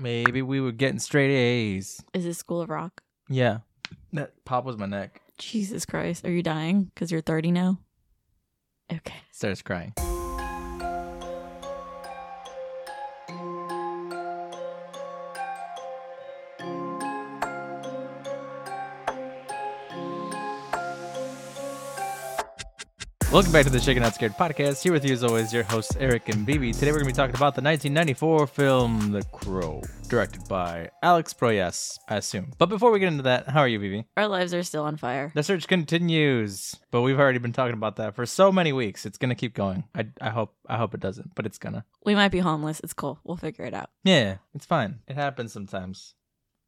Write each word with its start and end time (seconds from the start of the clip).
Maybe 0.00 0.40
we 0.40 0.60
were 0.60 0.72
getting 0.72 0.98
straight 0.98 1.30
A's. 1.30 2.02
Is 2.14 2.24
this 2.24 2.38
School 2.38 2.62
of 2.62 2.70
Rock? 2.70 3.02
Yeah. 3.28 3.58
That 4.14 4.44
pop 4.44 4.64
was 4.64 4.78
my 4.78 4.86
neck. 4.86 5.20
Jesus 5.36 5.84
Christ. 5.84 6.24
Are 6.24 6.30
you 6.30 6.42
dying 6.42 6.84
because 6.84 7.12
you're 7.12 7.20
30 7.20 7.52
now? 7.52 7.78
Okay. 8.90 9.16
Starts 9.30 9.62
crying. 9.62 9.92
Welcome 23.32 23.52
back 23.52 23.64
to 23.64 23.70
the 23.70 23.78
Shaken 23.78 24.02
Not 24.02 24.16
Scared 24.16 24.32
podcast. 24.32 24.82
Here 24.82 24.92
with 24.92 25.04
you, 25.04 25.12
as 25.12 25.22
always, 25.22 25.52
your 25.52 25.62
hosts 25.62 25.94
Eric 26.00 26.28
and 26.30 26.44
BB. 26.44 26.74
Today, 26.74 26.88
we're 26.90 26.98
going 26.98 27.04
to 27.04 27.12
be 27.12 27.12
talking 27.12 27.36
about 27.36 27.54
the 27.54 27.62
1994 27.62 28.48
film 28.48 29.12
The 29.12 29.22
Crow, 29.30 29.82
directed 30.08 30.48
by 30.48 30.90
Alex 31.00 31.32
Proyas, 31.32 31.96
I 32.08 32.16
assume. 32.16 32.50
But 32.58 32.70
before 32.70 32.90
we 32.90 32.98
get 32.98 33.06
into 33.06 33.22
that, 33.22 33.48
how 33.48 33.60
are 33.60 33.68
you, 33.68 33.78
BB? 33.78 34.06
Our 34.16 34.26
lives 34.26 34.52
are 34.52 34.64
still 34.64 34.82
on 34.82 34.96
fire. 34.96 35.30
The 35.32 35.44
search 35.44 35.68
continues, 35.68 36.74
but 36.90 37.02
we've 37.02 37.20
already 37.20 37.38
been 37.38 37.52
talking 37.52 37.74
about 37.74 37.94
that 37.96 38.16
for 38.16 38.26
so 38.26 38.50
many 38.50 38.72
weeks. 38.72 39.06
It's 39.06 39.16
gonna 39.16 39.36
keep 39.36 39.54
going. 39.54 39.84
I, 39.94 40.08
I 40.20 40.30
hope 40.30 40.56
I 40.66 40.76
hope 40.76 40.94
it 40.94 41.00
doesn't, 41.00 41.36
but 41.36 41.46
it's 41.46 41.58
gonna. 41.58 41.84
We 42.04 42.16
might 42.16 42.32
be 42.32 42.40
homeless. 42.40 42.80
It's 42.80 42.94
cool. 42.94 43.20
We'll 43.22 43.36
figure 43.36 43.64
it 43.64 43.74
out. 43.74 43.90
Yeah, 44.02 44.38
it's 44.54 44.66
fine. 44.66 44.98
It 45.06 45.14
happens 45.14 45.52
sometimes. 45.52 46.14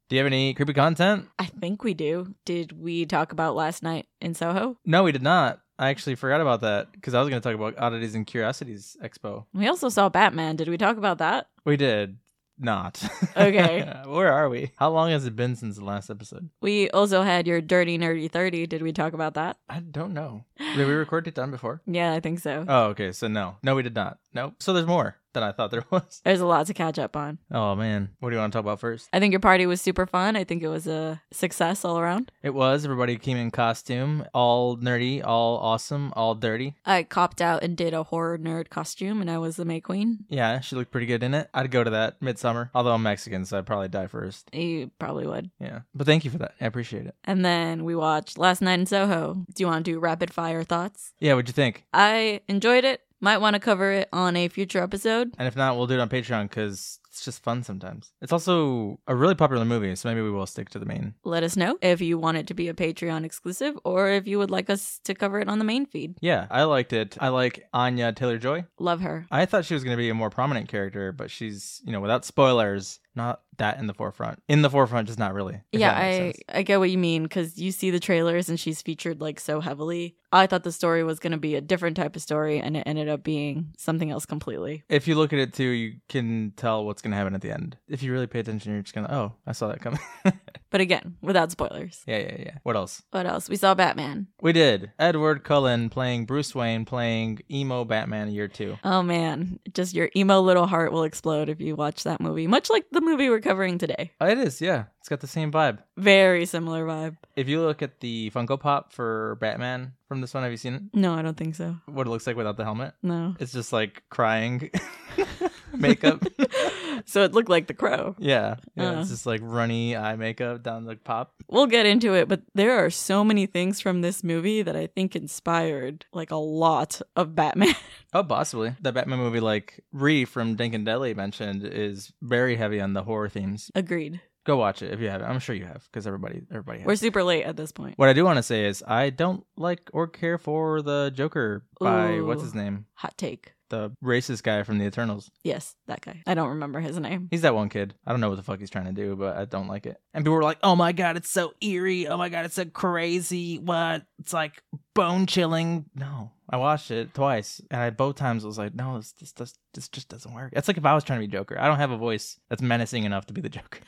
Do 0.07 0.15
you 0.15 0.21
have 0.21 0.27
any 0.27 0.53
creepy 0.53 0.73
content? 0.73 1.27
I 1.39 1.45
think 1.45 1.83
we 1.83 1.93
do. 1.93 2.35
Did 2.45 2.71
we 2.71 3.05
talk 3.05 3.33
about 3.33 3.55
last 3.55 3.83
night 3.83 4.07
in 4.21 4.33
Soho? 4.33 4.77
No, 4.85 5.03
we 5.03 5.11
did 5.11 5.23
not. 5.23 5.59
I 5.79 5.89
actually 5.89 6.15
forgot 6.15 6.41
about 6.41 6.61
that 6.61 6.91
because 6.91 7.13
I 7.13 7.19
was 7.19 7.29
gonna 7.29 7.41
talk 7.41 7.55
about 7.55 7.77
Oddities 7.77 8.15
and 8.15 8.25
Curiosities 8.25 8.95
Expo. 9.03 9.45
We 9.53 9.67
also 9.67 9.89
saw 9.89 10.09
Batman. 10.09 10.55
Did 10.55 10.69
we 10.69 10.77
talk 10.77 10.97
about 10.97 11.17
that? 11.17 11.47
We 11.65 11.77
did 11.77 12.17
not. 12.59 13.03
Okay. 13.35 13.91
Where 14.05 14.31
are 14.31 14.49
we? 14.49 14.71
How 14.77 14.91
long 14.91 15.09
has 15.09 15.25
it 15.25 15.35
been 15.35 15.55
since 15.55 15.77
the 15.77 15.83
last 15.83 16.09
episode? 16.09 16.49
We 16.61 16.89
also 16.91 17.23
had 17.23 17.47
your 17.47 17.61
Dirty 17.61 17.97
Nerdy 17.97 18.29
30. 18.29 18.67
Did 18.67 18.83
we 18.83 18.93
talk 18.93 19.13
about 19.13 19.33
that? 19.33 19.57
I 19.67 19.79
don't 19.79 20.13
know. 20.13 20.45
Did 20.57 20.87
we 20.87 20.93
record 20.93 21.27
it 21.27 21.33
done 21.35 21.49
before? 21.51 21.81
Yeah, 21.87 22.13
I 22.13 22.19
think 22.19 22.39
so. 22.39 22.65
Oh, 22.67 22.83
okay. 22.85 23.11
So 23.11 23.27
no, 23.27 23.57
no, 23.63 23.75
we 23.75 23.81
did 23.81 23.95
not. 23.95 24.19
Nope. 24.33 24.55
So 24.59 24.73
there's 24.73 24.85
more 24.85 25.15
than 25.33 25.43
I 25.43 25.51
thought 25.51 25.71
there 25.71 25.83
was. 25.91 26.21
There's 26.23 26.39
a 26.41 26.45
lot 26.45 26.67
to 26.67 26.73
catch 26.73 26.97
up 26.99 27.15
on. 27.15 27.39
Oh 27.51 27.75
man, 27.75 28.09
what 28.19 28.29
do 28.29 28.35
you 28.35 28.39
want 28.39 28.53
to 28.53 28.57
talk 28.57 28.65
about 28.65 28.79
first? 28.79 29.09
I 29.13 29.19
think 29.19 29.31
your 29.31 29.39
party 29.39 29.65
was 29.65 29.81
super 29.81 30.05
fun. 30.05 30.35
I 30.35 30.43
think 30.43 30.63
it 30.63 30.67
was 30.67 30.87
a 30.87 31.21
success 31.31 31.83
all 31.85 31.99
around. 31.99 32.31
It 32.41 32.53
was. 32.53 32.85
Everybody 32.85 33.17
came 33.17 33.37
in 33.37 33.51
costume, 33.51 34.25
all 34.33 34.77
nerdy, 34.77 35.23
all 35.23 35.57
awesome, 35.57 36.13
all 36.15 36.35
dirty. 36.35 36.75
I 36.85 37.03
copped 37.03 37.41
out 37.41 37.63
and 37.63 37.75
did 37.75 37.93
a 37.93 38.03
horror 38.03 38.37
nerd 38.37 38.69
costume, 38.69 39.21
and 39.21 39.29
I 39.29 39.37
was 39.37 39.55
the 39.55 39.65
May 39.65 39.81
Queen. 39.81 40.25
Yeah, 40.29 40.59
she 40.59 40.75
looked 40.75 40.91
pretty 40.91 41.07
good 41.07 41.23
in 41.23 41.33
it. 41.33 41.49
I'd 41.53 41.71
go 41.71 41.83
to 41.83 41.89
that 41.91 42.21
midsummer. 42.21 42.69
Although 42.73 42.93
I'm 42.93 43.03
Mexican, 43.03 43.45
so 43.45 43.57
I'd 43.57 43.65
probably 43.65 43.87
die 43.89 44.07
first. 44.07 44.49
You 44.53 44.91
probably 44.99 45.27
would. 45.27 45.49
Yeah. 45.59 45.81
But 45.93 46.07
thank 46.07 46.25
you 46.25 46.31
for 46.31 46.37
that. 46.39 46.53
I 46.61 46.65
appreciate 46.65 47.05
it. 47.05 47.15
And 47.23 47.43
then 47.43 47.83
we 47.83 47.95
watched 47.95 48.37
Last 48.37 48.61
Night 48.61 48.79
in 48.79 48.85
Soho. 48.85 49.45
Do 49.53 49.63
you 49.63 49.67
want 49.67 49.85
to 49.85 49.91
do 49.91 49.99
rapid 49.99 50.33
fire 50.33 50.63
thoughts? 50.63 51.13
Yeah, 51.19 51.33
what'd 51.33 51.47
you 51.49 51.53
think? 51.53 51.85
I 51.93 52.41
enjoyed 52.47 52.83
it. 52.83 53.01
Might 53.23 53.37
want 53.37 53.53
to 53.53 53.59
cover 53.61 53.89
it 53.89 54.09
on 54.11 54.35
a 54.35 54.49
future 54.49 54.83
episode. 54.83 55.33
And 55.37 55.47
if 55.47 55.55
not, 55.55 55.77
we'll 55.77 55.87
do 55.87 55.93
it 55.93 56.01
on 56.01 56.09
Patreon 56.09 56.49
because 56.49 56.99
it's 57.13 57.23
just 57.23 57.43
fun 57.43 57.61
sometimes. 57.61 58.11
It's 58.23 58.31
also 58.31 58.99
a 59.05 59.15
really 59.15 59.35
popular 59.35 59.63
movie, 59.65 59.95
so 59.95 60.09
maybe 60.09 60.21
we 60.21 60.31
will 60.31 60.47
stick 60.47 60.69
to 60.69 60.79
the 60.79 60.87
main. 60.87 61.13
Let 61.23 61.43
us 61.43 61.55
know 61.55 61.77
if 61.79 62.01
you 62.01 62.17
want 62.17 62.37
it 62.37 62.47
to 62.47 62.55
be 62.55 62.69
a 62.69 62.73
Patreon 62.73 63.23
exclusive 63.23 63.77
or 63.85 64.09
if 64.09 64.25
you 64.25 64.39
would 64.39 64.49
like 64.49 64.67
us 64.67 64.99
to 65.03 65.13
cover 65.13 65.39
it 65.39 65.47
on 65.47 65.59
the 65.59 65.63
main 65.63 65.85
feed. 65.85 66.15
Yeah, 66.21 66.47
I 66.49 66.63
liked 66.63 66.91
it. 66.91 67.15
I 67.19 67.27
like 67.27 67.67
Anya 67.71 68.13
Taylor 68.13 68.39
Joy. 68.39 68.65
Love 68.79 69.01
her. 69.01 69.27
I 69.29 69.45
thought 69.45 69.65
she 69.65 69.75
was 69.75 69.83
going 69.83 69.95
to 69.95 70.01
be 70.01 70.09
a 70.09 70.15
more 70.15 70.31
prominent 70.31 70.69
character, 70.69 71.11
but 71.11 71.29
she's, 71.29 71.81
you 71.85 71.91
know, 71.91 72.01
without 72.01 72.25
spoilers, 72.25 72.99
not 73.15 73.41
that 73.57 73.77
in 73.77 73.85
the 73.85 73.93
forefront. 73.93 74.41
In 74.47 74.63
the 74.63 74.69
forefront, 74.69 75.07
just 75.07 75.19
not 75.19 75.35
really. 75.35 75.61
yeah, 75.71 75.95
I, 75.95 76.11
sense. 76.11 76.37
I 76.49 76.63
get 76.63 76.79
what 76.79 76.89
you 76.89 76.97
mean 76.97 77.23
because 77.23 77.59
you 77.59 77.71
see 77.71 77.91
the 77.91 77.99
trailers 77.99 78.49
and 78.49 78.59
she's 78.59 78.81
featured 78.81 79.21
like 79.21 79.39
so 79.39 79.59
heavily. 79.59 80.15
I 80.31 80.47
thought 80.47 80.63
the 80.63 80.71
story 80.71 81.03
was 81.03 81.19
going 81.19 81.31
to 81.33 81.37
be 81.37 81.53
a 81.53 81.61
different 81.61 81.95
type 81.95 82.15
of 82.15 82.23
story 82.23 82.59
and 82.59 82.75
it 82.75 82.83
ended 82.87 83.09
up 83.09 83.23
being 83.23 83.73
something 83.77 84.09
else 84.09 84.25
completely. 84.25 84.83
If 84.89 85.07
you 85.07 85.13
look 85.13 85.31
at 85.31 85.37
it 85.37 85.53
too, 85.53 85.69
you 85.69 85.97
can 86.09 86.53
tell 86.57 86.85
what's 86.85 87.02
going 87.03 87.11
to 87.11 87.17
happen 87.17 87.35
at 87.35 87.41
the 87.41 87.51
end. 87.51 87.77
If 87.87 88.01
you 88.01 88.11
really 88.11 88.27
pay 88.27 88.39
attention, 88.39 88.73
you're 88.73 88.81
just 88.81 88.95
going 88.95 89.05
to, 89.07 89.13
oh, 89.13 89.33
I 89.45 89.51
saw 89.51 89.67
that 89.67 89.81
coming. 89.81 89.99
But 90.73 90.81
again, 90.81 91.17
without 91.21 91.51
spoilers. 91.51 92.01
yeah, 92.07 92.17
yeah, 92.17 92.35
yeah. 92.39 92.57
What 92.63 92.75
else? 92.75 93.03
What 93.11 93.27
else? 93.27 93.47
We 93.47 93.57
saw 93.57 93.75
Batman. 93.75 94.25
We 94.41 94.53
did. 94.53 94.91
Edward 94.97 95.43
Cullen 95.43 95.89
playing 95.91 96.25
Bruce 96.25 96.55
Wayne, 96.55 96.83
playing 96.83 97.41
emo 97.51 97.85
Batman 97.85 98.31
year 98.31 98.47
two. 98.47 98.79
Oh 98.83 99.03
man, 99.03 99.59
just 99.71 99.93
your 99.93 100.09
emo 100.15 100.41
little 100.41 100.65
heart 100.65 100.91
will 100.91 101.03
explode 101.03 101.47
if 101.47 101.61
you 101.61 101.75
watch 101.75 102.05
that 102.05 102.19
movie, 102.19 102.47
much 102.47 102.71
like 102.71 102.85
the 102.91 103.01
movie 103.01 103.29
we're 103.29 103.39
covering 103.39 103.77
today. 103.77 104.13
Oh, 104.19 104.25
it 104.25 104.39
is, 104.39 104.61
yeah. 104.61 104.85
It's 104.99 105.09
got 105.09 105.19
the 105.19 105.27
same 105.27 105.51
vibe. 105.51 105.77
Very 105.95 106.47
similar 106.47 106.87
vibe. 106.87 107.17
If 107.35 107.47
you 107.47 107.61
look 107.61 107.83
at 107.83 107.99
the 107.99 108.31
Funko 108.31 108.59
Pop 108.59 108.93
for 108.93 109.37
Batman 109.39 109.93
from 110.07 110.21
this 110.21 110.33
one, 110.33 110.41
have 110.41 110.51
you 110.51 110.57
seen 110.57 110.73
it? 110.73 110.81
No, 110.91 111.13
I 111.13 111.21
don't 111.21 111.37
think 111.37 111.53
so. 111.53 111.75
What 111.85 112.07
it 112.07 112.09
looks 112.09 112.25
like 112.25 112.35
without 112.35 112.57
the 112.57 112.63
helmet? 112.63 112.95
No. 113.03 113.35
It's 113.39 113.53
just 113.53 113.71
like 113.73 114.01
crying 114.09 114.71
makeup. 115.73 116.23
so 117.05 117.23
it 117.23 117.33
looked 117.33 117.49
like 117.49 117.67
the 117.67 117.73
crow. 117.73 118.15
yeah. 118.19 118.55
Yeah. 118.75 118.91
Uh. 118.91 119.01
It's 119.01 119.09
just 119.09 119.25
like 119.25 119.41
runny 119.43 119.95
eye 119.95 120.15
makeup 120.15 120.63
down 120.63 120.85
the 120.85 120.95
pop. 120.95 121.33
We'll 121.49 121.67
get 121.67 121.85
into 121.85 122.13
it, 122.13 122.27
but 122.27 122.41
there 122.55 122.83
are 122.83 122.89
so 122.89 123.23
many 123.23 123.45
things 123.45 123.79
from 123.79 124.01
this 124.01 124.23
movie 124.23 124.61
that 124.61 124.75
I 124.75 124.87
think 124.87 125.15
inspired 125.15 126.05
like 126.13 126.31
a 126.31 126.35
lot 126.37 127.01
of 127.15 127.35
Batman. 127.35 127.75
Oh, 128.15 128.23
possibly. 128.23 128.75
The 128.79 128.91
Batman 128.91 129.17
movie, 129.17 129.39
like 129.39 129.83
Ree 129.91 130.23
from 130.25 130.55
Dinkin' 130.55 130.85
Deli 130.85 131.15
mentioned, 131.15 131.63
is 131.65 132.13
very 132.21 132.55
heavy 132.55 132.79
on 132.79 132.93
the 132.93 133.01
horror 133.01 133.27
themes. 133.27 133.71
Agreed. 133.73 134.21
Go 134.45 134.55
watch 134.57 134.83
it 134.83 134.93
if 134.93 134.99
you 134.99 135.09
haven't. 135.09 135.27
I'm 135.27 135.39
sure 135.39 135.55
you 135.55 135.65
have 135.65 135.83
because 135.91 136.05
everybody, 136.05 136.43
everybody 136.51 136.79
has. 136.81 136.85
We're 136.85 136.95
super 136.95 137.23
late 137.23 137.43
at 137.43 137.57
this 137.57 137.71
point. 137.71 137.97
What 137.97 138.09
I 138.09 138.13
do 138.13 138.23
want 138.23 138.37
to 138.37 138.43
say 138.43 138.65
is 138.65 138.83
I 138.85 139.09
don't 139.09 139.43
like 139.57 139.89
or 139.93 140.07
care 140.07 140.37
for 140.37 140.83
the 140.83 141.11
Joker 141.15 141.65
by 141.79 142.21
what's 142.21 142.43
his 142.43 142.53
name? 142.53 142.85
Hot 142.93 143.17
take. 143.17 143.53
The 143.73 143.91
racist 144.03 144.43
guy 144.43 144.61
from 144.61 144.77
the 144.77 144.85
Eternals. 144.85 145.31
Yes, 145.43 145.75
that 145.87 145.99
guy. 146.01 146.21
I 146.27 146.35
don't 146.35 146.49
remember 146.49 146.79
his 146.79 146.99
name. 146.99 147.27
He's 147.31 147.41
that 147.41 147.55
one 147.55 147.69
kid. 147.69 147.95
I 148.05 148.11
don't 148.11 148.21
know 148.21 148.29
what 148.29 148.35
the 148.35 148.43
fuck 148.43 148.59
he's 148.59 148.69
trying 148.69 148.85
to 148.85 148.91
do, 148.91 149.15
but 149.15 149.35
I 149.35 149.45
don't 149.45 149.67
like 149.67 149.87
it. 149.87 149.97
And 150.13 150.23
people 150.23 150.35
were 150.35 150.43
like, 150.43 150.59
"Oh 150.61 150.75
my 150.75 150.91
god, 150.91 151.17
it's 151.17 151.31
so 151.31 151.53
eerie. 151.59 152.05
Oh 152.07 152.15
my 152.15 152.29
god, 152.29 152.45
it's 152.45 152.53
so 152.53 152.65
crazy. 152.65 153.57
What? 153.57 154.03
It's 154.19 154.31
like 154.31 154.61
bone 154.93 155.25
chilling." 155.25 155.85
No, 155.95 156.31
I 156.49 156.57
watched 156.57 156.91
it 156.91 157.13
twice, 157.13 157.61
and 157.71 157.81
I 157.81 157.89
both 157.89 158.15
times 158.15 158.45
was 158.45 158.57
like, 158.57 158.73
"No, 158.73 158.97
this 158.97 159.11
this 159.13 159.31
this, 159.31 159.53
this 159.73 159.87
just 159.89 160.09
doesn't 160.09 160.33
work." 160.33 160.53
It's 160.55 160.67
like 160.67 160.77
if 160.77 160.85
I 160.85 160.93
was 160.93 161.03
trying 161.03 161.21
to 161.21 161.27
be 161.27 161.31
Joker. 161.31 161.59
I 161.59 161.67
don't 161.67 161.77
have 161.77 161.91
a 161.91 161.97
voice 161.97 162.39
that's 162.49 162.61
menacing 162.61 163.03
enough 163.03 163.25
to 163.27 163.33
be 163.33 163.41
the 163.41 163.49
Joker. 163.49 163.79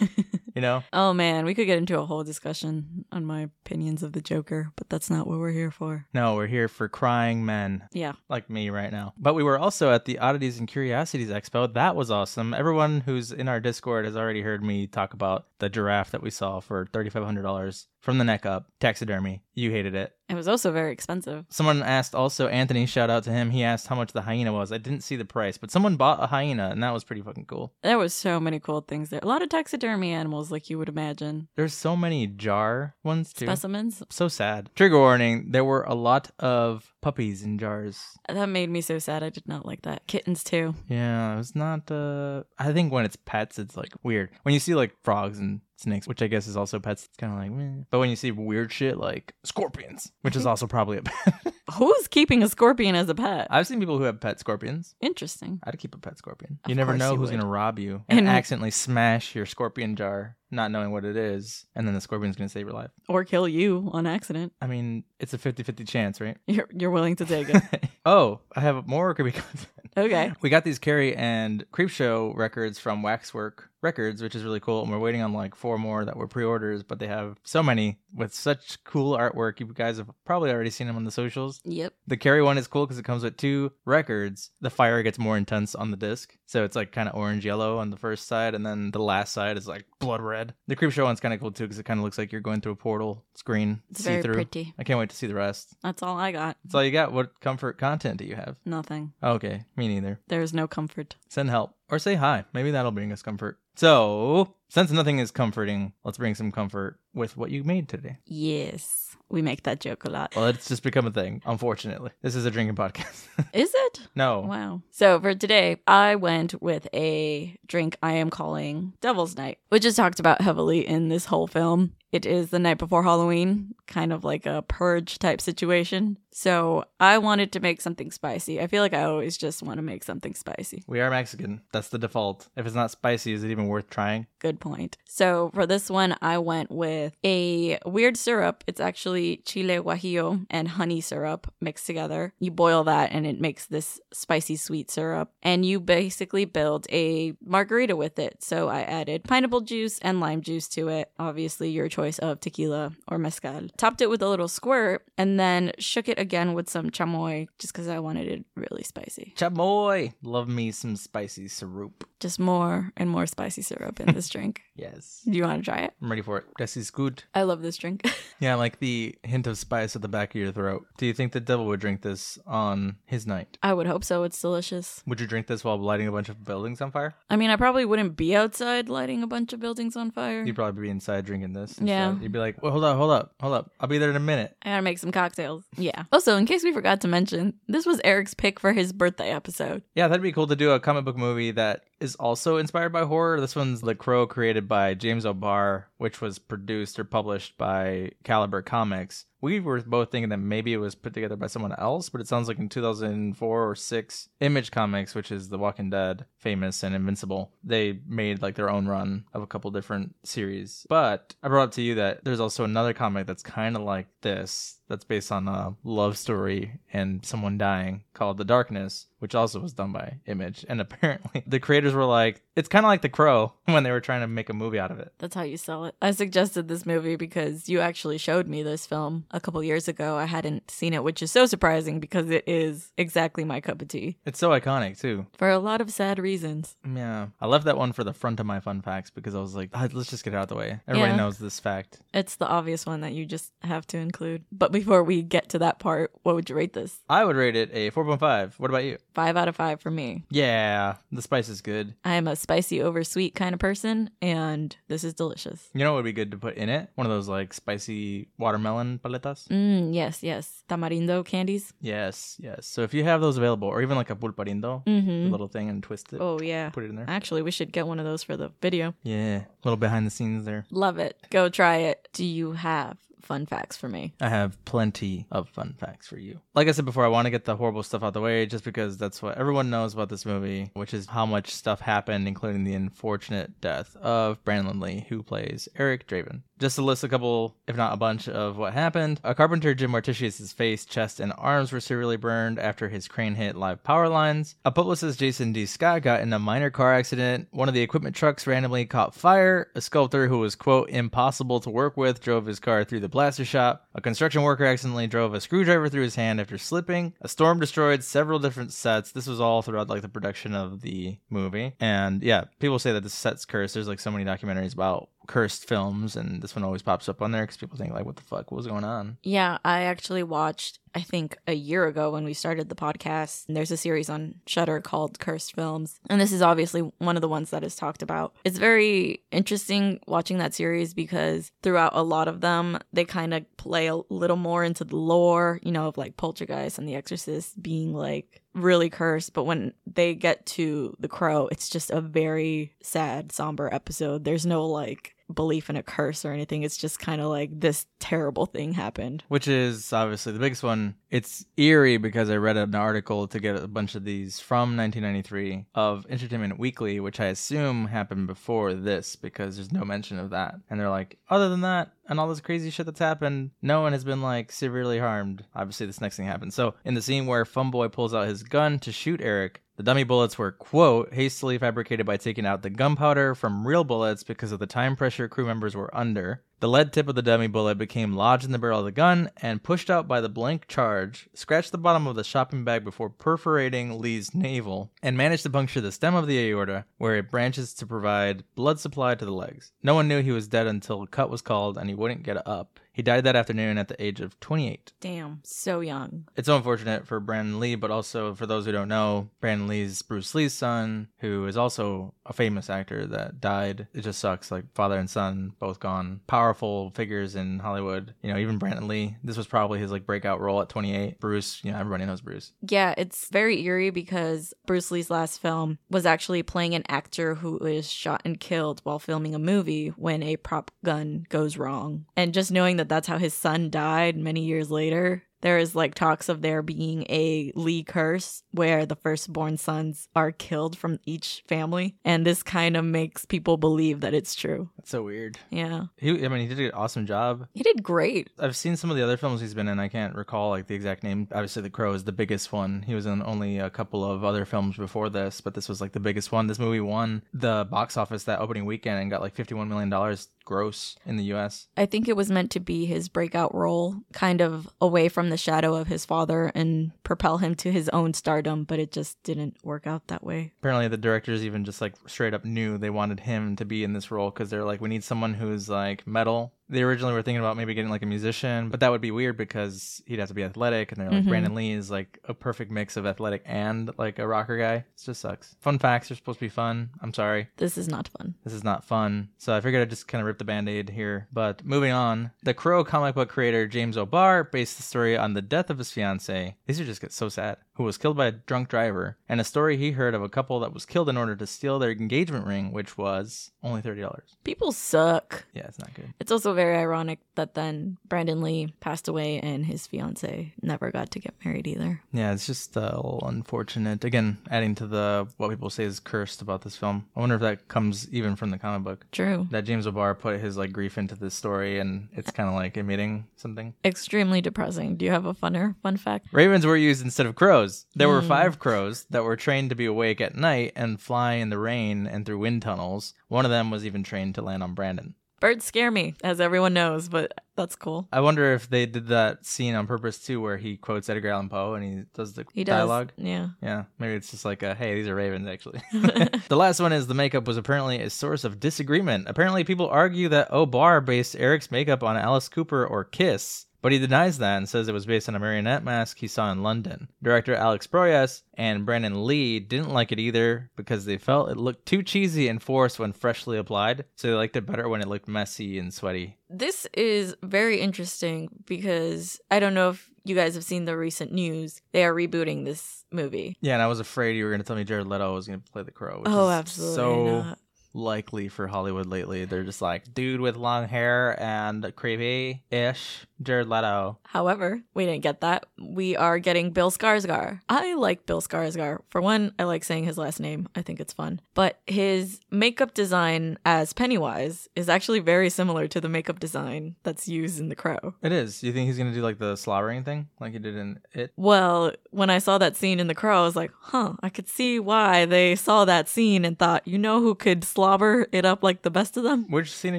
you 0.54 0.60
know? 0.60 0.82
oh 0.92 1.12
man, 1.12 1.44
we 1.44 1.54
could 1.54 1.66
get 1.66 1.78
into 1.78 1.98
a 1.98 2.06
whole 2.06 2.24
discussion 2.24 3.04
on 3.10 3.24
my 3.24 3.42
opinions 3.42 4.02
of 4.02 4.12
the 4.12 4.20
Joker, 4.20 4.70
but 4.76 4.88
that's 4.88 5.10
not 5.10 5.26
what 5.26 5.38
we're 5.38 5.52
here 5.52 5.70
for. 5.70 6.06
No, 6.12 6.34
we're 6.34 6.46
here 6.46 6.68
for 6.68 6.88
crying 6.88 7.44
men. 7.44 7.88
Yeah. 7.92 8.12
like 8.28 8.50
me 8.50 8.70
right 8.70 8.92
now. 8.92 9.14
But 9.18 9.34
we 9.34 9.42
were 9.42 9.58
also 9.58 9.92
at 9.92 10.04
the 10.04 10.18
Oddities 10.18 10.58
and 10.58 10.68
Curiosities 10.68 11.30
Expo. 11.30 11.72
That 11.72 11.96
was 11.96 12.10
awesome. 12.10 12.54
Everyone 12.54 13.00
who's 13.00 13.32
in 13.32 13.48
our 13.48 13.60
Discord 13.60 14.04
has 14.04 14.16
already 14.16 14.42
heard 14.42 14.62
me 14.62 14.86
talk 14.86 15.14
about 15.14 15.46
the 15.58 15.68
giraffe 15.68 16.10
that 16.10 16.22
we 16.22 16.30
saw 16.30 16.60
for 16.60 16.86
$3,500 16.86 17.86
from 18.00 18.18
the 18.18 18.24
neck 18.24 18.44
up, 18.44 18.66
taxidermy. 18.80 19.42
You 19.54 19.70
hated 19.70 19.94
it. 19.94 20.12
It 20.32 20.36
was 20.36 20.48
also 20.48 20.72
very 20.72 20.92
expensive. 20.92 21.44
Someone 21.50 21.82
asked 21.82 22.14
also, 22.14 22.48
Anthony, 22.48 22.86
shout 22.86 23.10
out 23.10 23.24
to 23.24 23.30
him. 23.30 23.50
He 23.50 23.62
asked 23.62 23.86
how 23.86 23.94
much 23.94 24.12
the 24.12 24.22
hyena 24.22 24.52
was. 24.52 24.72
I 24.72 24.78
didn't 24.78 25.02
see 25.02 25.16
the 25.16 25.26
price, 25.26 25.58
but 25.58 25.70
someone 25.70 25.96
bought 25.96 26.22
a 26.22 26.26
hyena, 26.26 26.70
and 26.70 26.82
that 26.82 26.92
was 26.92 27.04
pretty 27.04 27.20
fucking 27.20 27.44
cool. 27.44 27.74
There 27.82 27.98
was 27.98 28.14
so 28.14 28.40
many 28.40 28.58
cool 28.58 28.80
things 28.80 29.10
there. 29.10 29.20
A 29.22 29.26
lot 29.26 29.42
of 29.42 29.50
taxidermy 29.50 30.10
animals, 30.10 30.50
like 30.50 30.70
you 30.70 30.78
would 30.78 30.88
imagine. 30.88 31.48
There's 31.54 31.74
so 31.74 31.96
many 31.96 32.26
jar 32.26 32.94
ones 33.04 33.32
too. 33.32 33.46
Specimens. 33.46 34.02
so 34.10 34.28
sad. 34.28 34.70
Trigger 34.74 34.98
warning 34.98 35.50
there 35.50 35.64
were 35.64 35.82
a 35.82 35.94
lot 35.94 36.30
of 36.38 36.94
puppies 37.02 37.42
in 37.42 37.58
jars. 37.58 38.02
That 38.28 38.46
made 38.46 38.70
me 38.70 38.80
so 38.80 38.98
sad. 38.98 39.22
I 39.22 39.28
did 39.28 39.46
not 39.46 39.66
like 39.66 39.82
that. 39.82 40.06
Kittens 40.06 40.42
too. 40.42 40.74
Yeah, 40.88 41.38
it's 41.38 41.54
not. 41.54 41.90
Uh, 41.90 42.44
I 42.58 42.72
think 42.72 42.92
when 42.92 43.04
it's 43.04 43.16
pets, 43.16 43.58
it's 43.58 43.76
like 43.76 43.92
weird. 44.02 44.30
When 44.44 44.54
you 44.54 44.60
see 44.60 44.74
like 44.74 44.94
frogs 45.02 45.38
and 45.38 45.60
snakes, 45.82 46.06
which 46.08 46.22
I 46.22 46.26
guess 46.26 46.46
is 46.46 46.56
also 46.56 46.78
pets, 46.78 47.04
it's 47.04 47.16
kind 47.16 47.32
of 47.32 47.38
like. 47.38 47.50
Meh. 47.50 47.84
But 47.90 47.98
when 47.98 48.10
you 48.10 48.16
see 48.16 48.30
weird 48.30 48.72
shit 48.72 48.96
like 48.98 49.34
scorpions, 49.44 50.12
which 50.22 50.36
is 50.36 50.44
mhm. 50.44 50.48
also 50.48 50.66
probably 50.66 50.98
a 50.98 51.02
pet, 51.02 51.52
Who's 51.74 52.08
keeping 52.08 52.42
a 52.42 52.48
scorpion 52.48 52.94
as 52.94 53.08
a 53.08 53.14
pet? 53.14 53.46
I've 53.50 53.66
seen 53.66 53.78
people 53.80 53.96
who 53.96 54.04
have 54.04 54.20
pet 54.20 54.38
scorpions. 54.40 54.94
Interesting. 55.00 55.60
I'd 55.64 55.78
keep 55.78 55.94
a 55.94 55.98
pet 55.98 56.18
scorpion. 56.18 56.58
Of 56.64 56.68
you 56.68 56.74
never 56.74 56.96
know 56.96 57.12
you 57.12 57.18
who's 57.18 57.30
would. 57.30 57.38
gonna 57.38 57.48
rob 57.48 57.78
you 57.78 58.02
and, 58.08 58.18
And- 58.20 58.28
accidentally 58.28 58.70
smash 58.72 59.34
your 59.34 59.46
scorpion 59.46 59.96
jar, 59.96 60.36
not 60.50 60.70
knowing 60.70 60.90
what 60.90 61.04
it 61.04 61.16
is, 61.16 61.64
and 61.74 61.86
then 61.86 61.94
the 61.94 62.00
scorpion's 62.00 62.36
gonna 62.36 62.48
save 62.48 62.66
your 62.66 62.74
life. 62.74 62.90
Or 63.08 63.24
kill 63.24 63.48
you 63.48 63.88
on 63.92 64.06
accident. 64.06 64.52
I 64.60 64.66
mean, 64.66 65.04
it's 65.18 65.32
a 65.34 65.38
50-50 65.38 65.86
chance, 65.88 66.20
right? 66.20 66.36
You're 66.46 66.68
you're 66.72 66.90
willing 66.90 67.16
to 67.16 67.24
take 67.24 67.48
it. 67.48 67.62
oh, 68.04 68.40
I 68.54 68.60
have 68.60 68.86
more 68.86 69.14
creepy 69.14 69.32
content. 69.38 69.68
Okay. 69.96 70.32
We 70.40 70.50
got 70.50 70.64
these 70.64 70.78
Carrie 70.78 71.14
and 71.14 71.64
Creepshow 71.70 72.36
records 72.36 72.78
from 72.78 73.02
Waxwork 73.02 73.70
records, 73.82 74.22
which 74.22 74.34
is 74.34 74.44
really 74.44 74.60
cool. 74.60 74.82
And 74.82 74.90
we're 74.90 74.98
waiting 74.98 75.22
on 75.22 75.32
like 75.32 75.54
four 75.54 75.78
more 75.78 76.04
that 76.04 76.16
were 76.16 76.28
pre-orders, 76.28 76.82
but 76.82 76.98
they 76.98 77.08
have 77.08 77.38
so 77.44 77.62
many 77.62 77.98
with 78.14 78.34
such 78.34 78.82
cool 78.84 79.16
artwork. 79.16 79.60
You 79.60 79.66
guys 79.66 79.98
have 79.98 80.10
probably 80.24 80.50
already 80.50 80.70
seen 80.70 80.86
them 80.86 80.96
on 80.96 81.04
the 81.04 81.10
socials. 81.10 81.60
Yep. 81.64 81.94
The 82.06 82.16
Carrie 82.16 82.42
one 82.42 82.58
is 82.58 82.66
cool 82.66 82.86
because 82.86 82.98
it 82.98 83.04
comes 83.04 83.22
with 83.22 83.36
two 83.36 83.72
records. 83.84 84.50
The 84.60 84.70
fire 84.70 85.02
gets 85.02 85.18
more 85.18 85.36
intense 85.36 85.74
on 85.74 85.90
the 85.90 85.96
disc, 85.96 86.36
so 86.46 86.64
it's 86.64 86.76
like 86.76 86.92
kind 86.92 87.08
of 87.08 87.14
orange 87.14 87.44
yellow 87.44 87.78
on 87.78 87.90
the 87.90 87.96
first 87.96 88.26
side, 88.26 88.54
and 88.54 88.64
then 88.64 88.90
the 88.90 89.02
last 89.02 89.32
side 89.32 89.56
is 89.56 89.66
like 89.66 89.84
blood 89.98 90.20
red. 90.20 90.54
The 90.66 90.76
Creepshow 90.76 91.04
one's 91.04 91.20
kind 91.20 91.34
of 91.34 91.40
cool 91.40 91.52
too 91.52 91.64
because 91.64 91.78
it 91.78 91.84
kind 91.84 91.98
of 91.98 92.04
looks 92.04 92.18
like 92.18 92.32
you're 92.32 92.40
going 92.40 92.60
through 92.60 92.72
a 92.72 92.76
portal 92.76 93.24
screen. 93.34 93.82
It's 93.90 94.00
see 94.04 94.10
very 94.10 94.22
through. 94.22 94.34
pretty. 94.34 94.74
I 94.78 94.84
can't 94.84 94.98
wait 94.98 95.10
to 95.10 95.16
see 95.16 95.26
the 95.26 95.34
rest. 95.34 95.74
That's 95.82 96.02
all 96.02 96.16
I 96.18 96.32
got. 96.32 96.56
That's 96.64 96.74
all 96.74 96.84
you 96.84 96.92
got. 96.92 97.12
What 97.12 97.40
comfort 97.40 97.78
content 97.78 98.18
do 98.18 98.24
you 98.24 98.36
have? 98.36 98.56
Nothing. 98.64 99.12
Okay, 99.22 99.64
me 99.76 99.88
neither. 99.88 100.20
There 100.28 100.42
is 100.42 100.52
no 100.52 100.66
comfort. 100.66 101.16
Send 101.28 101.50
help 101.50 101.74
or 101.92 101.98
say 101.98 102.14
hi. 102.14 102.44
Maybe 102.54 102.70
that'll 102.72 102.90
bring 102.90 103.12
us 103.12 103.22
comfort. 103.22 103.58
So, 103.76 104.54
since 104.68 104.90
nothing 104.90 105.18
is 105.18 105.30
comforting, 105.30 105.92
let's 106.04 106.18
bring 106.18 106.34
some 106.34 106.50
comfort 106.50 106.98
with 107.14 107.36
what 107.36 107.50
you 107.50 107.62
made 107.62 107.88
today. 107.88 108.18
Yes. 108.24 109.14
We 109.28 109.42
make 109.42 109.62
that 109.62 109.80
joke 109.80 110.04
a 110.04 110.10
lot. 110.10 110.34
Well, 110.34 110.46
it's 110.46 110.68
just 110.68 110.82
become 110.82 111.06
a 111.06 111.10
thing, 111.10 111.42
unfortunately. 111.46 112.10
This 112.22 112.34
is 112.34 112.44
a 112.44 112.50
drinking 112.50 112.76
podcast. 112.76 113.26
Is 113.52 113.70
it? 113.74 114.00
no. 114.14 114.40
Wow. 114.40 114.82
So 114.90 115.20
for 115.20 115.34
today, 115.34 115.80
I 115.86 116.16
went 116.16 116.60
with 116.60 116.86
a 116.94 117.56
drink 117.66 117.96
I 118.02 118.12
am 118.12 118.28
calling 118.30 118.94
Devil's 119.00 119.36
Night, 119.36 119.58
which 119.68 119.84
is 119.86 119.96
talked 119.96 120.20
about 120.20 120.40
heavily 120.42 120.86
in 120.86 121.08
this 121.08 121.26
whole 121.26 121.46
film. 121.46 121.92
It 122.12 122.26
is 122.26 122.50
the 122.50 122.58
night 122.58 122.76
before 122.76 123.02
Halloween, 123.02 123.74
kind 123.86 124.12
of 124.12 124.22
like 124.22 124.44
a 124.44 124.62
purge 124.62 125.18
type 125.18 125.40
situation. 125.40 126.18
So 126.30 126.84
I 127.00 127.18
wanted 127.18 127.52
to 127.52 127.60
make 127.60 127.80
something 127.80 128.10
spicy. 128.10 128.60
I 128.60 128.66
feel 128.66 128.82
like 128.82 128.94
I 128.94 129.04
always 129.04 129.36
just 129.36 129.62
want 129.62 129.78
to 129.78 129.82
make 129.82 130.02
something 130.02 130.34
spicy. 130.34 130.82
We 130.86 131.00
are 131.00 131.10
Mexican. 131.10 131.62
That's 131.72 131.88
the 131.88 131.98
default. 131.98 132.48
If 132.56 132.66
it's 132.66 132.74
not 132.74 132.90
spicy, 132.90 133.32
is 133.32 133.44
it 133.44 133.50
even 133.50 133.66
worth 133.66 133.90
trying? 133.90 134.26
Good 134.38 134.60
point. 134.60 134.96
So 135.06 135.50
for 135.54 135.66
this 135.66 135.90
one, 135.90 136.16
I 136.20 136.38
went 136.38 136.70
with 136.70 137.14
a 137.24 137.78
weird 137.84 138.16
syrup. 138.16 138.64
It's 138.66 138.80
actually 138.80 139.38
chile 139.44 139.76
guajillo 139.76 140.46
and 140.50 140.68
honey 140.68 141.00
syrup 141.00 141.52
mixed 141.60 141.86
together. 141.86 142.32
You 142.38 142.50
boil 142.50 142.84
that 142.84 143.12
and 143.12 143.26
it 143.26 143.40
makes 143.40 143.66
this 143.66 144.00
spicy 144.12 144.56
sweet 144.56 144.90
syrup. 144.90 145.32
And 145.42 145.64
you 145.64 145.80
basically 145.80 146.44
build 146.44 146.86
a 146.90 147.34
margarita 147.44 147.94
with 147.94 148.18
it. 148.18 148.42
So 148.42 148.68
I 148.68 148.82
added 148.82 149.24
pineapple 149.24 149.62
juice 149.62 149.98
and 150.00 150.20
lime 150.20 150.40
juice 150.42 150.68
to 150.68 150.88
it. 150.88 151.10
Obviously, 151.18 151.70
your 151.70 151.88
choice 151.88 152.01
of 152.02 152.40
tequila 152.40 152.92
or 153.08 153.18
mezcal. 153.18 153.68
Topped 153.76 154.00
it 154.00 154.10
with 154.10 154.22
a 154.22 154.28
little 154.28 154.48
squirt 154.48 155.04
and 155.16 155.38
then 155.38 155.72
shook 155.78 156.08
it 156.08 156.18
again 156.18 156.52
with 156.54 156.68
some 156.68 156.90
chamoy 156.90 157.48
just 157.58 157.72
because 157.72 157.88
I 157.88 157.98
wanted 157.98 158.28
it 158.28 158.44
really 158.56 158.82
spicy. 158.82 159.32
Chamoy! 159.36 160.14
Love 160.22 160.48
me 160.48 160.70
some 160.72 160.96
spicy 160.96 161.48
syrup. 161.48 162.04
Just 162.20 162.38
more 162.38 162.92
and 162.96 163.10
more 163.10 163.26
spicy 163.26 163.62
syrup 163.62 164.00
in 164.00 164.14
this 164.14 164.28
drink. 164.34 164.62
Yes. 164.74 165.22
Do 165.24 165.32
you 165.36 165.42
want 165.44 165.64
to 165.64 165.70
try 165.70 165.78
it? 165.80 165.92
I'm 166.02 166.08
ready 166.10 166.22
for 166.22 166.38
it. 166.38 166.44
This 166.58 166.76
is 166.76 166.90
good. 166.90 167.24
I 167.34 167.42
love 167.42 167.62
this 167.62 167.76
drink. 167.76 168.08
Yeah, 168.40 168.56
like 168.56 168.80
the 168.80 169.14
hint 169.22 169.46
of 169.46 169.56
spice 169.56 169.94
at 169.94 170.02
the 170.02 170.08
back 170.08 170.34
of 170.34 170.40
your 170.40 170.50
throat. 170.50 170.84
Do 170.98 171.06
you 171.06 171.12
think 171.12 171.30
the 171.30 171.38
devil 171.38 171.64
would 171.66 171.78
drink 171.78 172.02
this 172.02 172.40
on 172.44 172.96
his 173.06 173.24
night? 173.24 173.56
I 173.62 173.72
would 173.72 173.86
hope 173.86 174.02
so. 174.02 174.24
It's 174.24 174.40
delicious. 174.40 175.00
Would 175.06 175.20
you 175.20 175.28
drink 175.28 175.46
this 175.46 175.62
while 175.62 175.78
lighting 175.78 176.08
a 176.08 176.12
bunch 176.12 176.28
of 176.28 176.42
buildings 176.44 176.80
on 176.80 176.90
fire? 176.90 177.14
I 177.30 177.36
mean, 177.36 177.50
I 177.50 177.56
probably 177.56 177.84
wouldn't 177.84 178.16
be 178.16 178.34
outside 178.34 178.88
lighting 178.88 179.22
a 179.22 179.28
bunch 179.28 179.52
of 179.52 179.60
buildings 179.60 179.94
on 179.94 180.10
fire. 180.10 180.42
You'd 180.42 180.56
probably 180.56 180.82
be 180.82 180.90
inside 180.90 181.24
drinking 181.24 181.52
this. 181.52 181.78
Yeah. 181.92 182.18
You'd 182.20 182.32
be 182.32 182.38
like, 182.38 182.62
well, 182.62 182.72
hold 182.72 182.84
up, 182.84 182.96
hold 182.96 183.10
up, 183.10 183.34
hold 183.40 183.54
up. 183.54 183.70
I'll 183.80 183.88
be 183.88 183.98
there 183.98 184.10
in 184.10 184.16
a 184.16 184.20
minute. 184.20 184.56
I 184.62 184.70
gotta 184.70 184.82
make 184.82 184.98
some 184.98 185.12
cocktails. 185.12 185.64
Yeah. 185.76 186.04
Also, 186.12 186.36
in 186.36 186.46
case 186.46 186.64
we 186.64 186.72
forgot 186.72 187.00
to 187.02 187.08
mention, 187.08 187.54
this 187.68 187.86
was 187.86 188.00
Eric's 188.04 188.34
pick 188.34 188.58
for 188.58 188.72
his 188.72 188.92
birthday 188.92 189.30
episode. 189.30 189.82
Yeah, 189.94 190.08
that'd 190.08 190.22
be 190.22 190.32
cool 190.32 190.46
to 190.46 190.56
do 190.56 190.70
a 190.70 190.80
comic 190.80 191.04
book 191.04 191.16
movie 191.16 191.50
that 191.52 191.84
is 192.00 192.14
also 192.16 192.56
inspired 192.56 192.92
by 192.92 193.04
horror. 193.04 193.40
This 193.40 193.54
one's 193.56 193.80
The 193.80 193.94
Crow, 193.94 194.26
created 194.26 194.68
by 194.68 194.94
James 194.94 195.24
O'Barr, 195.24 195.88
which 195.98 196.20
was 196.20 196.38
produced 196.38 196.98
or 196.98 197.04
published 197.04 197.56
by 197.58 198.10
Caliber 198.24 198.62
Comics. 198.62 199.26
We 199.42 199.58
were 199.58 199.80
both 199.80 200.12
thinking 200.12 200.28
that 200.30 200.38
maybe 200.38 200.72
it 200.72 200.78
was 200.78 200.94
put 200.94 201.14
together 201.14 201.34
by 201.34 201.48
someone 201.48 201.74
else, 201.76 202.08
but 202.08 202.20
it 202.20 202.28
sounds 202.28 202.46
like 202.46 202.60
in 202.60 202.68
2004 202.68 203.68
or 203.68 203.74
6, 203.74 204.28
Image 204.40 204.70
Comics, 204.70 205.16
which 205.16 205.32
is 205.32 205.48
The 205.48 205.58
Walking 205.58 205.90
Dead, 205.90 206.26
famous 206.38 206.84
and 206.84 206.94
Invincible, 206.94 207.50
they 207.64 207.98
made 208.06 208.40
like 208.40 208.54
their 208.54 208.70
own 208.70 208.86
run 208.86 209.24
of 209.34 209.42
a 209.42 209.46
couple 209.48 209.72
different 209.72 210.14
series. 210.22 210.86
But 210.88 211.34
I 211.42 211.48
brought 211.48 211.64
up 211.64 211.72
to 211.72 211.82
you 211.82 211.96
that 211.96 212.24
there's 212.24 212.40
also 212.40 212.62
another 212.62 212.92
comic 212.92 213.26
that's 213.26 213.42
kind 213.42 213.74
of 213.74 213.82
like 213.82 214.06
this, 214.20 214.78
that's 214.88 215.04
based 215.04 215.32
on 215.32 215.48
a 215.48 215.74
love 215.82 216.16
story 216.16 216.78
and 216.92 217.26
someone 217.26 217.58
dying 217.58 218.04
called 218.14 218.38
The 218.38 218.44
Darkness, 218.44 219.08
which 219.22 219.34
also 219.34 219.60
was 219.60 219.72
done 219.72 219.92
by 219.92 220.18
Image. 220.26 220.66
And 220.68 220.80
apparently 220.80 221.42
the 221.46 221.60
creators 221.60 221.94
were 221.94 222.04
like, 222.04 222.42
it's 222.56 222.68
kind 222.68 222.84
of 222.84 222.88
like 222.88 223.02
The 223.02 223.08
Crow 223.08 223.52
when 223.66 223.84
they 223.84 223.90
were 223.92 224.00
trying 224.00 224.20
to 224.22 224.26
make 224.26 224.50
a 224.50 224.52
movie 224.52 224.78
out 224.78 224.90
of 224.90 224.98
it. 224.98 225.12
That's 225.18 225.34
how 225.34 225.42
you 225.42 225.56
sell 225.56 225.84
it. 225.84 225.94
I 226.02 226.10
suggested 226.10 226.68
this 226.68 226.84
movie 226.84 227.16
because 227.16 227.68
you 227.68 227.80
actually 227.80 228.18
showed 228.18 228.48
me 228.48 228.62
this 228.62 228.84
film 228.86 229.24
a 229.30 229.40
couple 229.40 229.62
years 229.62 229.86
ago. 229.88 230.16
I 230.16 230.24
hadn't 230.24 230.70
seen 230.70 230.92
it, 230.92 231.04
which 231.04 231.22
is 231.22 231.30
so 231.30 231.46
surprising 231.46 232.00
because 232.00 232.28
it 232.30 232.44
is 232.46 232.92
exactly 232.98 233.44
my 233.44 233.60
cup 233.60 233.80
of 233.80 233.88
tea 233.88 234.16
It's 234.26 234.38
so 234.38 234.50
iconic 234.50 235.00
too. 235.00 235.26
for 235.38 235.48
a 235.48 235.58
lot 235.58 235.80
of 235.80 235.90
sad 235.92 236.18
reasons. 236.18 236.76
Yeah. 236.84 237.28
I 237.40 237.46
left 237.46 237.64
that 237.66 237.78
one 237.78 237.92
for 237.92 238.02
the 238.04 238.12
front 238.12 238.40
of 238.40 238.46
my 238.46 238.58
fun 238.60 238.82
facts 238.82 239.10
because 239.10 239.34
I 239.34 239.40
was 239.40 239.54
like, 239.54 239.70
"Ah, 239.72 239.88
let's 239.92 240.10
just 240.10 240.24
get 240.24 240.34
it 240.34 240.36
out 240.36 240.44
of 240.44 240.48
the 240.48 240.56
way. 240.56 240.80
Everybody 240.88 241.12
Yeah. 241.12 241.16
knows 241.16 241.38
this 241.38 241.60
fact. 241.60 242.00
It's 242.12 242.36
the 242.36 242.46
obvious 242.48 242.84
one 242.84 243.00
that 243.02 243.12
you 243.12 243.24
just 243.24 243.52
have 243.62 243.86
to 243.88 243.98
include. 243.98 244.44
But 244.50 244.72
before 244.72 245.02
we 245.04 245.22
get 245.22 245.48
to 245.50 245.58
that 245.60 245.78
part, 245.78 246.10
what 246.22 246.34
would 246.34 246.48
you 246.50 246.56
rate 246.56 246.72
this? 246.72 246.98
I 247.08 247.24
would 247.24 247.36
rate 247.36 247.56
it 247.56 247.70
a 247.72 247.90
4.5. 247.90 248.58
What 248.58 248.70
about 248.70 248.84
you? 248.84 248.98
Five 249.14 249.36
out 249.36 249.48
of 249.48 249.56
five 249.56 249.80
for 249.80 249.90
me. 249.90 250.24
Yeah, 250.30 250.96
the 251.10 251.20
spice 251.22 251.48
is 251.48 251.60
good. 251.60 251.94
I 252.04 252.14
am 252.14 252.26
a 252.26 252.34
spicy 252.36 252.80
over 252.80 253.04
sweet 253.04 253.34
kind 253.34 253.52
of 253.54 253.60
person, 253.60 254.10
and 254.22 254.74
this 254.88 255.04
is 255.04 255.12
delicious. 255.14 255.68
You 255.74 255.80
know 255.84 255.92
what 255.92 255.98
would 255.98 256.04
be 256.06 256.12
good 256.12 256.30
to 256.30 256.38
put 256.38 256.56
in 256.56 256.68
it? 256.68 256.88
One 256.94 257.06
of 257.06 257.10
those 257.12 257.28
like 257.28 257.52
spicy 257.52 258.28
watermelon 258.38 259.00
paletas. 259.04 259.46
Mm, 259.48 259.94
yes, 259.94 260.22
yes. 260.22 260.64
Tamarindo 260.68 261.24
candies. 261.24 261.72
Yes, 261.80 262.36
yes. 262.40 262.66
So 262.66 262.82
if 262.82 262.94
you 262.94 263.04
have 263.04 263.20
those 263.20 263.36
available, 263.36 263.68
or 263.68 263.82
even 263.82 263.96
like 263.96 264.10
a 264.10 264.16
pulparindo, 264.16 264.84
Mm-hmm. 264.86 265.30
little 265.30 265.48
thing 265.48 265.68
and 265.68 265.82
twist 265.82 266.12
it, 266.12 266.20
Oh, 266.20 266.40
yeah. 266.40 266.70
put 266.70 266.84
it 266.84 266.90
in 266.90 266.96
there. 266.96 267.04
Actually, 267.08 267.42
we 267.42 267.50
should 267.50 267.72
get 267.72 267.86
one 267.86 267.98
of 267.98 268.04
those 268.04 268.22
for 268.22 268.36
the 268.36 268.50
video. 268.62 268.94
Yeah, 269.02 269.38
a 269.38 269.46
little 269.64 269.76
behind 269.76 270.06
the 270.06 270.10
scenes 270.10 270.44
there. 270.44 270.64
Love 270.70 270.98
it. 270.98 271.16
Go 271.30 271.48
try 271.48 271.76
it. 271.76 272.08
Do 272.12 272.24
you 272.24 272.52
have 272.52 272.96
fun 273.22 273.46
facts 273.46 273.76
for 273.76 273.88
me? 273.88 274.14
I 274.20 274.28
have 274.28 274.62
plenty 274.64 275.26
of 275.30 275.48
fun 275.48 275.74
facts 275.78 276.08
for 276.08 276.18
you. 276.18 276.40
Like 276.54 276.68
I 276.68 276.72
said 276.72 276.84
before, 276.84 277.04
I 277.04 277.08
want 277.08 277.26
to 277.26 277.30
get 277.30 277.44
the 277.44 277.56
horrible 277.56 277.82
stuff 277.82 278.02
out 278.02 278.14
the 278.14 278.20
way 278.20 278.46
just 278.46 278.64
because 278.64 278.98
that's 278.98 279.22
what 279.22 279.38
everyone 279.38 279.70
knows 279.70 279.94
about 279.94 280.08
this 280.08 280.26
movie, 280.26 280.70
which 280.74 280.94
is 280.94 281.06
how 281.06 281.26
much 281.26 281.50
stuff 281.50 281.80
happened, 281.80 282.28
including 282.28 282.64
the 282.64 282.74
unfortunate 282.74 283.60
death 283.60 283.96
of 283.96 284.42
Brandon 284.44 284.80
Lee, 284.80 285.06
who 285.08 285.22
plays 285.22 285.68
Eric 285.76 286.06
Draven. 286.06 286.42
Just 286.62 286.76
to 286.76 286.82
list 286.82 287.02
a 287.02 287.08
couple, 287.08 287.56
if 287.66 287.74
not 287.74 287.92
a 287.92 287.96
bunch, 287.96 288.28
of 288.28 288.56
what 288.56 288.72
happened. 288.72 289.20
A 289.24 289.34
carpenter, 289.34 289.74
Jim 289.74 289.90
Martishius' 289.90 290.54
face, 290.54 290.84
chest, 290.84 291.18
and 291.18 291.32
arms 291.36 291.72
were 291.72 291.80
severely 291.80 292.16
burned 292.16 292.60
after 292.60 292.88
his 292.88 293.08
crane 293.08 293.34
hit 293.34 293.56
live 293.56 293.82
power 293.82 294.08
lines. 294.08 294.54
A 294.64 294.70
publicist, 294.70 295.18
Jason 295.18 295.52
D. 295.52 295.66
Scott, 295.66 296.02
got 296.02 296.20
in 296.20 296.32
a 296.32 296.38
minor 296.38 296.70
car 296.70 296.94
accident. 296.94 297.48
One 297.50 297.66
of 297.66 297.74
the 297.74 297.82
equipment 297.82 298.14
trucks 298.14 298.46
randomly 298.46 298.86
caught 298.86 299.12
fire. 299.12 299.72
A 299.74 299.80
sculptor 299.80 300.28
who 300.28 300.38
was, 300.38 300.54
quote, 300.54 300.88
impossible 300.90 301.58
to 301.58 301.68
work 301.68 301.96
with 301.96 302.20
drove 302.20 302.46
his 302.46 302.60
car 302.60 302.84
through 302.84 303.00
the 303.00 303.08
blaster 303.08 303.44
shop. 303.44 303.88
A 303.96 304.00
construction 304.00 304.42
worker 304.42 304.64
accidentally 304.64 305.08
drove 305.08 305.34
a 305.34 305.40
screwdriver 305.40 305.88
through 305.88 306.04
his 306.04 306.14
hand 306.14 306.40
after 306.40 306.58
slipping. 306.58 307.12
A 307.22 307.28
storm 307.28 307.58
destroyed 307.58 308.04
several 308.04 308.38
different 308.38 308.72
sets. 308.72 309.10
This 309.10 309.26
was 309.26 309.40
all 309.40 309.62
throughout 309.62 309.88
like 309.88 310.02
the 310.02 310.08
production 310.08 310.54
of 310.54 310.80
the 310.82 311.18
movie. 311.28 311.72
And 311.80 312.22
yeah, 312.22 312.44
people 312.60 312.78
say 312.78 312.92
that 312.92 313.02
the 313.02 313.10
set's 313.10 313.44
cursed. 313.44 313.74
There's 313.74 313.88
like 313.88 313.98
so 313.98 314.12
many 314.12 314.24
documentaries 314.24 314.74
about 314.74 315.08
cursed 315.26 315.68
films, 315.68 316.16
and 316.16 316.42
this 316.42 316.54
one 316.54 316.64
always 316.64 316.82
pops 316.82 317.08
up 317.08 317.22
on 317.22 317.32
there 317.32 317.42
because 317.42 317.56
people 317.56 317.78
think 317.78 317.92
like, 317.92 318.04
what 318.04 318.16
the 318.16 318.22
fuck, 318.22 318.50
was 318.50 318.66
going 318.66 318.84
on? 318.84 319.18
Yeah, 319.22 319.58
I 319.64 319.82
actually 319.82 320.22
watched, 320.22 320.78
I 320.94 321.00
think 321.00 321.38
a 321.46 321.54
year 321.54 321.86
ago 321.86 322.10
when 322.10 322.24
we 322.24 322.34
started 322.34 322.68
the 322.68 322.74
podcast. 322.74 323.46
And 323.48 323.56
there's 323.56 323.70
a 323.70 323.76
series 323.76 324.10
on 324.10 324.36
Shudder 324.46 324.80
called 324.80 325.18
Cursed 325.18 325.54
Films. 325.54 326.00
And 326.10 326.20
this 326.20 326.32
is 326.32 326.42
obviously 326.42 326.82
one 326.98 327.16
of 327.16 327.22
the 327.22 327.28
ones 327.28 327.50
that 327.50 327.64
is 327.64 327.76
talked 327.76 328.02
about. 328.02 328.34
It's 328.44 328.58
very 328.58 329.22
interesting 329.30 330.00
watching 330.06 330.38
that 330.38 330.54
series 330.54 330.94
because 330.94 331.52
throughout 331.62 331.92
a 331.94 332.02
lot 332.02 332.28
of 332.28 332.40
them, 332.40 332.78
they 332.92 333.04
kind 333.04 333.32
of 333.32 333.56
play 333.56 333.86
a 333.86 333.96
little 334.10 334.36
more 334.36 334.64
into 334.64 334.84
the 334.84 334.96
lore, 334.96 335.60
you 335.62 335.72
know, 335.72 335.88
of 335.88 335.96
like 335.96 336.16
Poltergeist 336.16 336.78
and 336.78 336.88
The 336.88 336.94
Exorcist 336.94 337.62
being 337.62 337.94
like 337.94 338.41
really 338.54 338.90
cursed. 338.90 339.32
But 339.32 339.44
when 339.44 339.72
they 339.86 340.14
get 340.14 340.46
to 340.46 340.96
The 341.00 341.08
Crow, 341.08 341.48
it's 341.48 341.68
just 341.68 341.90
a 341.90 342.00
very 342.00 342.72
sad, 342.82 343.32
somber 343.32 343.72
episode. 343.72 344.24
There's 344.24 344.46
no 344.46 344.66
like 344.66 345.16
belief 345.32 345.70
in 345.70 345.76
a 345.76 345.82
curse 345.82 346.24
or 346.24 346.32
anything. 346.32 346.62
It's 346.62 346.76
just 346.76 346.98
kind 346.98 347.20
of 347.20 347.28
like 347.28 347.58
this 347.58 347.86
terrible 347.98 348.46
thing 348.46 348.72
happened. 348.72 349.24
Which 349.28 349.48
is 349.48 349.92
obviously 349.92 350.32
the 350.32 350.38
biggest 350.38 350.62
one. 350.62 350.96
It's 351.10 351.44
eerie 351.56 351.96
because 351.96 352.30
I 352.30 352.36
read 352.36 352.56
an 352.56 352.74
article 352.74 353.26
to 353.28 353.40
get 353.40 353.56
a 353.56 353.68
bunch 353.68 353.94
of 353.94 354.04
these 354.04 354.40
from 354.40 354.76
1993 354.76 355.66
of 355.74 356.06
Entertainment 356.08 356.58
Weekly, 356.58 357.00
which 357.00 357.20
I 357.20 357.26
assume 357.26 357.86
happened 357.86 358.26
before 358.26 358.74
this 358.74 359.16
because 359.16 359.56
there's 359.56 359.72
no 359.72 359.84
mention 359.84 360.18
of 360.18 360.30
that. 360.30 360.54
And 360.68 360.78
they're 360.78 360.90
like, 360.90 361.18
other 361.28 361.48
than 361.48 361.62
that, 361.62 361.92
and 362.08 362.18
all 362.18 362.28
this 362.28 362.40
crazy 362.40 362.70
shit 362.70 362.86
that's 362.86 362.98
happened, 362.98 363.50
no 363.62 363.80
one 363.80 363.92
has 363.92 364.04
been 364.04 364.22
like 364.22 364.50
severely 364.52 364.98
harmed. 364.98 365.44
Obviously, 365.54 365.86
this 365.86 366.00
next 366.00 366.16
thing 366.16 366.26
happens. 366.26 366.54
So, 366.54 366.74
in 366.84 366.94
the 366.94 367.02
scene 367.02 367.26
where 367.26 367.44
Funboy 367.44 367.90
pulls 367.92 368.14
out 368.14 368.28
his 368.28 368.42
gun 368.42 368.78
to 368.80 368.92
shoot 368.92 369.20
Eric, 369.20 369.62
The 369.76 369.82
dummy 369.82 370.04
bullets 370.04 370.36
were, 370.36 370.52
quote, 370.52 371.14
hastily 371.14 371.56
fabricated 371.58 372.04
by 372.04 372.18
taking 372.18 372.44
out 372.44 372.62
the 372.62 372.70
gunpowder 372.70 373.34
from 373.34 373.66
real 373.66 373.84
bullets 373.84 374.22
because 374.22 374.52
of 374.52 374.58
the 374.58 374.66
time 374.66 374.96
pressure 374.96 375.28
crew 375.28 375.46
members 375.46 375.74
were 375.74 375.94
under. 375.96 376.42
The 376.62 376.68
lead 376.68 376.92
tip 376.92 377.08
of 377.08 377.16
the 377.16 377.22
dummy 377.22 377.48
bullet 377.48 377.76
became 377.76 378.12
lodged 378.12 378.44
in 378.44 378.52
the 378.52 378.58
barrel 378.60 378.78
of 378.78 378.84
the 378.84 378.92
gun 378.92 379.32
and 379.38 379.64
pushed 379.64 379.90
out 379.90 380.06
by 380.06 380.20
the 380.20 380.28
blank 380.28 380.68
charge, 380.68 381.28
scratched 381.34 381.72
the 381.72 381.76
bottom 381.76 382.06
of 382.06 382.14
the 382.14 382.22
shopping 382.22 382.62
bag 382.62 382.84
before 382.84 383.10
perforating 383.10 383.98
Lee's 383.98 384.32
navel, 384.32 384.92
and 385.02 385.16
managed 385.16 385.42
to 385.42 385.50
puncture 385.50 385.80
the 385.80 385.90
stem 385.90 386.14
of 386.14 386.28
the 386.28 386.38
aorta, 386.38 386.84
where 386.98 387.16
it 387.16 387.32
branches 387.32 387.74
to 387.74 387.84
provide 387.84 388.44
blood 388.54 388.78
supply 388.78 389.16
to 389.16 389.24
the 389.24 389.32
legs. 389.32 389.72
No 389.82 389.96
one 389.96 390.06
knew 390.06 390.22
he 390.22 390.30
was 390.30 390.46
dead 390.46 390.68
until 390.68 391.02
a 391.02 391.08
cut 391.08 391.30
was 391.30 391.42
called 391.42 391.76
and 391.76 391.88
he 391.88 391.96
wouldn't 391.96 392.22
get 392.22 392.46
up. 392.46 392.78
He 392.92 393.02
died 393.02 393.24
that 393.24 393.36
afternoon 393.36 393.78
at 393.78 393.88
the 393.88 394.00
age 394.00 394.20
of 394.20 394.38
28. 394.40 394.92
Damn, 395.00 395.40
so 395.42 395.80
young. 395.80 396.28
It's 396.36 396.46
so 396.46 396.58
unfortunate 396.58 397.06
for 397.06 397.20
Brandon 397.20 397.58
Lee, 397.58 397.74
but 397.74 397.90
also 397.90 398.34
for 398.34 398.44
those 398.44 398.66
who 398.66 398.72
don't 398.72 398.88
know, 398.88 399.30
Brandon 399.40 399.66
Lee's 399.66 400.02
Bruce 400.02 400.34
Lee's 400.34 400.52
son, 400.52 401.08
who 401.18 401.46
is 401.46 401.56
also 401.56 402.12
a 402.26 402.32
famous 402.32 402.70
actor 402.70 403.06
that 403.06 403.40
died. 403.40 403.88
It 403.92 404.02
just 404.02 404.20
sucks. 404.20 404.50
Like 404.50 404.64
father 404.74 404.98
and 404.98 405.10
son, 405.10 405.52
both 405.58 405.80
gone. 405.80 406.20
Powerful 406.26 406.90
figures 406.90 407.34
in 407.36 407.58
Hollywood. 407.58 408.14
You 408.22 408.32
know, 408.32 408.38
even 408.38 408.58
Brandon 408.58 408.88
Lee. 408.88 409.16
This 409.24 409.36
was 409.36 409.46
probably 409.46 409.78
his 409.78 409.90
like 409.90 410.06
breakout 410.06 410.40
role 410.40 410.60
at 410.62 410.68
28. 410.68 411.20
Bruce, 411.20 411.60
you 411.64 411.72
know, 411.72 411.78
everybody 411.78 412.04
knows 412.04 412.20
Bruce. 412.20 412.52
Yeah, 412.68 412.94
it's 412.96 413.28
very 413.28 413.62
eerie 413.64 413.90
because 413.90 414.54
Bruce 414.66 414.90
Lee's 414.90 415.10
last 415.10 415.40
film 415.40 415.78
was 415.90 416.06
actually 416.06 416.42
playing 416.42 416.74
an 416.74 416.84
actor 416.88 417.36
who 417.36 417.58
is 417.58 417.90
shot 417.90 418.22
and 418.24 418.38
killed 418.38 418.80
while 418.84 418.98
filming 418.98 419.34
a 419.34 419.38
movie 419.38 419.88
when 419.88 420.22
a 420.22 420.36
prop 420.36 420.70
gun 420.84 421.26
goes 421.28 421.56
wrong. 421.56 422.06
And 422.16 422.34
just 422.34 422.52
knowing 422.52 422.76
that 422.76 422.88
that's 422.88 423.08
how 423.08 423.18
his 423.18 423.34
son 423.34 423.70
died 423.70 424.16
many 424.16 424.44
years 424.44 424.70
later 424.70 425.24
there 425.42 425.58
is 425.58 425.74
like 425.74 425.94
talks 425.94 426.28
of 426.28 426.40
there 426.40 426.62
being 426.62 427.02
a 427.08 427.52
Lee 427.54 427.82
curse 427.84 428.42
where 428.52 428.86
the 428.86 428.96
firstborn 428.96 429.58
sons 429.58 430.08
are 430.16 430.32
killed 430.32 430.76
from 430.76 430.98
each 431.04 431.44
family. 431.46 431.96
And 432.04 432.26
this 432.26 432.42
kind 432.42 432.76
of 432.76 432.84
makes 432.84 433.24
people 433.24 433.56
believe 433.56 434.00
that 434.00 434.14
it's 434.14 434.34
true. 434.34 434.70
That's 434.78 434.90
so 434.90 435.02
weird. 435.02 435.38
Yeah. 435.50 435.84
He, 435.96 436.24
I 436.24 436.28
mean, 436.28 436.48
he 436.48 436.54
did 436.54 436.66
an 436.66 436.72
awesome 436.72 437.06
job. 437.06 437.46
He 437.54 437.62
did 437.62 437.82
great. 437.82 438.30
I've 438.38 438.56
seen 438.56 438.76
some 438.76 438.90
of 438.90 438.96
the 438.96 439.02
other 439.02 439.16
films 439.16 439.40
he's 439.40 439.54
been 439.54 439.68
in. 439.68 439.78
I 439.78 439.88
can't 439.88 440.14
recall 440.14 440.50
like 440.50 440.66
the 440.66 440.74
exact 440.74 441.02
name. 441.02 441.28
Obviously, 441.32 441.62
The 441.62 441.70
Crow 441.70 441.92
is 441.92 442.04
the 442.04 442.12
biggest 442.12 442.52
one. 442.52 442.82
He 442.82 442.94
was 442.94 443.06
in 443.06 443.22
only 443.22 443.58
a 443.58 443.70
couple 443.70 444.04
of 444.04 444.24
other 444.24 444.44
films 444.44 444.76
before 444.76 445.10
this, 445.10 445.40
but 445.40 445.54
this 445.54 445.68
was 445.68 445.80
like 445.80 445.92
the 445.92 446.00
biggest 446.00 446.32
one. 446.32 446.46
This 446.46 446.58
movie 446.58 446.80
won 446.80 447.22
the 447.34 447.66
box 447.70 447.96
office 447.96 448.24
that 448.24 448.38
opening 448.40 448.64
weekend 448.64 449.00
and 449.00 449.10
got 449.10 449.20
like 449.20 449.34
$51 449.34 449.68
million 449.68 450.16
gross 450.44 450.96
in 451.06 451.16
the 451.16 451.32
US. 451.34 451.68
I 451.76 451.86
think 451.86 452.08
it 452.08 452.16
was 452.16 452.30
meant 452.30 452.50
to 452.52 452.60
be 452.60 452.86
his 452.86 453.08
breakout 453.08 453.54
role, 453.54 453.96
kind 454.12 454.40
of 454.40 454.68
away 454.80 455.08
from 455.08 455.30
the 455.30 455.36
shadow 455.36 455.74
of 455.74 455.88
his 455.88 456.04
father 456.04 456.52
and 456.54 456.92
propel 457.04 457.38
him 457.38 457.54
to 457.56 457.72
his 457.72 457.88
own 457.90 458.14
stardom, 458.14 458.64
but 458.64 458.78
it 458.78 458.92
just 458.92 459.22
didn't 459.22 459.56
work 459.62 459.86
out 459.86 460.08
that 460.08 460.24
way. 460.24 460.52
Apparently, 460.60 460.88
the 460.88 460.96
directors 460.96 461.44
even 461.44 461.64
just 461.64 461.80
like 461.80 461.94
straight 462.06 462.34
up 462.34 462.44
knew 462.44 462.78
they 462.78 462.90
wanted 462.90 463.20
him 463.20 463.56
to 463.56 463.64
be 463.64 463.84
in 463.84 463.92
this 463.92 464.10
role 464.10 464.30
because 464.30 464.50
they're 464.50 464.64
like, 464.64 464.80
we 464.80 464.88
need 464.88 465.04
someone 465.04 465.34
who's 465.34 465.68
like 465.68 466.06
metal 466.06 466.52
they 466.72 466.82
originally 466.82 467.12
were 467.12 467.22
thinking 467.22 467.38
about 467.40 467.56
maybe 467.56 467.74
getting 467.74 467.90
like 467.90 468.02
a 468.02 468.06
musician, 468.06 468.68
but 468.70 468.80
that 468.80 468.90
would 468.90 469.00
be 469.00 469.10
weird 469.10 469.36
because 469.36 470.02
he'd 470.06 470.18
have 470.18 470.28
to 470.28 470.34
be 470.34 470.42
athletic, 470.42 470.90
and 470.90 471.00
they're 471.00 471.10
like 471.10 471.22
Mhm. 471.24 471.28
Brandon 471.28 471.54
Lee 471.54 471.72
is 471.72 471.90
like 471.90 472.18
a 472.24 472.34
perfect 472.34 472.70
mix 472.70 472.96
of 472.96 473.06
athletic 473.06 473.42
and 473.44 473.90
like 473.98 474.18
a 474.18 474.26
rocker 474.26 474.56
guy. 474.58 474.74
It 474.74 474.84
just 475.04 475.20
sucks. 475.20 475.54
Fun 475.60 475.78
facts 475.78 476.10
are 476.10 476.14
supposed 476.14 476.38
to 476.40 476.44
be 476.46 476.48
fun. 476.48 476.90
I'm 477.00 477.14
sorry. 477.14 477.48
This 477.58 477.78
is 477.78 477.88
not 477.88 478.08
fun. 478.08 478.34
This 478.44 478.52
is 478.54 478.64
not 478.64 478.84
fun. 478.84 479.28
So 479.38 479.54
I 479.54 479.60
figured 479.60 479.82
I'd 479.82 479.90
just 479.90 480.08
kind 480.08 480.20
of 480.20 480.26
rip 480.26 480.38
the 480.38 480.44
band 480.44 480.68
aid 480.68 480.90
here. 480.90 481.28
But 481.32 481.64
moving 481.64 481.92
on, 481.92 482.30
the 482.42 482.54
Crow 482.54 482.82
comic 482.84 483.14
book 483.14 483.28
creator 483.28 483.66
James 483.68 483.96
O'Barr 483.96 484.44
based 484.44 484.76
the 484.78 484.82
story 484.82 485.16
on 485.16 485.34
the 485.34 485.42
death 485.42 485.70
of 485.70 485.78
his 485.78 485.90
fiance. 485.92 486.56
These 486.66 486.80
are 486.80 486.84
just 486.84 487.00
get 487.00 487.12
so 487.12 487.28
sad. 487.28 487.58
Who 487.76 487.84
was 487.84 487.96
killed 487.96 488.18
by 488.18 488.26
a 488.26 488.32
drunk 488.32 488.68
driver, 488.68 489.16
and 489.28 489.40
a 489.40 489.44
story 489.44 489.78
he 489.78 489.92
heard 489.92 490.14
of 490.14 490.22
a 490.22 490.28
couple 490.28 490.60
that 490.60 490.74
was 490.74 490.84
killed 490.84 491.08
in 491.08 491.16
order 491.16 491.34
to 491.34 491.46
steal 491.46 491.78
their 491.78 491.90
engagement 491.90 492.46
ring, 492.46 492.70
which 492.70 492.98
was 492.98 493.50
only 493.62 493.80
thirty 493.80 494.02
dollars. 494.02 494.36
People 494.44 494.72
suck. 494.72 495.46
Yeah, 495.54 495.64
it's 495.64 495.78
not 495.78 495.94
good. 495.94 496.12
It's 496.20 496.30
also 496.30 496.52
very 496.52 496.76
ironic 496.76 497.20
that 497.34 497.54
then 497.54 497.96
Brandon 498.06 498.42
Lee 498.42 498.74
passed 498.80 499.08
away 499.08 499.40
and 499.40 499.64
his 499.64 499.86
fiance 499.86 500.52
never 500.60 500.90
got 500.90 501.10
to 501.12 501.18
get 501.18 501.34
married 501.44 501.66
either. 501.66 502.02
Yeah, 502.12 502.34
it's 502.34 502.46
just 502.46 502.76
uh, 502.76 502.80
a 502.92 502.96
little 502.96 503.24
unfortunate. 503.26 504.04
Again, 504.04 504.36
adding 504.50 504.74
to 504.76 504.86
the 504.86 505.26
what 505.38 505.48
people 505.48 505.70
say 505.70 505.84
is 505.84 505.98
cursed 505.98 506.42
about 506.42 506.60
this 506.62 506.76
film. 506.76 507.06
I 507.16 507.20
wonder 507.20 507.36
if 507.36 507.40
that 507.40 507.68
comes 507.68 508.06
even 508.12 508.36
from 508.36 508.50
the 508.50 508.58
comic 508.58 508.84
book. 508.84 509.06
True. 509.12 509.46
That 509.50 509.64
James 509.64 509.86
O'Barr 509.86 510.14
put 510.14 510.40
his 510.40 510.58
like 510.58 510.72
grief 510.72 510.98
into 510.98 511.14
this 511.14 511.34
story, 511.34 511.78
and 511.78 512.08
it's 512.12 512.30
kind 512.30 512.50
of 512.50 512.54
like 512.54 512.76
emitting 512.76 513.28
something. 513.36 513.72
Extremely 513.82 514.42
depressing. 514.42 514.96
Do 514.96 515.06
you 515.06 515.10
have 515.10 515.24
a 515.24 515.32
funner 515.32 515.74
fun 515.82 515.96
fact? 515.96 516.26
Ravens 516.32 516.66
were 516.66 516.76
used 516.76 517.02
instead 517.02 517.24
of 517.24 517.34
crows. 517.34 517.61
There 517.94 518.08
were 518.08 518.22
Mm. 518.22 518.28
five 518.28 518.58
crows 518.58 519.04
that 519.10 519.24
were 519.24 519.36
trained 519.36 519.70
to 519.70 519.76
be 519.76 519.86
awake 519.86 520.20
at 520.20 520.34
night 520.36 520.72
and 520.76 521.00
fly 521.00 521.34
in 521.34 521.50
the 521.50 521.58
rain 521.58 522.06
and 522.06 522.24
through 522.26 522.38
wind 522.38 522.62
tunnels. 522.62 523.14
One 523.28 523.44
of 523.44 523.50
them 523.50 523.70
was 523.70 523.84
even 523.86 524.02
trained 524.02 524.34
to 524.36 524.42
land 524.42 524.62
on 524.62 524.74
Brandon. 524.74 525.14
Birds 525.40 525.64
scare 525.64 525.90
me, 525.90 526.14
as 526.22 526.40
everyone 526.40 526.72
knows, 526.72 527.08
but 527.08 527.32
that's 527.56 527.74
cool. 527.74 528.06
I 528.12 528.20
wonder 528.20 528.52
if 528.54 528.70
they 528.70 528.86
did 528.86 529.08
that 529.08 529.44
scene 529.44 529.74
on 529.74 529.88
purpose 529.88 530.20
too, 530.24 530.40
where 530.40 530.56
he 530.56 530.76
quotes 530.76 531.08
Edgar 531.08 531.30
Allan 531.30 531.48
Poe 531.48 531.74
and 531.74 531.82
he 531.84 532.04
does 532.14 532.34
the 532.34 532.44
He 532.52 532.62
does. 532.62 532.74
dialogue. 532.74 533.10
Yeah. 533.16 533.48
Yeah, 533.60 533.84
maybe 533.98 534.14
it's 534.14 534.30
just 534.30 534.44
like, 534.44 534.62
a, 534.62 534.76
hey, 534.76 534.94
these 534.94 535.08
are 535.08 535.16
ravens, 535.16 535.48
actually. 535.48 535.80
the 535.92 536.56
last 536.56 536.78
one 536.78 536.92
is 536.92 537.08
the 537.08 537.14
makeup 537.14 537.48
was 537.48 537.56
apparently 537.56 538.00
a 538.00 538.08
source 538.08 538.44
of 538.44 538.60
disagreement. 538.60 539.24
Apparently, 539.28 539.64
people 539.64 539.88
argue 539.88 540.28
that 540.28 540.52
O'Barr 540.52 541.00
based 541.00 541.34
Eric's 541.36 541.72
makeup 541.72 542.04
on 542.04 542.16
Alice 542.16 542.48
Cooper 542.48 542.86
or 542.86 543.02
Kiss, 543.02 543.66
but 543.82 543.92
he 543.92 543.98
denies 543.98 544.38
that 544.38 544.56
and 544.56 544.68
says 544.68 544.88
it 544.88 544.94
was 544.94 545.06
based 545.06 545.28
on 545.28 545.34
a 545.34 545.38
marionette 545.38 545.84
mask 545.84 546.18
he 546.18 546.28
saw 546.28 546.50
in 546.50 546.62
London. 546.62 547.08
Director 547.22 547.54
Alex 547.54 547.86
Proyas 547.86 548.42
and 548.54 548.86
Brandon 548.86 549.26
Lee 549.26 549.60
didn't 549.60 549.90
like 549.90 550.12
it 550.12 550.20
either 550.20 550.70
because 550.76 551.04
they 551.04 551.18
felt 551.18 551.50
it 551.50 551.56
looked 551.56 551.84
too 551.84 552.02
cheesy 552.02 552.48
and 552.48 552.62
forced 552.62 552.98
when 552.98 553.12
freshly 553.12 553.58
applied, 553.58 554.04
so 554.16 554.28
they 554.28 554.34
liked 554.34 554.56
it 554.56 554.66
better 554.66 554.88
when 554.88 555.02
it 555.02 555.08
looked 555.08 555.28
messy 555.28 555.78
and 555.78 555.92
sweaty. 555.92 556.38
This 556.48 556.86
is 556.94 557.34
very 557.42 557.80
interesting 557.80 558.48
because 558.66 559.40
I 559.50 559.58
don't 559.58 559.74
know 559.74 559.90
if 559.90 560.10
you 560.24 560.36
guys 560.36 560.54
have 560.54 560.64
seen 560.64 560.84
the 560.84 560.96
recent 560.96 561.32
news. 561.32 561.80
They 561.92 562.04
are 562.04 562.14
rebooting 562.14 562.64
this 562.64 563.04
movie. 563.10 563.56
Yeah, 563.60 563.74
and 563.74 563.82
I 563.82 563.86
was 563.86 564.00
afraid 564.00 564.36
you 564.36 564.44
were 564.44 564.50
going 564.50 564.60
to 564.60 564.66
tell 564.66 564.76
me 564.76 564.84
Jared 564.84 565.06
Leto 565.06 565.34
was 565.34 565.46
going 565.46 565.60
to 565.60 565.72
play 565.72 565.82
the 565.82 565.90
crow. 565.90 566.20
Which 566.20 566.28
oh, 566.30 566.50
absolutely 566.50 566.96
So 566.96 567.42
not. 567.42 567.58
Likely 567.94 568.48
for 568.48 568.66
Hollywood 568.66 569.06
lately. 569.06 569.44
They're 569.44 569.64
just 569.64 569.82
like 569.82 570.12
dude 570.14 570.40
with 570.40 570.56
long 570.56 570.88
hair 570.88 571.40
and 571.40 571.94
creepy 571.96 572.62
ish 572.70 573.26
Jared 573.42 573.68
Leto. 573.68 574.18
However, 574.24 574.82
we 574.94 575.04
didn't 575.04 575.22
get 575.22 575.40
that. 575.40 575.66
We 575.80 576.16
are 576.16 576.38
getting 576.38 576.70
Bill 576.70 576.90
Skarsgård. 576.90 577.60
I 577.68 577.94
like 577.94 578.24
Bill 578.26 578.40
Skarsgård. 578.40 579.00
For 579.10 579.20
one, 579.20 579.52
I 579.58 579.64
like 579.64 579.84
saying 579.84 580.04
his 580.04 580.16
last 580.16 580.40
name. 580.40 580.68
I 580.74 580.82
think 580.82 581.00
it's 581.00 581.12
fun. 581.12 581.40
But 581.54 581.80
his 581.86 582.40
makeup 582.50 582.94
design 582.94 583.58
as 583.64 583.92
Pennywise 583.92 584.68
is 584.76 584.88
actually 584.88 585.20
very 585.20 585.50
similar 585.50 585.86
to 585.88 586.00
the 586.00 586.08
makeup 586.08 586.38
design 586.40 586.96
that's 587.02 587.28
used 587.28 587.58
in 587.58 587.68
The 587.68 587.74
Crow. 587.74 588.14
It 588.22 588.32
is. 588.32 588.60
Do 588.60 588.68
you 588.68 588.72
think 588.72 588.86
he's 588.86 588.98
gonna 588.98 589.12
do 589.12 589.22
like 589.22 589.38
the 589.38 589.56
slobbering 589.56 590.04
thing, 590.04 590.28
like 590.40 590.52
he 590.52 590.58
did 590.58 590.76
in 590.76 591.00
It? 591.12 591.32
Well, 591.36 591.92
when 592.10 592.30
I 592.30 592.38
saw 592.38 592.58
that 592.58 592.76
scene 592.76 593.00
in 593.00 593.08
The 593.08 593.14
Crow, 593.14 593.42
I 593.42 593.44
was 593.44 593.56
like, 593.56 593.72
huh, 593.80 594.14
I 594.22 594.28
could 594.28 594.48
see 594.48 594.78
why 594.78 595.24
they 595.26 595.56
saw 595.56 595.84
that 595.84 596.08
scene 596.08 596.44
and 596.44 596.58
thought, 596.58 596.86
you 596.86 596.98
know 596.98 597.20
who 597.20 597.34
could 597.34 597.64
slobber 597.82 598.28
it 598.30 598.44
up 598.44 598.62
like 598.62 598.82
the 598.82 598.90
best 598.90 599.16
of 599.16 599.24
them? 599.24 599.46
Which 599.50 599.72
scene 599.72 599.94
are 599.94 599.98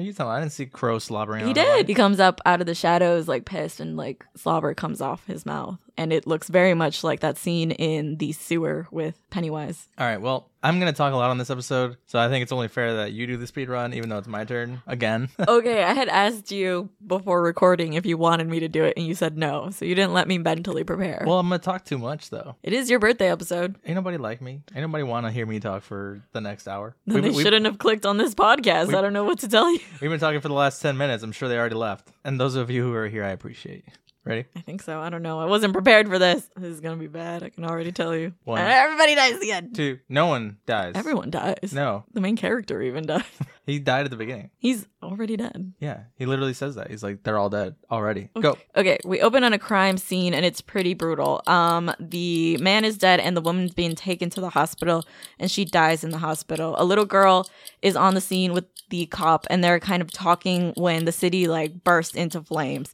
you 0.00 0.12
talking? 0.12 0.26
about? 0.26 0.36
I 0.36 0.40
didn't 0.40 0.52
see 0.52 0.64
Crow 0.66 0.98
slobbering. 0.98 1.44
He 1.44 1.50
on 1.50 1.56
a 1.58 1.60
lot. 1.60 1.76
did. 1.76 1.88
He 1.88 1.94
comes 1.94 2.18
up 2.18 2.40
out 2.46 2.60
of 2.60 2.66
the 2.66 2.74
shadows 2.74 3.28
like 3.28 3.44
pissed 3.44 3.78
and 3.78 3.94
like 3.96 4.24
slobber 4.34 4.72
comes 4.72 5.02
off 5.02 5.26
his 5.26 5.44
mouth. 5.44 5.78
And 5.96 6.12
it 6.12 6.26
looks 6.26 6.48
very 6.48 6.74
much 6.74 7.04
like 7.04 7.20
that 7.20 7.38
scene 7.38 7.70
in 7.70 8.16
the 8.16 8.32
sewer 8.32 8.88
with 8.90 9.18
Pennywise. 9.30 9.88
All 9.96 10.06
right. 10.06 10.20
Well, 10.20 10.50
I'm 10.62 10.78
gonna 10.80 10.92
talk 10.94 11.12
a 11.12 11.16
lot 11.16 11.30
on 11.30 11.36
this 11.38 11.50
episode, 11.50 11.98
so 12.06 12.18
I 12.18 12.28
think 12.28 12.42
it's 12.42 12.50
only 12.50 12.68
fair 12.68 12.94
that 12.96 13.12
you 13.12 13.26
do 13.26 13.36
the 13.36 13.46
speed 13.46 13.68
run, 13.68 13.92
even 13.92 14.08
though 14.08 14.16
it's 14.16 14.26
my 14.26 14.44
turn 14.44 14.80
again. 14.86 15.28
okay, 15.48 15.82
I 15.84 15.92
had 15.92 16.08
asked 16.08 16.50
you 16.50 16.88
before 17.06 17.42
recording 17.42 17.92
if 17.92 18.06
you 18.06 18.16
wanted 18.16 18.48
me 18.48 18.60
to 18.60 18.68
do 18.68 18.82
it 18.82 18.94
and 18.96 19.06
you 19.06 19.14
said 19.14 19.36
no. 19.36 19.68
So 19.70 19.84
you 19.84 19.94
didn't 19.94 20.14
let 20.14 20.26
me 20.26 20.38
mentally 20.38 20.82
prepare. 20.82 21.22
well, 21.26 21.38
I'm 21.38 21.48
gonna 21.48 21.58
talk 21.58 21.84
too 21.84 21.98
much 21.98 22.30
though. 22.30 22.56
it 22.62 22.72
is 22.72 22.88
your 22.88 22.98
birthday 22.98 23.30
episode. 23.30 23.76
Ain't 23.84 23.94
nobody 23.94 24.16
like 24.16 24.40
me. 24.40 24.62
Ain't 24.74 24.82
nobody 24.86 25.04
want 25.04 25.26
to 25.26 25.32
hear 25.32 25.44
me 25.46 25.60
talk 25.60 25.82
for 25.82 26.22
the 26.32 26.40
next 26.40 26.66
hour. 26.66 26.96
Then 27.06 27.16
We've- 27.16 27.28
they 27.28 27.36
we've- 27.36 27.42
shouldn't 27.44 27.66
have 27.66 27.78
clicked 27.78 28.06
on 28.06 28.16
this 28.16 28.34
podcast. 28.34 28.88
we- 28.88 28.94
I 28.94 29.02
don't 29.02 29.12
know 29.12 29.24
what 29.24 29.40
to 29.40 29.48
tell 29.48 29.70
you. 29.70 29.80
We've 30.00 30.10
been 30.10 30.18
talking 30.20 30.40
for 30.40 30.48
the 30.48 30.54
last 30.54 30.80
10 30.80 30.96
minutes. 30.96 31.22
I'm 31.22 31.32
sure 31.32 31.48
they 31.48 31.58
already 31.58 31.74
left. 31.76 32.10
And 32.24 32.40
those 32.40 32.54
of 32.56 32.70
you 32.70 32.82
who 32.84 32.94
are 32.94 33.06
here, 33.08 33.22
I 33.22 33.30
appreciate. 33.30 33.84
Ready? 34.24 34.46
I 34.56 34.60
think 34.60 34.80
so. 34.82 35.00
I 35.00 35.10
don't 35.10 35.22
know. 35.22 35.38
I 35.38 35.44
wasn't 35.44 35.74
prepared 35.74 36.08
for 36.08 36.18
this. 36.18 36.48
This 36.56 36.72
is 36.72 36.80
gonna 36.80 36.96
be 36.96 37.08
bad. 37.08 37.42
I 37.42 37.50
can 37.50 37.64
already 37.64 37.92
tell 37.92 38.16
you. 38.16 38.32
One. 38.44 38.58
Everybody 38.60 39.14
dies 39.14 39.38
again. 39.38 39.72
Two. 39.74 39.98
No 40.08 40.26
one 40.26 40.56
dies. 40.64 40.92
Everyone 40.94 41.30
dies. 41.30 41.72
No. 41.74 42.04
The 42.14 42.22
main 42.22 42.36
character 42.36 42.80
even 42.80 43.04
dies. 43.06 43.24
He 43.66 43.78
died 43.78 44.04
at 44.04 44.10
the 44.10 44.18
beginning. 44.18 44.50
He's 44.58 44.86
already 45.02 45.38
dead. 45.38 45.72
Yeah. 45.80 46.00
He 46.16 46.26
literally 46.26 46.52
says 46.52 46.74
that. 46.74 46.90
He's 46.90 47.02
like, 47.02 47.22
they're 47.22 47.38
all 47.38 47.48
dead 47.48 47.76
already. 47.90 48.28
Go. 48.38 48.58
Okay, 48.76 48.98
we 49.06 49.22
open 49.22 49.42
on 49.42 49.54
a 49.54 49.58
crime 49.58 49.96
scene 49.96 50.34
and 50.34 50.44
it's 50.44 50.60
pretty 50.60 50.92
brutal. 50.92 51.40
Um, 51.46 51.90
the 51.98 52.58
man 52.58 52.84
is 52.84 52.98
dead 52.98 53.20
and 53.20 53.34
the 53.34 53.40
woman's 53.40 53.72
being 53.72 53.94
taken 53.94 54.28
to 54.30 54.40
the 54.42 54.50
hospital 54.50 55.04
and 55.38 55.50
she 55.50 55.64
dies 55.64 56.04
in 56.04 56.10
the 56.10 56.18
hospital. 56.18 56.74
A 56.76 56.84
little 56.84 57.06
girl 57.06 57.48
is 57.80 57.96
on 57.96 58.12
the 58.12 58.20
scene 58.20 58.52
with 58.52 58.66
the 58.90 59.06
cop 59.06 59.46
and 59.48 59.64
they're 59.64 59.80
kind 59.80 60.02
of 60.02 60.12
talking 60.12 60.74
when 60.76 61.06
the 61.06 61.12
city 61.12 61.48
like 61.48 61.82
bursts 61.84 62.14
into 62.14 62.42
flames. 62.42 62.92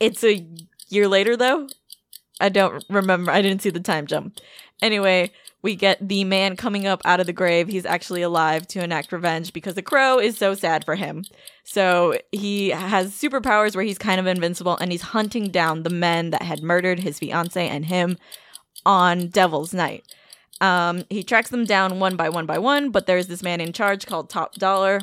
It's 0.00 0.24
a 0.24 0.46
year 0.88 1.08
later 1.08 1.36
though. 1.36 1.68
I 2.40 2.48
don't 2.48 2.84
remember. 2.88 3.30
I 3.30 3.42
didn't 3.42 3.62
see 3.62 3.70
the 3.70 3.80
time 3.80 4.06
jump. 4.06 4.38
Anyway, 4.82 5.30
we 5.62 5.76
get 5.76 6.06
the 6.06 6.24
man 6.24 6.56
coming 6.56 6.86
up 6.86 7.00
out 7.04 7.20
of 7.20 7.26
the 7.26 7.32
grave. 7.32 7.68
He's 7.68 7.86
actually 7.86 8.22
alive 8.22 8.66
to 8.68 8.82
enact 8.82 9.12
revenge 9.12 9.52
because 9.52 9.76
the 9.76 9.82
crow 9.82 10.18
is 10.18 10.36
so 10.36 10.54
sad 10.54 10.84
for 10.84 10.94
him. 10.94 11.24
So 11.62 12.18
he 12.32 12.70
has 12.70 13.12
superpowers 13.12 13.74
where 13.74 13.84
he's 13.84 13.96
kind 13.96 14.20
of 14.20 14.26
invincible 14.26 14.76
and 14.76 14.92
he's 14.92 15.00
hunting 15.00 15.50
down 15.50 15.82
the 15.82 15.90
men 15.90 16.30
that 16.30 16.42
had 16.42 16.62
murdered 16.62 17.00
his 17.00 17.18
fiance 17.18 17.66
and 17.66 17.86
him 17.86 18.18
on 18.84 19.28
Devil's 19.28 19.72
Night. 19.72 20.04
Um, 20.60 21.04
he 21.08 21.22
tracks 21.22 21.50
them 21.50 21.64
down 21.64 21.98
one 21.98 22.16
by 22.16 22.28
one 22.28 22.46
by 22.46 22.58
one, 22.58 22.90
but 22.90 23.06
there's 23.06 23.28
this 23.28 23.42
man 23.42 23.60
in 23.60 23.72
charge 23.72 24.06
called 24.06 24.28
Top 24.28 24.54
Dollar 24.56 25.00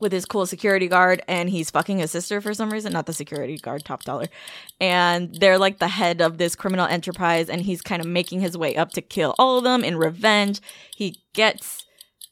with 0.00 0.12
his 0.12 0.24
cool 0.24 0.46
security 0.46 0.88
guard, 0.88 1.22
and 1.28 1.50
he's 1.50 1.70
fucking 1.70 1.98
his 1.98 2.10
sister 2.10 2.40
for 2.40 2.54
some 2.54 2.70
reason. 2.70 2.92
Not 2.92 3.06
the 3.06 3.12
security 3.12 3.58
guard, 3.58 3.84
Top 3.84 4.02
Dollar. 4.04 4.26
And 4.80 5.34
they're 5.34 5.58
like 5.58 5.78
the 5.78 5.88
head 5.88 6.20
of 6.20 6.38
this 6.38 6.56
criminal 6.56 6.86
enterprise, 6.86 7.48
and 7.48 7.60
he's 7.62 7.82
kind 7.82 8.00
of 8.00 8.08
making 8.08 8.40
his 8.40 8.56
way 8.56 8.76
up 8.76 8.90
to 8.92 9.02
kill 9.02 9.34
all 9.38 9.58
of 9.58 9.64
them 9.64 9.84
in 9.84 9.96
revenge. 9.96 10.60
He 10.96 11.22
gets 11.34 11.86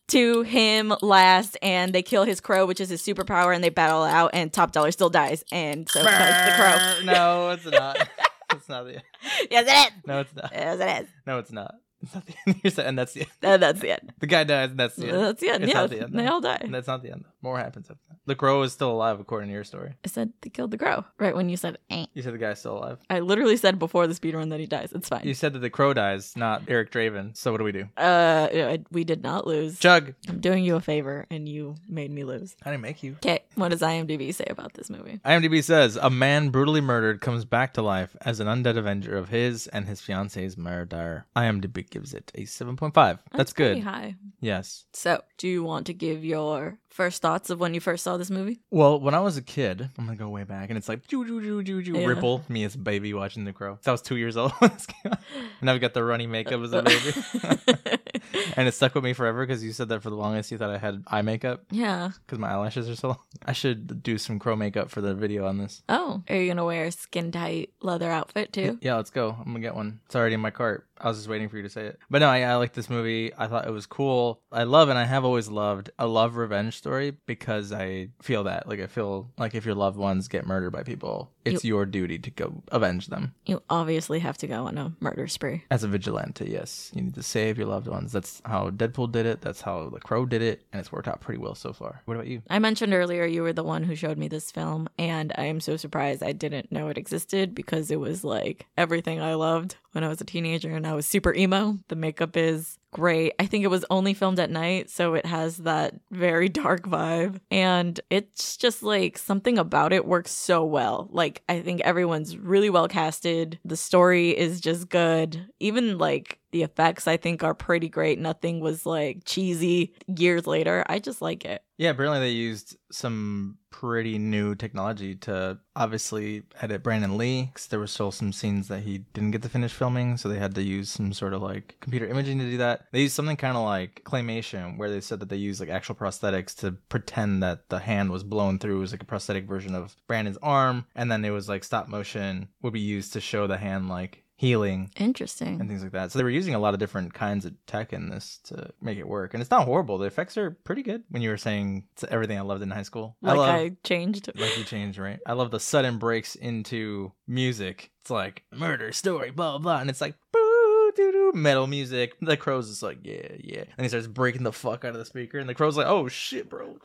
to 0.08 0.42
him 0.42 0.94
last, 1.02 1.56
and 1.62 1.94
they 1.94 2.02
kill 2.02 2.24
his 2.24 2.40
crow, 2.40 2.66
which 2.66 2.80
is 2.80 2.88
his 2.88 3.02
superpower, 3.02 3.54
and 3.54 3.62
they 3.62 3.68
battle 3.68 4.02
out, 4.02 4.30
and 4.32 4.52
Top 4.52 4.72
Dollar 4.72 4.90
still 4.90 5.10
dies, 5.10 5.44
and 5.52 5.88
so 5.88 6.02
does 6.02 6.46
the 6.46 6.54
crow. 6.56 7.12
no, 7.12 7.50
it's 7.50 7.66
not. 7.66 8.08
it's 8.52 8.68
not 8.68 8.84
the. 8.84 9.02
Yes, 9.50 9.66
it 9.68 9.92
is. 9.92 10.06
No, 10.06 10.20
it's 10.20 10.34
not. 10.34 10.50
Yes, 10.52 10.80
it 10.80 11.02
is. 11.02 11.08
No, 11.26 11.38
it's 11.38 11.52
not. 11.52 11.74
It's 12.00 12.14
not 12.14 12.26
the 12.26 12.34
end. 12.46 12.78
And 12.78 12.98
that's 12.98 13.12
the 13.12 13.20
end. 13.22 13.30
That's 13.40 13.80
the 13.80 13.90
end. 13.90 14.12
The 14.20 14.26
guy 14.26 14.44
dies, 14.44 14.70
and 14.70 14.78
that's 14.78 14.96
the 14.96 15.08
end. 15.08 15.18
That's 15.18 15.40
the 15.40 15.48
end. 15.50 15.64
It's 15.64 15.72
yeah, 15.72 15.80
not 15.80 15.90
the 15.90 16.00
end, 16.00 16.18
they 16.18 16.26
all 16.26 16.40
die. 16.40 16.58
And 16.60 16.74
that's 16.74 16.86
not 16.86 17.02
the 17.02 17.10
end. 17.10 17.24
More 17.40 17.58
happens 17.58 17.88
after 17.90 18.02
that. 18.08 18.18
The 18.26 18.34
crow 18.34 18.62
is 18.62 18.72
still 18.72 18.90
alive, 18.90 19.20
according 19.20 19.48
to 19.48 19.54
your 19.54 19.64
story. 19.64 19.94
I 20.04 20.08
said 20.08 20.32
they 20.40 20.50
killed 20.50 20.72
the 20.72 20.78
crow 20.78 21.04
right 21.18 21.34
when 21.34 21.48
you 21.48 21.56
said. 21.56 21.78
Eh. 21.88 22.06
You 22.12 22.22
said 22.22 22.34
the 22.34 22.38
guy's 22.38 22.58
still 22.58 22.78
alive. 22.78 22.98
I 23.08 23.20
literally 23.20 23.56
said 23.56 23.78
before 23.78 24.06
the 24.06 24.14
speedrun 24.14 24.50
that 24.50 24.60
he 24.60 24.66
dies. 24.66 24.92
It's 24.92 25.08
fine. 25.08 25.22
You 25.24 25.34
said 25.34 25.52
that 25.52 25.60
the 25.60 25.70
crow 25.70 25.94
dies, 25.94 26.36
not 26.36 26.62
Eric 26.68 26.90
Draven. 26.90 27.36
So 27.36 27.52
what 27.52 27.58
do 27.58 27.64
we 27.64 27.72
do? 27.72 27.88
Uh, 27.96 28.78
we 28.90 29.04
did 29.04 29.22
not 29.22 29.46
lose. 29.46 29.78
Chug. 29.78 30.14
I'm 30.28 30.40
doing 30.40 30.64
you 30.64 30.76
a 30.76 30.80
favor, 30.80 31.26
and 31.30 31.48
you 31.48 31.76
made 31.88 32.10
me 32.10 32.24
lose. 32.24 32.56
I 32.64 32.70
didn't 32.70 32.82
make 32.82 33.02
you. 33.02 33.12
Okay, 33.14 33.44
what 33.54 33.68
does 33.68 33.82
IMDb 33.82 34.34
say 34.34 34.46
about 34.48 34.74
this 34.74 34.90
movie? 34.90 35.20
IMDb 35.24 35.62
says 35.62 35.96
a 35.96 36.10
man 36.10 36.50
brutally 36.50 36.80
murdered 36.80 37.20
comes 37.20 37.44
back 37.44 37.74
to 37.74 37.82
life 37.82 38.16
as 38.22 38.40
an 38.40 38.48
undead 38.48 38.76
avenger 38.76 39.16
of 39.16 39.28
his 39.28 39.68
and 39.68 39.86
his 39.86 40.00
fiance's 40.00 40.56
murder. 40.56 41.26
IMDb 41.36 41.88
gives 41.88 42.14
it 42.14 42.32
a 42.34 42.42
7.5. 42.42 43.18
That's, 43.32 43.52
pretty 43.52 43.76
good. 43.76 43.84
high. 43.84 44.16
Yes. 44.40 44.84
So, 44.92 45.22
do 45.36 45.48
you 45.48 45.62
want 45.62 45.86
to 45.86 45.94
give 45.94 46.24
your 46.24 46.78
first 46.90 47.22
thoughts 47.22 47.50
of 47.50 47.60
when 47.60 47.74
you 47.74 47.80
first 47.80 48.02
saw 48.04 48.16
this 48.16 48.30
movie? 48.30 48.60
Well, 48.70 48.98
when 49.00 49.14
I 49.14 49.20
was 49.20 49.36
a 49.36 49.42
kid, 49.42 49.88
I'm 49.98 50.06
gonna 50.06 50.16
go 50.16 50.28
way 50.28 50.44
back, 50.44 50.68
and 50.70 50.76
it's 50.78 50.88
like 50.88 51.06
choo 51.06 51.24
choo 51.26 51.62
choo 51.62 51.82
Yeah. 51.98 52.06
ripple. 52.06 52.44
Me 52.48 52.64
as 52.64 52.74
a 52.74 52.78
baby 52.78 53.12
watching 53.14 53.44
The 53.44 53.52
Crow. 53.52 53.78
So 53.82 53.90
I 53.90 53.92
was 53.92 54.02
two 54.02 54.16
years 54.16 54.36
old 54.36 54.52
when 54.58 54.70
this 54.72 54.86
came 54.86 55.12
out. 55.12 55.18
And 55.60 55.70
I've 55.70 55.80
got 55.80 55.94
the 55.94 56.02
runny 56.04 56.26
makeup 56.26 56.60
as 56.62 56.72
a 56.72 56.82
baby, 56.82 58.17
and 58.56 58.68
it 58.68 58.74
stuck 58.74 58.94
with 58.94 59.04
me 59.04 59.12
forever 59.12 59.46
because 59.46 59.62
you 59.62 59.72
said 59.72 59.88
that 59.88 60.02
for 60.02 60.10
the 60.10 60.16
longest 60.16 60.50
you 60.50 60.58
thought 60.58 60.70
I 60.70 60.78
had 60.78 61.02
eye 61.06 61.22
makeup 61.22 61.64
yeah. 61.70 62.10
because 62.26 62.38
my 62.38 62.50
eyelashes 62.50 62.88
are 62.88 62.96
so 62.96 63.08
long. 63.08 63.18
I 63.44 63.52
should 63.52 64.02
do 64.02 64.18
some 64.18 64.38
Crow 64.38 64.56
makeup 64.56 64.90
for 64.90 65.00
the 65.00 65.14
video 65.14 65.46
on 65.46 65.58
this. 65.58 65.82
Oh, 65.88 66.22
are 66.28 66.36
you 66.36 66.48
gonna 66.48 66.64
wear 66.64 66.84
a 66.84 66.92
skin 66.92 67.32
tight 67.32 67.70
leather 67.80 68.10
outfit 68.10 68.52
too? 68.52 68.78
Yeah, 68.80 68.96
let's 68.96 69.10
go. 69.10 69.36
I'm 69.38 69.46
gonna 69.46 69.60
get 69.60 69.74
one. 69.74 70.00
It's 70.06 70.16
already 70.16 70.34
in 70.34 70.40
my 70.40 70.50
cart. 70.50 70.86
I 71.00 71.08
was 71.08 71.18
just 71.18 71.28
waiting 71.28 71.48
for 71.48 71.56
you 71.56 71.62
to 71.62 71.68
say 71.68 71.86
it. 71.86 71.98
But 72.10 72.20
no, 72.20 72.28
I, 72.28 72.40
I 72.40 72.56
like 72.56 72.72
this 72.72 72.90
movie. 72.90 73.32
I 73.36 73.46
thought 73.46 73.66
it 73.66 73.72
was 73.72 73.86
cool. 73.86 74.42
I 74.50 74.64
love 74.64 74.88
and 74.88 74.98
I 74.98 75.04
have 75.04 75.24
always 75.24 75.48
loved 75.48 75.90
a 75.98 76.06
love 76.06 76.36
revenge 76.36 76.76
story 76.76 77.16
because 77.26 77.72
I 77.72 78.08
feel 78.20 78.44
that. 78.44 78.68
Like 78.68 78.80
I 78.80 78.86
feel 78.86 79.30
like 79.38 79.54
if 79.54 79.64
your 79.64 79.74
loved 79.74 79.96
ones 79.96 80.28
get 80.28 80.46
murdered 80.46 80.72
by 80.72 80.82
people, 80.82 81.30
it's 81.44 81.64
your 81.64 81.86
duty 81.86 82.18
to 82.18 82.30
go 82.30 82.62
avenge 82.68 83.06
them. 83.06 83.34
You 83.46 83.62
obviously 83.70 84.18
have 84.20 84.38
to 84.38 84.46
go 84.46 84.66
on 84.66 84.78
a 84.78 84.94
murder 85.00 85.28
spree. 85.28 85.64
As 85.70 85.84
a 85.84 85.88
vigilante, 85.88 86.50
yes. 86.50 86.90
You 86.94 87.02
need 87.02 87.14
to 87.14 87.22
save 87.22 87.58
your 87.58 87.66
loved 87.66 87.86
ones. 87.86 88.12
That's 88.18 88.42
how 88.44 88.70
Deadpool 88.70 89.12
did 89.12 89.26
it. 89.26 89.42
That's 89.42 89.60
how 89.60 89.90
The 89.90 90.00
Crow 90.00 90.26
did 90.26 90.42
it, 90.42 90.64
and 90.72 90.80
it's 90.80 90.90
worked 90.90 91.06
out 91.06 91.20
pretty 91.20 91.38
well 91.38 91.54
so 91.54 91.72
far. 91.72 92.02
What 92.04 92.14
about 92.14 92.26
you? 92.26 92.42
I 92.50 92.58
mentioned 92.58 92.92
earlier 92.92 93.24
you 93.24 93.42
were 93.42 93.52
the 93.52 93.62
one 93.62 93.84
who 93.84 93.94
showed 93.94 94.18
me 94.18 94.26
this 94.26 94.50
film, 94.50 94.88
and 94.98 95.32
I 95.38 95.44
am 95.44 95.60
so 95.60 95.76
surprised 95.76 96.24
I 96.24 96.32
didn't 96.32 96.72
know 96.72 96.88
it 96.88 96.98
existed 96.98 97.54
because 97.54 97.92
it 97.92 98.00
was 98.00 98.24
like 98.24 98.66
everything 98.76 99.20
I 99.20 99.34
loved 99.34 99.76
when 99.92 100.02
I 100.02 100.08
was 100.08 100.20
a 100.20 100.24
teenager 100.24 100.74
and 100.74 100.84
I 100.84 100.94
was 100.94 101.06
super 101.06 101.32
emo. 101.32 101.78
The 101.86 101.94
makeup 101.94 102.36
is 102.36 102.77
great. 102.92 103.34
I 103.38 103.46
think 103.46 103.64
it 103.64 103.68
was 103.68 103.84
only 103.90 104.14
filmed 104.14 104.40
at 104.40 104.50
night, 104.50 104.90
so 104.90 105.14
it 105.14 105.26
has 105.26 105.58
that 105.58 105.94
very 106.10 106.48
dark 106.48 106.82
vibe. 106.82 107.40
And 107.50 108.00
it's 108.10 108.56
just 108.56 108.82
like 108.82 109.18
something 109.18 109.58
about 109.58 109.92
it 109.92 110.06
works 110.06 110.30
so 110.30 110.64
well. 110.64 111.08
Like, 111.10 111.42
I 111.48 111.60
think 111.60 111.80
everyone's 111.82 112.36
really 112.36 112.70
well 112.70 112.88
casted. 112.88 113.58
The 113.64 113.76
story 113.76 114.30
is 114.36 114.60
just 114.60 114.88
good. 114.88 115.46
Even 115.60 115.98
like 115.98 116.38
the 116.52 116.62
effects, 116.62 117.06
I 117.06 117.16
think, 117.16 117.42
are 117.42 117.54
pretty 117.54 117.88
great. 117.88 118.18
Nothing 118.18 118.60
was 118.60 118.86
like 118.86 119.22
cheesy 119.24 119.94
years 120.06 120.46
later. 120.46 120.84
I 120.88 120.98
just 120.98 121.20
like 121.20 121.44
it. 121.44 121.62
Yeah, 121.76 121.90
apparently 121.90 122.20
they 122.20 122.30
used 122.30 122.76
some 122.90 123.57
pretty 123.70 124.18
new 124.18 124.54
technology 124.54 125.14
to 125.14 125.58
obviously 125.76 126.42
edit 126.60 126.82
Brandon 126.82 127.16
Lee 127.16 127.46
because 127.46 127.68
there 127.68 127.78
were 127.78 127.86
still 127.86 128.10
some 128.10 128.32
scenes 128.32 128.68
that 128.68 128.80
he 128.80 128.98
didn't 129.12 129.30
get 129.32 129.42
to 129.42 129.48
finish 129.48 129.72
filming, 129.72 130.16
so 130.16 130.28
they 130.28 130.38
had 130.38 130.54
to 130.54 130.62
use 130.62 130.90
some 130.90 131.12
sort 131.12 131.34
of 131.34 131.42
like 131.42 131.76
computer 131.80 132.06
imaging 132.06 132.38
to 132.38 132.50
do 132.50 132.56
that. 132.58 132.86
They 132.92 133.02
used 133.02 133.14
something 133.14 133.36
kind 133.36 133.56
of 133.56 133.64
like 133.64 134.02
claymation, 134.04 134.76
where 134.78 134.90
they 134.90 135.00
said 135.00 135.20
that 135.20 135.28
they 135.28 135.36
used 135.36 135.60
like 135.60 135.68
actual 135.68 135.94
prosthetics 135.94 136.54
to 136.56 136.72
pretend 136.72 137.42
that 137.42 137.68
the 137.68 137.78
hand 137.78 138.10
was 138.10 138.24
blown 138.24 138.58
through 138.58 138.78
It 138.78 138.80
was 138.80 138.92
like 138.92 139.02
a 139.02 139.06
prosthetic 139.06 139.46
version 139.46 139.74
of 139.74 139.96
Brandon's 140.06 140.38
arm, 140.42 140.86
and 140.94 141.10
then 141.10 141.24
it 141.24 141.30
was 141.30 141.48
like 141.48 141.64
stop 141.64 141.88
motion 141.88 142.48
would 142.62 142.72
be 142.72 142.80
used 142.80 143.12
to 143.12 143.20
show 143.20 143.46
the 143.46 143.58
hand 143.58 143.88
like 143.88 144.24
healing 144.38 144.88
Interesting. 144.96 145.60
and 145.60 145.68
things 145.68 145.82
like 145.82 145.90
that. 145.92 146.12
So 146.12 146.18
they 146.18 146.22
were 146.22 146.30
using 146.30 146.54
a 146.54 146.60
lot 146.60 146.72
of 146.72 146.78
different 146.80 147.12
kinds 147.12 147.44
of 147.44 147.54
tech 147.66 147.92
in 147.92 148.08
this 148.08 148.38
to 148.44 148.70
make 148.80 148.96
it 148.96 149.06
work, 149.06 149.34
and 149.34 149.40
it's 149.40 149.50
not 149.50 149.64
horrible. 149.66 149.98
The 149.98 150.06
effects 150.06 150.36
are 150.38 150.52
pretty 150.62 150.84
good. 150.84 151.02
When 151.10 151.22
you 151.22 151.30
were 151.30 151.36
saying 151.36 151.88
it's 151.92 152.04
everything 152.04 152.38
I 152.38 152.42
loved 152.42 152.62
in 152.62 152.70
high 152.70 152.82
school, 152.84 153.16
Like 153.20 153.36
I 153.36 153.42
I, 153.42 153.62
love 153.64 153.72
changed. 153.82 154.30
like 154.36 154.56
you 154.56 154.62
changed 154.64 154.98
right. 154.98 155.18
I 155.26 155.32
love 155.32 155.50
the 155.50 155.58
sudden 155.60 155.98
breaks 155.98 156.36
into 156.36 157.12
music. 157.26 157.90
It's 158.02 158.10
like 158.10 158.44
murder 158.54 158.92
story, 158.92 159.30
blah 159.32 159.50
blah, 159.52 159.58
blah. 159.58 159.80
and 159.80 159.90
it's 159.90 160.00
like 160.00 160.14
boo 160.32 160.92
doo 160.96 161.12
doo 161.12 161.32
metal 161.34 161.66
music. 161.66 162.14
The 162.22 162.36
crow's 162.36 162.68
just 162.68 162.82
like 162.82 162.98
yeah 163.02 163.32
yeah, 163.42 163.64
and 163.76 163.84
he 163.84 163.88
starts 163.88 164.06
breaking 164.06 164.44
the 164.44 164.52
fuck 164.52 164.84
out 164.84 164.92
of 164.92 164.98
the 164.98 165.04
speaker, 165.04 165.38
and 165.40 165.48
the 165.48 165.54
crow's 165.54 165.76
like 165.76 165.88
oh 165.88 166.06
shit, 166.06 166.48
bro. 166.48 166.78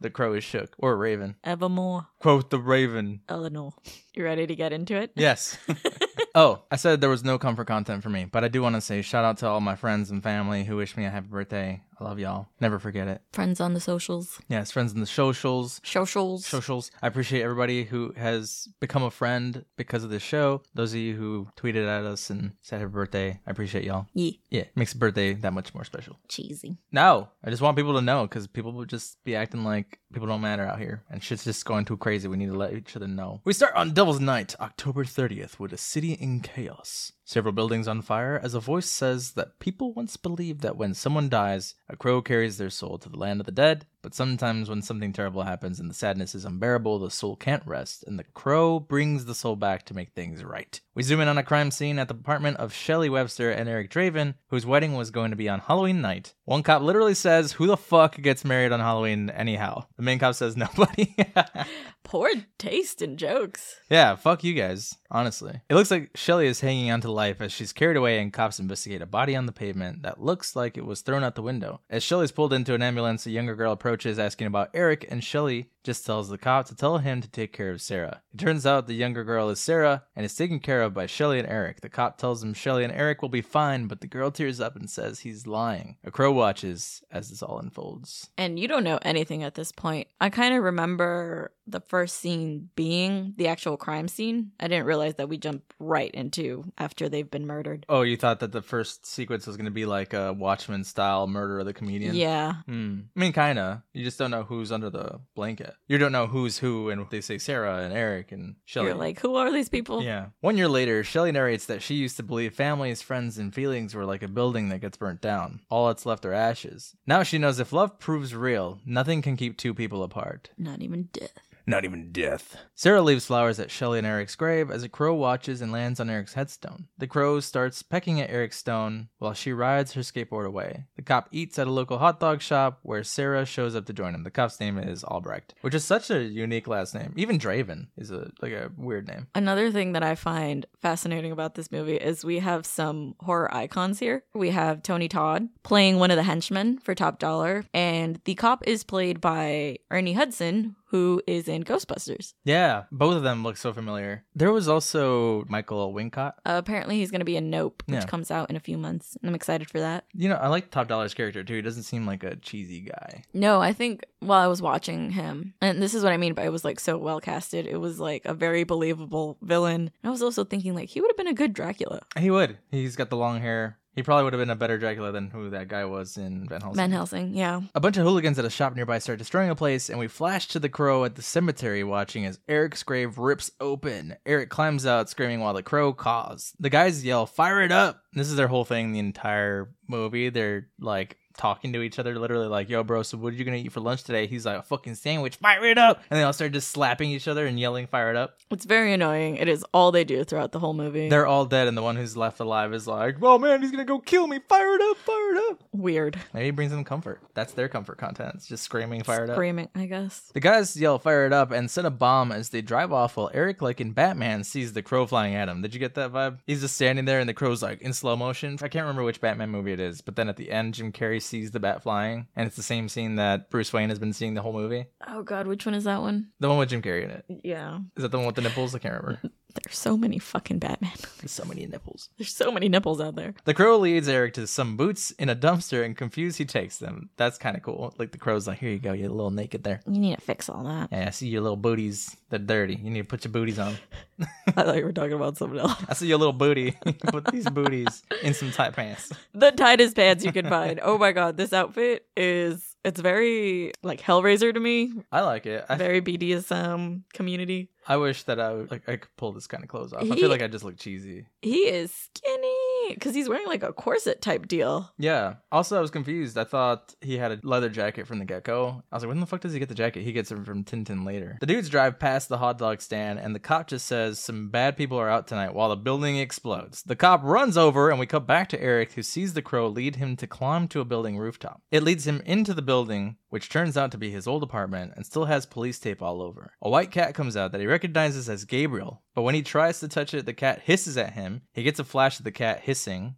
the 0.00 0.10
crow 0.10 0.34
is 0.34 0.44
shook 0.44 0.74
or 0.78 0.96
raven. 0.96 1.36
Evermore, 1.44 2.06
Quote 2.22 2.50
the 2.50 2.60
raven. 2.60 3.20
Eleanor. 3.28 3.72
You 4.14 4.22
ready 4.22 4.46
to 4.46 4.54
get 4.54 4.72
into 4.72 4.94
it? 4.94 5.10
Yes. 5.16 5.58
oh, 6.36 6.62
I 6.70 6.76
said 6.76 7.00
there 7.00 7.10
was 7.10 7.24
no 7.24 7.38
comfort 7.38 7.66
content 7.66 8.02
for 8.02 8.10
me, 8.10 8.26
but 8.26 8.44
I 8.44 8.48
do 8.48 8.62
want 8.62 8.76
to 8.76 8.80
say 8.80 9.02
shout 9.02 9.24
out 9.24 9.38
to 9.38 9.48
all 9.48 9.60
my 9.60 9.74
friends 9.74 10.10
and 10.10 10.22
family 10.22 10.64
who 10.64 10.76
wish 10.76 10.96
me 10.96 11.04
a 11.04 11.10
happy 11.10 11.28
birthday. 11.28 11.82
I 11.98 12.04
love 12.04 12.18
y'all. 12.18 12.48
Never 12.60 12.78
forget 12.78 13.06
it. 13.08 13.22
Friends 13.32 13.60
on 13.60 13.74
the 13.74 13.80
socials. 13.80 14.40
Yes, 14.48 14.70
friends 14.70 14.92
in 14.92 15.00
the 15.00 15.06
socials. 15.06 15.80
Socials. 15.84 16.46
Socials. 16.46 16.90
I 17.00 17.06
appreciate 17.06 17.42
everybody 17.42 17.84
who 17.84 18.12
has 18.16 18.68
become 18.80 19.02
a 19.02 19.10
friend 19.10 19.64
because 19.76 20.02
of 20.04 20.10
this 20.10 20.22
show. 20.22 20.62
Those 20.74 20.92
of 20.92 20.98
you 20.98 21.16
who 21.16 21.48
tweeted 21.56 21.86
at 21.86 22.04
us 22.04 22.30
and 22.30 22.52
said 22.60 22.80
happy 22.80 22.90
birthday, 22.92 23.40
I 23.46 23.50
appreciate 23.50 23.84
y'all. 23.84 24.06
Yeah. 24.14 24.32
Yeah, 24.50 24.64
makes 24.74 24.92
the 24.92 24.98
birthday 24.98 25.34
that 25.34 25.52
much 25.52 25.74
more 25.74 25.84
special. 25.84 26.18
Cheesy. 26.28 26.76
No, 26.90 27.28
I 27.44 27.50
just 27.50 27.62
want 27.62 27.76
people 27.76 27.94
to 27.94 28.02
know 28.02 28.22
because 28.26 28.46
people 28.46 28.72
would 28.72 28.88
just 28.88 29.22
be 29.24 29.36
acting 29.36 29.64
like 29.64 29.98
people 30.12 30.28
don't 30.28 30.40
matter 30.40 30.66
out 30.66 30.78
here 30.78 31.02
and 31.10 31.22
shit's 31.22 31.44
just 31.44 31.64
going 31.64 31.84
too 31.84 31.96
crazy. 31.96 32.11
We 32.12 32.36
need 32.36 32.50
to 32.50 32.56
let 32.56 32.74
each 32.74 32.94
other 32.94 33.08
know. 33.08 33.40
We 33.42 33.54
start 33.54 33.74
on 33.74 33.94
Devil's 33.94 34.20
Night, 34.20 34.54
October 34.60 35.02
30th, 35.02 35.58
with 35.58 35.72
a 35.72 35.78
city 35.78 36.12
in 36.12 36.40
chaos. 36.40 37.12
Several 37.24 37.52
buildings 37.52 37.86
on 37.86 38.02
fire 38.02 38.40
as 38.42 38.54
a 38.54 38.60
voice 38.60 38.88
says 38.88 39.32
that 39.32 39.58
people 39.60 39.92
once 39.92 40.16
believed 40.16 40.60
that 40.62 40.76
when 40.76 40.92
someone 40.92 41.28
dies, 41.28 41.74
a 41.88 41.96
crow 41.96 42.20
carries 42.20 42.58
their 42.58 42.70
soul 42.70 42.98
to 42.98 43.08
the 43.08 43.16
land 43.18 43.40
of 43.40 43.46
the 43.46 43.52
dead. 43.52 43.86
But 44.02 44.14
sometimes 44.14 44.68
when 44.68 44.82
something 44.82 45.12
terrible 45.12 45.44
happens 45.44 45.78
and 45.78 45.88
the 45.88 45.94
sadness 45.94 46.34
is 46.34 46.44
unbearable, 46.44 46.98
the 46.98 47.10
soul 47.10 47.36
can't 47.36 47.62
rest, 47.64 48.02
and 48.04 48.18
the 48.18 48.24
crow 48.24 48.80
brings 48.80 49.26
the 49.26 49.34
soul 49.34 49.54
back 49.54 49.84
to 49.86 49.94
make 49.94 50.10
things 50.10 50.42
right. 50.42 50.80
We 50.96 51.04
zoom 51.04 51.20
in 51.20 51.28
on 51.28 51.38
a 51.38 51.44
crime 51.44 51.70
scene 51.70 52.00
at 52.00 52.08
the 52.08 52.14
apartment 52.14 52.56
of 52.56 52.74
Shelley 52.74 53.08
Webster 53.08 53.52
and 53.52 53.68
Eric 53.68 53.90
Draven, 53.92 54.34
whose 54.48 54.66
wedding 54.66 54.94
was 54.94 55.12
going 55.12 55.30
to 55.30 55.36
be 55.36 55.48
on 55.48 55.60
Halloween 55.60 56.00
night. 56.00 56.34
One 56.44 56.64
cop 56.64 56.82
literally 56.82 57.14
says, 57.14 57.52
Who 57.52 57.68
the 57.68 57.76
fuck 57.76 58.20
gets 58.20 58.44
married 58.44 58.72
on 58.72 58.80
Halloween 58.80 59.30
anyhow? 59.30 59.84
The 59.96 60.02
main 60.02 60.18
cop 60.18 60.34
says, 60.34 60.56
Nobody. 60.56 61.14
Poor 62.02 62.28
taste 62.58 63.00
in 63.02 63.16
jokes. 63.16 63.76
yeah, 63.88 64.16
fuck 64.16 64.42
you 64.42 64.54
guys, 64.54 64.96
honestly. 65.12 65.60
It 65.68 65.74
looks 65.74 65.90
like 65.90 66.10
Shelley 66.16 66.46
is 66.46 66.60
hanging 66.60 66.90
on 66.90 67.00
to 67.02 67.12
life 67.12 67.40
as 67.40 67.52
she's 67.52 67.72
carried 67.72 67.96
away 67.96 68.18
and 68.18 68.32
cops 68.32 68.58
investigate 68.58 69.02
a 69.02 69.06
body 69.06 69.36
on 69.36 69.46
the 69.46 69.52
pavement 69.52 70.02
that 70.02 70.20
looks 70.20 70.56
like 70.56 70.76
it 70.76 70.86
was 70.86 71.02
thrown 71.02 71.22
out 71.22 71.36
the 71.36 71.42
window. 71.42 71.80
As 71.88 72.02
Shelley's 72.02 72.32
pulled 72.32 72.52
into 72.52 72.74
an 72.74 72.82
ambulance, 72.82 73.26
a 73.26 73.30
younger 73.30 73.54
girl 73.54 73.72
approaches 73.72 74.18
asking 74.18 74.48
about 74.48 74.70
Eric, 74.74 75.06
and 75.10 75.22
Shelley 75.22 75.68
just 75.84 76.06
tells 76.06 76.28
the 76.28 76.38
cop 76.38 76.66
to 76.66 76.76
tell 76.76 76.98
him 76.98 77.20
to 77.20 77.28
take 77.28 77.52
care 77.52 77.70
of 77.70 77.80
Sarah. 77.80 78.22
It 78.32 78.38
turns 78.38 78.64
out 78.64 78.86
the 78.86 78.94
younger 78.94 79.24
girl 79.24 79.48
is 79.48 79.60
Sarah 79.60 80.04
and 80.14 80.24
is 80.24 80.34
taken 80.34 80.60
care 80.60 80.82
of 80.82 80.94
by 80.94 81.06
Shelley 81.06 81.38
and 81.38 81.48
Eric. 81.48 81.80
The 81.80 81.88
cop 81.88 82.18
tells 82.18 82.42
him 82.42 82.54
Shelley 82.54 82.84
and 82.84 82.92
Eric 82.92 83.20
will 83.20 83.28
be 83.28 83.42
fine, 83.42 83.86
but 83.86 84.00
the 84.00 84.06
girl 84.06 84.30
tears 84.30 84.60
up 84.60 84.76
and 84.76 84.88
says 84.88 85.20
he's 85.20 85.46
lying. 85.46 85.96
A 86.04 86.10
crow 86.10 86.32
watches 86.32 87.02
as 87.10 87.30
this 87.30 87.42
all 87.42 87.58
unfolds. 87.58 88.30
And 88.38 88.58
you 88.58 88.68
don't 88.68 88.84
know 88.84 88.98
anything 89.02 89.42
at 89.42 89.54
this 89.54 89.72
point. 89.72 90.08
I 90.20 90.30
kind 90.30 90.54
of 90.54 90.62
remember 90.62 91.52
the 91.66 91.80
first 91.80 92.16
scene 92.16 92.70
being 92.74 93.34
the 93.36 93.48
actual 93.48 93.76
crime 93.76 94.08
scene. 94.08 94.52
I 94.58 94.68
didn't 94.68 94.86
realize 94.86 95.14
that 95.14 95.28
we 95.28 95.38
jump 95.38 95.72
right 95.78 96.10
into 96.10 96.64
after 96.78 97.08
they've 97.08 97.30
been 97.30 97.46
murdered. 97.46 97.86
Oh, 97.88 98.02
you 98.02 98.16
thought 98.16 98.40
that 98.40 98.52
the 98.52 98.62
first 98.62 99.06
sequence 99.06 99.46
was 99.46 99.56
going 99.56 99.66
to 99.66 99.70
be 99.70 99.86
like 99.86 100.12
a 100.12 100.32
Watchmen 100.32 100.84
style 100.84 101.26
murder 101.26 101.60
of 101.60 101.66
the 101.66 101.72
comedian? 101.72 102.14
Yeah. 102.14 102.54
Hmm. 102.66 103.00
I 103.16 103.20
mean, 103.20 103.32
kind 103.32 103.58
of. 103.58 103.82
You 103.92 104.04
just 104.04 104.18
don't 104.18 104.30
know 104.30 104.42
who's 104.42 104.72
under 104.72 104.90
the 104.90 105.20
blanket. 105.34 105.74
You 105.86 105.98
don't 105.98 106.12
know 106.12 106.26
who's 106.26 106.58
who, 106.58 106.90
and 106.90 107.06
they 107.10 107.20
say 107.20 107.38
Sarah 107.38 107.78
and 107.78 107.92
Eric 107.92 108.32
and 108.32 108.56
Shelly. 108.64 108.88
You're 108.88 108.96
like, 108.96 109.20
who 109.20 109.36
are 109.36 109.52
these 109.52 109.68
people? 109.68 110.02
Yeah. 110.02 110.26
One 110.40 110.56
year 110.56 110.68
later, 110.68 111.04
Shelly 111.04 111.32
narrates 111.32 111.66
that 111.66 111.82
she 111.82 111.94
used 111.94 112.16
to 112.16 112.22
believe 112.22 112.54
families, 112.54 113.02
friends, 113.02 113.38
and 113.38 113.54
feelings 113.54 113.94
were 113.94 114.04
like 114.04 114.22
a 114.22 114.28
building 114.28 114.68
that 114.70 114.80
gets 114.80 114.96
burnt 114.96 115.20
down. 115.20 115.60
All 115.70 115.86
that's 115.88 116.06
left 116.06 116.24
are 116.24 116.32
ashes. 116.32 116.96
Now 117.06 117.22
she 117.22 117.38
knows 117.38 117.60
if 117.60 117.72
love 117.72 117.98
proves 117.98 118.34
real, 118.34 118.80
nothing 118.84 119.22
can 119.22 119.36
keep 119.36 119.56
two 119.56 119.74
people 119.74 120.02
apart. 120.02 120.50
Not 120.58 120.82
even 120.82 121.08
death. 121.12 121.30
Not 121.66 121.84
even 121.84 122.10
death. 122.12 122.56
Sarah 122.74 123.02
leaves 123.02 123.26
flowers 123.26 123.60
at 123.60 123.70
Shelley 123.70 123.98
and 123.98 124.06
Eric's 124.06 124.34
grave 124.34 124.70
as 124.70 124.82
a 124.82 124.88
crow 124.88 125.14
watches 125.14 125.60
and 125.60 125.70
lands 125.70 126.00
on 126.00 126.10
Eric's 126.10 126.34
headstone. 126.34 126.88
The 126.98 127.06
crow 127.06 127.40
starts 127.40 127.82
pecking 127.82 128.20
at 128.20 128.30
Eric's 128.30 128.58
stone 128.58 129.08
while 129.18 129.34
she 129.34 129.52
rides 129.52 129.92
her 129.92 130.00
skateboard 130.00 130.46
away. 130.46 130.86
The 130.96 131.02
cop 131.02 131.28
eats 131.30 131.58
at 131.58 131.66
a 131.66 131.70
local 131.70 131.98
hot 131.98 132.18
dog 132.18 132.42
shop 132.42 132.80
where 132.82 133.04
Sarah 133.04 133.46
shows 133.46 133.76
up 133.76 133.86
to 133.86 133.92
join 133.92 134.14
him. 134.14 134.24
The 134.24 134.30
cop's 134.30 134.58
name 134.58 134.78
is 134.78 135.04
Albrecht, 135.04 135.54
which 135.60 135.74
is 135.74 135.84
such 135.84 136.10
a 136.10 136.22
unique 136.22 136.66
last 136.66 136.94
name. 136.94 137.12
Even 137.16 137.38
Draven 137.38 137.88
is 137.96 138.10
a 138.10 138.30
like 138.40 138.52
a 138.52 138.70
weird 138.76 139.06
name. 139.06 139.28
Another 139.34 139.70
thing 139.70 139.92
that 139.92 140.02
I 140.02 140.14
find 140.14 140.66
fascinating 140.80 141.32
about 141.32 141.54
this 141.54 141.70
movie 141.70 141.96
is 141.96 142.24
we 142.24 142.40
have 142.40 142.66
some 142.66 143.14
horror 143.20 143.54
icons 143.54 143.98
here. 144.00 144.24
We 144.34 144.50
have 144.50 144.82
Tony 144.82 145.08
Todd 145.08 145.48
playing 145.62 145.98
one 145.98 146.10
of 146.10 146.16
the 146.16 146.22
henchmen 146.24 146.78
for 146.78 146.94
Top 146.94 147.18
Dollar, 147.18 147.64
and 147.72 148.20
the 148.24 148.34
cop 148.34 148.66
is 148.66 148.84
played 148.84 149.20
by 149.20 149.78
Ernie 149.90 150.14
Hudson, 150.14 150.76
who 150.92 151.20
is 151.26 151.48
in 151.48 151.64
Ghostbusters. 151.64 152.34
Yeah, 152.44 152.84
both 152.92 153.16
of 153.16 153.22
them 153.24 153.42
look 153.42 153.56
so 153.56 153.72
familiar. 153.72 154.24
There 154.36 154.52
was 154.52 154.68
also 154.68 155.44
Michael 155.48 155.92
Wincott. 155.92 156.34
Uh, 156.46 156.54
apparently, 156.62 156.98
he's 156.98 157.10
going 157.10 157.20
to 157.20 157.24
be 157.24 157.36
in 157.36 157.50
Nope, 157.50 157.82
which 157.86 157.96
Yeah. 157.96 158.06
comes 158.06 158.30
out 158.30 158.48
in 158.50 158.56
a 158.56 158.60
few 158.60 158.78
months, 158.78 159.16
and 159.20 159.28
I'm 159.28 159.34
excited 159.34 159.68
for 159.70 159.80
that. 159.80 160.04
You 160.12 160.28
know, 160.28 160.36
I 160.36 160.46
like 160.48 160.70
Top 160.70 160.86
Dollar's 160.86 161.14
character 161.14 161.42
too. 161.42 161.54
He 161.56 161.62
doesn't 161.62 161.82
seem 161.82 162.06
like 162.06 162.22
a 162.22 162.36
cheesy 162.36 162.80
guy. 162.82 163.24
No, 163.34 163.60
I 163.60 163.72
think 163.72 164.04
while 164.20 164.40
I 164.40 164.46
was 164.46 164.62
watching 164.62 165.10
him, 165.10 165.54
and 165.60 165.82
this 165.82 165.94
is 165.94 166.04
what 166.04 166.12
I 166.12 166.16
mean 166.18 166.34
by 166.34 166.44
it 166.44 166.52
was 166.52 166.64
like 166.64 166.78
so 166.78 166.96
well 166.98 167.20
casted, 167.20 167.66
it 167.66 167.78
was 167.78 167.98
like 167.98 168.24
a 168.24 168.34
very 168.34 168.64
believable 168.64 169.38
villain. 169.42 169.90
I 170.04 170.10
was 170.10 170.22
also 170.22 170.44
thinking 170.44 170.74
like 170.74 170.90
he 170.90 171.00
would 171.00 171.10
have 171.10 171.16
been 171.16 171.26
a 171.26 171.34
good 171.34 171.52
Dracula. 171.54 172.00
He 172.18 172.30
would. 172.30 172.58
He's 172.70 172.96
got 172.96 173.10
the 173.10 173.16
long 173.16 173.40
hair. 173.40 173.78
He 173.94 174.02
probably 174.02 174.24
would 174.24 174.32
have 174.32 174.40
been 174.40 174.50
a 174.50 174.56
better 174.56 174.78
Dracula 174.78 175.12
than 175.12 175.28
who 175.28 175.50
that 175.50 175.68
guy 175.68 175.84
was 175.84 176.16
in 176.16 176.48
Van 176.48 176.62
Helsing. 176.62 176.76
Van 176.76 176.90
Helsing, 176.92 177.34
yeah. 177.34 177.60
A 177.74 177.80
bunch 177.80 177.98
of 177.98 178.04
hooligans 178.04 178.38
at 178.38 178.44
a 178.44 178.50
shop 178.50 178.74
nearby 178.74 178.98
start 178.98 179.18
destroying 179.18 179.50
a 179.50 179.54
place, 179.54 179.90
and 179.90 179.98
we 179.98 180.08
flash 180.08 180.48
to 180.48 180.58
the 180.58 180.70
crow 180.70 181.04
at 181.04 181.14
the 181.14 181.22
cemetery 181.22 181.84
watching 181.84 182.24
as 182.24 182.38
Eric's 182.48 182.82
grave 182.82 183.18
rips 183.18 183.50
open. 183.60 184.16
Eric 184.24 184.48
climbs 184.48 184.86
out 184.86 185.10
screaming 185.10 185.40
while 185.40 185.52
the 185.52 185.62
crow 185.62 185.92
caws. 185.92 186.54
The 186.58 186.70
guys 186.70 187.04
yell, 187.04 187.26
Fire 187.26 187.60
it 187.60 187.72
up! 187.72 188.02
This 188.14 188.28
is 188.28 188.36
their 188.36 188.48
whole 188.48 188.64
thing 188.64 188.92
the 188.92 188.98
entire 188.98 189.74
movie. 189.88 190.30
They're 190.30 190.68
like 190.80 191.18
talking 191.42 191.72
to 191.72 191.82
each 191.82 191.98
other, 191.98 192.16
literally 192.16 192.46
like, 192.46 192.68
Yo, 192.68 192.84
bro, 192.84 193.02
so 193.02 193.18
what 193.18 193.32
are 193.32 193.36
you 193.36 193.44
gonna 193.44 193.56
eat 193.56 193.72
for 193.72 193.80
lunch 193.80 194.04
today? 194.04 194.28
He's 194.28 194.46
like, 194.46 194.58
A 194.60 194.62
fucking 194.62 194.94
sandwich, 194.94 195.36
fire 195.36 195.64
it 195.64 195.76
up! 195.76 196.00
And 196.08 196.18
they 196.18 196.22
all 196.22 196.32
start 196.32 196.52
just 196.52 196.70
slapping 196.70 197.10
each 197.10 197.26
other 197.26 197.46
and 197.46 197.58
yelling, 197.58 197.88
Fire 197.88 198.10
it 198.10 198.16
up. 198.16 198.38
It's 198.52 198.64
very 198.64 198.92
annoying. 198.92 199.36
It 199.36 199.48
is 199.48 199.64
all 199.74 199.90
they 199.90 200.04
do 200.04 200.22
throughout 200.22 200.52
the 200.52 200.60
whole 200.60 200.72
movie. 200.72 201.08
They're 201.08 201.26
all 201.26 201.44
dead, 201.44 201.66
and 201.66 201.76
the 201.76 201.82
one 201.82 201.96
who's 201.96 202.16
left 202.16 202.38
alive 202.38 202.72
is 202.72 202.86
like, 202.86 203.16
Oh 203.20 203.38
man, 203.38 203.60
he's 203.60 203.72
gonna 203.72 203.84
go 203.84 203.98
kill 203.98 204.28
me, 204.28 204.38
fire 204.48 204.74
it 204.76 204.80
up, 204.82 204.96
fire 204.98 205.32
it 205.34 205.50
up! 205.50 205.64
Weird. 205.72 206.16
Maybe 206.32 206.48
it 206.48 206.54
brings 206.54 206.70
them 206.70 206.84
comfort. 206.84 207.20
That's 207.34 207.54
their 207.54 207.68
comfort 207.68 207.98
content. 207.98 208.36
It's 208.36 208.46
just 208.46 208.62
screaming, 208.62 209.02
fire 209.02 209.24
it 209.24 209.30
up. 209.30 209.34
Screaming, 209.34 209.68
I 209.74 209.86
guess. 209.86 210.30
The 210.34 210.40
guys 210.40 210.76
yell 210.76 211.00
fire 211.00 211.26
it 211.26 211.32
up 211.32 211.50
and 211.50 211.68
set 211.68 211.84
a 211.84 211.90
bomb 211.90 212.30
as 212.30 212.50
they 212.50 212.62
drive 212.62 212.92
off 212.92 213.16
while 213.16 213.32
Eric, 213.34 213.62
like 213.62 213.80
in 213.80 213.90
Batman, 213.90 214.44
sees 214.44 214.74
the 214.74 214.82
crow 214.82 215.06
flying 215.06 215.34
at 215.34 215.48
him. 215.48 215.60
Did 215.60 215.74
you 215.74 215.80
get 215.80 215.96
that 215.96 216.12
vibe? 216.12 216.38
He's 216.46 216.60
just 216.60 216.76
standing 216.76 217.04
there 217.04 217.18
and 217.18 217.28
the 217.28 217.34
crow's 217.34 217.64
like 217.64 217.82
in 217.82 217.92
slow 217.92 218.14
motion. 218.14 218.58
I 218.62 218.68
can't 218.68 218.84
remember 218.84 219.02
which 219.02 219.20
Batman 219.20 219.50
movie 219.50 219.72
it 219.72 219.80
is, 219.80 220.00
but 220.02 220.14
then 220.14 220.28
at 220.28 220.36
the 220.36 220.52
end, 220.52 220.74
Jim 220.74 220.92
Carrey 220.92 221.20
sees 221.32 221.50
the 221.50 221.60
bat 221.60 221.82
flying 221.82 222.26
and 222.36 222.46
it's 222.46 222.56
the 222.56 222.62
same 222.62 222.90
scene 222.90 223.16
that 223.16 223.48
Bruce 223.48 223.72
Wayne 223.72 223.88
has 223.88 223.98
been 223.98 224.12
seeing 224.12 224.34
the 224.34 224.42
whole 224.42 224.52
movie. 224.52 224.84
Oh 225.08 225.22
god, 225.22 225.46
which 225.46 225.64
one 225.64 225.74
is 225.74 225.84
that 225.84 226.02
one? 226.02 226.28
The 226.40 226.48
one 226.48 226.58
with 226.58 226.68
Jim 226.68 226.82
Carrey 226.82 227.04
in 227.04 227.10
it. 227.10 227.24
Yeah. 227.42 227.78
Is 227.96 228.02
that 228.02 228.10
the 228.10 228.18
one 228.18 228.26
with 228.26 228.36
the 228.36 228.42
nipples? 228.42 228.74
I 228.74 228.78
can't 228.78 229.02
remember. 229.02 229.22
There's 229.54 229.76
so 229.78 229.96
many 229.96 230.18
fucking 230.18 230.58
Batman. 230.58 230.92
There's 231.20 231.32
so 231.32 231.44
many 231.44 231.66
nipples. 231.66 232.08
There's 232.18 232.34
so 232.34 232.50
many 232.50 232.68
nipples 232.68 233.00
out 233.00 233.14
there. 233.14 233.34
The 233.44 233.54
crow 233.54 233.78
leads 233.78 234.08
Eric 234.08 234.34
to 234.34 234.46
some 234.46 234.76
boots 234.76 235.10
in 235.12 235.28
a 235.28 235.36
dumpster 235.36 235.84
and 235.84 235.96
confused 235.96 236.38
he 236.38 236.44
takes 236.44 236.78
them. 236.78 237.10
That's 237.16 237.38
kind 237.38 237.56
of 237.56 237.62
cool. 237.62 237.94
Like 237.98 238.12
the 238.12 238.18
crow's 238.18 238.46
like, 238.46 238.58
here 238.58 238.70
you 238.70 238.78
go, 238.78 238.92
you're 238.92 239.08
a 239.08 239.12
little 239.12 239.30
naked 239.30 239.64
there. 239.64 239.80
You 239.86 239.98
need 239.98 240.14
to 240.14 240.20
fix 240.20 240.48
all 240.48 240.64
that. 240.64 240.88
Yeah, 240.92 241.06
I 241.06 241.10
see 241.10 241.28
your 241.28 241.42
little 241.42 241.56
booties. 241.56 242.16
They're 242.30 242.38
dirty. 242.38 242.76
You 242.82 242.90
need 242.90 243.00
to 243.02 243.04
put 243.04 243.24
your 243.24 243.32
booties 243.32 243.58
on. 243.58 243.76
I 244.46 244.50
thought 244.52 244.76
you 244.76 244.84
were 244.84 244.92
talking 244.92 245.12
about 245.12 245.36
something 245.36 245.58
else. 245.58 245.82
I 245.88 245.94
see 245.94 246.06
your 246.06 246.18
little 246.18 246.32
booty. 246.32 246.72
Put 247.06 247.26
these 247.26 247.48
booties 247.48 248.02
in 248.22 248.34
some 248.34 248.50
tight 248.52 248.72
pants. 248.74 249.12
the 249.34 249.50
tightest 249.50 249.96
pants 249.96 250.24
you 250.24 250.32
can 250.32 250.48
find. 250.48 250.80
Oh 250.82 250.96
my 250.98 251.12
god, 251.12 251.36
this 251.36 251.52
outfit 251.52 252.06
is 252.16 252.71
it's 252.84 253.00
very 253.00 253.72
like 253.82 254.00
Hellraiser 254.00 254.52
to 254.52 254.60
me. 254.60 254.92
I 255.10 255.20
like 255.20 255.46
it. 255.46 255.64
I, 255.68 255.76
Very 255.76 256.00
BDSM 256.00 257.02
community. 257.12 257.70
I 257.86 257.96
wish 257.96 258.24
that 258.24 258.40
I 258.40 258.52
would, 258.52 258.70
like 258.70 258.88
I 258.88 258.96
could 258.96 259.16
pull 259.16 259.32
this 259.32 259.46
kind 259.46 259.62
of 259.62 259.68
clothes 259.68 259.92
off. 259.92 260.02
I 260.02 260.14
feel 260.14 260.28
like 260.28 260.42
I 260.42 260.48
just 260.48 260.64
look 260.64 260.76
cheesy. 260.76 261.26
He 261.40 261.68
is 261.68 261.92
skinny 261.92 262.56
because 262.90 263.14
he's 263.14 263.28
wearing 263.28 263.46
like 263.46 263.62
a 263.62 263.72
corset 263.72 264.20
type 264.20 264.48
deal. 264.48 264.92
Yeah. 264.98 265.34
Also, 265.50 265.76
I 265.76 265.80
was 265.80 265.90
confused. 265.90 266.38
I 266.38 266.44
thought 266.44 266.94
he 267.00 267.18
had 267.18 267.32
a 267.32 267.40
leather 267.42 267.68
jacket 267.68 268.06
from 268.06 268.18
the 268.18 268.24
get 268.24 268.44
go. 268.44 268.82
I 268.90 268.96
was 268.96 269.02
like, 269.02 269.08
when 269.08 269.20
the 269.20 269.26
fuck 269.26 269.40
does 269.40 269.52
he 269.52 269.58
get 269.58 269.68
the 269.68 269.74
jacket? 269.74 270.02
He 270.02 270.12
gets 270.12 270.30
it 270.30 270.44
from 270.44 270.64
Tintin 270.64 271.06
later. 271.06 271.38
The 271.40 271.46
dudes 271.46 271.68
drive 271.68 271.98
past 271.98 272.28
the 272.28 272.38
hot 272.38 272.58
dog 272.58 272.80
stand, 272.80 273.18
and 273.18 273.34
the 273.34 273.40
cop 273.40 273.68
just 273.68 273.86
says 273.86 274.18
some 274.18 274.48
bad 274.48 274.76
people 274.76 274.98
are 274.98 275.08
out 275.08 275.26
tonight 275.26 275.54
while 275.54 275.68
the 275.68 275.76
building 275.76 276.18
explodes. 276.18 276.82
The 276.82 276.96
cop 276.96 277.22
runs 277.22 277.56
over, 277.56 277.90
and 277.90 277.98
we 277.98 278.06
cut 278.06 278.26
back 278.26 278.48
to 278.50 278.62
Eric, 278.62 278.92
who 278.92 279.02
sees 279.02 279.34
the 279.34 279.42
crow 279.42 279.68
lead 279.68 279.96
him 279.96 280.16
to 280.16 280.26
climb 280.26 280.68
to 280.68 280.80
a 280.80 280.84
building 280.84 281.18
rooftop. 281.18 281.62
It 281.70 281.82
leads 281.82 282.06
him 282.06 282.22
into 282.24 282.54
the 282.54 282.62
building, 282.62 283.16
which 283.28 283.48
turns 283.48 283.76
out 283.76 283.90
to 283.92 283.98
be 283.98 284.10
his 284.10 284.26
old 284.26 284.42
apartment 284.42 284.92
and 284.94 285.06
still 285.06 285.24
has 285.24 285.46
police 285.46 285.78
tape 285.78 286.02
all 286.02 286.20
over. 286.20 286.52
A 286.60 286.68
white 286.68 286.90
cat 286.90 287.14
comes 287.14 287.36
out 287.36 287.52
that 287.52 287.60
he 287.60 287.66
recognizes 287.66 288.28
as 288.28 288.44
Gabriel, 288.44 289.02
but 289.14 289.22
when 289.22 289.34
he 289.34 289.42
tries 289.42 289.80
to 289.80 289.88
touch 289.88 290.12
it, 290.14 290.26
the 290.26 290.34
cat 290.34 290.62
hisses 290.64 290.96
at 290.96 291.12
him. 291.14 291.42
He 291.52 291.62
gets 291.62 291.78
a 291.78 291.84
flash 291.84 292.18
of 292.18 292.24
the 292.24 292.30
cat 292.30 292.60
hissing 292.60 292.71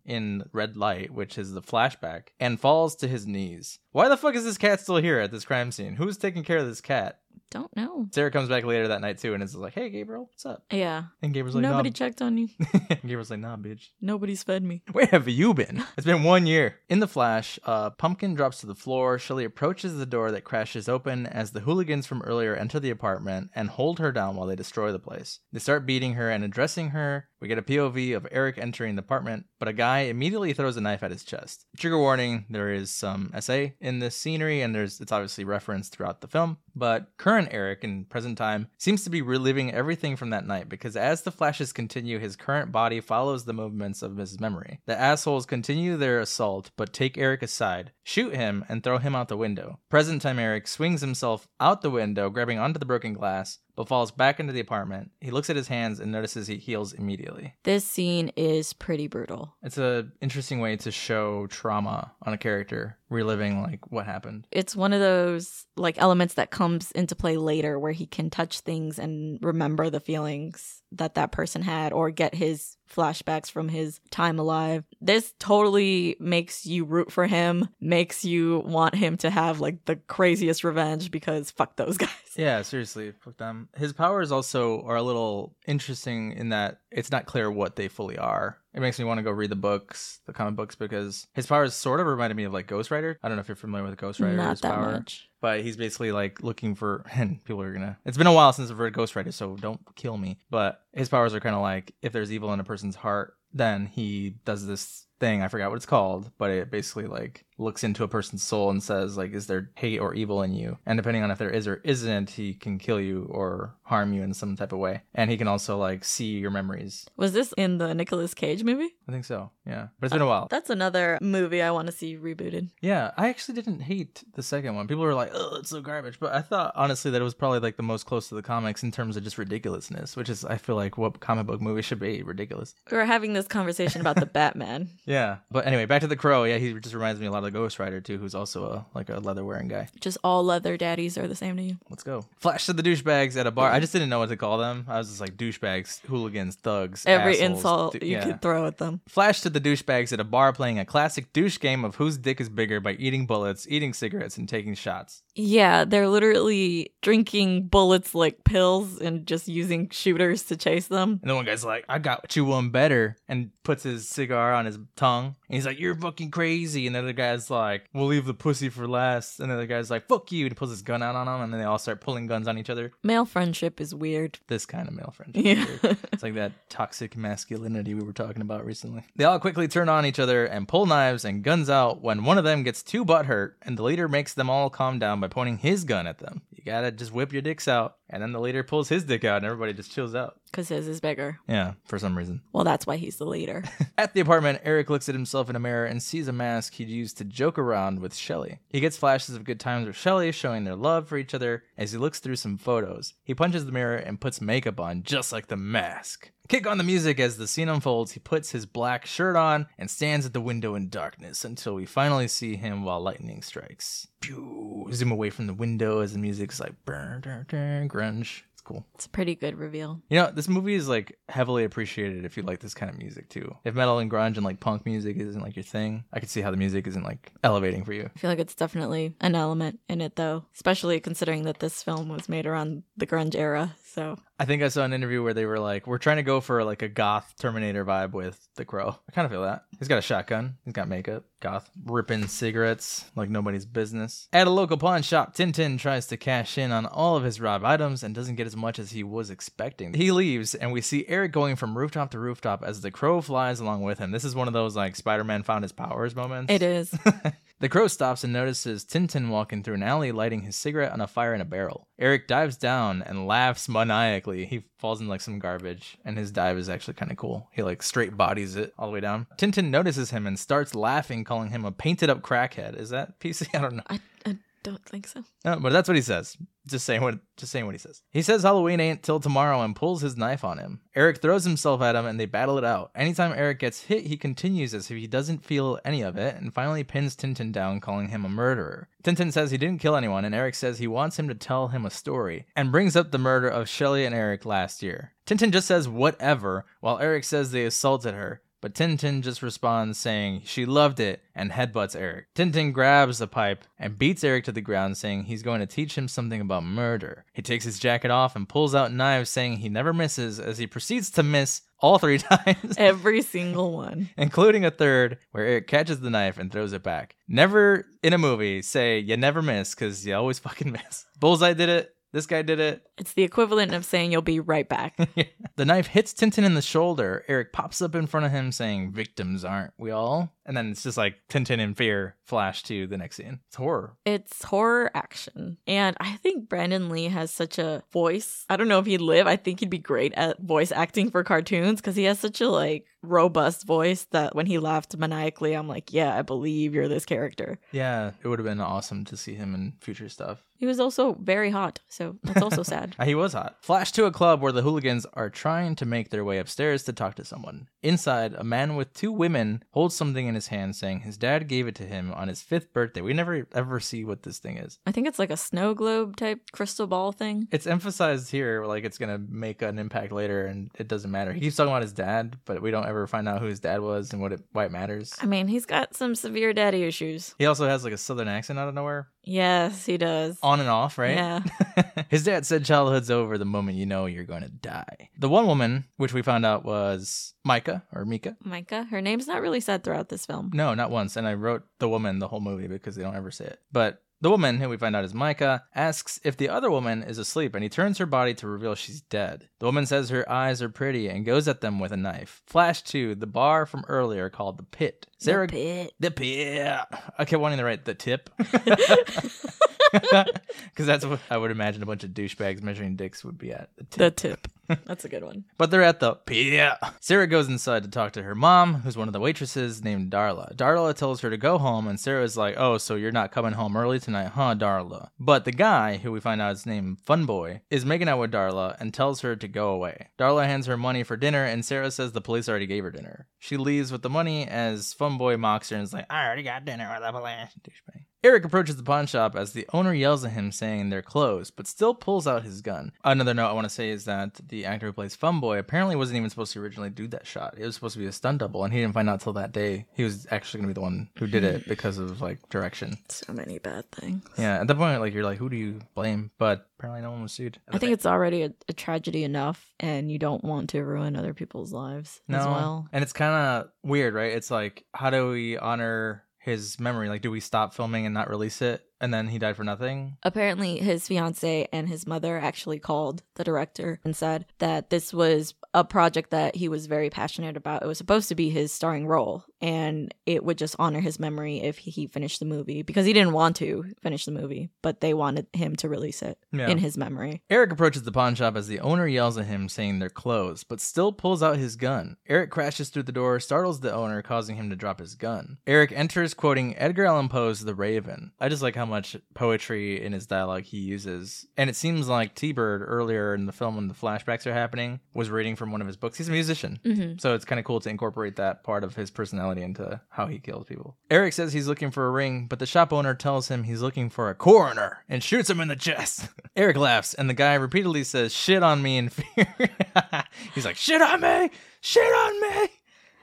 in 0.04 0.44
red 0.52 0.76
light, 0.76 1.10
which 1.12 1.38
is 1.38 1.52
the 1.52 1.62
flashback, 1.62 2.28
and 2.40 2.60
falls 2.60 2.96
to 2.96 3.08
his 3.08 3.26
knees. 3.26 3.78
Why 3.92 4.08
the 4.08 4.16
fuck 4.16 4.34
is 4.34 4.44
this 4.44 4.58
cat 4.58 4.80
still 4.80 4.96
here 4.96 5.20
at 5.20 5.30
this 5.30 5.44
crime 5.44 5.70
scene? 5.72 5.96
Who's 5.96 6.16
taking 6.16 6.42
care 6.42 6.58
of 6.58 6.66
this 6.66 6.80
cat? 6.80 7.20
Don't 7.50 7.76
know. 7.76 8.08
Sarah 8.10 8.32
comes 8.32 8.48
back 8.48 8.64
later 8.64 8.88
that 8.88 9.00
night 9.00 9.18
too 9.18 9.32
and 9.32 9.40
is 9.40 9.54
like, 9.54 9.74
"Hey, 9.74 9.88
Gabriel, 9.88 10.24
what's 10.24 10.44
up?" 10.44 10.64
Yeah. 10.72 11.04
And 11.22 11.32
Gabriel's 11.32 11.54
like, 11.54 11.62
Nobody 11.62 11.90
"Nah." 11.90 11.94
checked 11.94 12.20
on 12.20 12.36
you. 12.36 12.48
Gabriel's 12.88 13.30
like, 13.30 13.38
"Nah, 13.38 13.56
bitch." 13.56 13.90
Nobody's 14.00 14.42
fed 14.42 14.64
me. 14.64 14.82
Where 14.90 15.06
have 15.06 15.28
you 15.28 15.54
been? 15.54 15.84
It's 15.96 16.04
been 16.04 16.24
one 16.24 16.46
year. 16.46 16.80
In 16.88 16.98
the 16.98 17.06
flash, 17.06 17.60
a 17.62 17.92
pumpkin 17.92 18.34
drops 18.34 18.58
to 18.60 18.66
the 18.66 18.74
floor. 18.74 19.20
Shelly 19.20 19.44
approaches 19.44 19.96
the 19.96 20.06
door 20.06 20.32
that 20.32 20.42
crashes 20.42 20.88
open 20.88 21.26
as 21.26 21.52
the 21.52 21.60
hooligans 21.60 22.06
from 22.06 22.22
earlier 22.22 22.56
enter 22.56 22.80
the 22.80 22.90
apartment 22.90 23.50
and 23.54 23.68
hold 23.70 24.00
her 24.00 24.10
down 24.10 24.34
while 24.34 24.48
they 24.48 24.56
destroy 24.56 24.90
the 24.90 24.98
place. 24.98 25.38
They 25.52 25.60
start 25.60 25.86
beating 25.86 26.14
her 26.14 26.30
and 26.30 26.42
addressing 26.42 26.88
her. 26.88 27.28
We 27.44 27.48
get 27.48 27.58
a 27.58 27.62
POV 27.62 28.16
of 28.16 28.26
Eric 28.30 28.56
entering 28.56 28.94
the 28.94 29.00
apartment, 29.00 29.44
but 29.58 29.68
a 29.68 29.74
guy 29.74 29.98
immediately 30.04 30.54
throws 30.54 30.78
a 30.78 30.80
knife 30.80 31.02
at 31.02 31.10
his 31.10 31.24
chest. 31.24 31.66
Trigger 31.76 31.98
warning, 31.98 32.46
there 32.48 32.72
is 32.72 32.90
some 32.90 33.30
SA 33.38 33.66
in 33.82 33.98
this 33.98 34.16
scenery 34.16 34.62
and 34.62 34.74
there's 34.74 34.98
it's 34.98 35.12
obviously 35.12 35.44
referenced 35.44 35.94
throughout 35.94 36.22
the 36.22 36.26
film, 36.26 36.56
but 36.74 37.08
current 37.18 37.48
Eric 37.50 37.84
in 37.84 38.06
present 38.06 38.38
time 38.38 38.68
seems 38.78 39.04
to 39.04 39.10
be 39.10 39.20
reliving 39.20 39.70
everything 39.70 40.16
from 40.16 40.30
that 40.30 40.46
night 40.46 40.70
because 40.70 40.96
as 40.96 41.20
the 41.20 41.30
flashes 41.30 41.74
continue, 41.74 42.18
his 42.18 42.34
current 42.34 42.72
body 42.72 42.98
follows 42.98 43.44
the 43.44 43.52
movements 43.52 44.00
of 44.00 44.16
his 44.16 44.40
memory. 44.40 44.80
The 44.86 44.98
assholes 44.98 45.44
continue 45.44 45.98
their 45.98 46.20
assault, 46.20 46.70
but 46.78 46.94
take 46.94 47.18
Eric 47.18 47.42
aside, 47.42 47.92
shoot 48.04 48.34
him, 48.34 48.64
and 48.70 48.82
throw 48.82 48.96
him 48.96 49.14
out 49.14 49.28
the 49.28 49.36
window. 49.36 49.80
Present 49.90 50.22
time 50.22 50.38
Eric 50.38 50.66
swings 50.66 51.02
himself 51.02 51.46
out 51.60 51.82
the 51.82 51.90
window, 51.90 52.30
grabbing 52.30 52.58
onto 52.58 52.78
the 52.78 52.86
broken 52.86 53.12
glass, 53.12 53.58
but 53.76 53.88
falls 53.88 54.10
back 54.10 54.40
into 54.40 54.52
the 54.52 54.60
apartment. 54.60 55.10
He 55.20 55.30
looks 55.30 55.50
at 55.50 55.56
his 55.56 55.68
hands 55.68 56.00
and 56.00 56.12
notices 56.12 56.46
he 56.46 56.56
heals 56.56 56.92
immediately. 56.92 57.54
This 57.64 57.84
scene 57.84 58.30
is 58.36 58.72
pretty 58.72 59.06
brutal. 59.06 59.54
It's 59.62 59.78
an 59.78 60.12
interesting 60.20 60.60
way 60.60 60.76
to 60.76 60.90
show 60.90 61.46
trauma 61.48 62.12
on 62.22 62.32
a 62.32 62.38
character, 62.38 62.98
reliving 63.10 63.62
like 63.62 63.90
what 63.90 64.06
happened. 64.06 64.46
It's 64.50 64.74
one 64.74 64.92
of 64.92 65.00
those 65.00 65.66
like 65.76 66.00
elements 66.00 66.34
that 66.34 66.50
comes 66.50 66.90
into 66.92 67.14
play 67.14 67.36
later 67.36 67.78
where 67.78 67.92
he 67.92 68.06
can 68.06 68.30
touch 68.30 68.60
things 68.60 68.98
and 68.98 69.38
remember 69.42 69.90
the 69.90 70.00
feelings 70.00 70.82
that 70.92 71.14
that 71.14 71.32
person 71.32 71.62
had 71.62 71.92
or 71.92 72.10
get 72.10 72.34
his 72.34 72.76
flashbacks 72.90 73.50
from 73.50 73.68
his 73.68 74.00
time 74.10 74.38
alive. 74.38 74.84
This 75.00 75.34
totally 75.38 76.16
makes 76.20 76.66
you 76.66 76.84
root 76.84 77.10
for 77.10 77.26
him, 77.26 77.68
makes 77.80 78.24
you 78.24 78.62
want 78.64 78.94
him 78.94 79.16
to 79.18 79.30
have 79.30 79.60
like 79.60 79.84
the 79.84 79.96
craziest 79.96 80.64
revenge 80.64 81.10
because 81.10 81.50
fuck 81.50 81.76
those 81.76 81.98
guys. 81.98 82.10
Yeah, 82.36 82.62
seriously, 82.62 83.12
fuck 83.20 83.36
them. 83.36 83.68
His 83.76 83.92
powers 83.92 84.32
also 84.32 84.82
are 84.82 84.96
a 84.96 85.02
little 85.02 85.56
interesting 85.66 86.32
in 86.32 86.50
that 86.50 86.80
it's 86.90 87.10
not 87.10 87.26
clear 87.26 87.50
what 87.50 87.76
they 87.76 87.88
fully 87.88 88.18
are. 88.18 88.58
It 88.74 88.80
makes 88.80 88.98
me 88.98 89.04
want 89.04 89.18
to 89.18 89.22
go 89.22 89.30
read 89.30 89.50
the 89.50 89.56
books, 89.56 90.20
the 90.26 90.32
comic 90.32 90.56
books, 90.56 90.74
because 90.74 91.26
his 91.32 91.46
powers 91.46 91.74
sort 91.74 92.00
of 92.00 92.06
reminded 92.06 92.36
me 92.36 92.44
of 92.44 92.52
like 92.52 92.66
Ghost 92.66 92.90
Rider. 92.90 93.18
I 93.22 93.28
don't 93.28 93.36
know 93.36 93.40
if 93.40 93.48
you're 93.48 93.56
familiar 93.56 93.86
with 93.86 93.96
Ghost 93.96 94.18
Rider. 94.20 94.36
Not 94.36 94.60
that 94.60 94.74
power, 94.74 94.92
much. 94.92 95.28
but 95.40 95.60
he's 95.60 95.76
basically 95.76 96.10
like 96.12 96.42
looking 96.42 96.74
for. 96.74 97.04
And 97.14 97.42
people 97.44 97.62
are 97.62 97.72
gonna. 97.72 97.98
It's 98.04 98.18
been 98.18 98.26
a 98.26 98.32
while 98.32 98.52
since 98.52 98.70
I've 98.70 98.78
read 98.78 98.92
Ghost 98.92 99.14
Rider, 99.14 99.30
so 99.30 99.56
don't 99.56 99.80
kill 99.94 100.16
me. 100.16 100.38
But 100.50 100.80
his 100.92 101.08
powers 101.08 101.34
are 101.34 101.40
kind 101.40 101.54
of 101.54 101.62
like 101.62 101.94
if 102.02 102.12
there's 102.12 102.32
evil 102.32 102.52
in 102.52 102.60
a 102.60 102.64
person's 102.64 102.96
heart, 102.96 103.34
then 103.52 103.86
he 103.86 104.34
does 104.44 104.66
this 104.66 105.06
thing. 105.20 105.42
I 105.42 105.48
forgot 105.48 105.70
what 105.70 105.76
it's 105.76 105.86
called, 105.86 106.30
but 106.38 106.50
it 106.50 106.70
basically 106.70 107.06
like 107.06 107.44
looks 107.58 107.84
into 107.84 108.02
a 108.04 108.08
person's 108.08 108.42
soul 108.42 108.70
and 108.70 108.82
says 108.82 109.16
like, 109.16 109.32
is 109.32 109.46
there 109.46 109.70
hate 109.76 109.98
or 109.98 110.14
evil 110.14 110.42
in 110.42 110.54
you? 110.54 110.78
And 110.86 110.96
depending 110.96 111.22
on 111.22 111.30
if 111.30 111.38
there 111.38 111.50
is 111.50 111.66
or 111.66 111.80
isn't, 111.84 112.30
he 112.30 112.54
can 112.54 112.78
kill 112.78 113.00
you 113.00 113.26
or 113.30 113.74
harm 113.82 114.12
you 114.12 114.22
in 114.22 114.34
some 114.34 114.56
type 114.56 114.72
of 114.72 114.78
way. 114.78 115.02
And 115.14 115.30
he 115.30 115.36
can 115.36 115.48
also 115.48 115.76
like 115.78 116.04
see 116.04 116.38
your 116.38 116.50
memories. 116.50 117.06
Was 117.16 117.32
this 117.32 117.52
in 117.56 117.78
the 117.78 117.94
Nicolas 117.94 118.34
Cage 118.34 118.64
movie? 118.64 118.94
I 119.08 119.12
think 119.12 119.24
so. 119.24 119.50
Yeah, 119.66 119.88
but 119.98 120.06
it's 120.06 120.12
been 120.12 120.22
a 120.22 120.26
while. 120.26 120.48
That's 120.50 120.68
another 120.70 121.18
movie 121.22 121.62
I 121.62 121.70
want 121.70 121.86
to 121.86 121.92
see 121.92 122.16
rebooted. 122.16 122.70
Yeah, 122.80 123.12
I 123.16 123.28
actually 123.28 123.54
didn't 123.54 123.80
hate 123.80 124.22
the 124.34 124.42
second 124.42 124.74
one. 124.76 124.86
People 124.86 125.04
were 125.04 125.14
like, 125.14 125.30
"Oh, 125.32 125.56
it's 125.56 125.70
so 125.70 125.80
garbage," 125.80 126.20
but 126.20 126.34
I 126.34 126.42
thought 126.42 126.72
honestly 126.76 127.10
that 127.10 127.20
it 127.20 127.24
was 127.24 127.34
probably 127.34 127.60
like 127.60 127.76
the 127.76 127.82
most 127.82 128.04
close 128.04 128.28
to 128.28 128.34
the 128.34 128.42
comics 128.42 128.82
in 128.82 128.92
terms 128.92 129.16
of 129.16 129.24
just 129.24 129.38
ridiculousness, 129.38 130.16
which 130.16 130.28
is 130.28 130.44
I 130.44 130.58
feel 130.58 130.76
like 130.76 130.98
what 130.98 131.20
comic 131.20 131.46
book 131.46 131.62
movie 131.62 131.80
should 131.82 131.98
be 132.00 132.22
ridiculous. 132.22 132.74
We 132.90 132.96
were 132.98 133.04
having 133.06 133.32
this 133.32 133.48
conversation 133.48 134.00
about 134.02 134.16
the 134.16 134.26
Batman. 134.34 134.88
Yeah, 135.06 135.38
but 135.50 135.66
anyway, 135.66 135.86
back 135.86 136.02
to 136.02 136.06
the 136.08 136.16
Crow. 136.16 136.44
Yeah, 136.44 136.58
he 136.58 136.74
just 136.74 136.94
reminds 136.94 137.20
me 137.20 137.26
a 137.26 137.30
lot 137.30 137.43
of 137.43 137.43
the 137.44 137.50
Ghost 137.50 137.78
Rider 137.78 138.00
too, 138.00 138.18
who's 138.18 138.34
also 138.34 138.64
a 138.64 138.86
like 138.94 139.10
a 139.10 139.18
leather 139.18 139.44
wearing 139.44 139.68
guy. 139.68 139.88
Just 140.00 140.18
all 140.24 140.44
leather 140.44 140.76
daddies 140.76 141.16
are 141.16 141.28
the 141.28 141.36
same 141.36 141.56
to 141.56 141.62
you. 141.62 141.76
Let's 141.88 142.02
go. 142.02 142.24
Flash 142.38 142.66
to 142.66 142.72
the 142.72 142.82
douchebags 142.82 143.36
at 143.36 143.46
a 143.46 143.50
bar. 143.50 143.70
I 143.70 143.80
just 143.80 143.92
didn't 143.92 144.08
know 144.08 144.18
what 144.18 144.28
to 144.30 144.36
call 144.36 144.58
them. 144.58 144.84
I 144.88 144.98
was 144.98 145.08
just 145.08 145.20
like 145.20 145.36
douchebags, 145.36 146.00
hooligans, 146.06 146.56
thugs. 146.56 147.04
Every 147.06 147.34
assholes, 147.34 147.50
insult 147.50 147.92
dou- 148.00 148.06
you 148.06 148.12
yeah. 148.12 148.24
could 148.24 148.42
throw 148.42 148.66
at 148.66 148.78
them. 148.78 149.00
Flash 149.08 149.40
to 149.42 149.50
the 149.50 149.60
douchebags 149.60 150.12
at 150.12 150.20
a 150.20 150.24
bar 150.24 150.52
playing 150.52 150.78
a 150.78 150.84
classic 150.84 151.32
douche 151.32 151.58
game 151.58 151.84
of 151.84 151.96
whose 151.96 152.18
dick 152.18 152.40
is 152.40 152.48
bigger 152.48 152.80
by 152.80 152.92
eating 152.92 153.26
bullets, 153.26 153.66
eating 153.68 153.92
cigarettes, 153.92 154.36
and 154.36 154.48
taking 154.48 154.74
shots. 154.74 155.22
Yeah, 155.34 155.84
they're 155.84 156.08
literally 156.08 156.92
drinking 157.02 157.68
bullets 157.68 158.14
like 158.14 158.44
pills 158.44 159.00
and 159.00 159.26
just 159.26 159.48
using 159.48 159.90
shooters 159.90 160.44
to 160.44 160.56
chase 160.56 160.86
them. 160.86 161.20
And 161.22 161.30
the 161.30 161.34
one 161.34 161.44
guy's 161.44 161.64
like, 161.64 161.84
I 161.88 161.98
got 161.98 162.22
what 162.22 162.36
you 162.36 162.44
want 162.44 162.72
better, 162.72 163.16
and 163.28 163.50
puts 163.62 163.82
his 163.82 164.08
cigar 164.08 164.52
on 164.54 164.66
his 164.66 164.78
tongue. 164.96 165.36
And 165.48 165.54
he's 165.56 165.66
like, 165.66 165.78
You're 165.78 165.94
fucking 165.94 166.30
crazy. 166.30 166.86
And 166.86 166.94
the 166.96 167.00
other 167.00 167.12
guy's 167.12 167.50
like, 167.50 167.84
We'll 167.92 168.06
leave 168.06 168.24
the 168.26 168.34
pussy 168.34 168.68
for 168.68 168.88
last. 168.88 169.40
And 169.40 169.50
the 169.50 169.54
other 169.54 169.66
guy's 169.66 169.90
like, 169.90 170.06
Fuck 170.08 170.32
you. 170.32 170.46
And 170.46 170.52
he 170.52 170.54
pulls 170.56 170.70
his 170.70 170.82
gun 170.82 171.02
out 171.02 171.16
on 171.16 171.28
him, 171.28 171.40
and 171.42 171.52
then 171.52 171.60
they 171.60 171.66
all 171.66 171.78
start 171.78 172.00
pulling 172.00 172.26
guns 172.26 172.48
on 172.48 172.58
each 172.58 172.70
other. 172.70 172.92
Male 173.02 173.24
friendship 173.24 173.80
is 173.80 173.94
weird. 173.94 174.38
This 174.46 174.64
kind 174.66 174.88
of 174.88 174.94
male 174.94 175.12
friendship. 175.14 175.44
is 175.44 175.58
Yeah. 175.58 175.64
weird. 175.82 175.98
It's 176.12 176.22
like 176.22 176.34
that 176.34 176.52
toxic 176.70 177.16
masculinity 177.16 177.94
we 177.94 178.02
were 178.04 178.12
talking 178.12 178.42
about 178.42 178.64
recently. 178.64 179.04
They 179.16 179.24
all 179.24 179.38
quickly 179.38 179.68
turn 179.68 179.88
on 179.88 180.06
each 180.06 180.18
other 180.18 180.44
and 180.46 180.66
pull 180.68 180.86
knives 180.86 181.24
and 181.24 181.42
guns 181.42 181.68
out 181.68 182.00
when 182.00 182.24
one 182.24 182.38
of 182.38 182.44
them 182.44 182.62
gets 182.62 182.82
too 182.82 183.04
butthurt, 183.04 183.52
and 183.62 183.76
the 183.76 183.82
leader 183.82 184.08
makes 184.08 184.32
them 184.34 184.48
all 184.48 184.70
calm 184.70 184.98
down 184.98 185.20
by 185.20 185.28
pointing 185.28 185.58
his 185.58 185.84
gun 185.84 186.06
at 186.06 186.18
them. 186.18 186.42
You 186.64 186.72
gotta 186.72 186.90
just 186.90 187.12
whip 187.12 187.32
your 187.32 187.42
dicks 187.42 187.68
out, 187.68 187.96
and 188.08 188.22
then 188.22 188.32
the 188.32 188.40
leader 188.40 188.62
pulls 188.62 188.88
his 188.88 189.04
dick 189.04 189.22
out, 189.22 189.38
and 189.38 189.44
everybody 189.44 189.74
just 189.74 189.92
chills 189.92 190.14
out. 190.14 190.40
Because 190.46 190.68
his 190.68 190.88
is 190.88 191.00
bigger. 191.00 191.38
Yeah, 191.46 191.74
for 191.84 191.98
some 191.98 192.16
reason. 192.16 192.40
Well, 192.52 192.64
that's 192.64 192.86
why 192.86 192.96
he's 192.96 193.16
the 193.16 193.26
leader. 193.26 193.64
At 193.98 194.14
the 194.14 194.20
apartment, 194.20 194.62
Eric 194.64 194.88
looks 194.88 195.08
at 195.08 195.14
himself 195.14 195.50
in 195.50 195.56
a 195.56 195.60
mirror 195.60 195.84
and 195.84 196.02
sees 196.02 196.26
a 196.26 196.32
mask 196.32 196.74
he'd 196.74 196.88
used 196.88 197.18
to 197.18 197.24
joke 197.24 197.58
around 197.58 197.98
with 198.00 198.14
Shelly. 198.14 198.60
He 198.70 198.80
gets 198.80 198.96
flashes 198.96 199.34
of 199.34 199.44
good 199.44 199.60
times 199.60 199.86
with 199.86 199.96
Shelly, 199.96 200.32
showing 200.32 200.64
their 200.64 200.76
love 200.76 201.06
for 201.06 201.18
each 201.18 201.34
other 201.34 201.64
as 201.76 201.92
he 201.92 201.98
looks 201.98 202.18
through 202.20 202.36
some 202.36 202.56
photos. 202.56 203.12
He 203.24 203.34
punches 203.34 203.66
the 203.66 203.72
mirror 203.72 203.96
and 203.96 204.20
puts 204.20 204.40
makeup 204.40 204.80
on, 204.80 205.02
just 205.02 205.32
like 205.32 205.48
the 205.48 205.56
mask. 205.56 206.30
Kick 206.48 206.66
on 206.66 206.76
the 206.76 206.84
music 206.84 207.18
as 207.20 207.38
the 207.38 207.48
scene 207.48 207.70
unfolds. 207.70 208.12
He 208.12 208.20
puts 208.20 208.50
his 208.50 208.66
black 208.66 209.06
shirt 209.06 209.34
on 209.34 209.66
and 209.78 209.90
stands 209.90 210.26
at 210.26 210.34
the 210.34 210.42
window 210.42 210.74
in 210.74 210.90
darkness 210.90 211.42
until 211.42 211.74
we 211.74 211.86
finally 211.86 212.28
see 212.28 212.56
him 212.56 212.84
while 212.84 213.00
lightning 213.00 213.40
strikes. 213.40 214.08
Pew! 214.20 214.86
Zoom 214.92 215.10
away 215.10 215.30
from 215.30 215.46
the 215.46 215.54
window 215.54 216.00
as 216.00 216.12
the 216.12 216.18
music's 216.18 216.60
like 216.60 216.74
burn, 216.84 217.20
burn, 217.22 217.46
burn, 217.48 217.88
grunge. 217.88 218.42
It's 218.52 218.60
cool. 218.60 218.84
it's 218.94 219.06
a 219.06 219.10
pretty 219.10 219.34
good 219.34 219.56
reveal. 219.56 220.02
You 220.10 220.20
know, 220.20 220.30
this 220.30 220.46
movie 220.46 220.74
is 220.74 220.86
like 220.86 221.18
heavily 221.30 221.64
appreciated 221.64 222.26
if 222.26 222.36
you 222.36 222.42
like 222.42 222.60
this 222.60 222.74
kind 222.74 222.90
of 222.90 222.98
music 222.98 223.30
too. 223.30 223.56
If 223.64 223.74
metal 223.74 223.98
and 223.98 224.10
grunge 224.10 224.36
and 224.36 224.44
like 224.44 224.60
punk 224.60 224.84
music 224.84 225.16
isn't 225.16 225.40
like 225.42 225.56
your 225.56 225.62
thing, 225.62 226.04
I 226.12 226.20
could 226.20 226.28
see 226.28 226.42
how 226.42 226.50
the 226.50 226.58
music 226.58 226.86
isn't 226.86 227.02
like 227.04 227.32
elevating 227.42 227.84
for 227.84 227.94
you. 227.94 228.10
I 228.14 228.18
feel 228.18 228.28
like 228.30 228.38
it's 228.38 228.54
definitely 228.54 229.14
an 229.22 229.34
element 229.34 229.80
in 229.88 230.02
it, 230.02 230.16
though, 230.16 230.44
especially 230.54 231.00
considering 231.00 231.44
that 231.44 231.60
this 231.60 231.82
film 231.82 232.10
was 232.10 232.28
made 232.28 232.44
around 232.46 232.82
the 232.98 233.06
grunge 233.06 233.34
era. 233.34 233.74
So 233.82 234.18
I 234.38 234.46
think 234.46 234.62
I 234.62 234.68
saw 234.68 234.84
an 234.84 234.92
interview 234.92 235.22
where 235.22 235.34
they 235.34 235.46
were 235.46 235.60
like, 235.60 235.86
"We're 235.86 235.98
trying 235.98 236.16
to 236.16 236.22
go 236.22 236.40
for 236.40 236.64
like 236.64 236.82
a 236.82 236.88
goth 236.88 237.34
Terminator 237.38 237.84
vibe 237.84 238.12
with 238.12 238.48
the 238.56 238.64
Crow." 238.64 238.96
I 239.08 239.12
kind 239.12 239.24
of 239.24 239.30
feel 239.30 239.42
that. 239.42 239.64
He's 239.78 239.88
got 239.88 239.98
a 239.98 240.02
shotgun. 240.02 240.56
He's 240.64 240.74
got 240.74 240.88
makeup. 240.88 241.24
Goth 241.40 241.70
ripping 241.84 242.26
cigarettes 242.26 243.04
like 243.14 243.28
nobody's 243.28 243.66
business. 243.66 244.28
At 244.32 244.46
a 244.46 244.50
local 244.50 244.76
pawn 244.76 245.02
shop, 245.02 245.36
Tintin 245.36 245.78
tries 245.78 246.06
to 246.08 246.16
cash 246.16 246.58
in 246.58 246.72
on 246.72 246.86
all 246.86 247.16
of 247.16 247.22
his 247.22 247.40
robbed 247.40 247.64
items 247.64 248.02
and 248.02 248.14
doesn't 248.14 248.36
get 248.36 248.46
as 248.46 248.56
much 248.56 248.78
as 248.78 248.90
he 248.90 249.04
was 249.04 249.30
expecting. 249.30 249.94
He 249.94 250.10
leaves, 250.10 250.54
and 250.54 250.72
we 250.72 250.80
see 250.80 251.04
Eric 251.06 251.32
going 251.32 251.54
from 251.56 251.76
rooftop 251.76 252.10
to 252.12 252.18
rooftop 252.18 252.64
as 252.64 252.80
the 252.80 252.90
Crow 252.90 253.20
flies 253.20 253.60
along 253.60 253.82
with 253.82 253.98
him. 253.98 254.10
This 254.10 254.24
is 254.24 254.34
one 254.34 254.48
of 254.48 254.54
those 254.54 254.74
like 254.74 254.96
Spider-Man 254.96 255.42
found 255.42 255.64
his 255.64 255.72
powers 255.72 256.16
moments. 256.16 256.52
it 256.52 256.62
is. 256.62 256.96
The 257.60 257.68
crow 257.68 257.86
stops 257.86 258.24
and 258.24 258.32
notices 258.32 258.84
Tintin 258.84 259.30
walking 259.30 259.62
through 259.62 259.76
an 259.76 259.82
alley 259.82 260.12
lighting 260.12 260.42
his 260.42 260.56
cigarette 260.56 260.92
on 260.92 261.00
a 261.00 261.06
fire 261.06 261.32
in 261.34 261.40
a 261.40 261.46
barrel. 261.46 261.88
Eric 261.98 262.26
dives 262.26 262.58
down 262.58 263.00
and 263.00 263.26
laughs 263.26 263.68
maniacally. 263.68 264.23
He 264.32 264.64
falls 264.78 265.00
in 265.00 265.08
like 265.08 265.20
some 265.20 265.38
garbage, 265.38 265.96
and 266.04 266.16
his 266.16 266.30
dive 266.30 266.58
is 266.58 266.68
actually 266.68 266.94
kind 266.94 267.10
of 267.10 267.16
cool. 267.16 267.48
He 267.52 267.62
like 267.62 267.82
straight 267.82 268.16
bodies 268.16 268.56
it 268.56 268.72
all 268.78 268.88
the 268.88 268.92
way 268.92 269.00
down. 269.00 269.26
Tintin 269.36 269.70
notices 269.70 270.10
him 270.10 270.26
and 270.26 270.38
starts 270.38 270.74
laughing, 270.74 271.24
calling 271.24 271.50
him 271.50 271.64
a 271.64 271.72
painted 271.72 272.10
up 272.10 272.22
crackhead. 272.22 272.78
Is 272.78 272.90
that 272.90 273.20
PC? 273.20 273.48
I 273.54 273.60
don't 273.60 273.76
know. 273.76 273.82
I, 273.88 274.00
I 274.26 274.36
don't 274.64 274.84
think 274.84 275.06
so. 275.06 275.22
No, 275.44 275.60
but 275.60 275.72
that's 275.72 275.88
what 275.88 275.94
he 275.94 276.02
says. 276.02 276.36
Just 276.66 276.86
saying 276.86 277.02
what 277.02 277.18
just 277.36 277.52
saying 277.52 277.66
what 277.66 277.74
he 277.74 277.78
says. 277.78 278.02
He 278.10 278.22
says 278.22 278.42
Halloween 278.42 278.80
ain't 278.80 279.02
till 279.02 279.20
tomorrow 279.20 279.60
and 279.60 279.76
pulls 279.76 280.00
his 280.00 280.16
knife 280.16 280.42
on 280.42 280.56
him. 280.56 280.80
Eric 280.96 281.20
throws 281.20 281.44
himself 281.44 281.82
at 281.82 281.94
him 281.94 282.06
and 282.06 282.18
they 282.18 282.24
battle 282.24 282.56
it 282.56 282.64
out. 282.64 282.90
Anytime 282.94 283.34
Eric 283.36 283.58
gets 283.58 283.82
hit, 283.82 284.06
he 284.06 284.16
continues 284.16 284.72
as 284.72 284.90
if 284.90 284.96
he 284.96 285.06
doesn't 285.06 285.44
feel 285.44 285.78
any 285.84 286.00
of 286.00 286.16
it 286.16 286.36
and 286.36 286.54
finally 286.54 286.82
pins 286.82 287.14
Tintin 287.14 287.52
down, 287.52 287.80
calling 287.80 288.08
him 288.08 288.24
a 288.24 288.30
murderer. 288.30 288.88
Tintin 289.02 289.32
says 289.32 289.50
he 289.50 289.58
didn't 289.58 289.82
kill 289.82 289.96
anyone 289.96 290.24
and 290.24 290.34
Eric 290.34 290.54
says 290.54 290.78
he 290.78 290.86
wants 290.86 291.18
him 291.18 291.28
to 291.28 291.34
tell 291.34 291.68
him 291.68 291.84
a 291.84 291.90
story 291.90 292.46
and 292.56 292.72
brings 292.72 292.96
up 292.96 293.10
the 293.10 293.18
murder 293.18 293.48
of 293.48 293.68
Shelly 293.68 294.06
and 294.06 294.14
Eric 294.14 294.46
last 294.46 294.82
year. 294.82 295.12
Tintin 295.26 295.52
just 295.52 295.68
says 295.68 295.86
whatever 295.86 296.64
while 296.80 296.98
Eric 296.98 297.24
says 297.24 297.50
they 297.50 297.66
assaulted 297.66 298.14
her. 298.14 298.40
But 298.64 298.72
Tintin 298.72 299.20
just 299.20 299.42
responds 299.42 299.98
saying 299.98 300.44
she 300.46 300.64
loved 300.64 300.98
it 300.98 301.22
and 301.34 301.50
headbutts 301.50 301.94
Eric. 301.94 302.28
Tintin 302.34 302.72
grabs 302.72 303.18
the 303.18 303.26
pipe 303.26 303.66
and 303.78 303.98
beats 303.98 304.24
Eric 304.24 304.44
to 304.44 304.52
the 304.52 304.62
ground, 304.62 304.96
saying 304.96 305.24
he's 305.24 305.42
going 305.42 305.60
to 305.60 305.66
teach 305.66 305.98
him 305.98 306.08
something 306.08 306.40
about 306.40 306.64
murder. 306.64 307.26
He 307.34 307.42
takes 307.42 307.66
his 307.66 307.78
jacket 307.78 308.10
off 308.10 308.34
and 308.34 308.48
pulls 308.48 308.74
out 308.74 308.90
knives, 308.90 309.28
saying 309.28 309.58
he 309.58 309.68
never 309.68 309.92
misses 309.92 310.40
as 310.40 310.56
he 310.56 310.66
proceeds 310.66 311.10
to 311.10 311.22
miss 311.22 311.60
all 311.78 311.98
three 311.98 312.16
times. 312.18 312.76
Every 312.78 313.20
single 313.20 313.74
one. 313.74 314.08
Including 314.16 314.64
a 314.64 314.70
third 314.70 315.18
where 315.32 315.44
Eric 315.44 315.66
catches 315.66 316.00
the 316.00 316.08
knife 316.08 316.38
and 316.38 316.50
throws 316.50 316.72
it 316.72 316.82
back. 316.82 317.16
Never 317.28 317.84
in 318.02 318.14
a 318.14 318.18
movie 318.18 318.62
say 318.62 318.98
you 318.98 319.18
never 319.18 319.42
miss 319.42 319.74
because 319.74 320.06
you 320.06 320.14
always 320.14 320.38
fucking 320.38 320.72
miss. 320.86 321.04
Bullseye 321.20 321.52
did 321.52 321.68
it. 321.68 321.94
This 322.14 322.26
guy 322.26 322.42
did 322.42 322.60
it. 322.60 322.86
It's 322.96 323.14
the 323.14 323.24
equivalent 323.24 323.74
of 323.74 323.84
saying 323.84 324.12
you'll 324.12 324.22
be 324.22 324.38
right 324.38 324.68
back. 324.68 324.96
The 325.56 325.64
knife 325.64 325.86
hits 325.86 326.12
Tintin 326.12 326.44
in 326.44 326.54
the 326.54 326.62
shoulder. 326.62 327.24
Eric 327.28 327.52
pops 327.52 327.80
up 327.80 327.94
in 327.94 328.08
front 328.08 328.26
of 328.26 328.32
him 328.32 328.50
saying, 328.50 328.90
Victims 328.90 329.44
aren't 329.44 329.72
we 329.78 329.92
all? 329.92 330.32
And 330.44 330.56
then 330.56 330.70
it's 330.70 330.82
just 330.82 330.98
like 330.98 331.14
Tintin 331.28 331.60
in 331.60 331.74
fear 331.74 332.16
flash 332.24 332.64
to 332.64 332.88
the 332.88 332.98
next 332.98 333.16
scene. 333.16 333.38
It's 333.46 333.56
horror. 333.56 333.96
It's 334.04 334.42
horror 334.42 334.90
action. 334.94 335.58
And 335.68 335.96
I 336.00 336.16
think 336.16 336.48
Brandon 336.48 336.88
Lee 336.88 337.06
has 337.06 337.30
such 337.30 337.58
a 337.58 337.84
voice. 337.92 338.44
I 338.48 338.56
don't 338.56 338.66
know 338.66 338.80
if 338.80 338.86
he'd 338.86 339.00
live. 339.00 339.28
I 339.28 339.36
think 339.36 339.60
he'd 339.60 339.70
be 339.70 339.78
great 339.78 340.12
at 340.14 340.40
voice 340.40 340.72
acting 340.72 341.10
for 341.10 341.22
cartoons 341.22 341.80
because 341.80 341.94
he 341.94 342.04
has 342.04 342.18
such 342.18 342.40
a 342.40 342.48
like 342.48 342.86
robust 343.04 343.66
voice 343.66 344.04
that 344.10 344.34
when 344.34 344.46
he 344.46 344.58
laughed 344.58 344.96
maniacally, 344.96 345.54
I'm 345.54 345.68
like, 345.68 345.92
yeah, 345.92 346.16
I 346.16 346.22
believe 346.22 346.74
you're 346.74 346.88
this 346.88 347.04
character. 347.04 347.58
Yeah, 347.72 348.12
it 348.22 348.28
would 348.28 348.38
have 348.38 348.46
been 348.46 348.60
awesome 348.60 349.04
to 349.06 349.16
see 349.16 349.34
him 349.34 349.54
in 349.54 349.74
future 349.80 350.08
stuff. 350.08 350.42
He 350.56 350.66
was 350.66 350.80
also 350.80 351.14
very 351.20 351.50
hot, 351.50 351.80
so 351.88 352.16
that's 352.22 352.40
also 352.40 352.62
sad. 352.74 352.94
He 353.04 353.14
was 353.14 353.32
hot. 353.32 353.56
Flash 353.60 353.92
to 353.92 354.06
a 354.06 354.12
club 354.12 354.40
where 354.40 354.52
the 354.52 354.62
hooligans 354.62 355.04
are 355.14 355.28
trying 355.28 355.74
to 355.76 355.84
make 355.84 356.10
their 356.10 356.24
way 356.24 356.38
upstairs 356.38 356.84
to 356.84 356.92
talk 356.92 357.16
to 357.16 357.24
someone. 357.24 357.68
Inside, 357.82 358.34
a 358.34 358.44
man 358.44 358.76
with 358.76 358.94
two 358.94 359.12
women 359.12 359.62
holds 359.72 359.94
something 359.94 360.26
in 360.26 360.34
his 360.34 360.46
hand 360.46 360.76
saying 360.76 361.00
his 361.00 361.18
dad 361.18 361.48
gave 361.48 361.66
it 361.66 361.74
to 361.74 361.82
him 361.82 362.12
on 362.14 362.28
his 362.28 362.40
fifth 362.40 362.72
birthday. 362.72 363.00
We 363.02 363.12
never 363.12 363.46
ever 363.52 363.80
see 363.80 364.04
what 364.04 364.22
this 364.22 364.38
thing 364.38 364.56
is. 364.56 364.78
I 364.86 364.92
think 364.92 365.06
it's 365.06 365.18
like 365.18 365.30
a 365.30 365.36
snow 365.36 365.74
globe 365.74 366.16
type 366.16 366.50
crystal 366.52 366.86
ball 366.86 367.12
thing. 367.12 367.48
It's 367.50 367.66
emphasized 367.66 368.30
here 368.30 368.64
like 368.64 368.84
it's 368.84 368.96
gonna 368.96 369.18
make 369.18 369.60
an 369.60 369.78
impact 369.78 370.12
later 370.12 370.46
and 370.46 370.70
it 370.78 370.88
doesn't 370.88 371.10
matter. 371.10 371.32
He 371.32 371.40
keeps 371.40 371.56
talking 371.56 371.72
about 371.72 371.82
his 371.82 371.92
dad, 371.92 372.38
but 372.44 372.62
we 372.62 372.70
don't 372.70 372.86
ever 372.86 372.93
find 373.06 373.28
out 373.28 373.40
who 373.40 373.46
his 373.46 373.60
dad 373.60 373.80
was 373.80 374.12
and 374.12 374.20
what 374.20 374.32
it 374.32 374.40
why 374.52 374.64
it 374.64 374.72
matters. 374.72 375.14
I 375.20 375.26
mean, 375.26 375.48
he's 375.48 375.66
got 375.66 375.94
some 375.94 376.14
severe 376.14 376.52
daddy 376.52 376.82
issues. 376.82 377.34
He 377.38 377.46
also 377.46 377.66
has 377.66 377.84
like 377.84 377.92
a 377.92 377.98
southern 377.98 378.28
accent 378.28 378.58
out 378.58 378.68
of 378.68 378.74
nowhere. 378.74 379.08
Yes, 379.22 379.86
he 379.86 379.96
does. 379.96 380.38
On 380.42 380.60
and 380.60 380.68
off, 380.68 380.98
right? 380.98 381.16
Yeah. 381.16 381.42
His 382.08 382.24
dad 382.24 382.44
said 382.44 382.64
childhood's 382.64 383.10
over 383.10 383.38
the 383.38 383.44
moment 383.44 383.78
you 383.78 383.86
know 383.86 384.06
you're 384.06 384.24
going 384.24 384.42
to 384.42 384.48
die. 384.48 385.08
The 385.18 385.30
one 385.30 385.46
woman, 385.46 385.86
which 385.96 386.12
we 386.12 386.20
found 386.22 386.44
out 386.44 386.64
was 386.64 387.32
Micah 387.42 387.82
or 387.92 388.04
Mika. 388.04 388.36
Micah, 388.44 388.84
her 388.84 389.00
name's 389.00 389.26
not 389.26 389.40
really 389.40 389.60
said 389.60 389.82
throughout 389.82 390.10
this 390.10 390.26
film. 390.26 390.50
No, 390.52 390.74
not 390.74 390.90
once. 390.90 391.16
And 391.16 391.26
I 391.26 391.34
wrote 391.34 391.64
the 391.78 391.88
woman 391.88 392.18
the 392.18 392.28
whole 392.28 392.40
movie 392.40 392.68
because 392.68 392.96
they 392.96 393.02
don't 393.02 393.16
ever 393.16 393.30
say 393.30 393.46
it. 393.46 393.60
But 393.72 394.02
The 394.24 394.30
woman, 394.30 394.56
who 394.56 394.70
we 394.70 394.78
find 394.78 394.96
out 394.96 395.04
is 395.04 395.12
Micah, 395.12 395.64
asks 395.74 396.18
if 396.24 396.34
the 396.34 396.48
other 396.48 396.70
woman 396.70 397.02
is 397.02 397.18
asleep 397.18 397.54
and 397.54 397.62
he 397.62 397.68
turns 397.68 397.98
her 397.98 398.06
body 398.06 398.32
to 398.36 398.48
reveal 398.48 398.74
she's 398.74 399.02
dead. 399.02 399.50
The 399.58 399.66
woman 399.66 399.84
says 399.84 400.08
her 400.08 400.26
eyes 400.32 400.62
are 400.62 400.70
pretty 400.70 401.10
and 401.10 401.26
goes 401.26 401.46
at 401.46 401.60
them 401.60 401.78
with 401.78 401.92
a 401.92 401.98
knife. 401.98 402.42
Flash 402.46 402.80
to 402.84 403.14
the 403.14 403.26
bar 403.26 403.66
from 403.66 403.84
earlier 403.86 404.30
called 404.30 404.56
the 404.56 404.62
Pit. 404.62 405.08
Sarah. 405.18 405.46
The 405.46 405.52
pit. 405.52 405.92
The 406.00 406.10
Pit. 406.10 406.78
I 407.18 407.26
kept 407.26 407.42
wanting 407.42 407.58
to 407.58 407.66
write 407.66 407.84
the 407.84 407.92
tip. 407.92 408.30
Because 410.70 410.86
that's 410.86 411.04
what 411.04 411.20
I 411.30 411.36
would 411.36 411.50
imagine 411.50 411.82
a 411.82 411.86
bunch 411.86 412.04
of 412.04 412.10
douchebags 412.10 412.62
measuring 412.62 412.96
dicks 412.96 413.24
would 413.24 413.38
be 413.38 413.52
at. 413.52 413.70
The 413.76 413.84
tip. 413.84 413.98
The 413.98 414.10
tip. 414.10 414.48
That's 414.86 415.04
a 415.04 415.08
good 415.08 415.24
one. 415.24 415.44
But 415.58 415.70
they're 415.70 415.82
at 415.82 416.00
the 416.00 416.14
pier. 416.14 416.76
Sarah 417.00 417.26
goes 417.26 417.48
inside 417.48 417.82
to 417.84 417.90
talk 417.90 418.12
to 418.12 418.22
her 418.22 418.34
mom, 418.34 418.76
who's 418.76 418.96
one 418.96 419.08
of 419.08 419.12
the 419.12 419.20
waitresses 419.20 419.84
named 419.84 420.10
Darla. 420.10 420.56
Darla 420.56 420.94
tells 420.94 421.20
her 421.20 421.30
to 421.30 421.36
go 421.36 421.58
home, 421.58 421.86
and 421.86 422.00
Sarah's 422.00 422.36
like, 422.36 422.54
Oh, 422.56 422.78
so 422.78 422.94
you're 422.94 423.12
not 423.12 423.30
coming 423.30 423.52
home 423.52 423.76
early 423.76 424.00
tonight, 424.00 424.28
huh, 424.28 424.54
Darla? 424.54 425.10
But 425.18 425.44
the 425.44 425.52
guy, 425.52 425.98
who 425.98 426.10
we 426.12 426.20
find 426.20 426.40
out 426.40 426.52
is 426.52 426.66
named 426.66 426.98
Funboy, 427.06 427.60
is 427.70 427.84
making 427.84 428.08
out 428.08 428.18
with 428.18 428.32
Darla 428.32 428.76
and 428.80 428.94
tells 428.94 429.20
her 429.20 429.36
to 429.36 429.48
go 429.48 429.70
away. 429.70 430.08
Darla 430.18 430.46
hands 430.46 430.66
her 430.66 430.76
money 430.76 431.02
for 431.02 431.16
dinner, 431.16 431.44
and 431.44 431.64
Sarah 431.64 431.90
says 431.90 432.12
the 432.12 432.20
police 432.20 432.48
already 432.48 432.66
gave 432.66 432.84
her 432.84 432.90
dinner. 432.90 433.26
She 433.38 433.56
leaves 433.56 433.92
with 433.92 434.02
the 434.02 434.10
money 434.10 434.48
as 434.48 434.94
Funboy 434.94 435.38
mocks 435.38 435.68
her 435.70 435.76
and 435.76 435.84
is 435.84 435.92
like, 435.92 436.06
I 436.10 436.24
already 436.24 436.42
got 436.42 436.64
dinner 436.64 436.90
with 436.90 437.06
the 437.06 437.12
police. 437.12 437.50
Douchebag. 437.62 438.04
Eric 438.24 438.46
approaches 438.46 438.76
the 438.76 438.82
pawn 438.82 439.06
shop 439.06 439.36
as 439.36 439.52
the 439.52 439.68
owner 439.74 439.92
yells 439.92 440.24
at 440.24 440.30
him 440.30 440.50
saying 440.50 440.88
they're 440.88 441.02
closed, 441.02 441.56
but 441.56 441.66
still 441.66 441.92
pulls 441.92 442.26
out 442.26 442.42
his 442.42 442.62
gun. 442.62 442.90
Another 443.04 443.34
note 443.34 443.50
I 443.50 443.52
want 443.52 443.66
to 443.66 443.70
say 443.70 443.90
is 443.90 444.06
that 444.06 444.40
the 444.48 444.64
actor 444.64 444.86
who 444.86 444.92
plays 444.94 445.14
Funboy 445.14 445.58
apparently 445.58 445.94
wasn't 445.94 446.16
even 446.16 446.30
supposed 446.30 446.54
to 446.54 446.60
originally 446.62 446.88
do 446.88 447.06
that 447.08 447.26
shot. 447.26 447.54
It 447.58 447.66
was 447.66 447.74
supposed 447.74 447.92
to 447.92 447.98
be 447.98 448.06
a 448.06 448.12
stunt 448.12 448.38
double, 448.38 448.64
and 448.64 448.72
he 448.72 448.80
didn't 448.80 448.94
find 448.94 449.10
out 449.10 449.20
till 449.20 449.34
that 449.34 449.52
day 449.52 449.84
he 449.92 450.04
was 450.04 450.26
actually 450.30 450.60
going 450.62 450.68
to 450.68 450.74
be 450.74 450.80
the 450.80 450.80
one 450.80 451.10
who 451.18 451.26
did 451.26 451.44
it 451.44 451.68
because 451.68 451.98
of 451.98 452.22
like 452.22 452.48
direction. 452.48 452.96
So 453.10 453.30
many 453.34 453.58
bad 453.58 453.92
things. 453.92 454.24
Yeah, 454.38 454.62
at 454.62 454.68
that 454.68 454.76
point, 454.78 455.02
like 455.02 455.12
you're 455.12 455.22
like, 455.22 455.36
who 455.36 455.50
do 455.50 455.56
you 455.56 455.80
blame? 455.94 456.30
But 456.38 456.66
apparently, 456.78 457.02
no 457.02 457.10
one 457.10 457.20
was 457.20 457.32
sued. 457.32 457.58
I 457.68 457.76
think 457.76 457.92
it's 457.92 458.06
already 458.06 458.44
a, 458.44 458.54
a 458.70 458.72
tragedy 458.72 459.24
enough, 459.24 459.74
and 459.78 460.10
you 460.10 460.18
don't 460.18 460.42
want 460.42 460.70
to 460.70 460.82
ruin 460.82 461.14
other 461.14 461.34
people's 461.34 461.74
lives 461.74 462.22
as 462.30 462.46
well. 462.46 462.88
And 462.90 463.02
it's 463.02 463.12
kind 463.12 463.34
of 463.34 463.70
weird, 463.82 464.14
right? 464.14 464.32
It's 464.32 464.50
like, 464.50 464.86
how 464.94 465.10
do 465.10 465.28
we 465.28 465.58
honor 465.58 466.23
his 466.44 466.78
memory? 466.78 467.08
Like, 467.08 467.22
do 467.22 467.30
we 467.30 467.40
stop 467.40 467.74
filming 467.74 468.06
and 468.06 468.14
not 468.14 468.28
release 468.28 468.60
it? 468.62 468.84
And 469.04 469.12
then 469.12 469.28
he 469.28 469.38
died 469.38 469.54
for 469.56 469.64
nothing? 469.64 470.16
Apparently, 470.22 470.78
his 470.78 471.06
fiance 471.06 471.68
and 471.70 471.90
his 471.90 472.06
mother 472.06 472.38
actually 472.38 472.78
called 472.78 473.22
the 473.34 473.44
director 473.44 474.00
and 474.02 474.16
said 474.16 474.46
that 474.60 474.88
this 474.88 475.12
was 475.12 475.52
a 475.74 475.84
project 475.84 476.30
that 476.30 476.56
he 476.56 476.70
was 476.70 476.86
very 476.86 477.10
passionate 477.10 477.54
about. 477.54 477.82
It 477.82 477.86
was 477.86 477.98
supposed 477.98 478.30
to 478.30 478.34
be 478.34 478.48
his 478.48 478.72
starring 478.72 479.06
role, 479.06 479.44
and 479.60 480.14
it 480.24 480.42
would 480.42 480.56
just 480.56 480.74
honor 480.78 481.00
his 481.00 481.20
memory 481.20 481.60
if 481.60 481.76
he 481.76 482.06
finished 482.06 482.38
the 482.40 482.46
movie 482.46 482.80
because 482.80 483.04
he 483.04 483.12
didn't 483.12 483.34
want 483.34 483.56
to 483.56 483.84
finish 484.02 484.24
the 484.24 484.30
movie, 484.30 484.70
but 484.80 485.02
they 485.02 485.12
wanted 485.12 485.48
him 485.52 485.76
to 485.76 485.88
release 485.90 486.22
it 486.22 486.38
Yeah. 486.50 486.68
in 486.70 486.78
his 486.78 486.96
memory. 486.96 487.42
Eric 487.50 487.72
approaches 487.72 488.04
the 488.04 488.12
pawn 488.12 488.34
shop 488.36 488.56
as 488.56 488.68
the 488.68 488.80
owner 488.80 489.06
yells 489.06 489.36
at 489.36 489.44
him, 489.44 489.68
saying 489.68 489.98
they're 489.98 490.08
closed, 490.08 490.64
but 490.66 490.80
still 490.80 491.12
pulls 491.12 491.42
out 491.42 491.58
his 491.58 491.76
gun. 491.76 492.16
Eric 492.26 492.50
crashes 492.50 492.88
through 492.88 493.02
the 493.02 493.12
door, 493.12 493.38
startles 493.38 493.80
the 493.80 493.92
owner, 493.92 494.22
causing 494.22 494.56
him 494.56 494.70
to 494.70 494.76
drop 494.76 494.98
his 495.00 495.14
gun. 495.14 495.58
Eric 495.66 495.92
enters, 495.92 496.32
quoting 496.32 496.74
Edgar 496.78 497.04
Allan 497.04 497.28
Poe's 497.28 497.64
The 497.64 497.74
Raven. 497.74 498.30
I 498.40 498.48
just 498.48 498.62
like 498.62 498.76
how 498.76 498.86
much 498.86 498.93
poetry 499.34 500.02
in 500.02 500.12
his 500.12 500.26
dialogue 500.26 500.62
he 500.62 500.78
uses. 500.78 501.46
And 501.56 501.68
it 501.68 501.76
seems 501.76 502.08
like 502.08 502.34
T 502.34 502.52
Bird, 502.52 502.82
earlier 502.86 503.34
in 503.34 503.46
the 503.46 503.52
film 503.52 503.76
when 503.76 503.88
the 503.88 503.94
flashbacks 503.94 504.46
are 504.46 504.52
happening, 504.52 505.00
was 505.12 505.30
reading 505.30 505.56
from 505.56 505.72
one 505.72 505.80
of 505.80 505.86
his 505.86 505.96
books. 505.96 506.18
He's 506.18 506.28
a 506.28 506.32
musician. 506.32 506.78
hmm 506.84 507.14
So 507.18 507.34
it's 507.34 507.44
kind 507.44 507.58
of 507.58 507.64
cool 507.64 507.80
to 507.80 507.88
incorporate 507.88 508.36
that 508.36 508.62
part 508.64 508.84
of 508.84 508.94
his 508.94 509.10
personality 509.10 509.62
into 509.62 510.00
how 510.08 510.26
he 510.26 510.38
kills 510.38 510.66
people. 510.66 510.96
Eric 511.10 511.32
says 511.32 511.52
he's 511.52 511.68
looking 511.68 511.90
for 511.90 512.06
a 512.06 512.10
ring, 512.10 512.46
but 512.46 512.58
the 512.58 512.66
shop 512.66 512.92
owner 512.92 513.14
tells 513.14 513.48
him 513.48 513.64
he's 513.64 513.82
looking 513.82 514.10
for 514.10 514.30
a 514.30 514.34
coroner 514.34 515.04
and 515.08 515.22
shoots 515.22 515.50
him 515.50 515.60
in 515.60 515.68
the 515.68 515.76
chest. 515.76 516.28
Eric 516.56 516.76
laughs, 516.76 517.14
and 517.14 517.28
the 517.28 517.34
guy 517.34 517.54
repeatedly 517.54 518.04
says, 518.04 518.32
shit 518.34 518.62
on 518.62 518.82
me 518.82 518.96
in 518.98 519.08
fear. 519.08 519.46
he's 520.54 520.64
like, 520.64 520.76
shit 520.76 521.02
on 521.02 521.20
me! 521.20 521.50
Shit 521.80 522.02
on 522.12 522.40
me! 522.40 522.68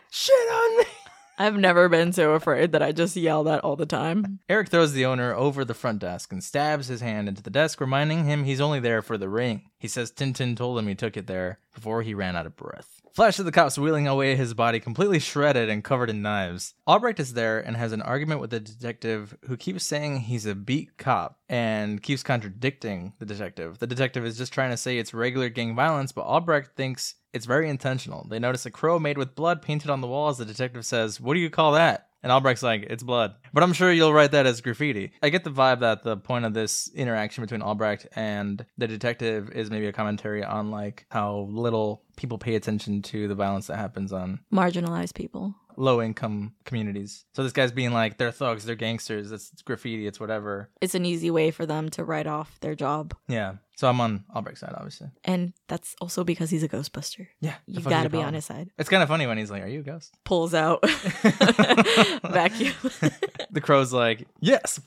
Shit 0.09 0.51
on 0.51 0.77
me! 0.79 0.83
I've 1.37 1.57
never 1.57 1.89
been 1.89 2.13
so 2.13 2.33
afraid 2.33 2.71
that 2.71 2.83
I 2.83 2.91
just 2.91 3.15
yell 3.15 3.43
that 3.45 3.63
all 3.63 3.75
the 3.75 3.85
time. 3.85 4.39
Eric 4.47 4.69
throws 4.69 4.93
the 4.93 5.05
owner 5.05 5.33
over 5.33 5.65
the 5.65 5.73
front 5.73 5.99
desk 5.99 6.31
and 6.31 6.43
stabs 6.43 6.87
his 6.87 7.01
hand 7.01 7.27
into 7.27 7.41
the 7.41 7.49
desk, 7.49 7.81
reminding 7.81 8.25
him 8.25 8.43
he's 8.43 8.61
only 8.61 8.79
there 8.79 9.01
for 9.01 9.17
the 9.17 9.29
ring. 9.29 9.63
He 9.79 9.87
says 9.87 10.11
Tin 10.11 10.33
Tin 10.33 10.55
told 10.55 10.77
him 10.77 10.87
he 10.87 10.95
took 10.95 11.17
it 11.17 11.27
there 11.27 11.59
before 11.73 12.03
he 12.03 12.13
ran 12.13 12.35
out 12.35 12.45
of 12.45 12.55
breath. 12.55 13.00
Flash 13.13 13.39
of 13.39 13.45
the 13.45 13.51
cops 13.51 13.77
wheeling 13.77 14.07
away 14.07 14.37
his 14.37 14.53
body 14.53 14.79
completely 14.79 15.19
shredded 15.19 15.69
and 15.69 15.83
covered 15.83 16.09
in 16.09 16.21
knives. 16.21 16.75
Albrecht 16.87 17.19
is 17.19 17.33
there 17.33 17.59
and 17.59 17.75
has 17.75 17.91
an 17.91 18.01
argument 18.01 18.39
with 18.39 18.51
the 18.51 18.59
detective 18.61 19.37
who 19.47 19.57
keeps 19.57 19.85
saying 19.85 20.21
he's 20.21 20.45
a 20.45 20.55
beat 20.55 20.97
cop 20.97 21.37
and 21.49 22.01
keeps 22.01 22.23
contradicting 22.23 23.11
the 23.19 23.25
detective. 23.25 23.79
The 23.79 23.87
detective 23.87 24.25
is 24.25 24.37
just 24.37 24.53
trying 24.53 24.71
to 24.71 24.77
say 24.77 24.97
it's 24.97 25.13
regular 25.13 25.49
gang 25.49 25.75
violence, 25.75 26.13
but 26.13 26.25
Albrecht 26.25 26.77
thinks 26.77 27.15
it's 27.33 27.45
very 27.45 27.69
intentional. 27.69 28.25
They 28.29 28.39
notice 28.39 28.65
a 28.65 28.71
crow 28.71 28.97
made 28.97 29.17
with 29.17 29.35
blood 29.35 29.61
painted 29.61 29.89
on 29.89 29.99
the 29.99 30.07
walls. 30.07 30.37
The 30.37 30.45
detective 30.45 30.85
says, 30.85 31.19
What 31.19 31.33
do 31.33 31.41
you 31.41 31.49
call 31.49 31.73
that? 31.73 32.10
And 32.23 32.31
Albrecht's 32.31 32.63
like, 32.63 32.83
It's 32.89 33.03
blood. 33.03 33.35
But 33.53 33.63
I'm 33.63 33.73
sure 33.73 33.91
you'll 33.91 34.13
write 34.13 34.31
that 34.31 34.45
as 34.45 34.61
graffiti. 34.61 35.11
I 35.23 35.29
get 35.29 35.43
the 35.43 35.49
vibe 35.49 35.79
that 35.79 36.03
the 36.03 36.17
point 36.17 36.45
of 36.45 36.53
this 36.53 36.89
interaction 36.93 37.43
between 37.43 37.61
Albrecht 37.61 38.07
and 38.15 38.65
the 38.77 38.87
detective 38.87 39.49
is 39.51 39.69
maybe 39.71 39.87
a 39.87 39.93
commentary 39.93 40.43
on 40.43 40.71
like 40.71 41.05
how 41.09 41.47
little 41.49 42.03
people 42.17 42.37
pay 42.37 42.55
attention 42.55 43.01
to 43.03 43.27
the 43.27 43.35
violence 43.35 43.67
that 43.67 43.77
happens 43.77 44.13
on 44.13 44.39
Marginalized 44.53 45.15
people. 45.15 45.55
low 45.77 46.01
income 46.01 46.53
communities. 46.65 47.25
So 47.33 47.41
this 47.43 47.53
guy's 47.53 47.71
being 47.71 47.91
like, 47.93 48.17
they're 48.17 48.31
thugs, 48.31 48.65
they're 48.65 48.75
gangsters, 48.75 49.31
it's 49.31 49.61
graffiti, 49.63 50.05
it's 50.05 50.19
whatever. 50.19 50.69
It's 50.81 50.93
an 50.95 51.05
easy 51.05 51.31
way 51.31 51.49
for 51.49 51.65
them 51.65 51.89
to 51.91 52.03
write 52.03 52.27
off 52.27 52.59
their 52.59 52.75
job. 52.75 53.15
Yeah. 53.27 53.55
So 53.81 53.87
I'm 53.87 53.99
on 53.99 54.25
Albrecht's 54.35 54.61
side, 54.61 54.75
obviously. 54.75 55.07
And 55.23 55.53
that's 55.67 55.95
also 55.99 56.23
because 56.23 56.51
he's 56.51 56.61
a 56.61 56.69
Ghostbuster. 56.69 57.29
Yeah. 57.39 57.55
You 57.65 57.81
gotta 57.81 58.11
be 58.11 58.21
on 58.21 58.35
his 58.35 58.45
side. 58.45 58.69
It's 58.77 58.89
kind 58.89 59.01
of 59.01 59.09
funny 59.09 59.25
when 59.25 59.39
he's 59.39 59.49
like, 59.49 59.63
Are 59.63 59.67
you 59.67 59.79
a 59.79 59.81
ghost? 59.81 60.13
Pulls 60.23 60.53
out 60.53 60.81
vacuum. 62.21 62.75
the 63.49 63.59
crow's 63.59 63.91
like, 63.91 64.27
Yes. 64.39 64.79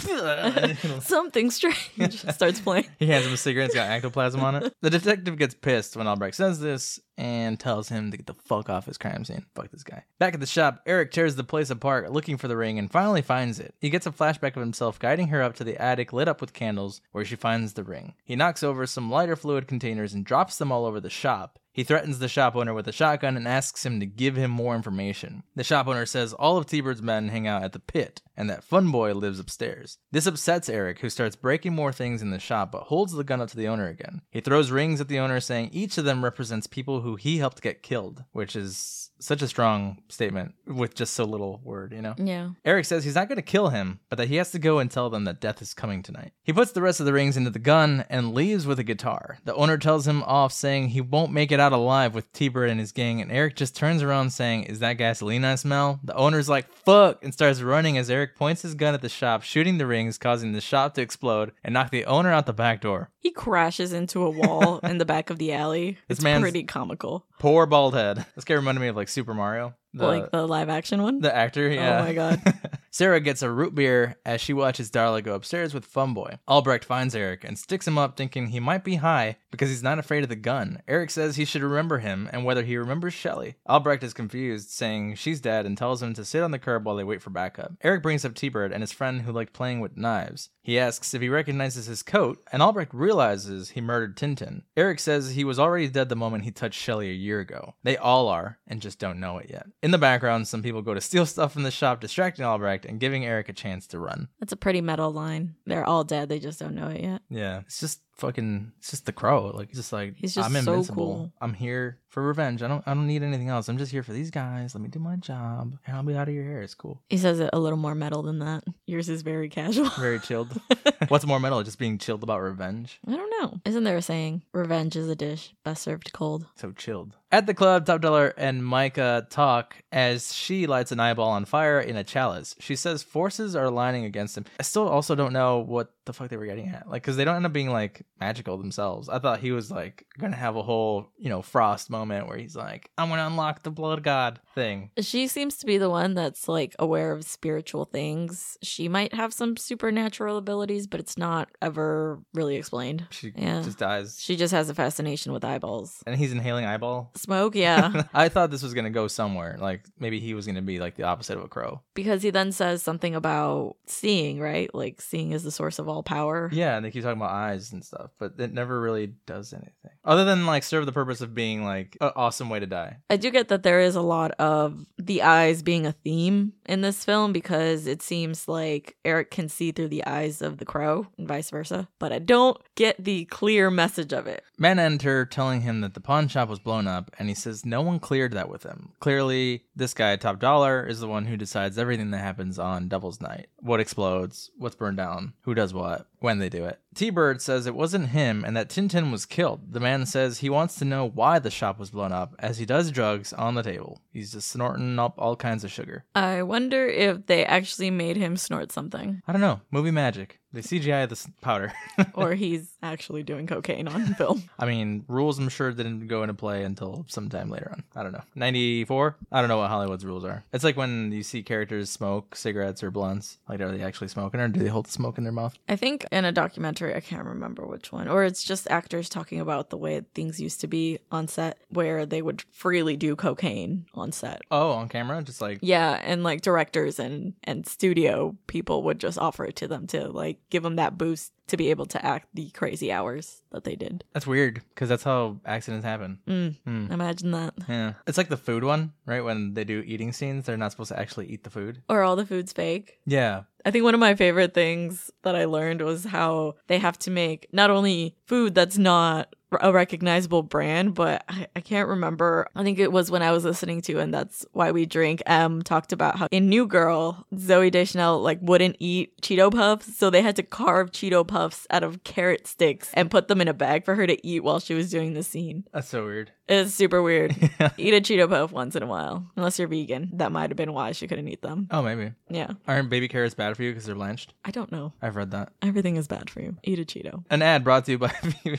Something 1.05 1.51
strange 1.51 2.25
starts 2.33 2.61
playing. 2.61 2.87
He 3.01 3.07
hands 3.07 3.27
him 3.27 3.33
a 3.33 3.37
cigarette. 3.37 3.67
It's 3.67 3.75
got 3.75 3.91
ectoplasm 3.91 4.41
on 4.41 4.55
it. 4.63 4.73
The 4.81 4.91
detective 4.91 5.39
gets 5.39 5.55
pissed 5.55 5.97
when 5.97 6.07
Albrecht 6.07 6.37
says 6.37 6.61
this 6.61 7.01
and 7.17 7.59
tells 7.61 7.89
him 7.89 8.11
to 8.11 8.17
get 8.17 8.27
the 8.27 8.35
fuck 8.35 8.69
off 8.69 8.87
his 8.87 8.99
crime 8.99 9.25
scene. 9.25 9.47
Fuck 9.55 9.71
this 9.71 9.85
guy. 9.85 10.05
Back 10.19 10.35
at 10.35 10.41
the 10.41 10.47
shop, 10.47 10.81
Eric 10.87 11.13
tears 11.13 11.37
the 11.37 11.45
place 11.45 11.71
apart 11.71 12.13
looking 12.13 12.37
for 12.37 12.49
the 12.49 12.57
ring 12.57 12.79
and 12.79 12.91
finally 12.91 13.23
finds 13.23 13.61
it. 13.61 13.75
He 13.81 13.91
gets 13.91 14.07
a 14.07 14.11
flashback 14.11 14.57
of 14.57 14.63
himself 14.63 14.99
guiding 14.99 15.29
her 15.29 15.43
up 15.43 15.55
to 15.57 15.65
the 15.65 15.81
attic 15.81 16.13
lit 16.13 16.29
up 16.29 16.41
with 16.41 16.53
candles 16.53 17.01
where 17.13 17.25
she 17.25 17.37
finds 17.37 17.75
the 17.75 17.85
ring. 17.85 18.15
He 18.25 18.37
knocks 18.37 18.63
over 18.63 18.84
some 18.87 19.11
lighter 19.11 19.37
fluid 19.37 19.67
containers 19.67 20.15
and 20.15 20.25
drops 20.25 20.57
them 20.59 20.71
all 20.71 20.85
over 20.85 21.01
the 21.01 21.11
shop. 21.11 21.59
He 21.75 21.83
threatens 21.83 22.21
the 22.21 22.29
shop 22.29 22.55
owner 22.55 22.73
with 22.73 22.87
a 22.87 22.93
shotgun 22.93 23.37
and 23.37 23.49
asks 23.49 23.85
him 23.85 23.99
to 23.99 24.07
give 24.07 24.37
him 24.37 24.51
more 24.51 24.77
information. 24.77 25.43
The 25.57 25.65
shop 25.65 25.89
owner 25.89 26.07
says 26.07 26.33
all 26.33 26.57
of 26.57 26.67
T-Bird's 26.67 27.03
men 27.03 27.29
hang 27.29 27.49
out 27.49 27.65
at 27.65 27.73
the 27.73 27.81
pit 27.81 28.23
and 28.37 28.49
that 28.49 28.69
Funboy 28.69 29.15
lives 29.15 29.41
upstairs. 29.41 29.99
This 30.13 30.27
upsets 30.27 30.69
Eric, 30.69 31.01
who 31.01 31.11
starts 31.11 31.37
breaking 31.37 31.75
more 31.75 31.93
things 31.93 32.23
in 32.23 32.31
the 32.31 32.39
shop 32.39 32.71
but 32.73 32.85
holds 32.85 33.13
the 33.13 33.25
gun 33.25 33.41
up 33.41 33.49
to 33.51 33.57
the 33.57 33.69
owner 33.69 33.89
again. 33.89 34.23
He 34.31 34.41
throws 34.41 34.71
rings 34.71 35.01
at 35.01 35.09
the 35.09 35.19
owner, 35.19 35.41
saying 35.41 35.71
each 35.73 35.99
of 35.99 36.05
them 36.05 36.25
represents 36.25 36.67
people 36.69 37.01
who 37.01 37.17
he 37.17 37.39
helped 37.39 37.61
get 37.61 37.83
killed, 37.83 38.25
which 38.33 38.55
is 38.55 39.11
such 39.19 39.43
a 39.43 39.49
strong 39.49 39.99
statement 40.09 40.55
with 40.67 40.95
just 40.95 41.15
so 41.15 41.25
little 41.25 41.61
word, 41.65 41.93
you 41.93 42.03
know? 42.03 42.15
Yeah. 42.19 42.51
Eric 42.65 42.85
says 42.85 43.05
he's 43.05 43.15
not 43.15 43.29
going 43.29 43.37
to 43.37 43.43
kill 43.43 43.69
him, 43.69 44.01
but 44.11 44.17
that 44.17 44.29
he 44.29 44.37
has 44.37 44.51
to 44.53 44.59
go 44.59 44.79
and 44.79 44.91
tell 44.91 45.11
them 45.11 45.25
that 45.25 45.41
death 45.41 45.63
is 45.63 45.75
coming 45.75 46.03
tonight. 46.03 46.33
He 46.43 46.53
puts 46.53 46.73
the 46.73 46.83
rest 46.83 47.01
of 47.01 47.07
the 47.07 47.13
rings 47.13 47.37
into 47.37 47.51
the 47.51 47.59
gun 47.59 48.05
and 48.09 48.35
leaves 48.35 48.67
with 48.67 48.79
a 48.79 48.85
guitar. 48.85 49.39
The 49.45 49.55
owner 49.55 49.79
tells 49.79 50.07
him 50.07 50.23
off, 50.25 50.53
saying 50.53 50.89
he 50.89 51.01
won't 51.01 51.33
make 51.33 51.51
it 51.53 51.61
out 51.65 51.73
alive 51.73 52.15
with 52.15 52.33
T-Bird 52.33 52.71
and 52.71 52.79
his 52.79 52.93
gang, 52.93 53.21
and 53.21 53.33
Eric 53.33 53.57
just 53.57 53.75
turns 53.75 54.03
around 54.03 54.31
saying, 54.31 54.65
Is 54.65 54.79
that 54.81 54.95
gasoline 54.95 55.45
I 55.45 55.55
smell? 55.55 56.01
The 56.05 56.15
owner's 56.15 56.49
like, 56.49 56.69
Fuck, 56.73 57.25
and 57.25 57.33
starts 57.33 57.61
running 57.63 57.97
as 57.99 58.11
Eric 58.11 58.37
points 58.37 58.63
his 58.63 58.75
gun 58.75 58.95
at 58.95 59.03
the 59.03 59.09
shop, 59.09 59.43
shooting 59.43 59.79
the 59.79 59.87
rings, 59.87 60.19
causing 60.19 60.53
the 60.53 60.61
shop 60.61 60.95
to 60.95 61.03
explode 61.03 61.53
and 61.65 61.73
knock 61.75 61.91
the 61.91 62.05
owner 62.05 62.31
out 62.33 62.47
the 62.47 62.53
back 62.53 62.81
door. 62.81 63.11
He 63.19 63.31
crashes 63.31 63.93
into 63.93 64.23
a 64.25 64.31
wall 64.31 64.79
in 64.83 64.99
the 64.99 65.05
back 65.07 65.31
of 65.31 65.39
the 65.39 65.53
alley. 65.55 65.93
This 66.09 66.19
It's 66.19 66.23
man's- 66.25 66.43
pretty 66.43 66.65
comical. 66.65 67.27
Poor 67.39 67.67
bald 67.67 67.95
head. 67.95 68.25
This 68.35 68.45
guy 68.45 68.55
reminded 68.55 68.81
me 68.81 68.89
of 68.89 68.97
like 68.97 69.09
Super 69.09 69.35
Mario. 69.35 69.75
The, 69.97 70.07
like 70.07 70.31
the 70.33 70.45
live 70.47 70.69
action 70.69 71.03
one. 71.03 71.21
the 71.21 71.35
actor, 71.35 71.69
yeah. 71.69 72.01
Oh 72.01 72.05
my 72.05 72.13
God. 72.15 72.41
Sarah 72.95 73.19
gets 73.19 73.43
a 73.43 73.51
root 73.51 73.75
beer 73.75 74.19
as 74.25 74.41
she 74.41 74.53
watches 74.53 74.89
Darla 74.89 75.21
go 75.21 75.35
upstairs 75.35 75.75
with 75.75 75.93
Funboy. 75.93 76.39
Albrecht 76.47 76.85
finds 76.85 77.17
Eric 77.17 77.43
and 77.43 77.59
sticks 77.59 77.89
him 77.89 77.99
up, 77.99 78.17
thinking 78.17 78.47
he 78.47 78.61
might 78.61 78.85
be 78.85 78.95
high 78.95 79.37
because 79.51 79.69
he's 79.69 79.83
not 79.83 79.99
afraid 79.99 80.23
of 80.23 80.29
the 80.29 80.37
gun. 80.37 80.81
Eric 80.87 81.11
says 81.11 81.35
he 81.35 81.45
should 81.45 81.65
remember 81.65 81.99
him 81.99 82.31
and 82.33 82.45
whether 82.45 82.63
he 82.63 82.77
remembers 82.77 83.13
Shelley. 83.13 83.57
Albrecht 83.69 84.05
is 84.05 84.15
confused, 84.15 84.71
saying 84.71 85.17
she's 85.17 85.41
dead, 85.41 85.67
and 85.67 85.77
tells 85.77 86.01
him 86.01 86.15
to 86.15 86.25
sit 86.25 86.45
on 86.45 86.53
the 86.53 86.59
curb 86.61 86.87
while 86.87 86.95
they 86.95 87.03
wait 87.03 87.21
for 87.21 87.31
backup. 87.31 87.73
Eric 87.83 88.01
brings 88.01 88.25
up 88.25 88.37
T-Bird 88.37 88.71
and 88.71 88.81
his 88.81 88.93
friend 88.93 89.23
who 89.23 89.33
liked 89.33 89.53
playing 89.53 89.81
with 89.81 89.97
knives. 89.97 90.51
He 90.63 90.79
asks 90.79 91.15
if 91.15 91.21
he 91.21 91.29
recognizes 91.29 91.87
his 91.87 92.05
coat, 92.05 92.43
and 92.53 92.63
Albrecht 92.63 92.95
realizes 92.95 93.71
he 93.71 93.81
murdered 93.81 94.17
Tin 94.17 94.37
Tin. 94.37 94.63
Eric 94.77 95.01
says 95.01 95.31
he 95.31 95.43
was 95.45 95.59
already 95.59 95.89
dead 95.89 96.09
the 96.09 96.17
moment 96.17 96.45
he 96.45 96.53
touched 96.53 96.81
Shelley 96.81 97.11
a 97.11 97.13
year 97.13 97.41
ago. 97.41 97.75
They 97.83 97.97
all 97.97 98.29
are, 98.29 98.61
and 98.69 98.81
just 98.81 99.01
don't 99.01 99.21
know 99.21 99.39
it 99.39 99.51
yet. 99.51 99.67
In 99.83 99.91
the 99.91 99.99
background, 99.99 100.47
some 100.47 100.63
people 100.63 100.81
go 100.81 100.95
to 100.95 101.01
steal 101.01 101.27
stuff 101.27 101.53
from 101.53 101.65
the 101.65 101.73
shop, 101.73 102.01
distracting 102.01 102.45
Albrecht, 102.45 102.84
contact 102.85 102.91
and 102.91 103.01
giving 103.01 103.25
Eric 103.25 103.49
a 103.49 103.53
chance 103.53 103.87
to 103.89 103.99
run. 103.99 104.29
That's 104.41 104.53
a 104.53 104.57
pretty 104.57 104.81
metal 104.81 105.13
line. 105.13 105.55
They're 105.67 105.85
all 105.85 106.05
dead. 106.05 106.29
They 106.29 106.39
just 106.39 106.61
don't 106.61 106.75
know 106.75 106.89
it 106.89 107.03
yet. 107.03 107.23
Yeah, 107.31 107.61
it's 107.61 107.81
just 107.81 108.01
fucking. 108.15 108.73
It's 108.79 108.91
just 108.91 109.07
the 109.07 109.13
crow. 109.13 109.51
Like 109.55 109.73
just 109.73 109.93
like 109.93 110.15
He's 110.17 110.35
just 110.35 110.47
I'm 110.47 110.53
so 110.53 110.73
invincible. 110.73 110.95
cool. 111.05 111.33
I'm 111.41 111.55
here 111.55 111.99
for 112.09 112.23
revenge. 112.23 112.63
I 112.63 112.69
don't. 112.69 112.83
I 112.87 112.95
don't 112.95 113.07
need 113.07 113.23
anything 113.23 113.49
else. 113.49 113.69
I'm 113.69 113.79
just 113.79 113.93
here 113.93 114.03
for 114.03 114.13
these 114.13 114.31
guys. 114.31 114.75
Let 114.75 114.83
me 114.83 114.89
do 114.89 114.99
my 114.99 115.17
job, 115.17 115.77
and 115.87 115.97
I'll 115.97 116.03
be 116.03 116.15
out 116.17 116.29
of 116.29 116.35
your 116.35 116.45
hair. 116.45 116.63
It's 116.63 116.75
cool. 116.75 117.03
He 117.09 117.19
says 117.19 117.41
it 117.41 117.51
a 117.53 117.59
little 117.59 117.79
more 117.79 117.95
metal 117.95 118.23
than 118.23 118.39
that. 118.41 118.65
Yours 118.87 119.09
is 119.09 119.23
very 119.23 119.49
casual. 119.49 119.89
Very 119.99 120.21
chilled. 120.21 120.61
What's 121.09 121.27
more 121.27 121.41
metal? 121.41 121.63
Just 121.63 121.79
being 121.79 121.99
chilled 121.99 122.23
about 122.23 122.41
revenge. 122.41 123.01
I 123.07 123.17
don't 123.17 123.31
know. 123.41 123.61
Isn't 123.65 123.85
there 123.85 123.97
a 123.97 124.03
saying? 124.03 124.43
Revenge 124.53 124.97
is 124.97 125.09
a 125.09 125.17
dish 125.17 125.55
best 125.65 125.83
served 125.83 126.13
cold. 126.13 126.47
So 126.57 126.73
chilled. 126.73 127.17
At 127.33 127.47
the 127.47 127.55
club, 127.55 127.85
Top 127.85 128.01
Dollar 128.01 128.29
and 128.37 128.65
Micah 128.65 129.27
talk 129.29 129.75
as 129.91 130.33
she 130.33 130.69
lights 130.69 130.93
an 130.93 131.01
eyeball 131.01 131.31
on 131.31 131.45
fire 131.45 131.81
in 131.81 131.97
a 131.97 132.05
chalice. 132.05 132.55
She 132.61 132.77
says 132.77 133.03
forces 133.03 133.57
are 133.57 133.65
aligning 133.65 134.05
against 134.05 134.39
him. 134.39 134.45
I 134.61 134.63
still 134.63 134.89
also 134.89 135.17
don't 135.17 135.33
know 135.33 135.59
what 135.59 135.93
the 136.05 136.13
fuck 136.13 136.29
they 136.29 136.37
were 136.37 136.47
getting 136.47 136.69
at. 136.69 136.89
Like, 136.89 137.03
because 137.03 137.17
they 137.17 137.25
don't 137.25 137.35
end 137.35 137.47
up 137.47 137.53
being 137.53 137.71
like 137.71 138.04
magical 138.21 138.57
themselves. 138.57 139.09
I 139.09 139.19
thought 139.19 139.41
he 139.41 139.51
was 139.53 139.71
like 139.71 140.07
gonna 140.19 140.37
have 140.37 140.57
a 140.57 140.63
whole, 140.63 141.09
you 141.19 141.29
know, 141.29 141.43
Frost 141.43 141.91
moment 141.91 142.29
where 142.29 142.39
he's 142.39 142.57
like, 142.57 142.91
I'm 142.97 143.09
gonna 143.09 143.27
unlock 143.27 143.63
the 143.63 143.71
blood 143.71 144.03
god 144.03 144.41
thing. 144.55 144.91
She 145.01 145.27
seems 145.27 145.57
to 145.59 145.67
be 145.67 145.79
the 145.79 145.91
one 145.91 146.15
that's 146.15 146.49
like 146.49 146.75
aware 146.79 147.13
of 147.13 147.25
spiritual 147.25 147.85
things. 147.87 148.57
She 148.63 148.89
might 148.89 149.13
have 149.15 149.33
some 149.35 149.57
supernatural 149.57 150.37
abilities, 150.39 150.87
but 150.87 151.01
it's 151.01 151.19
not 151.19 151.49
ever 151.61 152.21
really 152.33 152.57
explained. 152.57 153.07
She 153.11 153.33
Yeah. 153.37 153.63
just 153.63 153.79
dies. 153.79 154.17
She 154.21 154.37
just 154.37 154.53
has 154.55 154.71
a 154.71 154.75
fascination 154.75 155.33
with 155.33 155.45
eyeballs. 155.45 156.03
and 156.07 156.17
he's 156.17 156.33
inhaling 156.33 156.65
eyeball. 156.65 157.11
Smoke, 157.17 157.55
yeah. 157.57 158.05
I 158.15 158.29
thought 158.29 158.51
this 158.51 158.63
was 158.63 158.75
gonna 158.75 158.91
go 158.91 159.09
somewhere. 159.09 159.57
Like 159.61 159.83
maybe 159.99 160.21
he 160.21 160.35
was 160.35 160.47
gonna 160.47 160.63
be 160.63 160.79
like 160.79 160.95
the 160.95 161.03
opposite 161.03 161.37
of 161.37 161.45
a 161.45 161.49
crow. 161.49 161.83
because 161.95 162.23
he 162.23 162.31
then 162.31 162.53
says 162.53 162.83
something 162.83 163.15
about 163.15 163.77
seeing, 163.87 164.39
right? 164.41 164.73
Like 164.75 165.01
seeing 165.01 165.33
is 165.33 165.43
the 165.43 165.51
source 165.51 165.79
of 165.81 165.89
all 165.89 166.03
power. 166.03 166.49
Yeah, 166.53 166.77
and 166.77 166.85
they 166.85 166.91
keep 166.93 167.03
talking 167.03 167.19
about 167.21 167.31
eyes 167.33 167.73
and 167.73 167.85
stuff, 167.85 167.94
but 168.19 168.35
it 168.39 168.53
never 168.53 168.81
really 168.81 169.15
does 169.27 169.53
anything 169.53 169.93
other 170.05 170.25
than 170.25 170.47
like 170.47 170.63
serve 170.63 170.87
the 170.87 170.93
purpose 170.93 171.21
of 171.21 171.35
being 171.35 171.65
like 171.65 171.97
an 172.01 172.11
awesome 172.17 172.49
way 172.49 172.61
to 172.61 172.67
die. 172.67 172.99
I 173.11 173.17
do 173.17 173.31
get 173.31 173.49
that 173.49 173.63
there 173.63 173.81
is 173.81 173.97
a 173.97 174.03
lot 174.03 174.33
of 174.33 174.87
the 174.99 175.23
eyes 175.23 175.63
being 175.63 175.87
a 175.87 175.93
theme 175.93 176.53
in 176.67 176.81
this 176.81 177.05
film 177.05 177.33
because 177.33 177.87
it 177.87 178.03
seems 178.03 178.49
like 178.49 178.97
Eric 179.05 179.31
can 179.31 179.49
see 179.49 179.73
through 179.73 179.89
the 179.89 180.05
eyes 180.07 180.43
of 180.43 180.59
the 180.59 180.65
crow 180.65 181.07
and 181.19 181.27
vice 181.27 181.51
versa, 181.51 181.89
but 181.99 182.13
I 182.13 182.19
don't 182.19 182.59
get 182.75 183.03
the 183.03 183.25
clear 183.27 183.71
message 183.71 184.13
of 184.13 184.27
it. 184.27 184.43
Men 184.59 184.79
enter 184.79 185.25
telling 185.27 185.63
him 185.63 185.81
that 185.81 185.95
the 185.95 186.01
pawn 186.01 186.29
shop 186.29 186.49
was 186.49 186.59
blown 186.59 186.87
up, 186.87 187.11
and 187.19 187.29
he 187.29 187.35
says 187.35 187.67
no 187.67 187.83
one 187.83 187.99
cleared 187.99 188.33
that 188.33 188.49
with 188.49 188.63
him. 188.63 188.93
Clearly, 189.01 189.65
this 189.75 189.95
guy, 189.95 190.15
Top 190.17 190.39
Dollar, 190.39 190.87
is 190.87 191.01
the 191.01 191.09
one 191.09 191.25
who 191.25 191.37
decides 191.37 191.77
everything 191.77 192.11
that 192.13 192.19
happens 192.19 192.59
on 192.59 192.89
Devil's 192.89 193.21
Night. 193.21 193.49
What 193.59 193.81
explodes, 193.81 194.51
what's 194.57 194.77
burned 194.77 194.97
down, 194.97 195.33
who 195.43 195.55
does 195.55 195.75
what, 195.75 196.07
when 196.25 196.39
they 196.39 196.49
do 196.49 196.65
it. 196.65 196.81
T 196.95 197.11
Bird 197.11 197.43
says 197.43 197.67
it 197.67 197.75
wasn't 197.75 198.09
him 198.09 198.45
and 198.45 198.57
that 198.57 198.71
Tin 198.71 198.89
Tin 198.89 199.13
was 199.13 199.27
killed. 199.27 199.73
The 199.73 199.79
man 199.79 200.07
says 200.07 200.39
he 200.39 200.49
wants 200.49 200.77
to 200.77 200.85
know 200.85 201.07
why 201.07 201.39
the 201.39 201.51
shop 201.51 201.79
was 201.79 201.91
blown 201.91 202.13
up, 202.13 202.35
as 202.39 202.57
he 202.57 202.65
does 202.65 202.91
drugs 202.91 203.33
on 203.33 203.55
the 203.55 203.63
table. 203.63 204.01
He's 204.11 204.33
just 204.33 204.51
snorting 204.51 204.99
up 204.99 205.15
all 205.19 205.37
kinds 205.37 205.65
of 205.65 205.71
sugar. 205.71 206.05
I 206.15 206.43
wonder 206.43 206.89
if 206.89 207.27
they 207.27 207.45
actually 207.45 207.91
made 207.91 208.17
him 208.17 208.37
snort 208.37 208.73
something 208.73 209.23
I 209.29 209.33
don't 209.33 209.41
know. 209.43 209.61
Movie 209.71 209.91
magic. 209.91 210.41
They 210.55 210.61
CGI 210.61 211.05
of 211.05 211.11
this 211.11 211.27
powder. 211.41 211.73
or 212.15 212.35
he's 212.35 212.73
actually 212.83 213.23
doing 213.25 213.47
cocaine 213.47 213.89
on 213.89 214.15
film. 214.15 214.45
I 214.59 214.67
mean, 214.67 215.05
rules 215.09 215.39
I'm 215.39 215.49
sure 215.49 215.73
didn't 215.73 216.07
go 216.07 216.23
into 216.23 216.35
play 216.35 216.63
until 216.63 217.05
sometime 217.09 217.51
later 217.51 217.71
on. 217.73 217.83
I 217.97 218.03
don't 218.05 218.13
know. 218.13 218.23
94? 218.37 219.17
I 219.33 219.41
don't 219.41 219.49
know 219.49 219.59
what 219.59 219.69
Hollywood's 219.69 220.05
rules 220.05 220.25
are. 220.25 220.45
It's 220.53 220.63
like 220.65 220.77
when 220.77 221.11
you 221.11 221.23
see 221.23 221.43
characters 221.43 221.91
smoke 221.91 222.37
cigarettes 222.37 222.83
or 222.83 222.91
blunts. 222.91 223.39
Like, 223.49 223.61
are 223.61 223.77
they 223.77 223.83
actually 223.83 224.09
smoking 224.09 224.41
or 224.41 224.49
do 224.49 224.61
they 224.61 224.69
hold 224.69 224.87
the 224.87 224.93
smoke 224.93 225.19
in 225.19 225.25
their 225.25 225.33
mouth? 225.33 225.59
I 225.69 225.77
think 225.77 226.07
in 226.13 226.25
a 226.25 226.33
documentary, 226.33 226.95
I 226.95 227.01
can't 227.01 227.27
remember 227.27 227.67
which 227.67 227.91
one, 227.91 228.07
or 228.09 228.25
it's 228.25 228.45
just 228.45 228.71
actors 228.71 229.09
talking 229.09 229.41
about 229.41 229.71
the 229.71 229.77
way 229.77 230.03
things 230.15 230.41
used 230.41 230.61
to 230.61 230.67
be 230.69 230.99
on 231.11 231.27
set 231.27 231.59
where 231.69 232.07
they 232.07 232.23
would 232.23 232.43
freely 232.53 232.97
do 232.97 233.17
cocaine 233.17 233.87
on 233.95 234.13
set. 234.13 234.43
Oh, 234.51 234.71
on 234.71 234.89
camera? 234.89 235.21
Just 235.23 235.41
like, 235.41 235.59
Yeah, 235.63 236.01
and 236.05 236.23
like 236.23 236.43
directors 236.43 236.99
and 236.99 237.35
and 237.43 237.67
studio 237.67 238.37
people 238.47 238.83
would 238.85 239.01
just 239.01 239.19
offer 239.19 239.45
it 239.45 239.57
to 239.57 239.69
them 239.69 239.87
to 239.89 240.09
like 240.09 240.39
give 240.51 240.63
them 240.63 240.77
that 240.77 240.97
boost 240.99 241.33
to 241.47 241.57
be 241.57 241.71
able 241.71 241.87
to 241.87 242.05
act 242.05 242.29
the 242.35 242.51
crazy 242.51 242.91
hours 242.91 243.43
that 243.53 243.65
they 243.65 243.77
did. 243.77 244.03
that's 244.13 244.27
weird 244.27 244.63
because 244.71 244.89
that's 244.89 245.03
how 245.03 245.39
accidents 245.45 245.85
happen. 245.85 246.19
Mm, 246.27 246.57
Hmm. 246.65 246.93
imagine 246.93 247.31
that. 247.33 247.55
Yeah. 247.69 247.95
It's 248.07 248.17
like 248.19 248.29
the 248.29 248.37
food 248.37 248.65
one, 248.65 248.93
right? 249.07 249.23
When 249.23 249.55
they 249.55 249.65
do 249.65 249.83
eating 249.87 250.13
scenes, 250.13 250.47
they're 250.47 250.57
not 250.57 250.71
supposed 250.73 250.89
to 250.93 250.99
actually 250.99 251.27
eat 251.27 251.45
the 251.45 251.51
food. 251.51 251.83
Or 251.89 252.03
all 252.03 252.17
the 252.17 252.25
food's 252.27 252.53
fake. 252.53 252.99
Yeah. 253.07 253.43
I 253.65 253.71
think 253.71 253.85
one 253.85 253.95
of 253.95 254.01
my 254.01 254.15
favorite 254.15 254.55
things 254.55 255.11
that 255.23 255.37
I 255.37 255.45
learned 255.47 255.81
was 255.83 256.05
how 256.05 256.55
they 256.67 256.79
have 256.79 256.99
to 257.01 257.11
make 257.11 257.47
not 257.53 257.71
only 257.71 258.17
food 258.27 258.55
that's 258.55 258.79
not 258.79 259.35
a 259.61 259.73
recognizable 259.73 260.43
brand, 260.43 260.95
but 260.95 261.25
I, 261.29 261.47
I 261.57 261.61
can't 261.61 261.89
remember. 261.89 262.49
I 262.55 262.63
think 262.63 262.79
it 262.79 262.93
was 262.93 263.11
when 263.11 263.23
I 263.23 263.33
was 263.33 263.45
listening 263.45 263.81
to, 263.83 263.99
and 263.99 264.13
that's 264.13 264.45
why 264.53 264.71
we 264.71 264.87
drink. 264.87 265.23
Em 265.27 265.63
talked 265.63 265.93
about 265.93 266.17
how 266.19 266.29
in 266.31 266.49
New 266.49 266.67
Girl, 266.67 267.27
Zooey 267.35 267.71
Deschanel 267.71 268.21
like 268.21 268.39
wouldn't 268.43 268.77
eat 268.79 269.21
Cheeto 269.23 269.53
puffs, 269.53 269.97
so 269.97 270.11
they 270.11 270.23
had 270.23 270.37
to 270.37 270.43
carve 270.43 270.91
Cheeto 270.91 271.27
puffs 271.27 271.67
out 271.71 271.83
of 271.83 272.05
carrot 272.05 272.47
sticks 272.47 272.91
and 272.95 273.11
put 273.11 273.29
them 273.29 273.41
in 273.41 273.49
a 273.49 273.55
bag 273.55 273.85
for 273.85 273.95
her 273.95 274.07
to 274.07 274.27
eat 274.27 274.45
while 274.45 274.61
she 274.61 274.75
was 274.75 274.91
doing 274.91 275.15
the 275.15 275.23
scene. 275.23 275.65
That's 275.73 275.89
so 275.89 276.05
weird. 276.05 276.33
It's 276.49 276.75
super 276.75 277.01
weird. 277.03 277.33
eat 277.79 277.95
a 277.95 278.01
Cheeto 278.01 278.29
puff 278.29 278.53
once 278.53 278.77
in 278.77 278.83
a 278.83 278.87
while, 278.87 279.27
unless 279.37 279.59
you're 279.59 279.69
vegan. 279.69 280.11
That 280.15 280.31
might 280.33 280.51
have 280.51 280.57
been 280.57 280.73
why 280.75 280.93
she 280.93 281.07
couldn't 281.09 281.29
eat 281.29 281.41
them. 281.43 281.69
Oh, 281.71 281.81
maybe. 281.83 282.13
Yeah, 282.29 282.53
Aren't 282.69 282.91
baby 282.91 283.09
carrots 283.09 283.35
bad 283.35 283.57
for 283.57 283.63
you 283.63 283.71
because 283.71 283.87
they're 283.87 283.95
blanched? 283.95 284.35
I 284.45 284.51
don't 284.51 284.71
know. 284.71 284.93
I've 285.01 285.17
read 285.17 285.31
that. 285.31 285.53
Everything 285.63 285.97
is 285.97 286.07
bad 286.09 286.29
for 286.29 286.41
you. 286.43 286.57
Eat 286.63 286.79
a 286.79 286.85
Cheeto. 286.85 287.25
An 287.31 287.41
ad 287.43 287.65
brought 287.65 287.87
to 287.87 287.93
you 287.93 287.99
by. 287.99 288.13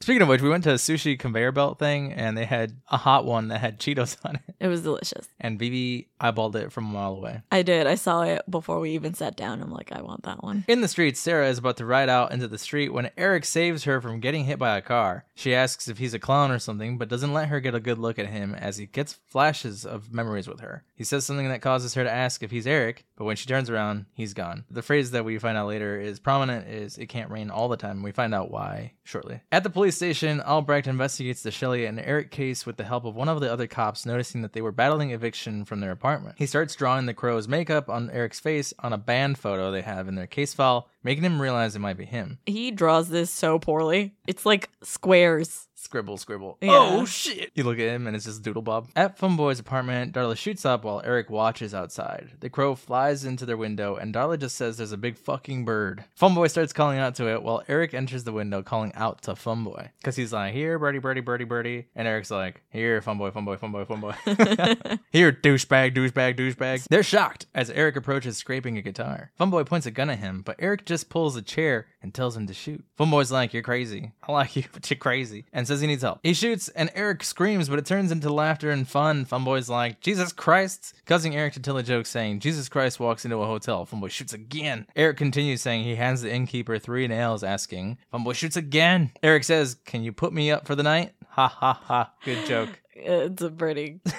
Speaking 0.00 0.22
of 0.22 0.28
which, 0.28 0.40
we 0.40 0.48
went 0.48 0.64
to 0.64 0.70
a 0.70 0.74
sushi 0.74 1.18
conveyor 1.18 1.52
belt 1.52 1.78
thing, 1.78 2.12
and 2.12 2.36
they 2.38 2.46
had 2.46 2.72
a 2.90 2.96
hot 2.96 3.26
one 3.26 3.48
that 3.48 3.58
had 3.58 3.78
Cheetos 3.78 4.16
on 4.24 4.36
it, 4.36 4.42
It 4.58 4.68
was 4.68 4.82
delicious. 4.82 5.28
and 5.38 5.58
Bibi 5.58 6.08
eyeballed 6.20 6.54
it 6.54 6.72
from 6.72 6.86
a 6.86 6.88
mile 6.88 7.14
away. 7.14 7.42
I 7.52 7.62
did. 7.62 7.86
I 7.86 7.96
saw 7.96 8.22
it 8.22 8.42
before 8.48 8.80
we 8.80 8.92
even 8.92 9.12
sat 9.12 9.36
down. 9.36 9.60
I'm 9.60 9.70
like, 9.72 9.92
I 9.92 10.00
want 10.00 10.22
that 10.22 10.42
one. 10.42 10.64
In 10.66 10.80
the 10.80 10.88
street, 10.88 11.16
Sarah 11.18 11.48
is 11.48 11.58
about 11.58 11.76
to 11.78 11.84
ride 11.84 12.08
out 12.08 12.32
into 12.32 12.48
the 12.48 12.58
street 12.58 12.92
when 12.92 13.10
Eric 13.18 13.44
saves 13.44 13.84
her 13.84 14.00
from 14.00 14.20
getting 14.20 14.44
hit 14.44 14.58
by 14.58 14.78
a 14.78 14.82
car. 14.82 15.24
She 15.34 15.54
asks 15.54 15.88
if 15.88 15.98
he's 15.98 16.14
a 16.14 16.18
clown 16.18 16.50
or 16.52 16.58
something, 16.58 16.87
but 16.96 17.08
doesn't 17.08 17.34
let 17.34 17.48
her 17.48 17.60
get 17.60 17.74
a 17.74 17.80
good 17.80 17.98
look 17.98 18.18
at 18.18 18.28
him 18.28 18.54
as 18.54 18.78
he 18.78 18.86
gets 18.86 19.12
flashes 19.12 19.84
of 19.84 20.12
memories 20.12 20.48
with 20.48 20.60
her. 20.60 20.84
He 20.94 21.04
says 21.04 21.26
something 21.26 21.48
that 21.48 21.60
causes 21.60 21.94
her 21.94 22.04
to 22.04 22.10
ask 22.10 22.42
if 22.42 22.50
he's 22.50 22.66
Eric, 22.66 23.04
but 23.16 23.24
when 23.24 23.36
she 23.36 23.46
turns 23.46 23.68
around, 23.68 24.06
he's 24.14 24.32
gone. 24.32 24.64
The 24.70 24.82
phrase 24.82 25.10
that 25.10 25.24
we 25.24 25.38
find 25.38 25.58
out 25.58 25.68
later 25.68 26.00
is 26.00 26.18
prominent 26.18 26.68
is 26.68 26.96
it 26.96 27.06
can't 27.06 27.30
rain 27.30 27.50
all 27.50 27.68
the 27.68 27.76
time. 27.76 28.02
We 28.02 28.12
find 28.12 28.34
out 28.34 28.50
why 28.50 28.92
shortly. 29.04 29.40
At 29.52 29.64
the 29.64 29.70
police 29.70 29.96
station, 29.96 30.40
Albrecht 30.40 30.86
investigates 30.86 31.42
the 31.42 31.50
Shelley 31.50 31.84
and 31.84 31.98
Eric 32.00 32.30
case 32.30 32.64
with 32.64 32.76
the 32.76 32.84
help 32.84 33.04
of 33.04 33.14
one 33.14 33.28
of 33.28 33.40
the 33.40 33.52
other 33.52 33.66
cops, 33.66 34.06
noticing 34.06 34.42
that 34.42 34.52
they 34.52 34.62
were 34.62 34.72
battling 34.72 35.10
eviction 35.10 35.64
from 35.64 35.80
their 35.80 35.90
apartment. 35.90 36.36
He 36.38 36.46
starts 36.46 36.74
drawing 36.74 37.06
the 37.06 37.14
crow's 37.14 37.48
makeup 37.48 37.88
on 37.88 38.10
Eric's 38.10 38.40
face 38.40 38.72
on 38.78 38.92
a 38.92 38.98
band 38.98 39.38
photo 39.38 39.70
they 39.70 39.82
have 39.82 40.08
in 40.08 40.14
their 40.14 40.26
case 40.26 40.54
file, 40.54 40.88
making 41.02 41.24
him 41.24 41.40
realize 41.40 41.74
it 41.74 41.80
might 41.80 41.96
be 41.96 42.04
him. 42.04 42.38
He 42.46 42.70
draws 42.70 43.08
this 43.08 43.30
so 43.30 43.58
poorly. 43.58 44.14
It's 44.26 44.46
like 44.46 44.68
squares. 44.82 45.67
Scribble, 45.80 46.16
scribble. 46.16 46.58
Yeah. 46.60 46.70
Oh 46.72 47.04
shit! 47.04 47.52
You 47.54 47.62
look 47.62 47.78
at 47.78 47.86
him 47.86 48.08
and 48.08 48.16
it's 48.16 48.24
just 48.24 48.42
Doodle 48.42 48.62
Bob. 48.62 48.88
At 48.96 49.16
Funboy's 49.16 49.60
apartment, 49.60 50.12
Darla 50.12 50.36
shoots 50.36 50.64
up 50.64 50.82
while 50.82 51.00
Eric 51.04 51.30
watches 51.30 51.72
outside. 51.72 52.32
The 52.40 52.50
crow 52.50 52.74
flies 52.74 53.24
into 53.24 53.46
their 53.46 53.56
window 53.56 53.94
and 53.94 54.12
Darla 54.12 54.40
just 54.40 54.56
says 54.56 54.76
there's 54.76 54.90
a 54.90 54.96
big 54.96 55.16
fucking 55.16 55.64
bird. 55.64 56.04
Funboy 56.20 56.50
starts 56.50 56.72
calling 56.72 56.98
out 56.98 57.14
to 57.14 57.28
it 57.28 57.44
while 57.44 57.62
Eric 57.68 57.94
enters 57.94 58.24
the 58.24 58.32
window 58.32 58.60
calling 58.60 58.92
out 58.96 59.22
to 59.22 59.34
Funboy. 59.34 59.90
Because 60.00 60.16
he's 60.16 60.32
like, 60.32 60.52
here, 60.52 60.80
birdie, 60.80 60.98
birdie, 60.98 61.20
birdie, 61.20 61.44
birdie. 61.44 61.86
And 61.94 62.08
Eric's 62.08 62.32
like, 62.32 62.60
here, 62.70 63.00
Funboy, 63.00 63.30
Funboy, 63.32 63.56
Funboy, 63.56 63.86
Funboy. 63.86 64.98
here, 65.12 65.30
douchebag, 65.30 65.94
douchebag, 65.94 66.34
douchebag. 66.36 66.88
They're 66.88 67.04
shocked 67.04 67.46
as 67.54 67.70
Eric 67.70 67.94
approaches 67.94 68.36
scraping 68.36 68.78
a 68.78 68.82
guitar. 68.82 69.30
Funboy 69.38 69.64
points 69.64 69.86
a 69.86 69.92
gun 69.92 70.10
at 70.10 70.18
him, 70.18 70.42
but 70.42 70.56
Eric 70.58 70.86
just 70.86 71.08
pulls 71.08 71.36
a 71.36 71.42
chair 71.42 71.86
and 72.02 72.14
tells 72.14 72.36
him 72.36 72.46
to 72.46 72.54
shoot. 72.54 72.84
Funboy's 72.98 73.32
like, 73.32 73.52
you're 73.52 73.62
crazy. 73.62 74.12
I 74.22 74.32
like 74.32 74.56
you, 74.56 74.64
but 74.72 74.88
you're 74.90 74.98
crazy. 74.98 75.44
And 75.52 75.66
says 75.66 75.80
he 75.80 75.86
needs 75.86 76.02
help. 76.02 76.20
He 76.22 76.34
shoots 76.34 76.68
and 76.70 76.90
Eric 76.94 77.24
screams, 77.24 77.68
but 77.68 77.78
it 77.78 77.86
turns 77.86 78.12
into 78.12 78.32
laughter 78.32 78.70
and 78.70 78.88
fun. 78.88 79.24
Funboy's 79.26 79.68
like, 79.68 80.00
Jesus 80.00 80.32
Christ. 80.32 80.94
Causing 81.06 81.34
Eric 81.34 81.54
to 81.54 81.60
tell 81.60 81.76
a 81.76 81.82
joke 81.82 82.06
saying, 82.06 82.40
Jesus 82.40 82.68
Christ 82.68 83.00
walks 83.00 83.24
into 83.24 83.38
a 83.38 83.46
hotel. 83.46 83.86
Funboy 83.86 84.10
shoots 84.10 84.32
again. 84.32 84.86
Eric 84.96 85.16
continues 85.16 85.62
saying 85.62 85.84
he 85.84 85.96
hands 85.96 86.22
the 86.22 86.32
innkeeper 86.32 86.78
three 86.78 87.06
nails, 87.08 87.42
asking, 87.42 87.98
Funboy 88.12 88.34
shoots 88.34 88.56
again. 88.56 89.10
Eric 89.22 89.44
says, 89.44 89.76
Can 89.84 90.02
you 90.02 90.12
put 90.12 90.32
me 90.32 90.50
up 90.50 90.66
for 90.66 90.74
the 90.74 90.82
night? 90.82 91.12
Ha 91.30 91.46
ha 91.46 91.72
ha. 91.84 92.12
Good 92.24 92.46
joke. 92.46 92.80
It's 93.00 93.42
a 93.42 93.50
pretty 93.50 94.00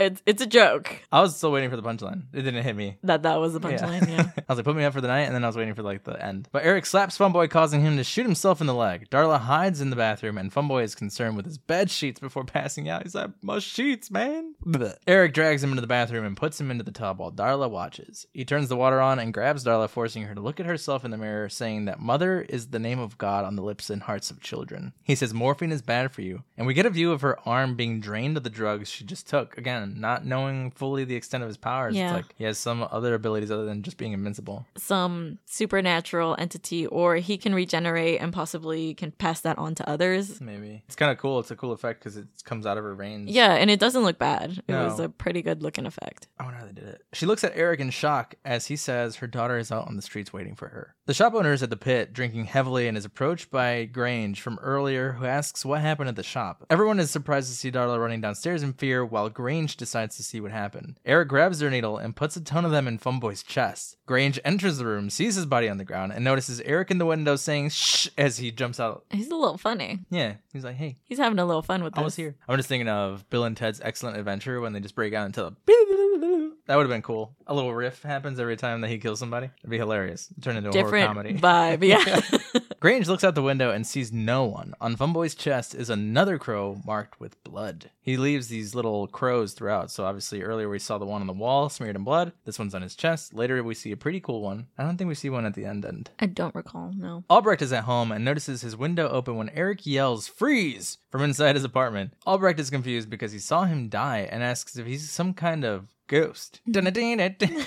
It's 0.00 0.22
it's 0.24 0.40
a 0.40 0.46
joke 0.46 0.96
I 1.12 1.20
was 1.20 1.36
still 1.36 1.52
waiting 1.52 1.68
for 1.68 1.76
the 1.76 1.82
punchline. 1.82 2.22
It 2.32 2.42
didn't 2.42 2.62
hit 2.64 2.74
me. 2.74 2.96
that 3.02 3.22
that 3.24 3.38
was 3.38 3.52
the 3.52 3.60
punchline. 3.60 4.08
Yeah. 4.08 4.30
I 4.38 4.42
was 4.48 4.56
like, 4.56 4.64
put 4.64 4.74
me 4.76 4.84
up 4.84 4.94
for 4.94 5.02
the 5.02 5.08
night, 5.08 5.22
and 5.22 5.34
then 5.34 5.44
I 5.44 5.46
was 5.46 5.56
waiting 5.56 5.74
for 5.74 5.82
like 5.82 6.04
the 6.04 6.12
end. 6.24 6.48
But 6.52 6.64
Eric 6.64 6.86
slaps 6.86 7.18
Funboy, 7.18 7.50
causing 7.50 7.82
him 7.82 7.98
to 7.98 8.04
shoot 8.04 8.24
himself 8.24 8.62
in 8.62 8.66
the 8.66 8.74
leg. 8.74 9.10
Darla 9.10 9.38
hides 9.38 9.82
in 9.82 9.90
the 9.90 9.96
bathroom, 9.96 10.38
and 10.38 10.50
Funboy 10.52 10.84
is 10.84 10.94
concerned 10.94 11.36
with 11.36 11.44
his 11.44 11.58
bed 11.58 11.90
sheets 11.90 12.18
before 12.18 12.44
passing 12.44 12.88
out. 12.88 13.02
He's 13.02 13.14
like, 13.14 13.30
my 13.42 13.58
sheets, 13.58 14.10
man. 14.10 14.54
Blech. 14.64 14.96
Eric 15.06 15.34
drags 15.34 15.62
him 15.62 15.70
into 15.70 15.82
the 15.82 15.86
bathroom 15.86 16.24
and 16.24 16.36
puts 16.36 16.58
him 16.58 16.70
into 16.70 16.84
the 16.84 16.92
tub 16.92 17.18
while 17.18 17.30
Darla 17.32 17.68
watches. 17.70 18.26
He 18.32 18.44
turns 18.46 18.68
the 18.70 18.76
water 18.76 19.00
on 19.00 19.18
and 19.18 19.34
grabs 19.34 19.64
Darla, 19.64 19.88
forcing 19.90 20.22
her 20.22 20.34
to 20.34 20.40
look 20.40 20.60
at 20.60 20.66
herself 20.66 21.04
in 21.04 21.10
the 21.10 21.18
mirror, 21.18 21.50
saying 21.50 21.84
that 21.84 22.00
mother 22.00 22.40
is 22.48 22.68
the 22.68 22.78
name 22.78 23.00
of 23.00 23.18
God 23.18 23.44
on 23.44 23.56
the 23.56 23.62
lips 23.62 23.90
and 23.90 24.02
hearts 24.02 24.30
of 24.30 24.40
children. 24.40 24.94
He 25.02 25.14
says 25.14 25.34
morphine 25.34 25.72
is 25.72 25.82
bad 25.82 26.12
for 26.12 26.22
you, 26.22 26.42
and 26.56 26.66
we 26.66 26.72
get 26.72 26.86
a 26.86 26.90
view 26.90 27.12
of 27.12 27.20
her 27.20 27.38
arm 27.46 27.74
being 27.74 27.89
drained 27.98 28.36
of 28.36 28.44
the 28.44 28.50
drugs 28.50 28.88
she 28.88 29.02
just 29.02 29.26
took. 29.26 29.58
Again, 29.58 29.96
not 29.98 30.24
knowing 30.24 30.70
fully 30.70 31.02
the 31.02 31.16
extent 31.16 31.42
of 31.42 31.48
his 31.48 31.56
powers. 31.56 31.96
Yeah. 31.96 32.04
It's 32.04 32.12
like 32.12 32.34
he 32.36 32.44
has 32.44 32.58
some 32.58 32.86
other 32.88 33.14
abilities 33.14 33.50
other 33.50 33.64
than 33.64 33.82
just 33.82 33.96
being 33.96 34.12
invincible. 34.12 34.66
Some 34.76 35.38
supernatural 35.46 36.36
entity, 36.38 36.86
or 36.86 37.16
he 37.16 37.36
can 37.36 37.54
regenerate 37.54 38.20
and 38.20 38.32
possibly 38.32 38.94
can 38.94 39.10
pass 39.10 39.40
that 39.40 39.58
on 39.58 39.74
to 39.74 39.88
others. 39.88 40.40
Maybe 40.40 40.84
it's 40.86 40.94
kind 40.94 41.10
of 41.10 41.18
cool. 41.18 41.40
It's 41.40 41.50
a 41.50 41.56
cool 41.56 41.72
effect 41.72 42.00
because 42.00 42.16
it 42.16 42.26
comes 42.44 42.66
out 42.66 42.78
of 42.78 42.84
her 42.84 42.94
veins. 42.94 43.30
Yeah, 43.30 43.54
and 43.54 43.70
it 43.70 43.80
doesn't 43.80 44.02
look 44.02 44.18
bad. 44.18 44.62
It 44.68 44.74
was 44.74 45.00
a 45.00 45.08
pretty 45.08 45.42
good 45.42 45.62
looking 45.62 45.86
effect. 45.86 46.28
I 46.38 46.44
wonder 46.44 46.58
how 46.58 46.66
they 46.66 46.72
did 46.72 46.84
it. 46.84 47.02
She 47.14 47.26
looks 47.26 47.42
at 47.42 47.52
Eric 47.56 47.80
in 47.80 47.90
shock 47.90 48.34
as 48.44 48.66
he 48.66 48.76
says 48.76 49.16
her 49.16 49.26
daughter 49.26 49.58
is 49.58 49.72
out 49.72 49.88
on 49.88 49.96
the 49.96 50.02
streets 50.02 50.32
waiting 50.32 50.54
for 50.54 50.68
her. 50.68 50.94
The 51.06 51.14
shop 51.14 51.34
owner 51.34 51.52
is 51.52 51.62
at 51.62 51.70
the 51.70 51.76
pit, 51.76 52.12
drinking 52.12 52.44
heavily, 52.44 52.86
and 52.86 52.96
is 52.96 53.04
approached 53.04 53.50
by 53.50 53.86
Grange 53.86 54.40
from 54.40 54.58
earlier, 54.60 55.12
who 55.12 55.24
asks 55.24 55.64
what 55.64 55.80
happened 55.80 56.08
at 56.08 56.16
the 56.16 56.22
shop. 56.22 56.64
Everyone 56.70 57.00
is 57.00 57.10
surprised 57.10 57.48
to 57.48 57.56
see 57.56 57.70
Darla 57.80 57.98
running 58.00 58.20
downstairs 58.20 58.62
in 58.62 58.72
fear, 58.74 59.04
while 59.04 59.28
Grange 59.30 59.76
decides 59.76 60.16
to 60.16 60.22
see 60.22 60.40
what 60.40 60.50
happened. 60.52 60.98
Eric 61.04 61.28
grabs 61.28 61.58
their 61.58 61.70
needle 61.70 61.96
and 61.98 62.14
puts 62.14 62.36
a 62.36 62.40
ton 62.40 62.64
of 62.64 62.70
them 62.70 62.86
in 62.86 62.98
Funboy's 62.98 63.42
chest. 63.42 63.96
Grange 64.06 64.38
enters 64.44 64.76
the 64.78 64.84
room, 64.86 65.08
sees 65.08 65.34
his 65.36 65.46
body 65.46 65.68
on 65.68 65.78
the 65.78 65.84
ground, 65.84 66.12
and 66.12 66.22
notices 66.24 66.60
Eric 66.62 66.90
in 66.90 66.98
the 66.98 67.06
window 67.06 67.36
saying 67.36 67.70
shh 67.70 68.08
as 68.18 68.38
he 68.38 68.50
jumps 68.50 68.78
out. 68.78 69.04
He's 69.10 69.30
a 69.30 69.34
little 69.36 69.56
funny. 69.58 70.00
Yeah, 70.10 70.34
he's 70.52 70.64
like, 70.64 70.76
hey, 70.76 70.96
He's 71.06 71.18
having 71.18 71.38
a 71.38 71.44
little 71.46 71.62
fun 71.62 71.82
with 71.82 71.96
I 71.96 72.00
this. 72.02 72.04
was 72.04 72.16
here. 72.16 72.36
I'm 72.48 72.56
just 72.56 72.68
thinking 72.68 72.88
of 72.88 73.28
Bill 73.30 73.44
and 73.44 73.56
Ted's 73.56 73.80
Excellent 73.82 74.16
Adventure 74.18 74.60
when 74.60 74.72
they 74.72 74.80
just 74.80 74.94
break 74.94 75.14
out 75.14 75.26
into 75.26 75.42
the. 75.66 76.49
That 76.70 76.76
would 76.76 76.84
have 76.84 76.90
been 76.90 77.02
cool. 77.02 77.34
A 77.48 77.52
little 77.52 77.74
riff 77.74 78.00
happens 78.04 78.38
every 78.38 78.56
time 78.56 78.80
that 78.82 78.90
he 78.90 78.98
kills 78.98 79.18
somebody. 79.18 79.50
It'd 79.58 79.70
be 79.70 79.76
hilarious. 79.76 80.28
Turn 80.40 80.56
into 80.56 80.68
a 80.68 80.72
Different 80.72 81.04
horror 81.04 81.24
comedy. 81.24 81.34
vibe. 81.36 81.82
Yeah. 81.82 82.60
Grange 82.78 83.08
looks 83.08 83.24
out 83.24 83.34
the 83.34 83.42
window 83.42 83.72
and 83.72 83.84
sees 83.84 84.12
no 84.12 84.44
one. 84.44 84.74
On 84.80 84.96
Funboy's 84.96 85.34
chest 85.34 85.74
is 85.74 85.90
another 85.90 86.38
crow 86.38 86.80
marked 86.86 87.18
with 87.18 87.42
blood. 87.42 87.90
He 88.00 88.16
leaves 88.16 88.46
these 88.46 88.72
little 88.72 89.08
crows 89.08 89.52
throughout. 89.52 89.90
So 89.90 90.04
obviously 90.04 90.42
earlier 90.42 90.68
we 90.68 90.78
saw 90.78 90.96
the 90.96 91.06
one 91.06 91.20
on 91.20 91.26
the 91.26 91.32
wall 91.32 91.68
smeared 91.68 91.96
in 91.96 92.04
blood. 92.04 92.32
This 92.44 92.58
one's 92.58 92.74
on 92.74 92.82
his 92.82 92.94
chest. 92.94 93.34
Later 93.34 93.62
we 93.64 93.74
see 93.74 93.90
a 93.90 93.96
pretty 93.96 94.20
cool 94.20 94.40
one. 94.40 94.68
I 94.78 94.84
don't 94.84 94.96
think 94.96 95.08
we 95.08 95.16
see 95.16 95.28
one 95.28 95.44
at 95.46 95.54
the 95.54 95.66
end 95.66 95.84
end. 95.84 96.10
I 96.20 96.26
don't 96.26 96.54
recall. 96.54 96.92
No. 96.96 97.24
Albrecht 97.28 97.62
is 97.62 97.72
at 97.72 97.82
home 97.84 98.12
and 98.12 98.24
notices 98.24 98.62
his 98.62 98.76
window 98.76 99.08
open 99.08 99.34
when 99.36 99.50
Eric 99.50 99.84
yells, 99.86 100.28
Freeze! 100.28 100.98
from 101.10 101.22
inside 101.24 101.56
his 101.56 101.64
apartment. 101.64 102.12
Albrecht 102.26 102.60
is 102.60 102.70
confused 102.70 103.10
because 103.10 103.32
he 103.32 103.40
saw 103.40 103.64
him 103.64 103.88
die 103.88 104.28
and 104.30 104.44
asks 104.44 104.76
if 104.76 104.86
he's 104.86 105.10
some 105.10 105.34
kind 105.34 105.64
of 105.64 105.88
ghost. 106.10 106.60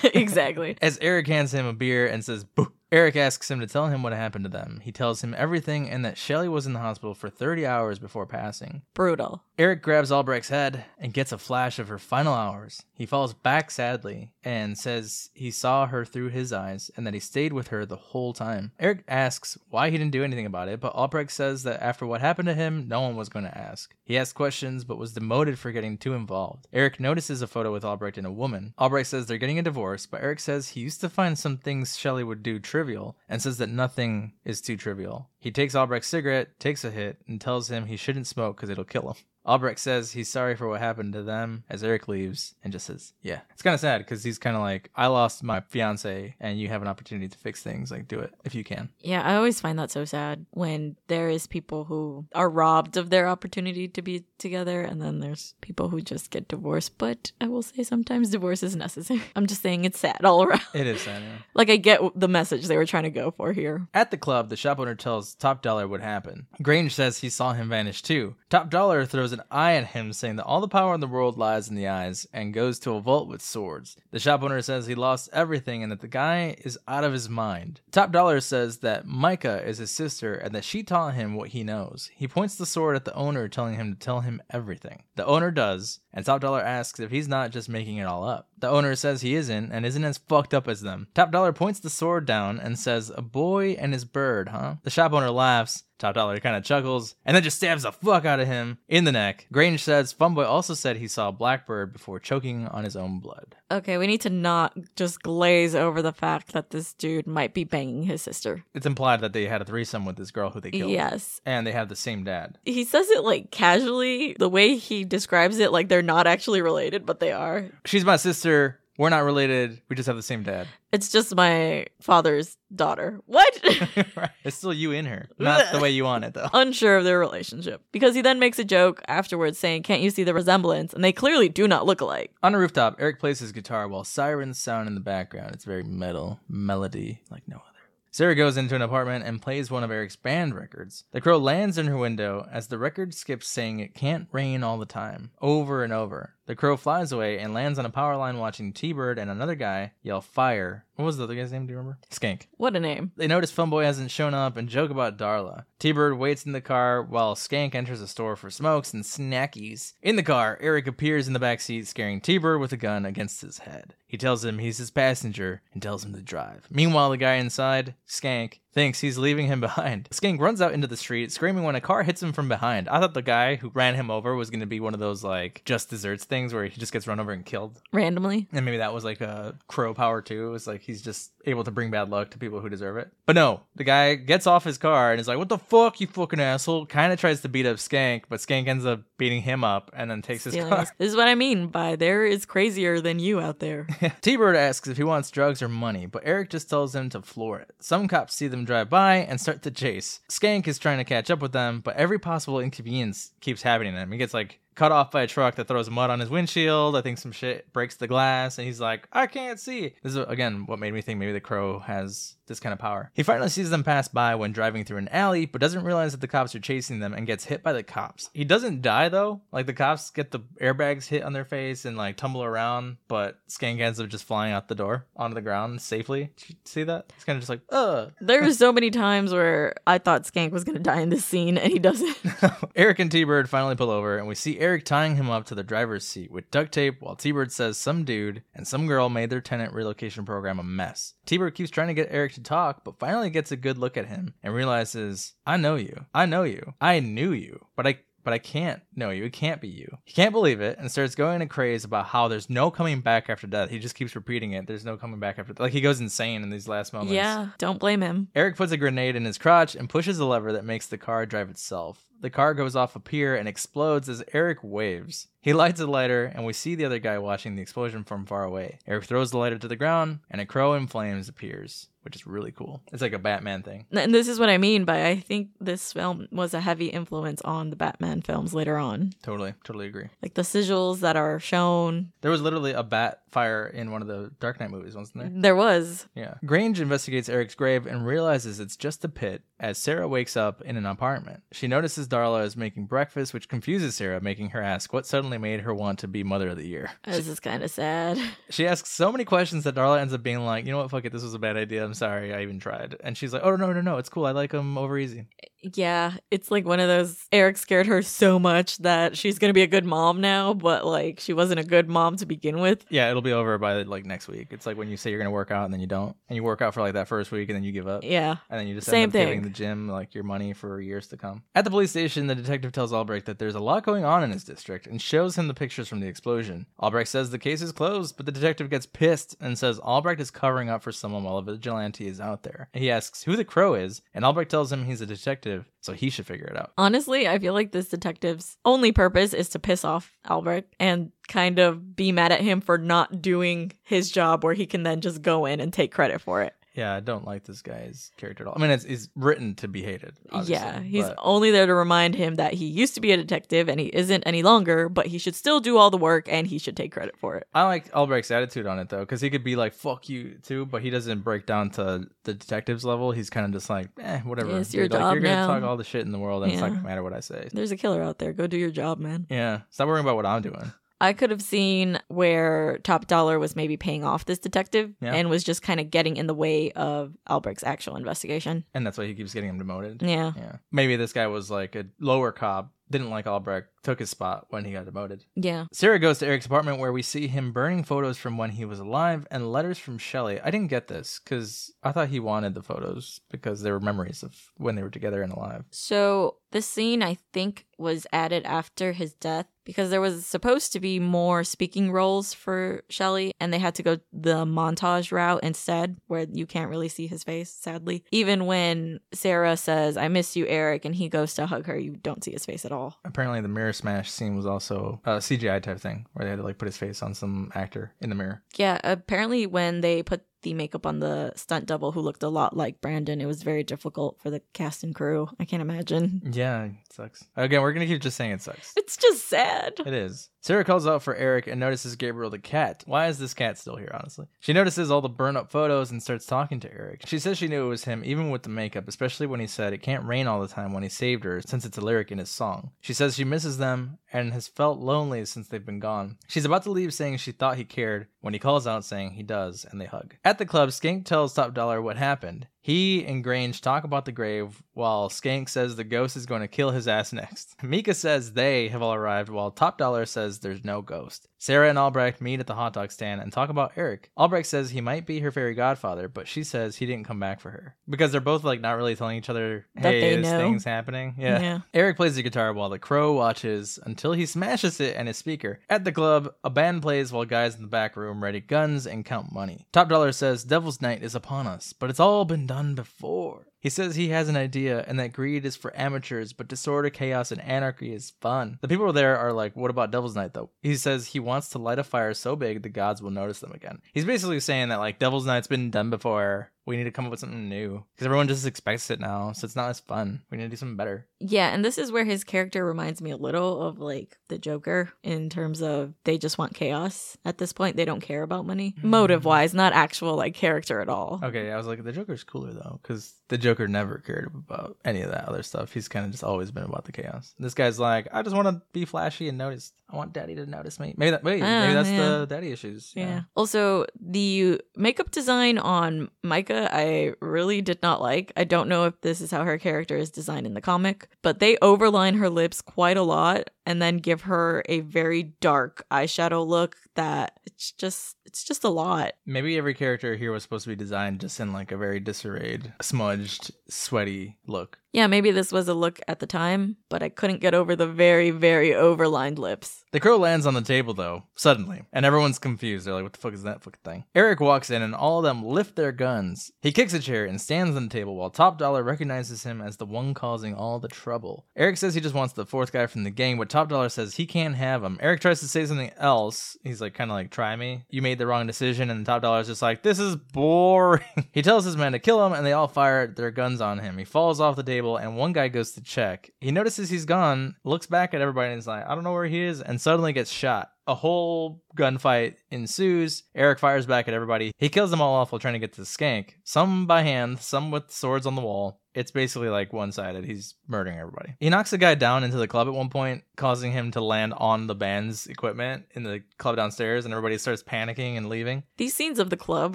Exactly. 0.14 0.76
As 0.80 0.98
Eric 1.00 1.26
hands 1.26 1.52
him 1.52 1.66
a 1.66 1.72
beer 1.72 2.06
and 2.06 2.24
says, 2.24 2.44
Boo. 2.44 2.70
Eric 2.92 3.16
asks 3.16 3.50
him 3.50 3.60
to 3.60 3.66
tell 3.66 3.88
him 3.88 4.02
what 4.02 4.12
happened 4.12 4.44
to 4.44 4.50
them. 4.50 4.80
He 4.82 4.92
tells 4.92 5.22
him 5.22 5.34
everything 5.36 5.90
and 5.90 6.04
that 6.04 6.18
Shelley 6.18 6.48
was 6.48 6.66
in 6.66 6.74
the 6.74 6.78
hospital 6.78 7.14
for 7.14 7.28
30 7.28 7.66
hours 7.66 7.98
before 7.98 8.26
passing. 8.26 8.82
Brutal. 8.94 9.42
Eric 9.58 9.82
grabs 9.82 10.12
Albrecht's 10.12 10.48
head 10.48 10.84
and 10.98 11.12
gets 11.12 11.32
a 11.32 11.38
flash 11.38 11.78
of 11.78 11.88
her 11.88 11.98
final 11.98 12.34
hours. 12.34 12.82
He 12.92 13.06
falls 13.06 13.34
back 13.34 13.70
sadly 13.70 14.32
and 14.44 14.78
says 14.78 15.30
he 15.34 15.50
saw 15.50 15.86
her 15.86 16.04
through 16.04 16.28
his 16.28 16.52
eyes 16.52 16.90
and 16.96 17.06
that 17.06 17.14
he 17.14 17.20
stayed 17.20 17.52
with 17.52 17.68
her 17.68 17.84
the 17.84 17.96
whole 17.96 18.32
time. 18.32 18.72
Eric 18.78 19.04
asks 19.08 19.58
why 19.70 19.90
he 19.90 19.98
didn't 19.98 20.12
do 20.12 20.24
anything 20.24 20.46
about 20.46 20.68
it, 20.68 20.80
but 20.80 20.94
Albrecht 20.94 21.30
says 21.30 21.62
that 21.64 21.82
after 21.82 22.06
what 22.06 22.20
happened 22.20 22.46
to 22.46 22.54
him, 22.54 22.86
no 22.88 23.00
one 23.00 23.16
was 23.16 23.28
going 23.28 23.44
to 23.44 23.58
ask. 23.58 23.94
He 24.04 24.18
asked 24.18 24.34
questions 24.34 24.84
but 24.84 24.98
was 24.98 25.12
demoted 25.14 25.58
for 25.58 25.72
getting 25.72 25.98
too 25.98 26.14
involved. 26.14 26.66
Eric 26.72 27.00
notices 27.00 27.42
a 27.42 27.46
photo 27.46 27.72
with 27.72 27.84
Albrecht 27.84 28.18
and 28.18 28.26
a 28.26 28.32
woman. 28.32 28.74
Albrecht 28.78 29.08
says 29.08 29.26
they're 29.26 29.38
getting 29.38 29.58
a 29.58 29.62
divorce, 29.62 30.06
but 30.06 30.22
Eric 30.22 30.40
says 30.40 30.70
he 30.70 30.80
used 30.80 31.00
to 31.00 31.08
find 31.08 31.38
some 31.38 31.58
things 31.58 31.96
Shelley 31.96 32.24
would 32.24 32.42
do 32.42 32.58
trivial 32.74 33.16
and 33.28 33.40
says 33.40 33.58
that 33.58 33.68
nothing 33.68 34.32
is 34.44 34.60
too 34.60 34.76
trivial. 34.76 35.30
He 35.38 35.52
takes 35.52 35.76
Albrecht's 35.76 36.08
cigarette, 36.08 36.58
takes 36.58 36.82
a 36.82 36.90
hit, 36.90 37.18
and 37.28 37.40
tells 37.40 37.70
him 37.70 37.86
he 37.86 37.96
shouldn't 37.96 38.26
smoke 38.26 38.56
because 38.56 38.68
it'll 38.68 38.82
kill 38.82 39.10
him. 39.10 39.14
Albrecht 39.46 39.78
says 39.78 40.12
he's 40.12 40.28
sorry 40.30 40.56
for 40.56 40.68
what 40.68 40.80
happened 40.80 41.12
to 41.12 41.22
them 41.22 41.64
as 41.68 41.84
Eric 41.84 42.08
leaves 42.08 42.54
and 42.62 42.72
just 42.72 42.86
says, 42.86 43.12
Yeah. 43.22 43.40
It's 43.52 43.62
kind 43.62 43.74
of 43.74 43.80
sad 43.80 43.98
because 43.98 44.24
he's 44.24 44.38
kind 44.38 44.56
of 44.56 44.62
like, 44.62 44.90
I 44.96 45.06
lost 45.08 45.42
my 45.42 45.60
fiance 45.60 46.34
and 46.40 46.58
you 46.58 46.68
have 46.68 46.82
an 46.82 46.88
opportunity 46.88 47.28
to 47.28 47.38
fix 47.38 47.62
things. 47.62 47.90
Like, 47.90 48.08
do 48.08 48.20
it 48.20 48.32
if 48.44 48.54
you 48.54 48.64
can. 48.64 48.88
Yeah, 49.00 49.22
I 49.22 49.36
always 49.36 49.60
find 49.60 49.78
that 49.78 49.90
so 49.90 50.04
sad 50.04 50.46
when 50.50 50.96
there 51.08 51.28
is 51.28 51.46
people 51.46 51.84
who 51.84 52.26
are 52.34 52.48
robbed 52.48 52.96
of 52.96 53.10
their 53.10 53.28
opportunity 53.28 53.88
to 53.88 54.02
be 54.02 54.24
together 54.38 54.80
and 54.80 55.00
then 55.00 55.20
there's 55.20 55.54
people 55.60 55.88
who 55.88 56.00
just 56.00 56.30
get 56.30 56.48
divorced. 56.48 56.96
But 56.96 57.32
I 57.40 57.48
will 57.48 57.62
say 57.62 57.82
sometimes 57.82 58.30
divorce 58.30 58.62
is 58.62 58.76
necessary. 58.76 59.22
I'm 59.36 59.46
just 59.46 59.62
saying 59.62 59.84
it's 59.84 59.98
sad 59.98 60.24
all 60.24 60.42
around. 60.42 60.62
It 60.72 60.86
is 60.86 61.02
sad, 61.02 61.22
yeah. 61.22 61.38
Like 61.54 61.70
I 61.70 61.76
get 61.76 62.00
the 62.14 62.28
message 62.28 62.66
they 62.66 62.76
were 62.76 62.86
trying 62.86 63.04
to 63.04 63.10
go 63.10 63.30
for 63.30 63.52
here. 63.52 63.86
At 63.92 64.10
the 64.10 64.16
club, 64.16 64.48
the 64.48 64.56
shop 64.56 64.78
owner 64.78 64.94
tells 64.94 65.34
Top 65.34 65.62
Dollar 65.62 65.86
what 65.86 66.00
happened. 66.00 66.46
Grange 66.62 66.94
says 66.94 67.18
he 67.18 67.28
saw 67.28 67.52
him 67.52 67.68
vanish 67.68 68.02
too. 68.02 68.36
Top 68.48 68.70
Dollar 68.70 69.04
throws 69.04 69.33
an 69.34 69.42
eye 69.50 69.74
at 69.74 69.88
him, 69.88 70.12
saying 70.12 70.36
that 70.36 70.46
all 70.46 70.60
the 70.60 70.68
power 70.68 70.94
in 70.94 71.00
the 71.00 71.06
world 71.06 71.36
lies 71.36 71.68
in 71.68 71.76
the 71.76 71.88
eyes, 71.88 72.26
and 72.32 72.54
goes 72.54 72.78
to 72.80 72.92
a 72.92 73.00
vault 73.00 73.28
with 73.28 73.42
swords. 73.42 73.96
The 74.10 74.18
shop 74.18 74.42
owner 74.42 74.62
says 74.62 74.86
he 74.86 74.94
lost 74.94 75.28
everything 75.32 75.82
and 75.82 75.92
that 75.92 76.00
the 76.00 76.08
guy 76.08 76.56
is 76.64 76.78
out 76.88 77.04
of 77.04 77.12
his 77.12 77.28
mind. 77.28 77.80
Top 77.90 78.12
Dollar 78.12 78.40
says 78.40 78.78
that 78.78 79.06
Micah 79.06 79.62
is 79.66 79.78
his 79.78 79.90
sister 79.90 80.34
and 80.34 80.54
that 80.54 80.64
she 80.64 80.82
taught 80.82 81.14
him 81.14 81.34
what 81.34 81.50
he 81.50 81.62
knows. 81.62 82.10
He 82.14 82.26
points 82.26 82.56
the 82.56 82.66
sword 82.66 82.96
at 82.96 83.04
the 83.04 83.14
owner, 83.14 83.48
telling 83.48 83.74
him 83.74 83.92
to 83.92 83.98
tell 83.98 84.20
him 84.20 84.40
everything. 84.50 85.02
The 85.16 85.26
owner 85.26 85.50
does, 85.50 86.00
and 86.12 86.24
Top 86.24 86.40
Dollar 86.40 86.62
asks 86.62 87.00
if 87.00 87.10
he's 87.10 87.28
not 87.28 87.50
just 87.50 87.68
making 87.68 87.98
it 87.98 88.06
all 88.06 88.24
up. 88.24 88.48
The 88.58 88.70
owner 88.70 88.94
says 88.94 89.20
he 89.20 89.34
isn't 89.34 89.72
and 89.72 89.84
isn't 89.84 90.04
as 90.04 90.18
fucked 90.18 90.54
up 90.54 90.68
as 90.68 90.80
them. 90.80 91.08
Top 91.14 91.30
Dollar 91.30 91.52
points 91.52 91.80
the 91.80 91.90
sword 91.90 92.24
down 92.24 92.58
and 92.58 92.78
says, 92.78 93.12
A 93.14 93.20
boy 93.20 93.72
and 93.72 93.92
his 93.92 94.04
bird, 94.04 94.48
huh? 94.48 94.76
The 94.82 94.90
shop 94.90 95.12
owner 95.12 95.30
laughs. 95.30 95.84
Top 95.98 96.14
Dollar 96.14 96.38
kind 96.40 96.56
of 96.56 96.64
chuckles 96.64 97.14
and 97.24 97.34
then 97.34 97.42
just 97.42 97.56
stabs 97.56 97.84
the 97.84 97.92
fuck 97.92 98.24
out 98.24 98.40
of 98.40 98.48
him 98.48 98.78
in 98.88 99.04
the 99.04 99.12
neck. 99.12 99.46
Grange 99.52 99.82
says 99.82 100.12
Funboy 100.12 100.46
also 100.46 100.74
said 100.74 100.96
he 100.96 101.08
saw 101.08 101.30
blackbird 101.30 101.92
before 101.92 102.18
choking 102.18 102.66
on 102.68 102.84
his 102.84 102.96
own 102.96 103.20
blood. 103.20 103.56
Okay, 103.70 103.96
we 103.98 104.06
need 104.06 104.20
to 104.22 104.30
not 104.30 104.76
just 104.96 105.22
glaze 105.22 105.74
over 105.74 106.02
the 106.02 106.12
fact 106.12 106.52
that 106.52 106.70
this 106.70 106.92
dude 106.94 107.26
might 107.26 107.54
be 107.54 107.64
banging 107.64 108.04
his 108.04 108.22
sister. 108.22 108.64
It's 108.74 108.86
implied 108.86 109.20
that 109.20 109.32
they 109.32 109.46
had 109.46 109.62
a 109.62 109.64
threesome 109.64 110.04
with 110.04 110.16
this 110.16 110.30
girl 110.30 110.50
who 110.50 110.60
they 110.60 110.70
killed. 110.70 110.90
Yes. 110.90 111.40
And 111.46 111.66
they 111.66 111.72
have 111.72 111.88
the 111.88 111.96
same 111.96 112.24
dad. 112.24 112.58
He 112.64 112.84
says 112.84 113.08
it 113.10 113.24
like 113.24 113.50
casually, 113.50 114.36
the 114.38 114.48
way 114.48 114.76
he 114.76 115.04
describes 115.04 115.58
it, 115.58 115.72
like 115.72 115.88
they're 115.88 116.02
not 116.02 116.26
actually 116.26 116.62
related, 116.62 117.06
but 117.06 117.20
they 117.20 117.32
are. 117.32 117.66
She's 117.84 118.04
my 118.04 118.16
sister. 118.16 118.80
We're 118.96 119.10
not 119.10 119.24
related. 119.24 119.80
We 119.88 119.96
just 119.96 120.06
have 120.06 120.16
the 120.16 120.22
same 120.22 120.44
dad. 120.44 120.68
It's 120.92 121.10
just 121.10 121.34
my 121.34 121.86
father's 122.00 122.56
daughter. 122.74 123.20
What? 123.26 123.60
right. 124.16 124.30
It's 124.44 124.56
still 124.56 124.72
you 124.72 124.92
in 124.92 125.06
her. 125.06 125.28
Not 125.38 125.72
the 125.72 125.80
way 125.80 125.90
you 125.90 126.04
want 126.04 126.24
it, 126.24 126.34
though. 126.34 126.48
Unsure 126.52 126.96
of 126.96 127.04
their 127.04 127.18
relationship. 127.18 127.82
Because 127.90 128.14
he 128.14 128.22
then 128.22 128.38
makes 128.38 128.58
a 128.58 128.64
joke 128.64 129.02
afterwards 129.08 129.58
saying, 129.58 129.82
Can't 129.82 130.02
you 130.02 130.10
see 130.10 130.22
the 130.22 130.34
resemblance? 130.34 130.92
And 130.92 131.02
they 131.02 131.12
clearly 131.12 131.48
do 131.48 131.66
not 131.66 131.86
look 131.86 132.00
alike. 132.00 132.32
On 132.42 132.54
a 132.54 132.58
rooftop, 132.58 132.96
Eric 133.00 133.18
plays 133.18 133.40
his 133.40 133.50
guitar 133.52 133.88
while 133.88 134.04
sirens 134.04 134.58
sound 134.58 134.86
in 134.86 134.94
the 134.94 135.00
background. 135.00 135.52
It's 135.54 135.64
very 135.64 135.82
metal, 135.82 136.38
melody 136.48 137.22
like 137.30 137.42
no 137.48 137.56
other. 137.56 137.74
Sarah 138.14 138.36
goes 138.36 138.56
into 138.56 138.76
an 138.76 138.82
apartment 138.82 139.24
and 139.24 139.42
plays 139.42 139.72
one 139.72 139.82
of 139.82 139.90
Eric's 139.90 140.14
band 140.14 140.54
records. 140.54 141.02
The 141.10 141.20
crow 141.20 141.36
lands 141.36 141.78
in 141.78 141.88
her 141.88 141.96
window 141.96 142.46
as 142.48 142.68
the 142.68 142.78
record 142.78 143.12
skips 143.12 143.48
saying 143.48 143.80
it 143.80 143.92
can't 143.92 144.28
rain 144.30 144.62
all 144.62 144.78
the 144.78 144.86
time, 144.86 145.32
over 145.42 145.82
and 145.82 145.92
over. 145.92 146.34
The 146.46 146.54
crow 146.54 146.76
flies 146.76 147.10
away 147.10 147.38
and 147.38 147.54
lands 147.54 147.78
on 147.78 147.86
a 147.86 147.90
power 147.90 148.16
line 148.16 148.38
watching 148.38 148.72
T 148.72 148.92
Bird 148.92 149.18
and 149.18 149.30
another 149.30 149.54
guy 149.54 149.92
yell 150.02 150.20
fire. 150.20 150.84
What 150.96 151.06
was 151.06 151.16
the 151.16 151.24
other 151.24 151.34
guy's 151.34 151.50
name? 151.50 151.66
Do 151.66 151.72
you 151.72 151.78
remember? 151.78 151.98
Skank. 152.10 152.42
What 152.58 152.76
a 152.76 152.80
name. 152.80 153.12
They 153.16 153.26
notice 153.26 153.50
Funboy 153.50 153.84
hasn't 153.84 154.10
shown 154.10 154.34
up 154.34 154.56
and 154.56 154.68
joke 154.68 154.90
about 154.90 155.16
Darla. 155.16 155.64
T-Bird 155.78 156.18
waits 156.18 156.44
in 156.44 156.52
the 156.52 156.60
car 156.60 157.02
while 157.02 157.34
Skank 157.34 157.74
enters 157.74 158.00
a 158.00 158.06
store 158.06 158.36
for 158.36 158.50
smokes 158.50 158.92
and 158.92 159.02
snackies. 159.02 159.94
In 160.02 160.16
the 160.16 160.22
car, 160.22 160.58
Eric 160.60 160.86
appears 160.86 161.26
in 161.26 161.32
the 161.32 161.40
back 161.40 161.60
seat 161.60 161.86
scaring 161.86 162.20
T-Bird 162.20 162.60
with 162.60 162.72
a 162.72 162.76
gun 162.76 163.06
against 163.06 163.40
his 163.40 163.58
head. 163.58 163.94
He 164.06 164.18
tells 164.18 164.44
him 164.44 164.58
he's 164.58 164.78
his 164.78 164.90
passenger 164.90 165.62
and 165.72 165.82
tells 165.82 166.04
him 166.04 166.12
to 166.14 166.22
drive. 166.22 166.68
Meanwhile, 166.70 167.10
the 167.10 167.16
guy 167.16 167.34
inside, 167.34 167.94
Skank, 168.06 168.60
thinks 168.74 169.00
he's 169.00 169.18
leaving 169.18 169.46
him 169.46 169.60
behind. 169.68 170.08
Skank 170.10 170.40
runs 170.40 170.60
out 170.60 170.72
into 170.72 170.86
the 170.86 170.96
street 170.96 171.32
screaming 171.32 171.64
when 171.64 171.74
a 171.74 171.80
car 171.80 172.02
hits 172.02 172.22
him 172.22 172.32
from 172.32 172.48
behind. 172.48 172.88
I 172.88 173.00
thought 173.00 173.14
the 173.14 173.22
guy 173.22 173.56
who 173.56 173.70
ran 173.74 173.94
him 173.94 174.10
over 174.10 174.34
was 174.34 174.50
going 174.50 174.60
to 174.60 174.66
be 174.66 174.80
one 174.80 174.94
of 174.94 175.00
those 175.00 175.24
like 175.24 175.62
just 175.64 175.90
desserts 175.90 176.24
things 176.24 176.52
where 176.52 176.66
he 176.66 176.80
just 176.80 176.92
gets 176.92 177.06
run 177.06 177.20
over 177.20 177.32
and 177.32 177.44
killed. 177.46 177.80
Randomly. 177.92 178.48
And 178.52 178.64
maybe 178.64 178.78
that 178.78 178.92
was 178.92 179.04
like 179.04 179.20
a 179.20 179.56
crow 179.68 179.94
power 179.94 180.20
too. 180.20 180.48
It 180.48 180.50
was 180.50 180.66
like 180.66 180.82
he's 180.82 181.02
just 181.02 181.32
able 181.46 181.64
to 181.64 181.70
bring 181.70 181.90
bad 181.90 182.10
luck 182.10 182.30
to 182.30 182.38
people 182.38 182.60
who 182.60 182.68
deserve 182.68 182.96
it. 182.96 183.10
But 183.26 183.36
no, 183.36 183.60
the 183.76 183.84
guy 183.84 184.14
gets 184.14 184.46
off 184.46 184.64
his 184.64 184.78
car 184.78 185.10
and 185.12 185.20
is 185.20 185.28
like, 185.28 185.38
"What 185.38 185.48
the 185.48 185.58
fuck, 185.58 186.00
you 186.00 186.06
fucking 186.06 186.40
asshole!" 186.40 186.86
Kind 186.86 187.12
of 187.12 187.20
tries 187.20 187.40
to 187.42 187.48
beat 187.48 187.66
up 187.66 187.76
Skank, 187.76 188.24
but 188.28 188.40
Skank 188.40 188.66
ends 188.68 188.84
up 188.86 189.02
beating 189.18 189.42
him 189.42 189.62
up 189.64 189.90
and 189.94 190.10
then 190.10 190.22
takes 190.22 190.44
his 190.44 190.54
car. 190.56 190.80
his- 190.80 190.92
This 190.98 191.10
is 191.10 191.16
what 191.16 191.28
I 191.28 191.34
mean 191.34 191.68
by 191.68 191.96
there 191.96 192.24
is 192.24 192.44
crazier 192.46 193.00
than 193.00 193.18
you 193.18 193.40
out 193.40 193.58
there. 193.60 193.86
T 194.20 194.36
Bird 194.36 194.56
asks 194.56 194.88
if 194.88 194.96
he 194.96 195.04
wants 195.04 195.30
drugs 195.30 195.62
or 195.62 195.68
money, 195.68 196.06
but 196.06 196.22
Eric 196.24 196.50
just 196.50 196.68
tells 196.68 196.94
him 196.94 197.08
to 197.10 197.22
floor 197.22 197.58
it. 197.60 197.70
Some 197.80 198.08
cops 198.08 198.34
see 198.34 198.48
them 198.48 198.64
drive 198.64 198.90
by 198.90 199.16
and 199.16 199.40
start 199.40 199.62
to 199.62 199.70
chase. 199.70 200.20
Skank 200.30 200.66
is 200.66 200.78
trying 200.78 200.98
to 200.98 201.04
catch 201.04 201.30
up 201.30 201.40
with 201.40 201.52
them, 201.52 201.80
but 201.84 201.96
every 201.96 202.18
possible 202.18 202.60
inconvenience 202.60 203.32
keeps 203.40 203.62
happening 203.62 203.92
to 203.94 203.98
him. 204.00 204.12
He 204.12 204.18
gets 204.18 204.34
like 204.34 204.60
cut 204.74 204.92
off 204.92 205.10
by 205.10 205.22
a 205.22 205.26
truck 205.26 205.54
that 205.56 205.68
throws 205.68 205.90
mud 205.90 206.10
on 206.10 206.20
his 206.20 206.30
windshield. 206.30 206.96
I 206.96 207.00
think 207.00 207.18
some 207.18 207.32
shit 207.32 207.72
breaks 207.72 207.96
the 207.96 208.06
glass, 208.06 208.58
and 208.58 208.66
he's 208.66 208.80
like, 208.80 209.08
I 209.12 209.26
can't 209.26 209.60
see. 209.60 209.94
This 210.02 210.14
is 210.14 210.24
again 210.28 210.66
what 210.66 210.78
made 210.78 210.94
me 210.94 211.00
think 211.00 211.18
maybe 211.18 211.32
the 211.32 211.40
crow 211.40 211.78
has 211.80 212.36
this 212.46 212.60
kind 212.60 212.72
of 212.72 212.78
power. 212.78 213.10
He 213.14 213.22
finally 213.22 213.48
sees 213.48 213.70
them 213.70 213.84
pass 213.84 214.08
by 214.08 214.34
when 214.34 214.52
driving 214.52 214.84
through 214.84 214.98
an 214.98 215.08
alley, 215.08 215.46
but 215.46 215.60
doesn't 215.60 215.84
realize 215.84 216.12
that 216.12 216.20
the 216.20 216.28
cops 216.28 216.54
are 216.54 216.60
chasing 216.60 216.98
them 216.98 217.14
and 217.14 217.26
gets 217.26 217.44
hit 217.44 217.62
by 217.62 217.72
the 217.72 217.82
cops. 217.82 218.30
He 218.34 218.44
doesn't 218.44 218.82
die 218.82 219.08
though. 219.08 219.40
Like 219.52 219.66
the 219.66 219.72
cops 219.72 220.10
get 220.10 220.30
the 220.30 220.40
airbags 220.60 221.06
hit 221.06 221.22
on 221.22 221.32
their 221.32 221.44
face 221.44 221.84
and 221.84 221.96
like 221.96 222.16
tumble 222.16 222.44
around, 222.44 222.98
but 223.08 223.38
Skank 223.48 223.80
ends 223.80 224.00
up 224.00 224.08
just 224.08 224.24
flying 224.24 224.52
out 224.52 224.68
the 224.68 224.74
door 224.74 225.06
onto 225.16 225.34
the 225.34 225.40
ground 225.42 225.80
safely. 225.80 226.30
Did 226.36 226.50
you 226.50 226.56
see 226.64 226.84
that? 226.84 227.12
He's 227.14 227.24
kind 227.24 227.36
of 227.36 227.42
just 227.42 227.50
like, 227.50 227.62
ugh. 227.70 228.12
There 228.20 228.42
were 228.42 228.52
so 228.52 228.72
many 228.72 228.90
times 228.90 229.32
where 229.32 229.74
I 229.86 229.98
thought 229.98 230.24
Skank 230.24 230.50
was 230.50 230.64
gonna 230.64 230.78
die 230.78 231.00
in 231.00 231.08
this 231.08 231.24
scene, 231.24 231.56
and 231.58 231.72
he 231.72 231.78
doesn't. 231.78 232.16
Eric 232.76 232.98
and 232.98 233.10
T 233.10 233.24
Bird 233.24 233.48
finally 233.48 233.76
pull 233.76 233.90
over, 233.90 234.18
and 234.18 234.28
we 234.28 234.34
see 234.34 234.58
Eric 234.64 234.86
tying 234.86 235.16
him 235.16 235.28
up 235.28 235.44
to 235.44 235.54
the 235.54 235.62
driver's 235.62 236.06
seat 236.06 236.30
with 236.30 236.50
duct 236.50 236.72
tape 236.72 237.02
while 237.02 237.16
T 237.16 237.32
Bird 237.32 237.52
says 237.52 237.76
some 237.76 238.02
dude 238.02 238.42
and 238.54 238.66
some 238.66 238.86
girl 238.86 239.10
made 239.10 239.28
their 239.28 239.42
tenant 239.42 239.74
relocation 239.74 240.24
program 240.24 240.58
a 240.58 240.62
mess. 240.62 241.12
T 241.26 241.36
Bird 241.36 241.54
keeps 241.54 241.68
trying 241.68 241.88
to 241.88 241.94
get 241.94 242.08
Eric 242.10 242.32
to 242.32 242.42
talk, 242.42 242.82
but 242.82 242.98
finally 242.98 243.28
gets 243.28 243.52
a 243.52 243.56
good 243.56 243.76
look 243.76 243.98
at 243.98 244.06
him 244.06 244.32
and 244.42 244.54
realizes, 244.54 245.34
I 245.46 245.58
know 245.58 245.74
you. 245.76 246.06
I 246.14 246.24
know 246.24 246.44
you. 246.44 246.72
I 246.80 247.00
knew 247.00 247.32
you. 247.32 247.66
But 247.76 247.86
I 247.86 247.98
but 248.24 248.32
I 248.32 248.38
can't 248.38 248.82
know 248.96 249.10
you. 249.10 249.24
It 249.24 249.32
can't 249.32 249.60
be 249.60 249.68
you. 249.68 249.98
He 250.04 250.12
can't 250.12 250.32
believe 250.32 250.60
it 250.60 250.78
and 250.78 250.90
starts 250.90 251.14
going 251.14 251.36
in 251.36 251.42
a 251.42 251.46
craze 251.46 251.84
about 251.84 252.06
how 252.06 252.28
there's 252.28 252.50
no 252.50 252.70
coming 252.70 253.00
back 253.00 253.30
after 253.30 253.46
death. 253.46 253.70
He 253.70 253.78
just 253.78 253.94
keeps 253.94 254.16
repeating 254.16 254.52
it. 254.52 254.66
There's 254.66 254.84
no 254.84 254.96
coming 254.96 255.20
back 255.20 255.38
after 255.38 255.54
like 255.58 255.72
he 255.72 255.80
goes 255.80 256.00
insane 256.00 256.42
in 256.42 256.50
these 256.50 256.66
last 256.68 256.92
moments. 256.92 257.12
yeah, 257.12 257.48
don't 257.58 257.78
blame 257.78 258.00
him. 258.00 258.28
Eric 258.34 258.56
puts 258.56 258.72
a 258.72 258.76
grenade 258.76 259.14
in 259.14 259.24
his 259.24 259.38
crotch 259.38 259.74
and 259.76 259.88
pushes 259.88 260.18
a 260.18 260.24
lever 260.24 260.52
that 260.52 260.64
makes 260.64 260.86
the 260.86 260.98
car 260.98 261.26
drive 261.26 261.50
itself. 261.50 262.00
The 262.20 262.30
car 262.30 262.54
goes 262.54 262.74
off 262.74 262.96
a 262.96 263.00
pier 263.00 263.36
and 263.36 263.46
explodes 263.46 264.08
as 264.08 264.24
Eric 264.32 264.58
waves. 264.62 265.28
He 265.42 265.52
lights 265.52 265.80
a 265.80 265.86
lighter, 265.86 266.24
and 266.24 266.46
we 266.46 266.54
see 266.54 266.74
the 266.74 266.86
other 266.86 266.98
guy 266.98 267.18
watching 267.18 267.54
the 267.54 267.60
explosion 267.60 268.02
from 268.02 268.24
far 268.24 268.44
away. 268.44 268.78
Eric 268.86 269.04
throws 269.04 269.30
the 269.30 269.36
lighter 269.36 269.58
to 269.58 269.68
the 269.68 269.76
ground, 269.76 270.20
and 270.30 270.40
a 270.40 270.46
crow 270.46 270.72
in 270.72 270.86
flames 270.86 271.28
appears, 271.28 271.88
which 272.04 272.16
is 272.16 272.26
really 272.26 272.52
cool. 272.52 272.82
It's 272.92 273.02
like 273.02 273.12
a 273.12 273.18
Batman 273.18 273.62
thing. 273.62 273.86
And 273.92 274.14
this 274.14 274.28
is 274.28 274.38
what 274.38 274.48
I 274.48 274.58
mean 274.58 274.84
by 274.84 275.06
I 275.06 275.20
think 275.20 275.50
this 275.60 275.92
film 275.92 276.28
was 276.30 276.54
a 276.54 276.60
heavy 276.60 276.86
influence 276.86 277.40
on 277.42 277.70
the 277.70 277.76
Batman 277.76 278.22
films 278.22 278.54
later 278.54 278.76
on. 278.76 279.12
Totally, 279.22 279.54
totally 279.64 279.86
agree. 279.86 280.08
Like 280.22 280.34
the 280.34 280.42
sigils 280.42 281.00
that 281.00 281.16
are 281.16 281.38
shown. 281.40 282.12
There 282.20 282.30
was 282.30 282.42
literally 282.42 282.72
a 282.72 282.82
bat 282.82 283.20
fire 283.30 283.66
in 283.66 283.90
one 283.90 284.00
of 284.00 284.08
the 284.08 284.30
Dark 284.38 284.60
Knight 284.60 284.70
movies, 284.70 284.94
wasn't 284.94 285.18
there? 285.18 285.30
There 285.32 285.56
was. 285.56 286.06
Yeah. 286.14 286.34
Grange 286.46 286.80
investigates 286.80 287.28
Eric's 287.28 287.54
grave 287.54 287.86
and 287.86 288.06
realizes 288.06 288.60
it's 288.60 288.76
just 288.76 289.04
a 289.04 289.08
pit 289.08 289.42
as 289.58 289.78
Sarah 289.78 290.06
wakes 290.06 290.36
up 290.36 290.62
in 290.62 290.76
an 290.76 290.86
apartment. 290.86 291.42
She 291.52 291.66
notices 291.66 292.06
Darla 292.06 292.44
is 292.44 292.56
making 292.56 292.86
breakfast, 292.86 293.34
which 293.34 293.48
confuses 293.48 293.96
Sarah, 293.96 294.20
making 294.20 294.50
her 294.50 294.62
ask 294.62 294.92
what 294.92 295.06
suddenly 295.06 295.38
made 295.38 295.60
her 295.60 295.74
want 295.74 295.98
to 296.00 296.08
be 296.08 296.22
Mother 296.22 296.50
of 296.50 296.56
the 296.56 296.66
Year. 296.66 296.90
This 297.04 297.26
is 297.26 297.40
kind 297.40 297.62
of 297.62 297.70
sad. 297.70 298.18
She 298.50 298.66
asks 298.66 298.90
so 298.90 299.10
many 299.10 299.24
questions 299.24 299.64
that 299.64 299.74
Darla 299.74 300.00
ends 300.00 300.14
up 300.14 300.22
being 300.22 300.44
like, 300.44 300.64
you 300.64 300.72
know 300.72 300.78
what, 300.78 300.90
fuck 300.90 301.04
it, 301.04 301.12
this 301.12 301.22
was 301.22 301.34
a 301.34 301.38
bad 301.38 301.56
idea. 301.56 301.84
I'm 301.84 301.93
sorry, 301.94 302.34
I 302.34 302.42
even 302.42 302.58
tried. 302.58 302.96
And 303.00 303.16
she's 303.16 303.32
like, 303.32 303.42
oh, 303.44 303.56
no, 303.56 303.72
no, 303.72 303.80
no, 303.80 303.98
it's 303.98 304.08
cool. 304.08 304.26
I 304.26 304.32
like 304.32 304.50
them 304.52 304.76
over 304.78 304.98
easy. 304.98 305.26
Yeah, 305.74 306.14
it's 306.30 306.50
like 306.50 306.66
one 306.66 306.80
of 306.80 306.88
those. 306.88 307.26
Eric 307.32 307.56
scared 307.56 307.86
her 307.86 308.02
so 308.02 308.38
much 308.38 308.78
that 308.78 309.16
she's 309.16 309.38
gonna 309.38 309.52
be 309.52 309.62
a 309.62 309.66
good 309.66 309.84
mom 309.84 310.20
now, 310.20 310.54
but 310.54 310.84
like 310.84 311.20
she 311.20 311.32
wasn't 311.32 311.60
a 311.60 311.64
good 311.64 311.88
mom 311.88 312.16
to 312.16 312.26
begin 312.26 312.60
with. 312.60 312.84
Yeah, 312.90 313.10
it'll 313.10 313.22
be 313.22 313.32
over 313.32 313.58
by 313.58 313.82
like 313.82 314.04
next 314.04 314.28
week. 314.28 314.48
It's 314.50 314.66
like 314.66 314.76
when 314.76 314.88
you 314.88 314.96
say 314.96 315.10
you're 315.10 315.18
going 315.18 315.26
to 315.26 315.34
work 315.34 315.50
out 315.50 315.64
and 315.64 315.72
then 315.72 315.80
you 315.80 315.86
don't. 315.86 316.16
And 316.28 316.36
you 316.36 316.42
work 316.42 316.60
out 316.60 316.74
for 316.74 316.80
like 316.80 316.94
that 316.94 317.08
first 317.08 317.30
week 317.30 317.48
and 317.48 317.56
then 317.56 317.64
you 317.64 317.72
give 317.72 317.86
up. 317.86 318.02
Yeah. 318.04 318.36
And 318.50 318.58
then 318.58 318.66
you 318.66 318.74
just 318.74 318.88
Same 318.88 319.04
end 319.04 319.16
up 319.16 319.20
giving 319.20 319.42
the 319.42 319.50
gym 319.50 319.88
like 319.88 320.14
your 320.14 320.24
money 320.24 320.52
for 320.52 320.80
years 320.80 321.06
to 321.08 321.16
come. 321.16 321.42
At 321.54 321.64
the 321.64 321.70
police 321.70 321.90
station, 321.90 322.26
the 322.26 322.34
detective 322.34 322.72
tells 322.72 322.92
Albrecht 322.92 323.26
that 323.26 323.38
there's 323.38 323.54
a 323.54 323.60
lot 323.60 323.84
going 323.84 324.04
on 324.04 324.24
in 324.24 324.30
his 324.30 324.44
district 324.44 324.86
and 324.86 325.00
shows 325.00 325.36
him 325.36 325.48
the 325.48 325.54
pictures 325.54 325.88
from 325.88 326.00
the 326.00 326.08
explosion. 326.08 326.66
Albrecht 326.78 327.08
says 327.08 327.30
the 327.30 327.38
case 327.38 327.62
is 327.62 327.72
closed, 327.72 328.16
but 328.16 328.26
the 328.26 328.32
detective 328.32 328.70
gets 328.70 328.86
pissed 328.86 329.36
and 329.40 329.56
says 329.56 329.78
Albrecht 329.78 330.20
is 330.20 330.30
covering 330.30 330.68
up 330.68 330.82
for 330.82 330.92
someone 330.92 331.22
while 331.22 331.38
a 331.38 331.42
vigilante 331.42 332.06
is 332.06 332.20
out 332.20 332.42
there. 332.42 332.68
He 332.72 332.90
asks 332.90 333.22
who 333.22 333.36
the 333.36 333.44
crow 333.44 333.74
is, 333.74 334.02
and 334.12 334.24
Albrecht 334.24 334.50
tells 334.50 334.72
him 334.72 334.84
he's 334.84 335.00
a 335.00 335.06
detective, 335.06 335.53
so 335.80 335.92
he 335.92 336.10
should 336.10 336.26
figure 336.26 336.46
it 336.46 336.56
out. 336.56 336.72
Honestly, 336.78 337.28
I 337.28 337.38
feel 337.38 337.52
like 337.52 337.72
this 337.72 337.88
detective's 337.88 338.56
only 338.64 338.90
purpose 338.90 339.34
is 339.34 339.50
to 339.50 339.58
piss 339.58 339.84
off 339.84 340.16
Albrecht 340.28 340.74
and 340.80 341.12
kind 341.28 341.58
of 341.58 341.94
be 341.94 342.12
mad 342.12 342.32
at 342.32 342.40
him 342.40 342.60
for 342.60 342.78
not 342.78 343.20
doing 343.20 343.72
his 343.82 344.10
job 344.10 344.44
where 344.44 344.54
he 344.54 344.66
can 344.66 344.82
then 344.82 345.00
just 345.00 345.22
go 345.22 345.44
in 345.46 345.60
and 345.60 345.72
take 345.72 345.92
credit 345.92 346.20
for 346.20 346.42
it. 346.42 346.54
Yeah, 346.74 346.92
I 346.94 346.98
don't 347.00 347.24
like 347.24 347.44
this 347.44 347.62
guy's 347.62 348.10
character 348.16 348.42
at 348.44 348.48
all. 348.48 348.54
I 348.56 348.60
mean, 348.60 348.70
it's, 348.72 348.84
it's 348.84 349.08
written 349.14 349.54
to 349.56 349.68
be 349.68 349.82
hated. 349.82 350.14
obviously, 350.32 350.54
yeah, 350.54 350.80
he's 350.80 351.04
but- 351.04 351.14
only 351.22 351.52
there 351.52 351.66
to 351.66 351.74
remind 351.74 352.16
him 352.16 352.34
that 352.34 352.54
he 352.54 352.66
used 352.66 352.94
to 352.94 353.00
be 353.00 353.12
a 353.12 353.16
detective 353.16 353.68
and 353.68 353.78
he 353.78 353.86
isn't 353.86 354.24
any 354.26 354.42
longer, 354.42 354.88
but 354.88 355.06
he 355.06 355.18
should 355.18 355.36
still 355.36 355.60
do 355.60 355.78
all 355.78 355.90
the 355.90 355.96
work 355.96 356.28
and 356.28 356.48
he 356.48 356.58
should 356.58 356.76
take 356.76 356.90
credit 356.92 357.16
for 357.16 357.36
it. 357.36 357.46
I 357.54 357.62
like 357.64 357.90
Albrecht's 357.94 358.32
attitude 358.32 358.66
on 358.66 358.80
it 358.80 358.88
though, 358.88 359.00
because 359.00 359.20
he 359.20 359.30
could 359.30 359.44
be 359.44 359.54
like 359.54 359.72
"fuck 359.72 360.08
you" 360.08 360.36
too, 360.42 360.66
but 360.66 360.82
he 360.82 360.90
doesn't 360.90 361.20
break 361.20 361.46
down 361.46 361.70
to 361.70 362.08
the 362.24 362.34
detective's 362.34 362.84
level. 362.84 363.12
He's 363.12 363.30
kind 363.30 363.46
of 363.46 363.52
just 363.52 363.70
like, 363.70 363.90
"eh, 364.00 364.18
whatever." 364.20 364.50
Yeah, 364.50 364.58
it's 364.58 364.74
your 364.74 364.88
dude. 364.88 365.00
Like, 365.00 365.14
you're 365.14 365.22
gonna 365.22 365.34
now. 365.36 365.46
talk 365.46 365.62
all 365.62 365.76
the 365.76 365.84
shit 365.84 366.04
in 366.04 366.10
the 366.10 366.18
world, 366.18 366.42
and 366.42 366.50
it's 366.52 366.60
not 366.60 366.70
Yeah. 366.70 366.76
gonna 366.76 366.88
matter 366.88 367.02
what 367.04 367.12
I 367.12 367.20
say. 367.20 367.48
There's 367.52 367.70
a 367.70 367.76
killer 367.76 368.02
out 368.02 368.18
there. 368.18 368.32
Go 368.32 368.46
do 368.48 368.56
your 368.58 368.70
job, 368.70 368.98
man. 368.98 369.26
Yeah, 369.30 369.60
stop 369.70 369.86
worrying 369.86 370.04
about 370.04 370.16
what 370.16 370.26
I'm 370.26 370.42
doing. 370.42 370.72
I 371.00 371.12
could 371.12 371.30
have 371.30 371.42
seen 371.42 371.98
where 372.08 372.78
Top 372.84 373.06
Dollar 373.06 373.38
was 373.38 373.56
maybe 373.56 373.76
paying 373.76 374.04
off 374.04 374.24
this 374.24 374.38
detective 374.38 374.92
Yeah. 375.00 375.14
and 375.14 375.28
was 375.28 375.44
just 375.44 375.62
kind 375.62 375.80
of 375.80 375.90
getting 375.90 376.16
in 376.16 376.26
the 376.26 376.34
way 376.34 376.70
of 376.72 377.14
Albrecht's 377.26 377.64
actual 377.64 377.96
investigation. 377.96 378.64
And 378.74 378.86
that's 378.86 378.96
why 378.96 379.06
he 379.06 379.14
keeps 379.14 379.34
getting 379.34 379.50
him 379.50 379.58
demoted. 379.58 380.02
Yeah. 380.02 380.32
Yeah, 380.36 380.56
maybe 380.72 380.96
this 380.96 381.12
guy 381.12 381.26
was 381.26 381.50
like 381.50 381.74
a 381.74 381.86
lower 382.00 382.32
cop, 382.32 382.72
didn't 382.90 383.10
like 383.10 383.26
Albrecht, 383.26 383.68
took 383.82 383.98
his 383.98 384.10
spot 384.10 384.46
when 384.50 384.64
he 384.64 384.72
got 384.72 384.84
demoted. 384.84 385.24
Yeah. 385.34 385.66
Sarah 385.72 385.98
goes 385.98 386.18
to 386.20 386.26
Eric's 386.26 386.46
apartment 386.46 386.78
where 386.78 386.92
we 386.92 387.02
see 387.02 387.26
him 387.26 387.52
burning 387.52 387.82
photos 387.82 388.16
from 388.16 388.38
when 388.38 388.50
he 388.50 388.64
was 388.64 388.78
alive 388.78 389.26
and 389.30 389.50
letters 389.52 389.78
from 389.78 389.98
Shelley. 389.98 390.40
I 390.40 390.50
didn't 390.50 390.68
get 390.70 390.88
this 390.88 391.20
because 391.22 391.72
I 391.82 391.92
thought 391.92 392.08
he 392.08 392.20
wanted 392.20 392.54
the 392.54 392.62
photos 392.62 393.20
because 393.30 393.62
they 393.62 393.70
were 393.72 393.80
memories 393.80 394.22
of 394.22 394.34
when 394.56 394.74
they 394.76 394.82
were 394.82 394.90
together 394.90 395.22
and 395.22 395.32
alive. 395.32 395.64
So 395.70 396.36
this 396.54 396.66
scene, 396.66 397.02
I 397.02 397.18
think, 397.32 397.66
was 397.78 398.06
added 398.12 398.44
after 398.44 398.92
his 398.92 399.12
death 399.12 399.46
because 399.64 399.90
there 399.90 400.00
was 400.00 400.24
supposed 400.24 400.72
to 400.72 400.78
be 400.78 401.00
more 401.00 401.42
speaking 401.42 401.90
roles 401.90 402.32
for 402.32 402.84
Shelley, 402.88 403.32
and 403.40 403.52
they 403.52 403.58
had 403.58 403.74
to 403.74 403.82
go 403.82 403.98
the 404.12 404.44
montage 404.44 405.10
route 405.10 405.42
instead, 405.42 405.96
where 406.06 406.26
you 406.30 406.46
can't 406.46 406.70
really 406.70 406.88
see 406.88 407.08
his 407.08 407.24
face, 407.24 407.50
sadly. 407.50 408.04
Even 408.12 408.46
when 408.46 409.00
Sarah 409.12 409.56
says, 409.56 409.96
I 409.96 410.06
miss 410.06 410.36
you, 410.36 410.46
Eric, 410.46 410.84
and 410.84 410.94
he 410.94 411.08
goes 411.08 411.34
to 411.34 411.46
hug 411.46 411.66
her, 411.66 411.76
you 411.76 411.96
don't 411.96 412.22
see 412.22 412.30
his 412.30 412.46
face 412.46 412.64
at 412.64 412.70
all. 412.70 413.00
Apparently, 413.04 413.40
the 413.40 413.48
mirror 413.48 413.72
smash 413.72 414.12
scene 414.12 414.36
was 414.36 414.46
also 414.46 415.00
a 415.04 415.16
CGI 415.16 415.60
type 415.60 415.80
thing 415.80 416.06
where 416.12 416.24
they 416.24 416.30
had 416.30 416.38
to 416.38 416.44
like 416.44 416.58
put 416.58 416.66
his 416.66 416.76
face 416.76 417.02
on 417.02 417.14
some 417.14 417.50
actor 417.56 417.92
in 418.00 418.10
the 418.10 418.16
mirror. 418.16 418.44
Yeah, 418.54 418.78
apparently, 418.84 419.46
when 419.46 419.80
they 419.80 420.04
put 420.04 420.22
the 420.44 420.54
makeup 420.54 420.86
on 420.86 421.00
the 421.00 421.32
stunt 421.34 421.66
double 421.66 421.92
who 421.92 422.00
looked 422.00 422.22
a 422.22 422.28
lot 422.28 422.56
like 422.56 422.80
Brandon, 422.80 423.20
it 423.20 423.26
was 423.26 423.42
very 423.42 423.64
difficult 423.64 424.20
for 424.20 424.30
the 424.30 424.40
cast 424.52 424.84
and 424.84 424.94
crew. 424.94 425.28
I 425.40 425.44
can't 425.44 425.60
imagine. 425.62 426.22
Yeah, 426.32 426.66
it 426.66 426.92
sucks. 426.92 427.24
Again, 427.36 427.60
we're 427.62 427.72
gonna 427.72 427.86
keep 427.86 428.00
just 428.00 428.16
saying 428.16 428.30
it 428.30 428.42
sucks. 428.42 428.72
It's 428.76 428.96
just 428.96 429.28
sad. 429.28 429.74
It 429.84 429.92
is. 429.92 430.30
Sarah 430.44 430.62
calls 430.62 430.86
out 430.86 431.02
for 431.02 431.16
Eric 431.16 431.46
and 431.46 431.58
notices 431.58 431.96
Gabriel 431.96 432.28
the 432.28 432.38
cat. 432.38 432.82
Why 432.84 433.06
is 433.06 433.18
this 433.18 433.32
cat 433.32 433.56
still 433.56 433.76
here, 433.76 433.90
honestly? 433.94 434.26
She 434.40 434.52
notices 434.52 434.90
all 434.90 435.00
the 435.00 435.08
burn 435.08 435.38
up 435.38 435.50
photos 435.50 435.90
and 435.90 436.02
starts 436.02 436.26
talking 436.26 436.60
to 436.60 436.70
Eric. 436.70 437.04
She 437.06 437.18
says 437.18 437.38
she 437.38 437.48
knew 437.48 437.64
it 437.64 437.70
was 437.70 437.84
him, 437.84 438.02
even 438.04 438.28
with 438.28 438.42
the 438.42 438.50
makeup, 438.50 438.86
especially 438.86 439.26
when 439.26 439.40
he 439.40 439.46
said 439.46 439.72
it 439.72 439.80
can't 439.80 440.04
rain 440.04 440.26
all 440.26 440.42
the 440.42 440.48
time 440.48 440.74
when 440.74 440.82
he 440.82 440.90
saved 440.90 441.24
her, 441.24 441.40
since 441.40 441.64
it's 441.64 441.78
a 441.78 441.80
lyric 441.80 442.12
in 442.12 442.18
his 442.18 442.30
song. 442.30 442.72
She 442.82 442.92
says 442.92 443.14
she 443.14 443.24
misses 443.24 443.56
them 443.56 443.96
and 444.12 444.34
has 444.34 444.46
felt 444.46 444.80
lonely 444.80 445.24
since 445.24 445.48
they've 445.48 445.64
been 445.64 445.80
gone. 445.80 446.18
She's 446.28 446.44
about 446.44 446.64
to 446.64 446.70
leave 446.70 446.92
saying 446.92 447.16
she 447.16 447.32
thought 447.32 447.56
he 447.56 447.64
cared 447.64 448.08
when 448.20 448.34
he 448.34 448.38
calls 448.38 448.66
out 448.66 448.84
saying 448.84 449.12
he 449.12 449.22
does, 449.22 449.64
and 449.64 449.80
they 449.80 449.86
hug. 449.86 450.16
At 450.26 450.36
the 450.36 450.44
club, 450.44 450.68
Skank 450.68 451.06
tells 451.06 451.32
Top 451.32 451.54
Dollar 451.54 451.80
what 451.80 451.96
happened. 451.96 452.48
He 452.64 453.04
and 453.04 453.22
Grange 453.22 453.60
talk 453.60 453.84
about 453.84 454.06
the 454.06 454.10
grave 454.10 454.62
while 454.72 455.10
Skank 455.10 455.50
says 455.50 455.76
the 455.76 455.84
ghost 455.84 456.16
is 456.16 456.24
going 456.24 456.40
to 456.40 456.48
kill 456.48 456.70
his 456.70 456.88
ass 456.88 457.12
next. 457.12 457.56
Micah 457.62 457.92
says 457.92 458.32
they 458.32 458.68
have 458.68 458.80
all 458.80 458.94
arrived 458.94 459.28
while 459.28 459.50
Top 459.50 459.76
Dollar 459.76 460.06
says 460.06 460.38
there's 460.38 460.64
no 460.64 460.80
ghost. 460.80 461.28
Sarah 461.44 461.68
and 461.68 461.78
Albrecht 461.78 462.22
meet 462.22 462.40
at 462.40 462.46
the 462.46 462.54
hot 462.54 462.72
dog 462.72 462.90
stand 462.90 463.20
and 463.20 463.30
talk 463.30 463.50
about 463.50 463.72
Eric. 463.76 464.10
Albrecht 464.16 464.46
says 464.46 464.70
he 464.70 464.80
might 464.80 465.04
be 465.04 465.20
her 465.20 465.30
fairy 465.30 465.54
godfather, 465.54 466.08
but 466.08 466.26
she 466.26 466.42
says 466.42 466.76
he 466.76 466.86
didn't 466.86 467.04
come 467.04 467.20
back 467.20 467.38
for 467.38 467.50
her 467.50 467.76
because 467.86 468.10
they're 468.12 468.22
both 468.22 468.44
like 468.44 468.62
not 468.62 468.78
really 468.78 468.96
telling 468.96 469.18
each 469.18 469.28
other, 469.28 469.66
That 469.74 469.82
"Hey, 469.92 470.00
they 470.00 470.16
this 470.16 470.30
know. 470.30 470.38
thing's 470.38 470.64
happening." 470.64 471.16
Yeah. 471.18 471.38
Yeah. 471.42 471.58
Eric 471.74 471.98
plays 471.98 472.16
the 472.16 472.22
guitar 472.22 472.54
while 472.54 472.70
the 472.70 472.78
crow 472.78 473.12
watches 473.12 473.78
until 473.82 474.12
he 474.14 474.24
smashes 474.24 474.80
it 474.80 474.96
and 474.96 475.06
his 475.06 475.18
speaker. 475.18 475.60
At 475.68 475.84
the 475.84 475.92
club, 475.92 476.32
a 476.42 476.48
band 476.48 476.80
plays 476.80 477.12
while 477.12 477.26
guys 477.26 477.56
in 477.56 477.60
the 477.60 477.68
back 477.68 477.94
room 477.94 478.22
ready 478.24 478.40
guns 478.40 478.86
and 478.86 479.04
count 479.04 479.30
money. 479.30 479.66
Top 479.70 479.90
Dollar 479.90 480.12
says 480.12 480.44
Devil's 480.44 480.80
Night 480.80 481.02
is 481.02 481.14
upon 481.14 481.46
us, 481.46 481.74
but 481.74 481.90
it's 481.90 482.00
all 482.00 482.24
been 482.24 482.46
done 482.46 482.74
before. 482.74 483.48
He 483.64 483.70
says 483.70 483.96
he 483.96 484.10
has 484.10 484.28
an 484.28 484.36
idea 484.36 484.84
and 484.86 484.98
that 485.00 485.14
greed 485.14 485.46
is 485.46 485.56
for 485.56 485.74
amateurs, 485.74 486.34
but 486.34 486.48
disorder, 486.48 486.90
chaos, 486.90 487.32
and 487.32 487.40
anarchy 487.40 487.94
is 487.94 488.12
fun. 488.20 488.58
The 488.60 488.68
people 488.68 488.92
there 488.92 489.16
are 489.16 489.32
like, 489.32 489.56
What 489.56 489.70
about 489.70 489.90
Devil's 489.90 490.14
Night 490.14 490.34
though? 490.34 490.50
He 490.60 490.76
says 490.76 491.06
he 491.06 491.18
wants 491.18 491.48
to 491.48 491.58
light 491.58 491.78
a 491.78 491.84
fire 491.84 492.12
so 492.12 492.36
big 492.36 492.62
the 492.62 492.68
gods 492.68 493.00
will 493.00 493.10
notice 493.10 493.40
them 493.40 493.52
again. 493.52 493.80
He's 493.94 494.04
basically 494.04 494.40
saying 494.40 494.68
that 494.68 494.80
like 494.80 494.98
Devil's 494.98 495.24
Night's 495.24 495.46
been 495.46 495.70
done 495.70 495.88
before. 495.88 496.52
We 496.66 496.76
need 496.76 496.84
to 496.84 496.90
come 496.90 497.04
up 497.04 497.10
with 497.10 497.20
something 497.20 497.48
new 497.48 497.84
because 497.94 498.06
everyone 498.06 498.28
just 498.28 498.46
expects 498.46 498.90
it 498.90 499.00
now, 499.00 499.32
so 499.32 499.44
it's 499.44 499.56
not 499.56 499.68
as 499.70 499.80
fun. 499.80 500.22
We 500.30 500.38
need 500.38 500.44
to 500.44 500.48
do 500.50 500.56
something 500.56 500.76
better. 500.76 501.06
Yeah, 501.20 501.48
and 501.52 501.64
this 501.64 501.76
is 501.78 501.92
where 501.92 502.04
his 502.04 502.24
character 502.24 502.64
reminds 502.64 503.00
me 503.02 503.10
a 503.10 503.16
little 503.16 503.62
of 503.62 503.78
like 503.78 504.16
the 504.28 504.38
Joker 504.38 504.90
in 505.02 505.28
terms 505.30 505.62
of 505.62 505.92
they 506.04 506.16
just 506.18 506.38
want 506.38 506.54
chaos. 506.54 507.16
At 507.24 507.38
this 507.38 507.52
point, 507.52 507.76
they 507.76 507.84
don't 507.84 508.00
care 508.00 508.22
about 508.22 508.46
money. 508.46 508.74
Hmm. 508.80 508.90
Motive 508.90 509.24
wise, 509.24 509.52
not 509.54 509.72
actual 509.74 510.16
like 510.16 510.34
character 510.34 510.80
at 510.80 510.88
all. 510.88 511.20
Okay, 511.22 511.50
I 511.50 511.56
was 511.56 511.66
like, 511.66 511.82
the 511.84 511.92
Joker's 511.92 512.24
cooler 512.24 512.52
though, 512.52 512.78
because 512.82 513.14
the 513.28 513.38
Joker 513.38 513.66
never 513.68 513.98
cared 513.98 514.30
about 514.34 514.76
any 514.84 515.00
of 515.02 515.10
that 515.10 515.26
other 515.28 515.42
stuff. 515.42 515.72
He's 515.72 515.88
kind 515.88 516.04
of 516.06 516.12
just 516.12 516.24
always 516.24 516.50
been 516.50 516.64
about 516.64 516.84
the 516.84 516.92
chaos. 516.92 517.34
This 517.38 517.54
guy's 517.54 517.78
like, 517.78 518.08
I 518.12 518.22
just 518.22 518.36
want 518.36 518.48
to 518.48 518.62
be 518.72 518.84
flashy 518.84 519.28
and 519.28 519.38
noticed. 519.38 519.74
I 519.90 519.96
want 519.96 520.12
Daddy 520.14 520.34
to 520.36 520.46
notice 520.46 520.80
me. 520.80 520.94
Maybe 520.96 521.10
that. 521.10 521.22
Wait, 521.22 521.42
Ah, 521.42 521.60
maybe 521.60 521.74
that's 521.74 521.88
yeah. 521.90 522.18
the 522.18 522.26
daddy 522.26 522.50
issues. 522.52 522.92
Yeah. 522.96 523.22
Also, 523.36 523.84
the 524.00 524.60
makeup 524.76 525.10
design 525.10 525.58
on 525.58 526.10
Micah, 526.22 526.53
I 526.54 527.14
really 527.20 527.60
did 527.60 527.82
not 527.82 528.00
like. 528.00 528.32
I 528.36 528.44
don't 528.44 528.68
know 528.68 528.84
if 528.84 529.00
this 529.00 529.20
is 529.20 529.30
how 529.30 529.44
her 529.44 529.58
character 529.58 529.96
is 529.96 530.10
designed 530.10 530.46
in 530.46 530.54
the 530.54 530.60
comic, 530.60 531.08
but 531.22 531.38
they 531.38 531.56
overline 531.56 532.18
her 532.18 532.30
lips 532.30 532.60
quite 532.60 532.96
a 532.96 533.02
lot 533.02 533.50
and 533.66 533.80
then 533.80 533.98
give 533.98 534.22
her 534.22 534.62
a 534.68 534.80
very 534.80 535.22
dark 535.22 535.84
eyeshadow 535.90 536.46
look 536.46 536.76
that 536.94 537.40
it's 537.46 537.72
just 537.72 538.16
it's 538.24 538.44
just 538.44 538.64
a 538.64 538.68
lot. 538.68 539.12
Maybe 539.26 539.56
every 539.56 539.74
character 539.74 540.16
here 540.16 540.32
was 540.32 540.42
supposed 540.42 540.64
to 540.64 540.70
be 540.70 540.76
designed 540.76 541.20
just 541.20 541.40
in 541.40 541.52
like 541.52 541.72
a 541.72 541.76
very 541.76 542.00
disarrayed, 542.00 542.72
smudged, 542.80 543.52
sweaty 543.68 544.36
look. 544.46 544.78
Yeah, 544.92 545.08
maybe 545.08 545.32
this 545.32 545.50
was 545.50 545.66
a 545.66 545.74
look 545.74 545.98
at 546.06 546.20
the 546.20 546.26
time, 546.26 546.76
but 546.88 547.02
I 547.02 547.08
couldn't 547.08 547.40
get 547.40 547.52
over 547.52 547.74
the 547.74 547.88
very, 547.88 548.30
very 548.30 548.70
overlined 548.70 549.38
lips. 549.38 549.84
The 549.90 549.98
crow 549.98 550.18
lands 550.18 550.46
on 550.46 550.54
the 550.54 550.62
table 550.62 550.94
though, 550.94 551.24
suddenly, 551.34 551.82
and 551.92 552.06
everyone's 552.06 552.38
confused. 552.38 552.86
They're 552.86 552.94
like, 552.94 553.02
what 553.02 553.12
the 553.12 553.18
fuck 553.18 553.34
is 553.34 553.42
that 553.42 553.62
fucking 553.62 553.80
thing? 553.84 554.04
Eric 554.14 554.38
walks 554.38 554.70
in 554.70 554.82
and 554.82 554.94
all 554.94 555.18
of 555.18 555.24
them 555.24 555.44
lift 555.44 555.74
their 555.74 555.90
guns. 555.90 556.52
He 556.62 556.70
kicks 556.70 556.94
a 556.94 557.00
chair 557.00 557.24
and 557.24 557.40
stands 557.40 557.76
on 557.76 557.88
the 557.88 557.90
table 557.90 558.14
while 558.14 558.30
Top 558.30 558.56
Dollar 558.56 558.84
recognizes 558.84 559.42
him 559.42 559.60
as 559.60 559.78
the 559.78 559.86
one 559.86 560.14
causing 560.14 560.54
all 560.54 560.78
the 560.78 560.86
trouble. 560.86 561.44
Eric 561.56 561.76
says 561.76 561.94
he 561.94 562.00
just 562.00 562.14
wants 562.14 562.34
the 562.34 562.46
fourth 562.46 562.70
guy 562.72 562.86
from 562.86 563.02
the 563.02 563.10
gang, 563.10 563.36
but 563.36 563.48
Top 563.48 563.68
Dollar 563.68 563.88
says 563.88 564.14
he 564.14 564.26
can't 564.26 564.54
have 564.54 564.84
him. 564.84 564.98
Eric 565.00 565.20
tries 565.20 565.40
to 565.40 565.48
say 565.48 565.66
something 565.66 565.90
else. 565.96 566.56
He's 566.62 566.80
like, 566.80 566.94
kind 566.94 567.10
of 567.10 567.16
like, 567.16 567.32
try 567.32 567.56
me. 567.56 567.84
You 567.88 568.00
made 568.00 568.18
the 568.18 568.28
wrong 568.28 568.46
decision, 568.46 568.90
and 568.90 569.04
Top 569.04 569.22
Dollar's 569.22 569.48
just 569.48 569.62
like, 569.62 569.82
this 569.82 569.98
is 569.98 570.14
boring. 570.14 571.02
he 571.32 571.42
tells 571.42 571.64
his 571.64 571.76
men 571.76 571.92
to 571.92 571.98
kill 571.98 572.24
him, 572.24 572.32
and 572.32 572.46
they 572.46 572.52
all 572.52 572.68
fire 572.68 573.08
their 573.08 573.32
guns 573.32 573.53
on 573.60 573.78
him. 573.78 573.98
He 573.98 574.04
falls 574.04 574.40
off 574.40 574.56
the 574.56 574.62
table, 574.62 574.96
and 574.96 575.16
one 575.16 575.32
guy 575.32 575.48
goes 575.48 575.72
to 575.72 575.82
check. 575.82 576.30
He 576.40 576.50
notices 576.50 576.90
he's 576.90 577.04
gone, 577.04 577.56
looks 577.64 577.86
back 577.86 578.14
at 578.14 578.20
everybody, 578.20 578.52
and 578.52 578.58
is 578.58 578.66
like, 578.66 578.86
I 578.86 578.94
don't 578.94 579.04
know 579.04 579.12
where 579.12 579.26
he 579.26 579.40
is, 579.40 579.60
and 579.60 579.80
suddenly 579.80 580.12
gets 580.12 580.30
shot. 580.30 580.70
A 580.86 580.94
whole 580.94 581.62
gunfight 581.76 582.34
ensues. 582.50 583.22
Eric 583.34 583.58
fires 583.58 583.86
back 583.86 584.06
at 584.06 584.12
everybody. 584.12 584.52
He 584.58 584.68
kills 584.68 584.90
them 584.90 585.00
all 585.00 585.14
off 585.14 585.32
while 585.32 585.38
trying 585.38 585.54
to 585.54 585.58
get 585.58 585.72
to 585.74 585.80
the 585.80 585.86
skank. 585.86 586.34
Some 586.44 586.86
by 586.86 587.02
hand, 587.02 587.40
some 587.40 587.70
with 587.70 587.90
swords 587.90 588.26
on 588.26 588.34
the 588.34 588.42
wall. 588.42 588.82
It's 588.94 589.10
basically 589.10 589.48
like 589.48 589.72
one 589.72 589.92
sided. 589.92 590.24
He's 590.24 590.54
murdering 590.68 590.98
everybody. 590.98 591.34
He 591.40 591.50
knocks 591.50 591.72
a 591.72 591.78
guy 591.78 591.94
down 591.96 592.22
into 592.22 592.36
the 592.36 592.46
club 592.46 592.68
at 592.68 592.74
one 592.74 592.90
point, 592.90 593.24
causing 593.36 593.72
him 593.72 593.90
to 593.92 594.00
land 594.00 594.34
on 594.36 594.66
the 594.66 594.74
band's 594.74 595.26
equipment 595.26 595.86
in 595.94 596.04
the 596.04 596.22
club 596.38 596.56
downstairs, 596.56 597.04
and 597.04 597.12
everybody 597.12 597.38
starts 597.38 597.62
panicking 597.62 598.16
and 598.16 598.28
leaving. 598.28 598.62
These 598.76 598.94
scenes 598.94 599.18
of 599.18 599.30
the 599.30 599.36
club 599.36 599.74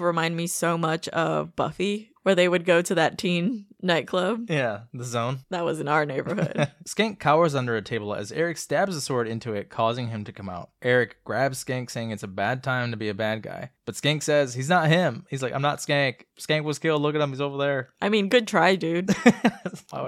remind 0.00 0.36
me 0.36 0.46
so 0.46 0.78
much 0.78 1.06
of 1.08 1.54
Buffy, 1.54 2.09
where 2.22 2.34
they 2.34 2.48
would 2.48 2.64
go 2.64 2.82
to 2.82 2.94
that 2.96 3.18
teen 3.18 3.66
nightclub. 3.82 4.50
Yeah, 4.50 4.80
the 4.92 5.04
zone. 5.04 5.40
That 5.50 5.64
was 5.64 5.80
in 5.80 5.88
our 5.88 6.04
neighborhood. 6.04 6.70
Skank 6.88 7.18
cowers 7.18 7.54
under 7.54 7.76
a 7.76 7.82
table 7.82 8.14
as 8.14 8.30
Eric 8.32 8.58
stabs 8.58 8.94
a 8.94 9.00
sword 9.00 9.26
into 9.28 9.54
it, 9.54 9.70
causing 9.70 10.08
him 10.08 10.24
to 10.24 10.32
come 10.32 10.48
out. 10.48 10.70
Eric 10.82 11.16
grabs 11.24 11.64
Skank, 11.64 11.90
saying 11.90 12.10
it's 12.10 12.22
a 12.22 12.28
bad 12.28 12.62
time 12.62 12.90
to 12.90 12.96
be 12.96 13.08
a 13.08 13.14
bad 13.14 13.42
guy. 13.42 13.70
But 13.86 13.94
Skank 13.94 14.22
says 14.22 14.54
he's 14.54 14.68
not 14.68 14.88
him. 14.88 15.26
He's 15.30 15.42
like, 15.42 15.54
I'm 15.54 15.62
not 15.62 15.78
Skank. 15.78 16.22
Skank 16.38 16.64
was 16.64 16.78
killed. 16.78 17.02
Look 17.02 17.14
at 17.14 17.20
him. 17.20 17.30
He's 17.30 17.40
over 17.40 17.56
there. 17.56 17.90
I 18.00 18.08
mean, 18.08 18.28
good 18.28 18.46
try, 18.46 18.76
dude. 18.76 19.10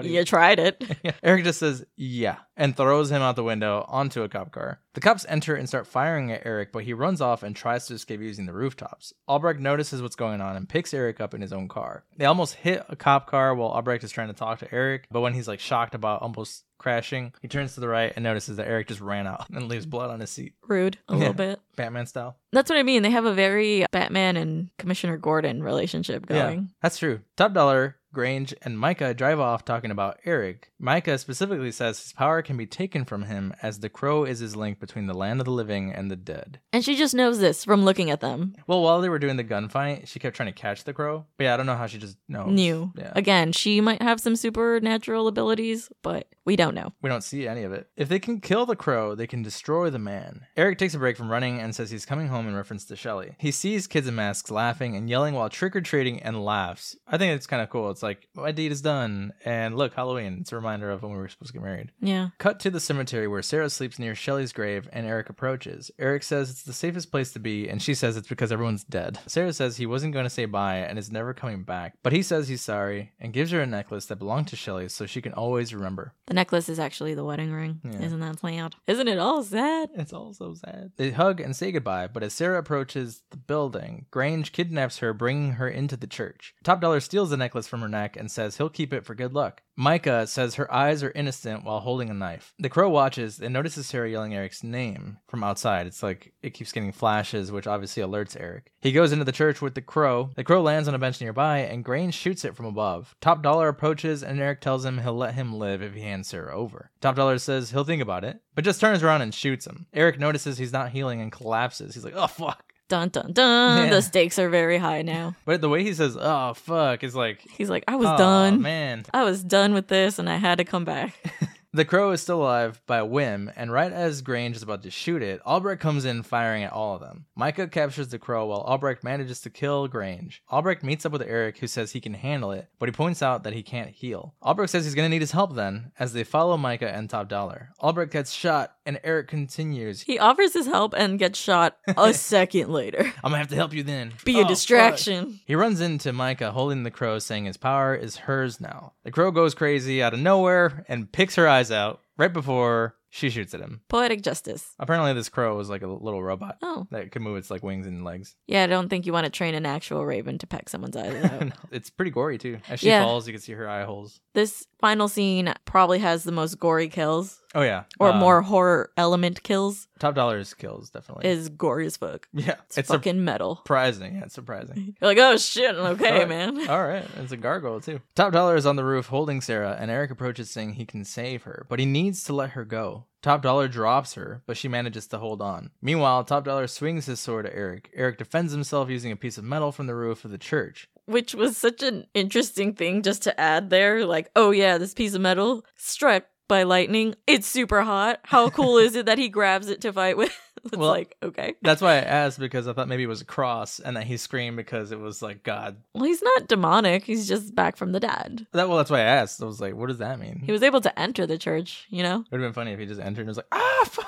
You 0.03 0.23
tried 0.23 0.59
it. 0.59 0.83
Yeah. 1.03 1.11
Eric 1.21 1.43
just 1.43 1.59
says, 1.59 1.85
yeah, 1.97 2.37
and 2.55 2.75
throws 2.75 3.11
him 3.11 3.21
out 3.21 3.35
the 3.35 3.43
window 3.43 3.83
onto 3.87 4.23
a 4.23 4.29
cop 4.29 4.51
car. 4.51 4.79
The 4.93 5.01
cops 5.01 5.25
enter 5.27 5.55
and 5.55 5.67
start 5.67 5.87
firing 5.87 6.31
at 6.31 6.45
Eric, 6.45 6.71
but 6.71 6.83
he 6.83 6.93
runs 6.93 7.19
off 7.19 7.41
and 7.41 7.55
tries 7.55 7.87
to 7.87 7.95
escape 7.95 8.21
using 8.21 8.45
the 8.45 8.53
rooftops. 8.53 9.11
Albrecht 9.27 9.59
notices 9.59 10.01
what's 10.03 10.15
going 10.15 10.39
on 10.39 10.55
and 10.55 10.69
picks 10.69 10.93
Eric 10.93 11.19
up 11.19 11.33
in 11.33 11.41
his 11.41 11.51
own 11.51 11.67
car. 11.67 12.03
They 12.15 12.25
almost 12.25 12.53
hit 12.55 12.85
a 12.89 12.95
cop 12.95 13.25
car 13.27 13.55
while 13.55 13.69
Albrecht 13.71 14.03
is 14.03 14.11
trying 14.11 14.27
to 14.27 14.33
talk 14.35 14.59
to 14.59 14.71
Eric, 14.73 15.07
but 15.09 15.21
when 15.21 15.33
he's 15.33 15.47
like 15.47 15.59
shocked 15.59 15.95
about 15.95 16.21
almost 16.21 16.63
crashing, 16.77 17.33
he 17.41 17.47
turns 17.47 17.73
to 17.73 17.79
the 17.79 17.87
right 17.87 18.13
and 18.15 18.23
notices 18.23 18.57
that 18.57 18.67
Eric 18.67 18.87
just 18.89 19.01
ran 19.01 19.25
out 19.25 19.49
and 19.49 19.67
leaves 19.67 19.85
blood 19.87 20.11
on 20.11 20.19
his 20.19 20.29
seat. 20.29 20.53
Rude, 20.67 20.99
a 21.07 21.13
Yeah. 21.13 21.17
little 21.19 21.33
bit. 21.45 21.59
Batman 21.75 22.05
style. 22.05 22.37
That's 22.51 22.69
what 22.69 22.77
I 22.77 22.83
mean. 22.83 23.01
They 23.01 23.09
have 23.09 23.25
a 23.25 23.33
very 23.33 23.85
Batman 23.91 24.37
and 24.37 24.69
Commissioner 24.77 25.17
Gordon 25.17 25.63
relationship 25.63 26.27
going. 26.27 26.39
Yeah, 26.39 26.47
going. 26.49 26.69
that's 26.83 26.99
true. 26.99 27.21
Top 27.35 27.53
Dollar, 27.53 27.95
Grange, 28.13 28.53
and 28.61 28.79
Micah 28.79 29.13
drive 29.13 29.39
off 29.39 29.65
talking 29.65 29.91
about 29.91 30.19
Eric. 30.23 30.71
Micah 30.79 31.17
specifically 31.17 31.71
says 31.71 32.01
his 32.01 32.13
power 32.13 32.41
can 32.41 32.55
be 32.55 32.65
taken 32.65 33.05
from 33.05 33.23
him 33.23 33.53
as 33.61 33.79
the 33.79 33.89
crow 33.89 34.23
is 34.23 34.39
his 34.39 34.55
link 34.55 34.79
between 34.79 35.07
the 35.07 35.13
land 35.13 35.41
of 35.41 35.45
the 35.45 35.51
living 35.51 35.91
and 35.91 36.09
the 36.11 36.15
dead. 36.15 36.59
And 36.71 36.85
she 36.85 36.95
just 36.95 37.15
knows 37.15 37.39
this 37.39 37.65
from 37.65 37.83
looking 37.83 38.09
at 38.11 38.21
them. 38.21 38.55
Well, 38.67 38.81
while 38.81 39.01
they 39.01 39.09
were 39.09 39.19
doing 39.19 39.37
the 39.37 39.43
gunfight, 39.43 40.07
she 40.07 40.19
kept 40.19 40.35
trying 40.35 40.53
to 40.53 40.59
catch 40.59 40.83
the 40.83 40.93
crow. 40.93 41.25
But 41.37 41.45
yeah, 41.45 41.53
I 41.53 41.57
don't 41.57 41.65
know 41.65 41.75
how 41.75 41.87
she 41.87 41.97
just 41.97 42.17
knows. 42.27 42.51
New. 42.51 42.91
Yeah. 42.95 43.11
Again, 43.15 43.51
she 43.51 43.81
might 43.81 44.01
have 44.01 44.21
some 44.21 44.35
supernatural 44.35 45.27
abilities, 45.27 45.89
but 46.01 46.27
we 46.45 46.55
don't 46.55 46.75
know. 46.75 46.93
We 47.01 47.09
don't 47.09 47.23
see 47.23 47.47
any 47.47 47.63
of 47.63 47.71
it. 47.71 47.87
If 47.95 48.09
they 48.09 48.19
can 48.19 48.41
kill 48.41 48.65
the 48.65 48.75
crow, 48.75 49.15
they 49.15 49.27
can 49.27 49.41
destroy 49.41 49.89
the 49.89 49.99
man. 49.99 50.45
Eric 50.57 50.77
takes 50.77 50.93
a 50.93 50.99
break 50.99 51.17
from 51.17 51.31
running 51.31 51.59
and 51.59 51.73
says 51.73 51.89
he's 51.89 52.05
coming 52.05 52.27
home 52.27 52.47
in 52.47 52.55
reference 52.55 52.85
to 52.85 52.95
Shelly. 52.95 53.35
He 53.39 53.51
sees 53.51 53.87
kids 53.87 54.07
in 54.07 54.15
masks 54.15 54.51
laughing 54.51 54.95
and 54.95 55.09
yelling 55.09 55.33
while 55.33 55.49
trick 55.49 55.75
or 55.75 55.81
treating 55.81 56.21
and 56.21 56.43
laughs. 56.43 56.97
I 57.07 57.17
think 57.17 57.33
it's 57.33 57.47
kind 57.47 57.61
of 57.61 57.69
cool. 57.69 57.89
It's 57.89 58.02
like, 58.03 58.27
my 58.35 58.51
deed 58.51 58.71
is 58.71 58.81
done. 58.81 59.33
And 59.45 59.77
look, 59.77 59.93
Halloween. 59.93 60.39
It's 60.41 60.51
a 60.51 60.55
reminder 60.55 60.91
of 60.91 61.01
when 61.01 61.13
we 61.13 61.17
were 61.17 61.29
supposed 61.29 61.53
to 61.53 61.53
get 61.53 61.63
married. 61.63 61.91
Yeah. 61.99 62.29
Cut 62.37 62.59
to 62.61 62.69
the 62.69 62.79
cemetery 62.79 63.27
where 63.27 63.41
Sarah 63.41 63.69
sleeps 63.69 63.97
near 63.97 64.13
Shelly's 64.13 64.53
grave 64.53 64.87
and 64.93 65.07
Eric 65.07 65.29
approaches. 65.29 65.89
Eric 65.97 66.23
says 66.23 66.49
it's 66.49 66.63
the 66.63 66.73
safest 66.73 67.09
place 67.11 67.31
to 67.31 67.39
be, 67.39 67.67
and 67.67 67.81
she 67.81 67.93
says 67.93 68.17
it's 68.17 68.27
because 68.27 68.51
everyone's 68.51 68.83
dead. 68.83 69.19
Sarah 69.27 69.53
says 69.53 69.77
he 69.77 69.85
wasn't 69.85 70.13
going 70.13 70.25
to 70.25 70.29
say 70.29 70.45
bye 70.45 70.77
and 70.77 70.99
is 70.99 71.11
never 71.11 71.33
coming 71.33 71.63
back, 71.63 71.95
but 72.03 72.13
he 72.13 72.21
says 72.21 72.47
he's 72.47 72.61
sorry 72.61 73.13
and 73.19 73.33
gives 73.33 73.51
her 73.51 73.61
a 73.61 73.65
necklace 73.65 74.05
that 74.07 74.17
belonged 74.17 74.47
to 74.49 74.55
Shelly 74.55 74.89
so 74.89 75.05
she 75.05 75.21
can 75.21 75.33
always 75.33 75.73
remember. 75.73 76.13
The 76.27 76.33
necklace 76.33 76.69
is 76.69 76.79
actually 76.79 77.13
the 77.13 77.23
wedding 77.23 77.51
ring. 77.51 77.81
Yeah. 77.83 78.01
Isn't 78.01 78.19
that 78.19 78.39
sad? 78.39 78.75
Isn't 78.87 79.07
it 79.07 79.19
all 79.19 79.43
sad? 79.43 79.89
It's 79.95 80.13
all 80.13 80.33
so 80.33 80.53
sad. 80.53 80.91
They 80.97 81.11
hug 81.11 81.39
and 81.39 81.55
say 81.55 81.71
goodbye, 81.71 82.07
but 82.07 82.23
as 82.23 82.33
Sarah 82.33 82.59
approaches 82.59 83.23
the 83.31 83.37
building, 83.37 84.05
Grange 84.11 84.51
kidnaps 84.51 84.99
her, 84.99 85.13
bringing 85.13 85.53
her 85.53 85.67
into 85.67 85.95
the 85.95 86.07
church. 86.07 86.53
Top 86.63 86.81
Dollar 86.81 86.99
steals 86.99 87.29
the 87.29 87.37
necklace 87.37 87.67
from 87.67 87.81
her 87.81 87.87
neck 87.93 88.17
and 88.17 88.29
says 88.29 88.57
he'll 88.57 88.69
keep 88.69 88.91
it 88.91 89.05
for 89.05 89.15
good 89.15 89.33
luck. 89.33 89.61
Micah 89.75 90.27
says 90.27 90.55
her 90.55 90.71
eyes 90.71 91.01
are 91.01 91.11
innocent 91.15 91.63
while 91.63 91.79
holding 91.79 92.09
a 92.09 92.13
knife. 92.13 92.53
The 92.59 92.69
crow 92.69 92.89
watches 92.89 93.39
and 93.39 93.53
notices 93.53 93.87
Sarah 93.87 94.09
yelling 94.09 94.35
Eric's 94.35 94.63
name 94.63 95.17
from 95.27 95.43
outside. 95.43 95.87
It's 95.87 96.03
like 96.03 96.33
it 96.43 96.53
keeps 96.53 96.71
getting 96.71 96.91
flashes, 96.91 97.51
which 97.51 97.65
obviously 97.65 98.03
alerts 98.03 98.39
Eric. 98.39 98.71
He 98.81 98.91
goes 98.91 99.11
into 99.11 99.25
the 99.25 99.31
church 99.31 99.61
with 99.61 99.73
the 99.73 99.81
crow. 99.81 100.29
The 100.35 100.43
crow 100.43 100.61
lands 100.61 100.87
on 100.87 100.93
a 100.93 100.99
bench 100.99 101.19
nearby, 101.21 101.59
and 101.59 101.83
Grange 101.83 102.13
shoots 102.13 102.45
it 102.45 102.55
from 102.55 102.67
above. 102.67 103.15
Top 103.19 103.41
Dollar 103.41 103.67
approaches, 103.67 104.21
and 104.21 104.39
Eric 104.39 104.61
tells 104.61 104.85
him 104.85 104.99
he'll 104.99 105.15
let 105.15 105.33
him 105.33 105.57
live 105.57 105.81
if 105.81 105.95
he 105.95 106.01
hands 106.01 106.27
Sarah 106.27 106.55
over. 106.55 106.91
Top 107.01 107.15
Dollar 107.15 107.39
says 107.39 107.71
he'll 107.71 107.83
think 107.83 108.01
about 108.01 108.23
it, 108.23 108.41
but 108.53 108.65
just 108.65 108.79
turns 108.79 109.01
around 109.01 109.23
and 109.23 109.33
shoots 109.33 109.65
him. 109.65 109.87
Eric 109.93 110.19
notices 110.19 110.57
he's 110.57 110.73
not 110.73 110.91
healing 110.91 111.19
and 111.21 111.31
collapses. 111.31 111.95
He's 111.95 112.03
like, 112.03 112.15
oh 112.15 112.27
fuck. 112.27 112.72
Dun 112.89 113.09
dun 113.09 113.31
dun. 113.33 113.85
Yeah. 113.85 113.89
The 113.89 114.01
stakes 114.01 114.37
are 114.39 114.49
very 114.49 114.77
high 114.77 115.01
now. 115.01 115.35
But 115.45 115.61
the 115.61 115.69
way 115.69 115.83
he 115.83 115.93
says, 115.93 116.17
oh 116.19 116.53
fuck, 116.53 117.03
is 117.03 117.15
like, 117.15 117.39
He's 117.41 117.69
like, 117.69 117.83
I 117.87 117.95
was 117.95 118.07
"Aw, 118.07 118.17
done. 118.17 118.61
man. 118.61 119.05
I 119.13 119.23
was 119.23 119.43
done 119.43 119.73
with 119.73 119.87
this 119.87 120.19
and 120.19 120.29
I 120.29 120.35
had 120.37 120.57
to 120.59 120.63
come 120.65 120.85
back. 120.85 121.13
The 121.75 121.85
crow 121.85 122.11
is 122.11 122.21
still 122.21 122.43
alive 122.43 122.79
by 122.85 122.99
a 122.99 123.05
whim, 123.05 123.51
and 123.55 123.71
right 123.71 123.91
as 123.91 124.21
Grange 124.21 124.55
is 124.55 124.61
about 124.61 124.83
to 124.83 124.91
shoot 124.91 125.23
it, 125.23 125.41
Albrecht 125.43 125.81
comes 125.81 126.05
in 126.05 126.21
firing 126.21 126.61
at 126.63 126.71
all 126.71 126.93
of 126.93 127.01
them. 127.01 127.25
Micah 127.35 127.67
captures 127.67 128.09
the 128.09 128.19
crow 128.19 128.45
while 128.45 128.61
Albrecht 128.61 129.03
manages 129.03 129.39
to 129.41 129.49
kill 129.49 129.87
Grange. 129.87 130.43
Albrecht 130.51 130.83
meets 130.83 131.03
up 131.03 131.11
with 131.11 131.23
Eric, 131.23 131.57
who 131.57 131.65
says 131.65 131.91
he 131.91 131.99
can 131.99 132.13
handle 132.13 132.51
it, 132.51 132.67
but 132.77 132.89
he 132.89 132.93
points 132.93 133.23
out 133.23 133.41
that 133.43 133.53
he 133.53 133.63
can't 133.63 133.89
heal. 133.89 134.35
Albrecht 134.43 134.69
says 134.69 134.85
he's 134.85 134.93
gonna 134.93 135.09
need 135.09 135.23
his 135.23 135.31
help 135.31 135.55
then, 135.55 135.91
as 135.97 136.13
they 136.13 136.23
follow 136.23 136.57
Micah 136.57 136.91
and 136.95 137.09
Top 137.09 137.27
Dollar. 137.27 137.69
Albrecht 137.79 138.13
gets 138.13 138.31
shot 138.31 138.75
and 138.85 138.99
Eric 139.03 139.27
continues. 139.27 140.01
He 140.01 140.19
offers 140.19 140.53
his 140.53 140.65
help 140.65 140.93
and 140.97 141.17
gets 141.19 141.39
shot 141.39 141.77
a 141.87 142.13
second 142.13 142.69
later. 142.69 143.03
I'm 143.23 143.31
gonna 143.31 143.37
have 143.37 143.47
to 143.49 143.55
help 143.55 143.73
you 143.73 143.83
then. 143.83 144.13
Be 144.25 144.35
Oh, 144.35 144.39
a 144.39 144.41
fuck. 144.43 144.49
distraction. 144.49 145.39
He 145.45 145.55
runs 145.55 145.79
into 145.81 146.11
Micah 146.13 146.51
holding 146.51 146.83
the 146.83 146.91
crow, 146.91 147.19
saying 147.19 147.45
his 147.45 147.57
power 147.57 147.95
is 147.95 148.17
hers 148.17 148.59
now. 148.59 148.93
The 149.03 149.11
crow 149.11 149.31
goes 149.31 149.53
crazy 149.53 150.01
out 150.03 150.13
of 150.13 150.19
nowhere 150.19 150.85
and 150.87 151.11
picks 151.11 151.35
her 151.35 151.47
eyes 151.47 151.71
out 151.71 152.01
right 152.17 152.31
before 152.31 152.95
she 153.09 153.29
shoots 153.29 153.53
at 153.53 153.59
him. 153.61 153.81
Poetic 153.89 154.23
justice. 154.23 154.73
Apparently, 154.79 155.13
this 155.13 155.29
crow 155.29 155.55
was 155.55 155.69
like 155.69 155.83
a 155.83 155.87
little 155.87 156.23
robot 156.23 156.57
Oh. 156.63 156.87
that 156.89 157.11
could 157.11 157.21
move 157.21 157.37
its 157.37 157.51
like 157.51 157.61
wings 157.61 157.85
and 157.85 158.03
legs. 158.03 158.35
Yeah, 158.47 158.63
I 158.63 158.67
don't 158.67 158.89
think 158.89 159.05
you 159.05 159.13
want 159.13 159.25
to 159.25 159.29
train 159.29 159.53
an 159.53 159.67
actual 159.67 160.03
raven 160.03 160.39
to 160.39 160.47
peck 160.47 160.67
someone's 160.67 160.97
eyes 160.97 161.23
out. 161.23 161.51
it's 161.71 161.91
pretty 161.91 162.09
gory 162.09 162.39
too. 162.39 162.57
As 162.67 162.79
she 162.79 162.87
Yeah. 162.87 163.03
falls, 163.03 163.27
you 163.27 163.33
can 163.33 163.41
see 163.41 163.53
her 163.53 163.69
eye 163.69 163.83
holes. 163.83 164.19
this 164.33 164.65
final 164.83 165.07
scene 165.07 165.47
probably 165.63 165.99
has 165.99 166.25
the 166.25 166.31
most 166.33 166.59
gory 166.59 166.89
kills 166.89 167.39
Oh 167.55 167.61
yeah, 167.61 167.83
or 167.99 168.09
Uh, 168.09 168.17
more 168.17 168.41
horror 168.41 168.89
element 168.97 169.41
kills. 169.43 169.87
top 169.99 170.13
dollars 170.15 170.53
kills 170.55 170.89
definitely. 170.89 171.29
Is 171.29 171.47
gory 171.49 171.85
as 171.85 171.95
fuck. 171.95 172.27
yeah, 172.33 172.55
It's, 172.65 172.77
it's 172.79 172.89
fucking 172.89 173.23
metal. 173.23 173.57
surprising. 173.63 174.15
Yeah, 174.15 174.23
it's 174.25 174.33
surprising. 174.33 174.95
You're 175.01 175.07
like, 175.11 175.19
oh 175.19 175.37
shit, 175.37 175.73
okay, 175.75 176.11
Alright. 176.23 176.27
man. 176.29 176.67
All 176.69 176.83
right, 176.85 177.05
it's 177.21 177.31
a 177.31 177.37
gargoyle 177.37 177.79
too. 177.79 178.01
Top 178.15 178.33
Dollar 178.33 178.55
is 178.57 178.65
on 178.65 178.75
the 178.75 178.83
roof 178.83 179.05
holding 179.07 179.39
Sarah, 179.39 179.77
and 179.79 179.89
Eric 179.89 180.11
approaches 180.11 180.49
saying 180.51 180.73
he 180.73 180.85
can 180.85 181.05
save 181.05 181.43
her, 181.43 181.65
but 181.69 181.79
he 181.79 181.85
needs 181.85 182.23
to 182.25 182.33
let 182.33 182.49
her 182.51 182.65
go. 182.65 183.05
Top 183.23 183.41
Dollar 183.41 183.69
drops 183.69 184.15
her, 184.15 184.43
but 184.45 184.57
she 184.57 184.67
manages 184.67 185.07
to 185.07 185.17
hold 185.17 185.41
on. 185.41 185.71
Meanwhile, 185.81 186.25
Top 186.25 186.43
Dollar 186.43 186.67
swings 186.67 187.05
his 187.05 187.21
sword 187.21 187.45
at 187.45 187.55
Eric. 187.55 187.89
Eric 187.95 188.17
defends 188.17 188.51
himself 188.51 188.89
using 188.89 189.13
a 189.13 189.15
piece 189.15 189.37
of 189.37 189.45
metal 189.45 189.71
from 189.71 189.87
the 189.87 189.95
roof 189.95 190.25
of 190.25 190.31
the 190.31 190.37
church. 190.37 190.89
Which 191.05 191.33
was 191.33 191.55
such 191.55 191.81
an 191.81 192.05
interesting 192.13 192.73
thing 192.73 193.01
just 193.01 193.23
to 193.23 193.39
add 193.39 193.69
there. 193.69 194.05
Like, 194.05 194.29
oh 194.35 194.51
yeah, 194.51 194.77
this 194.77 194.93
piece 194.93 195.13
of 195.13 195.21
metal 195.21 195.65
struck 195.77 196.25
by 196.49 196.63
lightning. 196.63 197.15
It's 197.25 197.47
super 197.47 197.83
hot. 197.83 198.19
How 198.25 198.49
cool 198.49 198.77
is 198.85 198.93
it 198.97 199.05
that 199.05 199.17
he 199.17 199.29
grabs 199.29 199.69
it 199.69 199.79
to 199.81 199.93
fight 199.93 200.17
with? 200.17 200.37
it's 200.65 200.77
Well- 200.77 200.89
like, 200.89 201.15
okay. 201.23 201.55
That's 201.61 201.81
why 201.81 201.93
I 201.93 202.01
asked 202.01 202.39
because 202.39 202.67
I 202.67 202.73
thought 202.73 202.87
maybe 202.87 203.03
it 203.03 203.07
was 203.07 203.21
a 203.21 203.25
cross, 203.25 203.79
and 203.79 203.97
that 203.97 204.05
he 204.05 204.17
screamed 204.17 204.57
because 204.57 204.91
it 204.91 204.99
was 204.99 205.21
like 205.21 205.43
God. 205.43 205.77
Well, 205.93 206.03
he's 206.05 206.21
not 206.21 206.47
demonic. 206.47 207.03
He's 207.03 207.27
just 207.27 207.53
back 207.55 207.75
from 207.77 207.91
the 207.91 207.99
dead. 207.99 208.47
That 208.53 208.67
well, 208.69 208.77
that's 208.77 208.89
why 208.91 208.99
I 208.99 209.03
asked. 209.03 209.41
I 209.41 209.45
was 209.45 209.61
like, 209.61 209.75
what 209.75 209.87
does 209.87 209.97
that 209.99 210.19
mean? 210.19 210.41
He 210.45 210.51
was 210.51 210.63
able 210.63 210.81
to 210.81 210.99
enter 210.99 211.25
the 211.25 211.37
church, 211.37 211.85
you 211.89 212.03
know? 212.03 212.19
It 212.21 212.31
would 212.31 212.41
have 212.41 212.47
been 212.47 212.53
funny 212.53 212.71
if 212.71 212.79
he 212.79 212.85
just 212.85 213.01
entered 213.01 213.21
and 213.21 213.29
was 213.29 213.37
like, 213.37 213.47
ah, 213.51 213.83
fuck. 213.85 214.07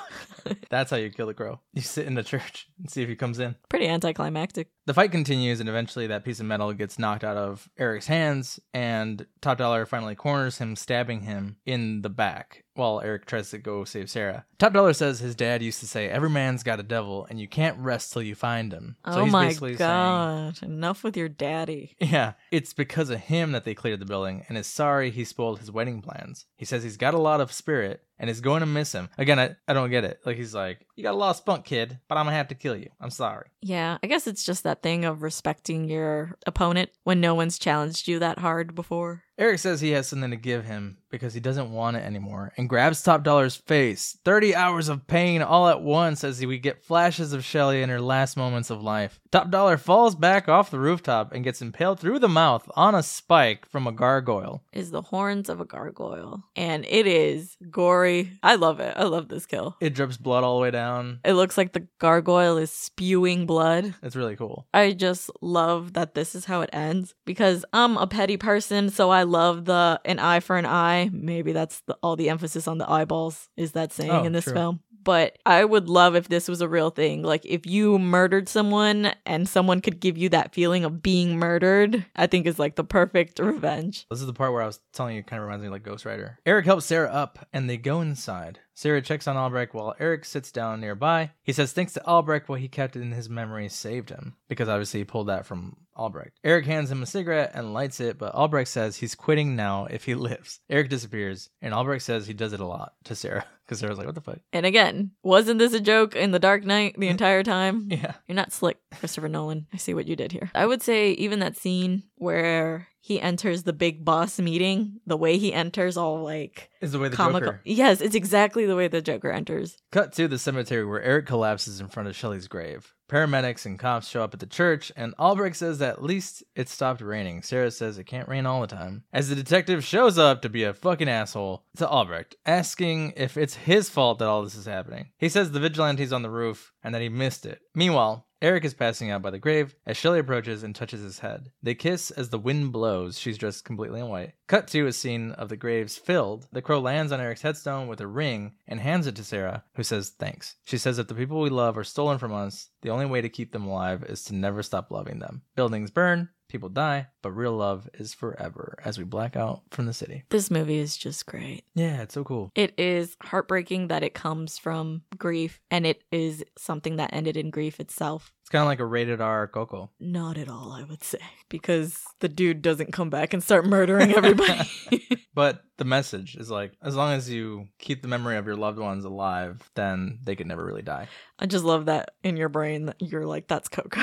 That's 0.70 0.90
how 0.90 0.96
you 0.96 1.10
kill 1.10 1.26
the 1.26 1.34
crow. 1.34 1.60
You 1.74 1.82
sit 1.82 2.06
in 2.06 2.14
the 2.14 2.22
church 2.22 2.68
and 2.78 2.88
see 2.90 3.02
if 3.02 3.08
he 3.08 3.16
comes 3.16 3.40
in. 3.40 3.56
Pretty 3.68 3.88
anticlimactic. 3.88 4.68
The 4.86 4.94
fight 4.94 5.10
continues, 5.10 5.58
and 5.60 5.68
eventually 5.68 6.06
that 6.06 6.24
piece 6.24 6.38
of 6.38 6.46
metal 6.46 6.72
gets 6.72 6.98
knocked 6.98 7.24
out 7.24 7.36
of 7.36 7.68
Eric's 7.76 8.06
hands, 8.06 8.60
and 8.72 9.26
Top 9.40 9.58
Dollar 9.58 9.86
finally 9.86 10.14
corners 10.14 10.58
him, 10.58 10.76
stabbing 10.76 11.22
him 11.22 11.56
in 11.66 12.02
the 12.02 12.08
back 12.10 12.62
while 12.76 13.00
Eric 13.00 13.26
tries 13.26 13.50
to 13.50 13.58
go 13.58 13.84
save 13.84 14.10
Sarah. 14.10 14.44
Top 14.58 14.72
Dollar 14.72 14.92
says 14.92 15.18
his 15.18 15.34
dad 15.34 15.62
used 15.62 15.80
to 15.80 15.86
say, 15.86 16.08
Every 16.08 16.30
man's 16.30 16.62
got 16.62 16.80
a 16.80 16.82
devil, 16.82 17.26
and 17.28 17.40
you 17.40 17.48
can't 17.48 17.78
rest 17.78 18.12
till 18.12 18.22
you 18.22 18.34
find 18.34 18.72
him. 18.72 18.96
So 19.04 19.20
oh 19.20 19.24
he's 19.24 19.32
my 19.32 19.46
basically 19.48 19.76
saying, 19.76 19.78
god. 19.88 20.62
Enough 20.62 21.04
with 21.04 21.16
your 21.16 21.28
daddy. 21.28 21.96
yeah, 22.00 22.32
it's 22.50 22.72
because 22.72 23.10
of 23.10 23.20
him 23.20 23.52
that 23.52 23.64
they 23.64 23.74
cleared 23.74 24.00
the 24.00 24.06
building 24.06 24.44
and 24.48 24.56
is 24.56 24.66
sorry 24.66 25.10
he 25.10 25.24
spoiled 25.24 25.58
his 25.60 25.70
wedding 25.70 26.00
plans. 26.02 26.46
He 26.56 26.64
says 26.64 26.82
he's 26.82 26.96
got 26.96 27.14
a 27.14 27.18
lot 27.18 27.40
of 27.40 27.52
spirit 27.52 28.02
and 28.18 28.30
is 28.30 28.40
going 28.40 28.60
to 28.60 28.66
miss 28.66 28.92
him. 28.92 29.08
Again, 29.18 29.38
I, 29.38 29.56
I 29.68 29.72
don't 29.72 29.90
get 29.90 30.04
it. 30.04 30.20
Like, 30.24 30.36
he's 30.36 30.54
like, 30.54 30.86
You 30.96 31.02
got 31.02 31.14
a 31.14 31.16
lot 31.16 31.30
of 31.30 31.36
spunk, 31.36 31.64
kid, 31.64 31.98
but 32.08 32.16
I'm 32.16 32.26
gonna 32.26 32.36
have 32.36 32.48
to 32.48 32.54
kill 32.54 32.76
you. 32.76 32.90
I'm 33.00 33.10
sorry. 33.10 33.48
Yeah, 33.60 33.98
I 34.02 34.06
guess 34.06 34.26
it's 34.26 34.44
just 34.44 34.62
that 34.64 34.82
thing 34.82 35.04
of 35.04 35.22
respecting 35.22 35.88
your 35.88 36.36
opponent 36.46 36.90
when 37.04 37.20
no 37.20 37.34
one's 37.34 37.58
challenged 37.58 38.08
you 38.08 38.18
that 38.20 38.38
hard 38.38 38.74
before. 38.74 39.24
Eric 39.38 39.58
says 39.58 39.80
he 39.80 39.90
has 39.90 40.08
something 40.08 40.30
to 40.30 40.36
give 40.36 40.64
him 40.64 40.96
because 41.10 41.34
he 41.34 41.40
doesn't 41.40 41.70
want 41.70 41.96
it 41.96 42.00
anymore 42.04 42.52
and 42.56 42.70
grabs 42.70 43.02
Top 43.02 43.22
Dollar's 43.22 43.54
face. 43.56 44.16
30 44.24 44.54
hours 44.54 44.88
of 44.88 45.06
pain 45.06 45.42
all 45.42 45.68
at 45.68 45.82
once 45.82 46.24
as 46.24 46.44
we 46.44 46.58
get 46.58 46.82
flashes 46.82 47.34
of 47.34 47.44
Shelly 47.44 47.82
in 47.82 47.90
her 47.90 48.00
last 48.00 48.36
moments 48.36 48.70
of 48.70 48.82
life. 48.82 49.20
Top 49.30 49.50
Dollar 49.50 49.76
falls 49.76 50.14
back 50.14 50.48
off 50.48 50.70
the 50.70 50.78
rooftop 50.78 51.32
and 51.32 51.44
gets 51.44 51.60
impaled 51.60 52.00
through 52.00 52.18
the 52.18 52.28
mouth 52.28 52.66
on 52.76 52.94
a 52.94 53.02
spike 53.02 53.66
from 53.68 53.86
a 53.86 53.92
gargoyle. 53.92 54.62
Is 54.72 54.90
the 54.90 55.02
horns 55.02 55.50
of 55.50 55.60
a 55.60 55.66
gargoyle. 55.66 56.44
And 56.54 56.86
it 56.88 57.06
is 57.06 57.55
gory. 57.76 58.32
I 58.42 58.54
love 58.54 58.80
it. 58.80 58.94
I 58.96 59.04
love 59.04 59.28
this 59.28 59.44
kill. 59.44 59.76
It 59.82 59.94
drips 59.94 60.16
blood 60.16 60.42
all 60.44 60.56
the 60.56 60.62
way 60.62 60.70
down. 60.70 61.20
It 61.24 61.34
looks 61.34 61.58
like 61.58 61.74
the 61.74 61.86
gargoyle 62.00 62.56
is 62.56 62.70
spewing 62.70 63.44
blood. 63.44 63.94
It's 64.02 64.16
really 64.16 64.34
cool. 64.34 64.66
I 64.72 64.92
just 64.92 65.30
love 65.42 65.92
that 65.92 66.14
this 66.14 66.34
is 66.34 66.46
how 66.46 66.62
it 66.62 66.70
ends 66.72 67.14
because 67.26 67.66
I'm 67.74 67.98
a 67.98 68.06
petty 68.06 68.38
person, 68.38 68.88
so 68.88 69.10
I 69.10 69.24
love 69.24 69.66
the 69.66 70.00
an 70.06 70.18
eye 70.18 70.40
for 70.40 70.56
an 70.56 70.64
eye. 70.64 71.10
Maybe 71.12 71.52
that's 71.52 71.82
the, 71.86 71.98
all 72.02 72.16
the 72.16 72.30
emphasis 72.30 72.66
on 72.66 72.78
the 72.78 72.90
eyeballs 72.90 73.50
is 73.58 73.72
that 73.72 73.92
saying 73.92 74.10
Oh, 74.10 74.24
in 74.24 74.32
this 74.32 74.44
true. 74.44 74.54
film. 74.54 74.80
But 75.06 75.38
I 75.46 75.64
would 75.64 75.88
love 75.88 76.16
if 76.16 76.26
this 76.26 76.48
was 76.48 76.60
a 76.60 76.68
real 76.68 76.90
thing. 76.90 77.22
Like 77.22 77.46
if 77.46 77.64
you 77.64 77.96
murdered 77.96 78.48
someone 78.48 79.12
and 79.24 79.48
someone 79.48 79.80
could 79.80 80.00
give 80.00 80.18
you 80.18 80.28
that 80.30 80.52
feeling 80.52 80.84
of 80.84 81.00
being 81.00 81.38
murdered, 81.38 82.04
I 82.16 82.26
think 82.26 82.44
is 82.44 82.58
like 82.58 82.74
the 82.74 82.82
perfect 82.82 83.38
revenge. 83.38 84.04
This 84.10 84.20
is 84.20 84.26
the 84.26 84.32
part 84.32 84.52
where 84.52 84.62
I 84.62 84.66
was 84.66 84.80
telling 84.92 85.14
you 85.14 85.22
kind 85.22 85.40
of 85.40 85.46
reminds 85.46 85.62
me 85.62 85.68
of 85.68 85.72
like 85.74 85.84
Ghost 85.84 86.04
Rider. 86.04 86.40
Eric 86.44 86.66
helps 86.66 86.86
Sarah 86.86 87.08
up 87.08 87.46
and 87.52 87.70
they 87.70 87.76
go 87.76 88.00
inside. 88.00 88.58
Sarah 88.76 89.00
checks 89.00 89.26
on 89.26 89.38
Albrecht 89.38 89.72
while 89.72 89.94
Eric 89.98 90.26
sits 90.26 90.52
down 90.52 90.82
nearby. 90.82 91.30
He 91.42 91.54
says 91.54 91.72
thanks 91.72 91.94
to 91.94 92.06
Albrecht 92.06 92.46
what 92.50 92.60
he 92.60 92.68
kept 92.68 92.94
in 92.94 93.10
his 93.10 93.30
memory 93.30 93.70
saved 93.70 94.10
him 94.10 94.34
because 94.48 94.68
obviously 94.68 95.00
he 95.00 95.04
pulled 95.04 95.28
that 95.28 95.46
from 95.46 95.76
Albrecht. 95.96 96.38
Eric 96.44 96.66
hands 96.66 96.90
him 96.90 97.02
a 97.02 97.06
cigarette 97.06 97.52
and 97.54 97.72
lights 97.72 98.00
it, 98.00 98.18
but 98.18 98.34
Albrecht 98.34 98.68
says 98.68 98.96
he's 98.96 99.14
quitting 99.14 99.56
now 99.56 99.86
if 99.86 100.04
he 100.04 100.14
lives. 100.14 100.60
Eric 100.68 100.90
disappears 100.90 101.48
and 101.62 101.72
Albrecht 101.72 102.04
says 102.04 102.26
he 102.26 102.34
does 102.34 102.52
it 102.52 102.60
a 102.60 102.66
lot 102.66 102.92
to 103.04 103.14
Sarah 103.14 103.46
because 103.64 103.78
Sarah's 103.78 103.96
like, 103.96 104.06
what 104.06 104.14
the 104.14 104.20
fuck? 104.20 104.40
And 104.52 104.66
again, 104.66 105.12
wasn't 105.22 105.58
this 105.58 105.72
a 105.72 105.80
joke 105.80 106.14
in 106.14 106.32
The 106.32 106.38
Dark 106.38 106.64
Knight 106.64 106.96
the 106.98 107.08
entire 107.08 107.42
time? 107.42 107.88
Yeah. 107.96 108.12
You're 108.28 108.36
not 108.36 108.52
slick, 108.52 108.76
Christopher 108.98 109.28
Nolan. 109.28 109.68
I 109.72 109.78
see 109.78 109.94
what 109.94 110.06
you 110.06 110.16
did 110.16 110.32
here. 110.32 110.50
I 110.54 110.66
would 110.66 110.82
say 110.82 111.12
even 111.12 111.38
that 111.38 111.56
scene 111.56 112.02
where 112.16 112.88
he 113.06 113.20
enters 113.20 113.62
the 113.62 113.72
big 113.72 114.04
boss 114.04 114.40
meeting, 114.40 114.98
the 115.06 115.16
way 115.16 115.38
he 115.38 115.52
enters, 115.52 115.96
all 115.96 116.24
like 116.24 116.70
Is 116.80 116.90
the 116.90 116.98
way 116.98 117.08
the 117.08 117.14
comical. 117.14 117.52
Joker. 117.52 117.60
Yes, 117.64 118.00
it's 118.00 118.16
exactly 118.16 118.66
the 118.66 118.74
way 118.74 118.88
the 118.88 119.00
Joker 119.00 119.30
enters. 119.30 119.76
Cut 119.92 120.12
to 120.14 120.26
the 120.26 120.40
cemetery 120.40 120.84
where 120.84 121.00
Eric 121.00 121.24
collapses 121.24 121.78
in 121.78 121.86
front 121.86 122.08
of 122.08 122.16
Shelley's 122.16 122.48
grave. 122.48 122.96
Paramedics 123.08 123.64
and 123.64 123.78
cops 123.78 124.08
show 124.08 124.24
up 124.24 124.34
at 124.34 124.40
the 124.40 124.46
church, 124.46 124.90
and 124.96 125.14
Albrecht 125.20 125.54
says 125.54 125.78
that 125.78 125.92
at 125.92 126.02
least 126.02 126.42
it 126.56 126.68
stopped 126.68 127.00
raining. 127.00 127.42
Sarah 127.42 127.70
says 127.70 127.96
it 127.96 128.08
can't 128.08 128.28
rain 128.28 128.44
all 128.44 128.60
the 128.60 128.66
time. 128.66 129.04
As 129.12 129.28
the 129.28 129.36
detective 129.36 129.84
shows 129.84 130.18
up 130.18 130.42
to 130.42 130.48
be 130.48 130.64
a 130.64 130.74
fucking 130.74 131.08
asshole 131.08 131.62
to 131.76 131.88
Albrecht, 131.88 132.34
asking 132.44 133.12
if 133.16 133.36
it's 133.36 133.54
his 133.54 133.88
fault 133.88 134.18
that 134.18 134.26
all 134.26 134.42
this 134.42 134.56
is 134.56 134.66
happening. 134.66 135.10
He 135.16 135.28
says 135.28 135.52
the 135.52 135.60
vigilante's 135.60 136.12
on 136.12 136.22
the 136.22 136.28
roof 136.28 136.72
and 136.82 136.92
that 136.92 137.02
he 137.02 137.08
missed 137.08 137.46
it. 137.46 137.60
Meanwhile, 137.72 138.26
Eric 138.46 138.64
is 138.64 138.74
passing 138.74 139.10
out 139.10 139.22
by 139.22 139.30
the 139.30 139.40
grave 139.40 139.74
as 139.86 139.96
Shelley 139.96 140.20
approaches 140.20 140.62
and 140.62 140.72
touches 140.72 141.02
his 141.02 141.18
head. 141.18 141.50
They 141.64 141.74
kiss 141.74 142.12
as 142.12 142.30
the 142.30 142.38
wind 142.38 142.70
blows. 142.70 143.18
She's 143.18 143.38
dressed 143.38 143.64
completely 143.64 143.98
in 143.98 144.08
white. 144.08 144.34
Cut 144.46 144.68
to 144.68 144.86
a 144.86 144.92
scene 144.92 145.32
of 145.32 145.48
the 145.48 145.56
graves 145.56 145.96
filled. 145.96 146.46
The 146.52 146.62
crow 146.62 146.78
lands 146.78 147.10
on 147.10 147.20
Eric's 147.20 147.42
headstone 147.42 147.88
with 147.88 148.00
a 148.00 148.06
ring 148.06 148.52
and 148.68 148.78
hands 148.78 149.08
it 149.08 149.16
to 149.16 149.24
Sarah, 149.24 149.64
who 149.74 149.82
says 149.82 150.10
thanks. 150.10 150.54
She 150.64 150.78
says 150.78 150.96
that 150.96 151.08
the 151.08 151.14
people 151.16 151.40
we 151.40 151.50
love 151.50 151.76
are 151.76 151.82
stolen 151.82 152.18
from 152.18 152.32
us. 152.32 152.70
The 152.82 152.90
only 152.90 153.06
way 153.06 153.20
to 153.20 153.28
keep 153.28 153.50
them 153.50 153.66
alive 153.66 154.04
is 154.04 154.22
to 154.26 154.34
never 154.36 154.62
stop 154.62 154.92
loving 154.92 155.18
them. 155.18 155.42
Buildings 155.56 155.90
burn, 155.90 156.28
people 156.48 156.68
die, 156.68 157.08
but 157.26 157.32
real 157.32 157.56
love 157.56 157.88
is 157.94 158.14
forever 158.14 158.78
as 158.84 158.98
we 158.98 159.04
black 159.04 159.34
out 159.34 159.62
from 159.72 159.86
the 159.86 159.92
city. 159.92 160.22
This 160.28 160.48
movie 160.48 160.78
is 160.78 160.96
just 160.96 161.26
great. 161.26 161.64
Yeah, 161.74 162.02
it's 162.02 162.14
so 162.14 162.22
cool. 162.22 162.52
It 162.54 162.72
is 162.78 163.16
heartbreaking 163.20 163.88
that 163.88 164.04
it 164.04 164.14
comes 164.14 164.58
from 164.58 165.02
grief 165.18 165.60
and 165.68 165.84
it 165.84 166.04
is 166.12 166.44
something 166.56 166.96
that 166.96 167.12
ended 167.12 167.36
in 167.36 167.50
grief 167.50 167.80
itself. 167.80 168.32
It's 168.42 168.50
kind 168.50 168.62
of 168.62 168.68
like 168.68 168.78
a 168.78 168.84
rated 168.84 169.20
R 169.20 169.48
Coco. 169.48 169.90
Not 169.98 170.38
at 170.38 170.48
all, 170.48 170.70
I 170.70 170.84
would 170.84 171.02
say, 171.02 171.18
because 171.48 172.00
the 172.20 172.28
dude 172.28 172.62
doesn't 172.62 172.92
come 172.92 173.10
back 173.10 173.32
and 173.32 173.42
start 173.42 173.66
murdering 173.66 174.14
everybody. 174.14 174.70
But 175.36 175.64
the 175.76 175.84
message 175.84 176.34
is 176.34 176.50
like, 176.50 176.72
as 176.82 176.96
long 176.96 177.12
as 177.12 177.28
you 177.28 177.68
keep 177.78 178.00
the 178.00 178.08
memory 178.08 178.38
of 178.38 178.46
your 178.46 178.56
loved 178.56 178.78
ones 178.78 179.04
alive, 179.04 179.70
then 179.74 180.18
they 180.24 180.34
could 180.34 180.46
never 180.46 180.64
really 180.64 180.80
die. 180.80 181.08
I 181.38 181.44
just 181.44 181.62
love 181.62 181.84
that 181.84 182.12
in 182.24 182.38
your 182.38 182.48
brain 182.48 182.86
that 182.86 182.96
you're 183.00 183.26
like, 183.26 183.46
that's 183.46 183.68
Coco. 183.68 184.00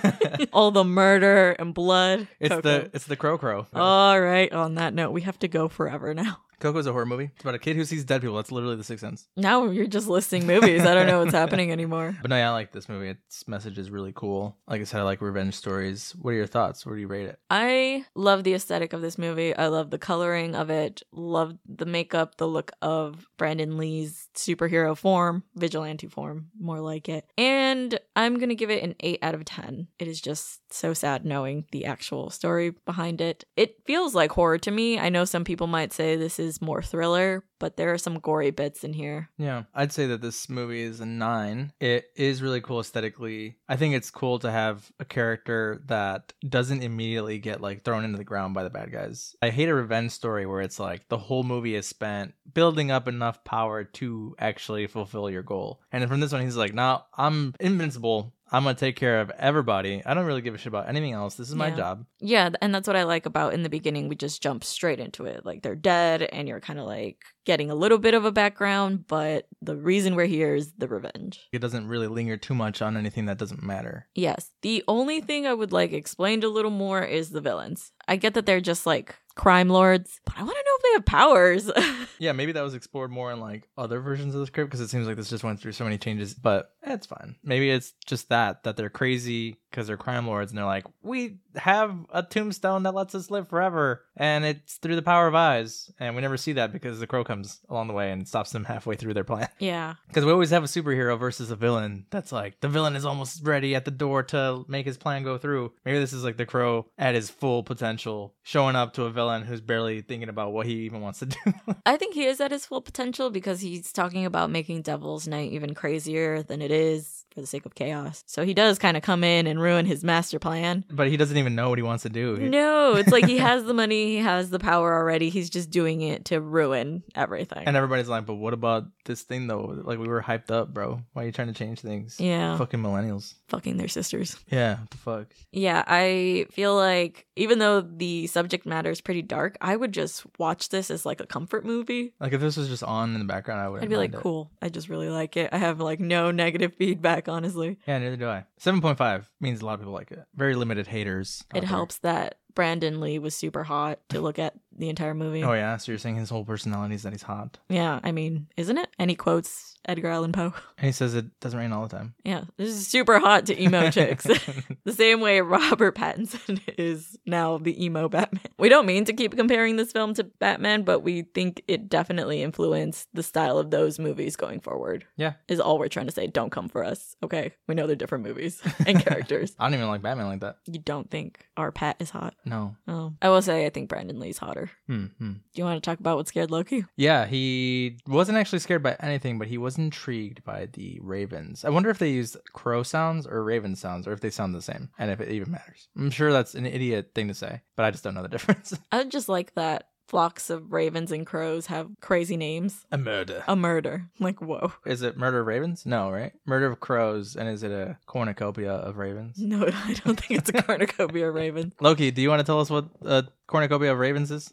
all 0.54 0.70
the 0.70 0.82
murder 0.82 1.50
and 1.58 1.74
blood. 1.74 2.28
It's 2.40 2.59
Coco. 2.62 2.80
the 2.82 2.90
it's 2.94 3.06
the 3.06 3.16
Crow 3.16 3.38
Crow. 3.38 3.66
All 3.74 4.20
right. 4.20 4.52
On 4.52 4.74
that 4.76 4.94
note, 4.94 5.10
we 5.10 5.22
have 5.22 5.38
to 5.40 5.48
go 5.48 5.68
forever 5.68 6.14
now. 6.14 6.38
Coco's 6.60 6.86
a 6.86 6.92
horror 6.92 7.06
movie. 7.06 7.30
It's 7.34 7.42
about 7.42 7.54
a 7.54 7.58
kid 7.58 7.76
who 7.76 7.84
sees 7.84 8.04
dead 8.04 8.20
people. 8.20 8.36
That's 8.36 8.52
literally 8.52 8.76
the 8.76 8.84
Sixth 8.84 9.00
Sense. 9.00 9.26
Now 9.36 9.64
you're 9.64 9.86
just 9.86 10.06
listing 10.06 10.46
movies. 10.46 10.84
I 10.84 10.94
don't 10.94 11.06
know 11.06 11.20
what's 11.20 11.32
happening 11.42 11.72
anymore. 11.72 12.16
But 12.20 12.30
no, 12.30 12.36
yeah, 12.36 12.50
I 12.50 12.52
like 12.52 12.72
this 12.72 12.88
movie. 12.88 13.08
Its 13.08 13.48
message 13.48 13.78
is 13.78 13.90
really 13.90 14.12
cool. 14.14 14.56
Like 14.68 14.80
I 14.80 14.84
said, 14.84 15.00
I 15.00 15.04
like 15.04 15.20
revenge 15.20 15.54
stories. 15.54 16.14
What 16.20 16.32
are 16.32 16.36
your 16.36 16.46
thoughts? 16.46 16.84
Where 16.84 16.94
do 16.94 17.00
you 17.00 17.08
rate 17.08 17.26
it? 17.26 17.38
I 17.48 18.04
love 18.14 18.44
the 18.44 18.54
aesthetic 18.54 18.92
of 18.92 19.00
this 19.00 19.18
movie. 19.18 19.56
I 19.56 19.68
love 19.68 19.90
the 19.90 19.98
coloring 19.98 20.54
of 20.54 20.70
it. 20.70 21.02
Love 21.12 21.56
the 21.66 21.86
makeup, 21.86 22.36
the 22.36 22.46
look 22.48 22.70
of 22.82 23.26
Brandon 23.38 23.76
Lee's 23.76 24.28
superhero 24.36 24.96
form, 24.96 25.44
vigilante 25.54 26.08
form, 26.08 26.50
more 26.58 26.80
like 26.80 27.08
it. 27.08 27.24
And 27.38 27.98
I'm 28.14 28.36
going 28.36 28.50
to 28.50 28.54
give 28.54 28.70
it 28.70 28.82
an 28.82 28.94
8 29.00 29.18
out 29.22 29.34
of 29.34 29.44
10. 29.44 29.88
It 29.98 30.08
is 30.08 30.20
just 30.20 30.60
so 30.72 30.92
sad 30.92 31.24
knowing 31.24 31.64
the 31.72 31.86
actual 31.86 32.30
story 32.30 32.70
behind 32.84 33.20
it. 33.20 33.44
It 33.56 33.76
feels 33.86 34.14
like 34.14 34.32
horror 34.32 34.58
to 34.58 34.70
me. 34.70 34.98
I 34.98 35.08
know 35.08 35.24
some 35.24 35.44
people 35.44 35.66
might 35.66 35.92
say 35.92 36.16
this 36.16 36.38
is 36.38 36.49
is 36.50 36.60
more 36.60 36.82
thriller, 36.82 37.44
but 37.58 37.76
there 37.76 37.92
are 37.92 37.98
some 37.98 38.18
gory 38.18 38.50
bits 38.50 38.84
in 38.84 38.92
here. 38.92 39.30
Yeah, 39.38 39.62
I'd 39.74 39.92
say 39.92 40.06
that 40.08 40.20
this 40.20 40.48
movie 40.48 40.82
is 40.82 41.00
a 41.00 41.06
nine. 41.06 41.72
It 41.80 42.06
is 42.16 42.42
really 42.42 42.60
cool 42.60 42.80
aesthetically. 42.80 43.56
I 43.68 43.76
think 43.76 43.94
it's 43.94 44.10
cool 44.10 44.38
to 44.40 44.50
have 44.50 44.90
a 44.98 45.04
character 45.04 45.80
that 45.86 46.32
doesn't 46.46 46.82
immediately 46.82 47.38
get 47.38 47.60
like 47.60 47.84
thrown 47.84 48.04
into 48.04 48.18
the 48.18 48.24
ground 48.24 48.52
by 48.52 48.64
the 48.64 48.70
bad 48.70 48.92
guys. 48.92 49.34
I 49.40 49.50
hate 49.50 49.68
a 49.68 49.74
revenge 49.74 50.10
story 50.10 50.44
where 50.44 50.60
it's 50.60 50.80
like 50.80 51.08
the 51.08 51.18
whole 51.18 51.44
movie 51.44 51.76
is 51.76 51.86
spent 51.86 52.34
building 52.52 52.90
up 52.90 53.06
enough 53.06 53.44
power 53.44 53.84
to 53.84 54.34
actually 54.38 54.86
fulfill 54.88 55.30
your 55.30 55.42
goal. 55.42 55.80
And 55.92 56.06
from 56.08 56.20
this 56.20 56.32
one, 56.32 56.42
he's 56.42 56.56
like, 56.56 56.74
"No, 56.74 57.02
I'm 57.16 57.54
invincible. 57.60 58.34
I'm 58.52 58.64
gonna 58.64 58.74
take 58.74 58.96
care 58.96 59.20
of 59.20 59.30
everybody. 59.38 60.02
I 60.04 60.14
don't 60.14 60.26
really 60.26 60.40
give 60.42 60.54
a 60.54 60.58
shit 60.58 60.66
about 60.68 60.88
anything 60.88 61.12
else. 61.12 61.34
This 61.36 61.48
is 61.48 61.54
my 61.54 61.68
Yeah. 61.68 61.76
job." 61.76 62.06
Yeah, 62.20 62.50
and 62.60 62.74
that's 62.74 62.86
what 62.86 62.96
I 62.96 63.04
like 63.04 63.26
about 63.26 63.54
in 63.54 63.62
the 63.62 63.68
beginning. 63.68 64.08
We 64.08 64.16
just 64.16 64.42
jump 64.42 64.64
straight 64.64 65.00
into 65.00 65.24
it. 65.24 65.44
Like 65.46 65.62
they're 65.62 65.74
dead, 65.76 66.22
and 66.22 66.48
you're 66.48 66.60
kind 66.60 66.78
of 66.78 66.86
like 66.86 67.18
getting 67.46 67.70
a 67.70 67.74
little 67.74 67.98
bit 67.98 68.14
of 68.14 68.24
a 68.24 68.32
background, 68.32 69.06
but 69.08 69.46
the 69.62 69.76
reason 69.76 70.14
we're 70.14 70.26
here 70.26 70.54
is 70.54 70.72
the 70.76 70.86
revenge. 70.88 71.40
It 71.52 71.60
doesn't 71.60 71.88
really 71.88 72.06
linger 72.06 72.36
too 72.36 72.54
much 72.54 72.82
on 72.82 72.96
anything 72.96 73.26
that 73.26 73.38
doesn't 73.38 73.62
matter. 73.62 74.06
Yes. 74.14 74.50
The 74.62 74.84
only 74.86 75.20
thing 75.20 75.46
I 75.46 75.54
would 75.54 75.72
like 75.72 75.92
explained 75.92 76.44
a 76.44 76.48
little 76.48 76.70
more 76.70 77.02
is 77.02 77.30
the 77.30 77.40
villains. 77.40 77.92
I 78.06 78.16
get 78.16 78.34
that 78.34 78.46
they're 78.46 78.60
just 78.60 78.84
like 78.86 79.16
crime 79.40 79.70
lords, 79.70 80.20
but 80.26 80.34
I 80.36 80.42
want 80.42 80.54
to 80.54 80.64
know 80.64 80.76
if 80.76 80.82
they 80.82 80.92
have 80.92 81.06
powers. 81.06 81.70
Yeah, 82.20 82.32
maybe 82.32 82.52
that 82.52 82.60
was 82.60 82.74
explored 82.74 83.10
more 83.10 83.32
in 83.32 83.40
like 83.40 83.66
other 83.78 83.98
versions 83.98 84.34
of 84.34 84.40
the 84.40 84.46
script 84.46 84.68
because 84.68 84.82
it 84.82 84.90
seems 84.90 85.06
like 85.06 85.16
this 85.16 85.30
just 85.30 85.42
went 85.42 85.58
through 85.58 85.72
so 85.72 85.84
many 85.84 85.96
changes. 85.96 86.34
But 86.34 86.70
eh, 86.84 86.92
it's 86.92 87.06
fine. 87.06 87.36
Maybe 87.42 87.70
it's 87.70 87.94
just 88.04 88.28
that 88.28 88.64
that 88.64 88.76
they're 88.76 88.90
crazy 88.90 89.56
because 89.70 89.86
they're 89.86 89.96
crime 89.96 90.26
lords 90.26 90.50
and 90.50 90.58
they're 90.58 90.66
like, 90.66 90.84
we 91.00 91.38
have 91.56 91.96
a 92.12 92.22
tombstone 92.22 92.82
that 92.82 92.94
lets 92.94 93.14
us 93.14 93.30
live 93.30 93.48
forever, 93.48 94.04
and 94.18 94.44
it's 94.44 94.74
through 94.74 94.96
the 94.96 95.02
power 95.02 95.28
of 95.28 95.34
eyes, 95.34 95.90
and 95.98 96.14
we 96.14 96.20
never 96.20 96.36
see 96.36 96.52
that 96.52 96.72
because 96.72 97.00
the 97.00 97.06
crow 97.06 97.24
comes 97.24 97.60
along 97.70 97.86
the 97.88 97.94
way 97.94 98.10
and 98.12 98.28
stops 98.28 98.50
them 98.50 98.64
halfway 98.72 98.96
through 98.96 99.14
their 99.14 99.24
plan. 99.24 99.48
yeah. 99.58 99.94
Because 100.08 100.26
we 100.26 100.32
always 100.32 100.50
have 100.50 100.64
a 100.64 100.66
superhero 100.66 101.18
versus 101.18 101.50
a 101.50 101.56
villain 101.56 102.04
that's 102.10 102.32
like 102.32 102.60
the 102.60 102.68
villain 102.68 102.96
is 102.96 103.06
almost 103.06 103.46
ready 103.46 103.74
at 103.74 103.86
the 103.86 103.90
door 103.90 104.22
to 104.24 104.66
make 104.68 104.84
his 104.84 104.98
plan 104.98 105.22
go 105.22 105.38
through. 105.38 105.72
Maybe 105.86 105.98
this 105.98 106.12
is 106.12 106.24
like 106.24 106.36
the 106.36 106.44
crow 106.44 106.84
at 106.98 107.14
his 107.14 107.30
full 107.30 107.62
potential, 107.62 108.34
showing 108.42 108.76
up 108.76 108.92
to 108.94 109.04
a 109.04 109.10
villain 109.10 109.29
who's 109.38 109.60
barely 109.60 110.00
thinking 110.02 110.28
about 110.28 110.52
what 110.52 110.66
he 110.66 110.74
even 110.80 111.00
wants 111.00 111.20
to 111.20 111.26
do. 111.26 111.36
I 111.86 111.96
think 111.96 112.14
he 112.14 112.26
is 112.26 112.40
at 112.40 112.50
his 112.50 112.66
full 112.66 112.80
potential 112.80 113.30
because 113.30 113.60
he's 113.60 113.92
talking 113.92 114.26
about 114.26 114.50
making 114.50 114.82
Devil's 114.82 115.26
Night 115.26 115.52
even 115.52 115.74
crazier 115.74 116.42
than 116.42 116.60
it 116.62 116.70
is 116.70 117.24
for 117.34 117.40
the 117.40 117.46
sake 117.46 117.64
of 117.66 117.74
chaos. 117.74 118.24
So 118.26 118.44
he 118.44 118.54
does 118.54 118.78
kind 118.78 118.96
of 118.96 119.02
come 119.02 119.22
in 119.24 119.46
and 119.46 119.60
ruin 119.60 119.86
his 119.86 120.02
master 120.04 120.38
plan. 120.38 120.84
but 120.90 121.08
he 121.08 121.16
doesn't 121.16 121.36
even 121.36 121.54
know 121.54 121.68
what 121.68 121.78
he 121.78 121.82
wants 121.82 122.02
to 122.02 122.08
do. 122.08 122.36
No, 122.38 122.94
it's 122.96 123.12
like 123.12 123.26
he 123.26 123.38
has 123.38 123.64
the 123.64 123.74
money, 123.74 124.06
he 124.06 124.16
has 124.18 124.50
the 124.50 124.58
power 124.58 124.94
already. 124.94 125.30
He's 125.30 125.48
just 125.50 125.70
doing 125.70 126.00
it 126.02 126.24
to 126.26 126.40
ruin 126.40 127.02
everything. 127.14 127.62
And 127.66 127.76
everybody's 127.76 128.08
like, 128.08 128.26
but 128.26 128.34
what 128.34 128.52
about 128.52 128.84
this 129.04 129.22
thing 129.22 129.46
though? 129.46 129.80
Like 129.84 129.98
we 129.98 130.08
were 130.08 130.22
hyped 130.22 130.50
up, 130.50 130.72
bro. 130.74 131.02
Why 131.12 131.22
are 131.22 131.26
you 131.26 131.32
trying 131.32 131.48
to 131.48 131.54
change 131.54 131.80
things? 131.80 132.18
yeah, 132.20 132.56
Fucking 132.58 132.80
millennials. 132.80 133.34
fucking 133.48 133.76
their 133.76 133.88
sisters. 133.88 134.36
Yeah, 134.50 134.78
the 134.90 134.96
fuck. 134.96 135.26
Yeah, 135.52 135.84
I 135.86 136.46
feel 136.52 136.74
like 136.74 137.26
even 137.36 137.58
though 137.58 137.80
the 137.80 138.26
subject 138.26 138.66
matter 138.66 138.90
is 138.90 139.00
pretty 139.00 139.22
dark, 139.22 139.56
I 139.60 139.74
would 139.76 139.92
just 139.92 140.24
watch 140.38 140.68
this 140.68 140.90
as 140.90 141.06
like 141.06 141.20
a 141.20 141.26
comfort 141.26 141.64
movie. 141.64 142.12
Like 142.20 142.32
if 142.32 142.40
this 142.40 142.56
was 142.56 142.68
just 142.68 142.82
on 142.82 143.12
in 143.14 143.18
the 143.20 143.24
background, 143.24 143.60
I 143.60 143.68
would. 143.68 143.82
I'd 143.82 143.88
be 143.88 143.96
like, 143.96 144.12
cool. 144.12 144.50
I 144.60 144.68
just 144.68 144.88
really 144.88 145.08
like 145.08 145.36
it. 145.36 145.50
I 145.52 145.58
have 145.58 145.80
like 145.80 146.00
no 146.00 146.30
negative 146.30 146.74
feedback, 146.74 147.19
honestly. 147.28 147.78
Yeah, 147.86 147.98
neither 147.98 148.16
do 148.16 148.28
I. 148.28 148.44
Seven 148.58 148.80
point 148.80 148.98
five 148.98 149.30
means 149.40 149.60
a 149.60 149.66
lot 149.66 149.74
of 149.74 149.80
people 149.80 149.92
like 149.92 150.10
it. 150.10 150.24
Very 150.34 150.54
limited 150.54 150.86
haters. 150.86 151.44
It 151.54 151.64
helps 151.64 151.98
that 151.98 152.36
Brandon 152.54 153.00
Lee 153.00 153.18
was 153.18 153.34
super 153.34 153.64
hot 153.64 154.00
to 154.10 154.20
look 154.20 154.38
at 154.38 154.54
the 154.80 154.88
entire 154.88 155.14
movie. 155.14 155.44
Oh 155.44 155.52
yeah, 155.52 155.76
so 155.76 155.92
you're 155.92 155.98
saying 155.98 156.16
his 156.16 156.30
whole 156.30 156.44
personality 156.44 156.94
is 156.94 157.02
that 157.04 157.12
he's 157.12 157.22
hot, 157.22 157.58
Yeah, 157.68 158.00
I 158.02 158.12
mean, 158.12 158.48
isn't 158.56 158.76
it? 158.78 158.88
And 158.98 159.10
he 159.10 159.16
quotes 159.16 159.76
Edgar 159.86 160.08
Allan 160.08 160.32
Poe. 160.32 160.52
and 160.78 160.86
he 160.86 160.92
says 160.92 161.14
it 161.14 161.38
doesn't 161.40 161.58
rain 161.58 161.72
all 161.72 161.86
the 161.86 161.96
time. 161.96 162.14
Yeah, 162.24 162.44
this 162.56 162.70
is 162.70 162.86
super 162.86 163.18
hot 163.18 163.46
to 163.46 163.62
emo 163.62 163.90
chicks. 163.92 164.24
the 164.84 164.92
same 164.92 165.20
way 165.20 165.40
Robert 165.40 165.94
Pattinson 165.94 166.60
is 166.78 167.18
now 167.26 167.58
the 167.58 167.82
emo 167.82 168.08
Batman. 168.08 168.42
We 168.58 168.68
don't 168.68 168.86
mean 168.86 169.04
to 169.06 169.12
keep 169.12 169.36
comparing 169.36 169.76
this 169.76 169.92
film 169.92 170.14
to 170.14 170.24
Batman, 170.24 170.82
but 170.82 171.00
we 171.00 171.22
think 171.22 171.62
it 171.68 171.88
definitely 171.88 172.42
influenced 172.42 173.08
the 173.14 173.22
style 173.22 173.58
of 173.58 173.70
those 173.70 173.98
movies 173.98 174.36
going 174.36 174.60
forward. 174.60 175.06
Yeah. 175.16 175.34
Is 175.48 175.60
all 175.60 175.78
we're 175.78 175.88
trying 175.88 176.06
to 176.06 176.12
say. 176.12 176.26
Don't 176.26 176.50
come 176.50 176.68
for 176.68 176.84
us. 176.84 177.16
Okay. 177.22 177.52
We 177.66 177.74
know 177.74 177.86
they're 177.86 177.96
different 177.96 178.24
movies 178.24 178.62
and 178.86 179.04
characters. 179.04 179.54
I 179.58 179.66
don't 179.66 179.74
even 179.74 179.88
like 179.88 180.02
Batman 180.02 180.26
like 180.26 180.40
that. 180.40 180.56
You 180.66 180.78
don't 180.78 181.10
think 181.10 181.46
our 181.56 181.72
Pat 181.72 181.96
is 182.00 182.10
hot? 182.10 182.34
No. 182.44 182.76
Oh. 182.86 183.12
I 183.20 183.28
will 183.28 183.42
say 183.42 183.66
I 183.66 183.70
think 183.70 183.88
Brandon 183.88 184.18
Lee's 184.20 184.38
hotter. 184.38 184.69
Hmm. 184.86 185.06
hmm. 185.18 185.32
Do 185.32 185.40
you 185.54 185.64
want 185.64 185.82
to 185.82 185.88
talk 185.88 186.00
about 186.00 186.16
what 186.16 186.28
scared 186.28 186.50
Loki? 186.50 186.84
Yeah, 186.96 187.26
he 187.26 187.98
wasn't 188.06 188.38
actually 188.38 188.58
scared 188.58 188.82
by 188.82 188.96
anything, 189.00 189.38
but 189.38 189.48
he 189.48 189.58
was 189.58 189.78
intrigued 189.78 190.42
by 190.44 190.68
the 190.72 190.98
ravens. 191.02 191.64
I 191.64 191.70
wonder 191.70 191.90
if 191.90 191.98
they 191.98 192.10
used 192.10 192.36
crow 192.52 192.82
sounds 192.82 193.26
or 193.26 193.44
raven 193.44 193.76
sounds, 193.76 194.06
or 194.06 194.12
if 194.12 194.20
they 194.20 194.30
sound 194.30 194.54
the 194.54 194.62
same, 194.62 194.90
and 194.98 195.10
if 195.10 195.20
it 195.20 195.30
even 195.30 195.52
matters. 195.52 195.88
I'm 195.96 196.10
sure 196.10 196.32
that's 196.32 196.54
an 196.54 196.66
idiot 196.66 197.10
thing 197.14 197.28
to 197.28 197.34
say, 197.34 197.60
but 197.76 197.84
I 197.84 197.90
just 197.90 198.02
don't 198.02 198.14
know 198.14 198.22
the 198.22 198.28
difference. 198.36 198.76
I 198.90 199.04
just 199.04 199.28
like 199.28 199.54
that 199.54 199.89
flocks 200.10 200.50
of 200.50 200.72
ravens 200.72 201.12
and 201.12 201.24
crows 201.24 201.66
have 201.66 201.88
crazy 202.00 202.36
names. 202.36 202.84
a 202.90 202.98
murder. 202.98 203.44
A 203.46 203.54
murder. 203.54 204.10
Like, 204.18 204.42
whoa. 204.42 204.72
Is 204.84 205.02
it 205.02 205.16
murder 205.16 205.38
of 205.38 205.46
ravens? 205.46 205.86
No, 205.86 206.10
right? 206.10 206.32
Murder 206.44 206.66
of 206.66 206.80
crows, 206.80 207.36
and 207.36 207.48
is 207.48 207.62
it 207.62 207.70
a 207.70 207.96
cornucopia 208.06 208.72
of 208.72 208.96
ravens? 208.96 209.38
No, 209.38 209.64
I 209.72 209.94
don't 210.04 210.18
think 210.20 210.40
it's 210.40 210.50
a 210.50 210.62
cornucopia 210.62 211.28
of 211.28 211.34
ravens. 211.36 211.74
Loki, 211.80 212.10
do 212.10 212.20
you 212.22 212.28
want 212.28 212.40
to 212.40 212.44
tell 212.44 212.58
us 212.58 212.68
what 212.68 212.86
a 213.02 213.24
cornucopia 213.46 213.92
of 213.92 214.00
ravens 214.00 214.32
is? 214.32 214.52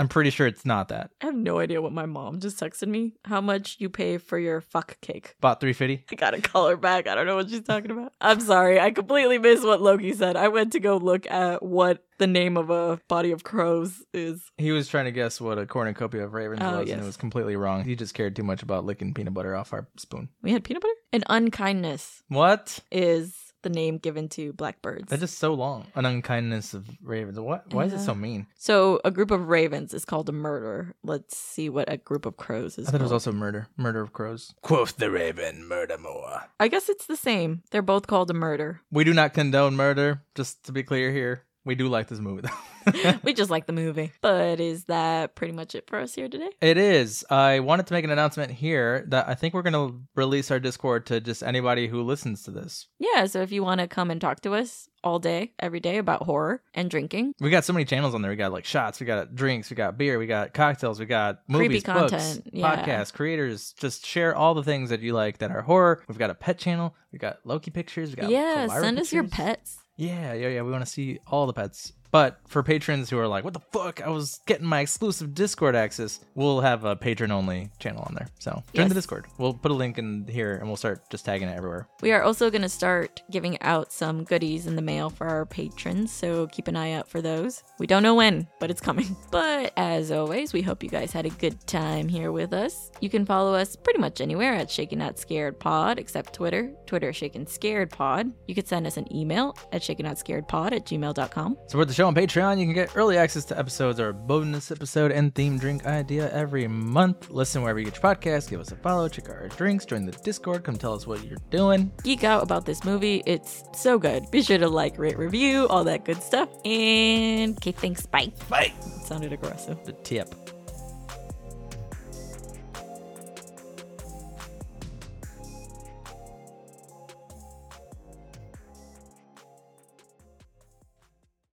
I'm 0.00 0.08
pretty 0.08 0.30
sure 0.30 0.46
it's 0.46 0.64
not 0.64 0.88
that. 0.88 1.10
I 1.20 1.26
have 1.26 1.34
no 1.34 1.58
idea 1.58 1.82
what 1.82 1.92
my 1.92 2.06
mom 2.06 2.40
just 2.40 2.58
texted 2.58 2.88
me. 2.88 3.12
How 3.26 3.42
much 3.42 3.76
you 3.80 3.90
pay 3.90 4.16
for 4.16 4.38
your 4.38 4.62
fuck 4.62 4.98
cake? 5.02 5.34
Bought 5.42 5.60
350. 5.60 6.06
I 6.10 6.14
gotta 6.14 6.40
call 6.40 6.68
her 6.68 6.76
back. 6.78 7.06
I 7.06 7.14
don't 7.14 7.26
know 7.26 7.36
what 7.36 7.50
she's 7.50 7.60
talking 7.60 7.90
about. 7.90 8.14
I'm 8.18 8.40
sorry. 8.40 8.80
I 8.80 8.92
completely 8.92 9.36
missed 9.36 9.62
what 9.62 9.82
Loki 9.82 10.14
said. 10.14 10.36
I 10.36 10.48
went 10.48 10.72
to 10.72 10.80
go 10.80 10.96
look 10.96 11.30
at 11.30 11.62
what 11.62 12.02
the 12.16 12.26
name 12.26 12.56
of 12.56 12.70
a 12.70 12.98
body 13.08 13.30
of 13.32 13.44
crows 13.44 14.02
is. 14.14 14.42
He 14.56 14.72
was 14.72 14.88
trying 14.88 15.04
to 15.04 15.12
guess 15.12 15.38
what 15.40 15.58
a 15.58 15.66
cornucopia 15.66 16.24
of 16.24 16.32
ravens 16.32 16.60
Oh, 16.62 16.78
was, 16.80 16.88
yes. 16.88 16.94
and 16.94 17.02
it 17.02 17.06
was 17.06 17.18
completely 17.18 17.56
wrong. 17.56 17.84
He 17.84 17.94
just 17.94 18.14
cared 18.14 18.34
too 18.34 18.42
much 18.42 18.62
about 18.62 18.86
licking 18.86 19.12
peanut 19.12 19.34
butter 19.34 19.54
off 19.54 19.74
our 19.74 19.86
spoon. 19.98 20.30
We 20.42 20.52
had 20.52 20.64
peanut 20.64 20.82
butter? 20.82 20.94
An 21.12 21.24
unkindness 21.28 22.22
What? 22.28 22.78
is 22.90 23.34
the 23.62 23.70
name 23.70 23.98
given 23.98 24.28
to 24.30 24.52
blackbirds. 24.52 25.08
That 25.08 25.22
is 25.22 25.30
so 25.30 25.54
long. 25.54 25.86
An 25.94 26.06
unkindness 26.06 26.74
of 26.74 26.88
ravens. 27.02 27.38
What? 27.38 27.72
Why 27.72 27.84
is 27.84 27.92
it 27.92 28.00
so 28.00 28.14
mean? 28.14 28.46
So 28.56 29.00
a 29.04 29.10
group 29.10 29.30
of 29.30 29.48
ravens 29.48 29.94
is 29.94 30.04
called 30.04 30.28
a 30.28 30.32
murder. 30.32 30.94
Let's 31.02 31.36
see 31.36 31.68
what 31.68 31.90
a 31.90 31.96
group 31.96 32.26
of 32.26 32.36
crows 32.36 32.78
is. 32.78 32.88
I 32.88 32.92
thought 32.92 33.00
it 33.00 33.04
was 33.04 33.12
also 33.12 33.32
murder. 33.32 33.68
Murder 33.76 34.00
of 34.00 34.12
crows. 34.12 34.54
Quoth 34.62 34.96
the 34.96 35.10
raven, 35.10 35.66
murder 35.66 35.98
more. 35.98 36.42
I 36.58 36.68
guess 36.68 36.88
it's 36.88 37.06
the 37.06 37.16
same. 37.16 37.62
They're 37.70 37.82
both 37.82 38.06
called 38.06 38.30
a 38.30 38.34
murder. 38.34 38.80
We 38.90 39.04
do 39.04 39.14
not 39.14 39.34
condone 39.34 39.76
murder, 39.76 40.22
just 40.34 40.64
to 40.64 40.72
be 40.72 40.82
clear 40.82 41.12
here. 41.12 41.44
We 41.64 41.74
do 41.74 41.88
like 41.88 42.08
this 42.08 42.18
movie, 42.20 42.42
though. 42.42 43.12
we 43.22 43.34
just 43.34 43.50
like 43.50 43.66
the 43.66 43.72
movie. 43.72 44.12
But 44.22 44.60
is 44.60 44.84
that 44.84 45.34
pretty 45.34 45.52
much 45.52 45.74
it 45.74 45.86
for 45.86 45.98
us 45.98 46.14
here 46.14 46.28
today? 46.28 46.50
It 46.62 46.78
is. 46.78 47.24
I 47.28 47.60
wanted 47.60 47.86
to 47.88 47.94
make 47.94 48.04
an 48.04 48.10
announcement 48.10 48.50
here 48.50 49.04
that 49.08 49.28
I 49.28 49.34
think 49.34 49.52
we're 49.52 49.62
going 49.62 49.74
to 49.74 50.00
release 50.14 50.50
our 50.50 50.58
Discord 50.58 51.06
to 51.06 51.20
just 51.20 51.42
anybody 51.42 51.86
who 51.86 52.02
listens 52.02 52.44
to 52.44 52.50
this. 52.50 52.86
Yeah, 52.98 53.26
so 53.26 53.42
if 53.42 53.52
you 53.52 53.62
want 53.62 53.80
to 53.80 53.88
come 53.88 54.10
and 54.10 54.20
talk 54.20 54.40
to 54.42 54.54
us 54.54 54.88
all 55.04 55.18
day, 55.18 55.52
every 55.58 55.80
day 55.80 55.98
about 55.98 56.22
horror 56.22 56.62
and 56.74 56.90
drinking, 56.90 57.34
We 57.40 57.50
got 57.50 57.64
so 57.64 57.72
many 57.72 57.84
channels 57.84 58.14
on 58.14 58.22
there. 58.22 58.30
We 58.30 58.36
got 58.36 58.52
like 58.52 58.64
shots, 58.64 59.00
we 59.00 59.06
got 59.06 59.34
drinks, 59.34 59.68
we 59.70 59.76
got 59.76 59.98
beer, 59.98 60.18
we 60.18 60.26
got 60.26 60.54
cocktails, 60.54 60.98
we 60.98 61.06
got 61.06 61.40
Creepy 61.46 61.68
movies, 61.68 61.84
books, 61.84 62.10
content, 62.10 62.50
yeah. 62.52 62.76
podcasts, 62.76 63.12
creators. 63.12 63.74
Just 63.78 64.06
share 64.06 64.34
all 64.34 64.54
the 64.54 64.62
things 64.62 64.90
that 64.90 65.00
you 65.00 65.12
like 65.12 65.38
that 65.38 65.50
are 65.50 65.62
horror. 65.62 66.02
We've 66.08 66.18
got 66.18 66.30
a 66.30 66.34
pet 66.34 66.58
channel. 66.58 66.94
We've 67.12 67.20
got 67.20 67.38
Loki 67.44 67.70
pictures. 67.70 68.10
We 68.10 68.16
got 68.16 68.30
yeah, 68.30 68.66
send 68.68 68.98
us 68.98 69.12
your 69.12 69.24
pets. 69.24 69.78
Yeah, 70.00 70.32
yeah, 70.32 70.48
yeah. 70.48 70.62
We 70.62 70.70
want 70.70 70.82
to 70.82 70.90
see 70.90 71.20
all 71.26 71.46
the 71.46 71.52
pets. 71.52 71.92
But 72.10 72.40
for 72.48 72.62
patrons 72.62 73.08
who 73.10 73.18
are 73.18 73.28
like, 73.28 73.44
what 73.44 73.54
the 73.54 73.60
fuck? 73.72 74.00
I 74.00 74.08
was 74.08 74.40
getting 74.46 74.66
my 74.66 74.80
exclusive 74.80 75.34
Discord 75.34 75.76
access. 75.76 76.20
We'll 76.34 76.60
have 76.60 76.84
a 76.84 76.96
patron 76.96 77.30
only 77.30 77.70
channel 77.78 78.02
on 78.06 78.14
there. 78.14 78.28
So 78.38 78.50
join 78.74 78.84
Yes. 78.84 78.88
the 78.88 78.94
Discord. 78.94 79.26
We'll 79.38 79.54
put 79.54 79.70
a 79.70 79.74
link 79.74 79.98
in 79.98 80.26
here 80.28 80.56
and 80.56 80.66
we'll 80.66 80.76
start 80.76 81.08
just 81.10 81.24
tagging 81.24 81.48
it 81.48 81.56
everywhere. 81.56 81.88
We 82.02 82.12
are 82.12 82.22
also 82.22 82.50
going 82.50 82.62
to 82.62 82.68
start 82.68 83.22
giving 83.30 83.60
out 83.62 83.92
some 83.92 84.24
goodies 84.24 84.66
in 84.66 84.76
the 84.76 84.82
mail 84.82 85.10
for 85.10 85.26
our 85.28 85.46
patrons, 85.46 86.10
so 86.12 86.46
keep 86.48 86.66
an 86.68 86.76
eye 86.76 86.92
out 86.92 87.08
for 87.08 87.20
those. 87.22 87.62
We 87.78 87.86
don't 87.86 88.02
know 88.02 88.14
when, 88.14 88.48
but 88.58 88.70
it's 88.70 88.80
coming. 88.80 89.16
But 89.30 89.72
as 89.76 90.10
always, 90.10 90.52
we 90.52 90.60
hope 90.62 90.82
you 90.82 90.88
guys 90.88 91.12
had 91.12 91.24
a 91.24 91.30
good 91.30 91.64
time 91.68 92.08
here 92.08 92.32
with 92.32 92.52
us. 92.52 92.90
You 93.00 93.08
can 93.08 93.24
follow 93.24 93.54
us 93.54 93.76
pretty 93.76 94.00
much 94.00 94.20
anywhere 94.20 94.54
at 94.54 94.68
Shaken 94.70 94.98
Not 94.98 95.18
Scared 95.20 95.60
Pod, 95.60 95.98
except 96.00 96.32
Twitter. 96.32 96.72
Twitter, 96.86 97.12
Shaken 97.12 97.46
Scared 97.46 97.90
Pod. 97.90 98.32
You 98.48 98.54
could 98.56 98.66
send 98.66 98.86
us 98.88 98.96
an 98.96 99.06
email 99.14 99.56
at 99.72 99.82
shaken 99.84 100.06
not 100.06 100.18
scared 100.18 100.48
pod 100.48 100.72
at 100.72 100.84
gmail.com. 100.84 101.56
Support 101.68 101.88
the 101.88 101.94
show 102.00 102.06
on 102.06 102.14
Patreon, 102.14 102.58
you 102.58 102.64
can 102.64 102.72
get 102.72 102.96
early 102.96 103.18
access 103.18 103.44
to 103.44 103.58
episodes 103.58 104.00
or 104.00 104.08
a 104.08 104.14
bonus 104.14 104.70
episode 104.70 105.12
and 105.12 105.34
theme 105.34 105.58
drink 105.58 105.84
idea 105.84 106.32
every 106.32 106.66
month. 106.66 107.28
Listen 107.28 107.60
wherever 107.60 107.78
you 107.78 107.84
get 107.84 108.02
your 108.02 108.14
podcast, 108.14 108.48
give 108.48 108.58
us 108.58 108.72
a 108.72 108.76
follow, 108.76 109.06
check 109.06 109.28
out 109.28 109.36
our 109.36 109.48
drinks, 109.48 109.84
join 109.84 110.06
the 110.06 110.12
Discord, 110.12 110.64
come 110.64 110.78
tell 110.78 110.94
us 110.94 111.06
what 111.06 111.22
you're 111.26 111.36
doing. 111.50 111.92
Geek 112.02 112.24
out 112.24 112.42
about 112.42 112.64
this 112.64 112.86
movie. 112.86 113.22
It's 113.26 113.64
so 113.74 113.98
good. 113.98 114.30
Be 114.30 114.42
sure 114.42 114.56
to 114.56 114.66
like, 114.66 114.96
rate, 114.96 115.18
review, 115.18 115.68
all 115.68 115.84
that 115.84 116.06
good 116.06 116.22
stuff. 116.22 116.48
And 116.64 117.58
okay, 117.58 117.72
thanks. 117.72 118.06
Bye. 118.06 118.32
Bye. 118.48 118.72
sounded 119.04 119.34
aggressive. 119.34 119.84
The 119.84 119.92
tip. 119.92 120.34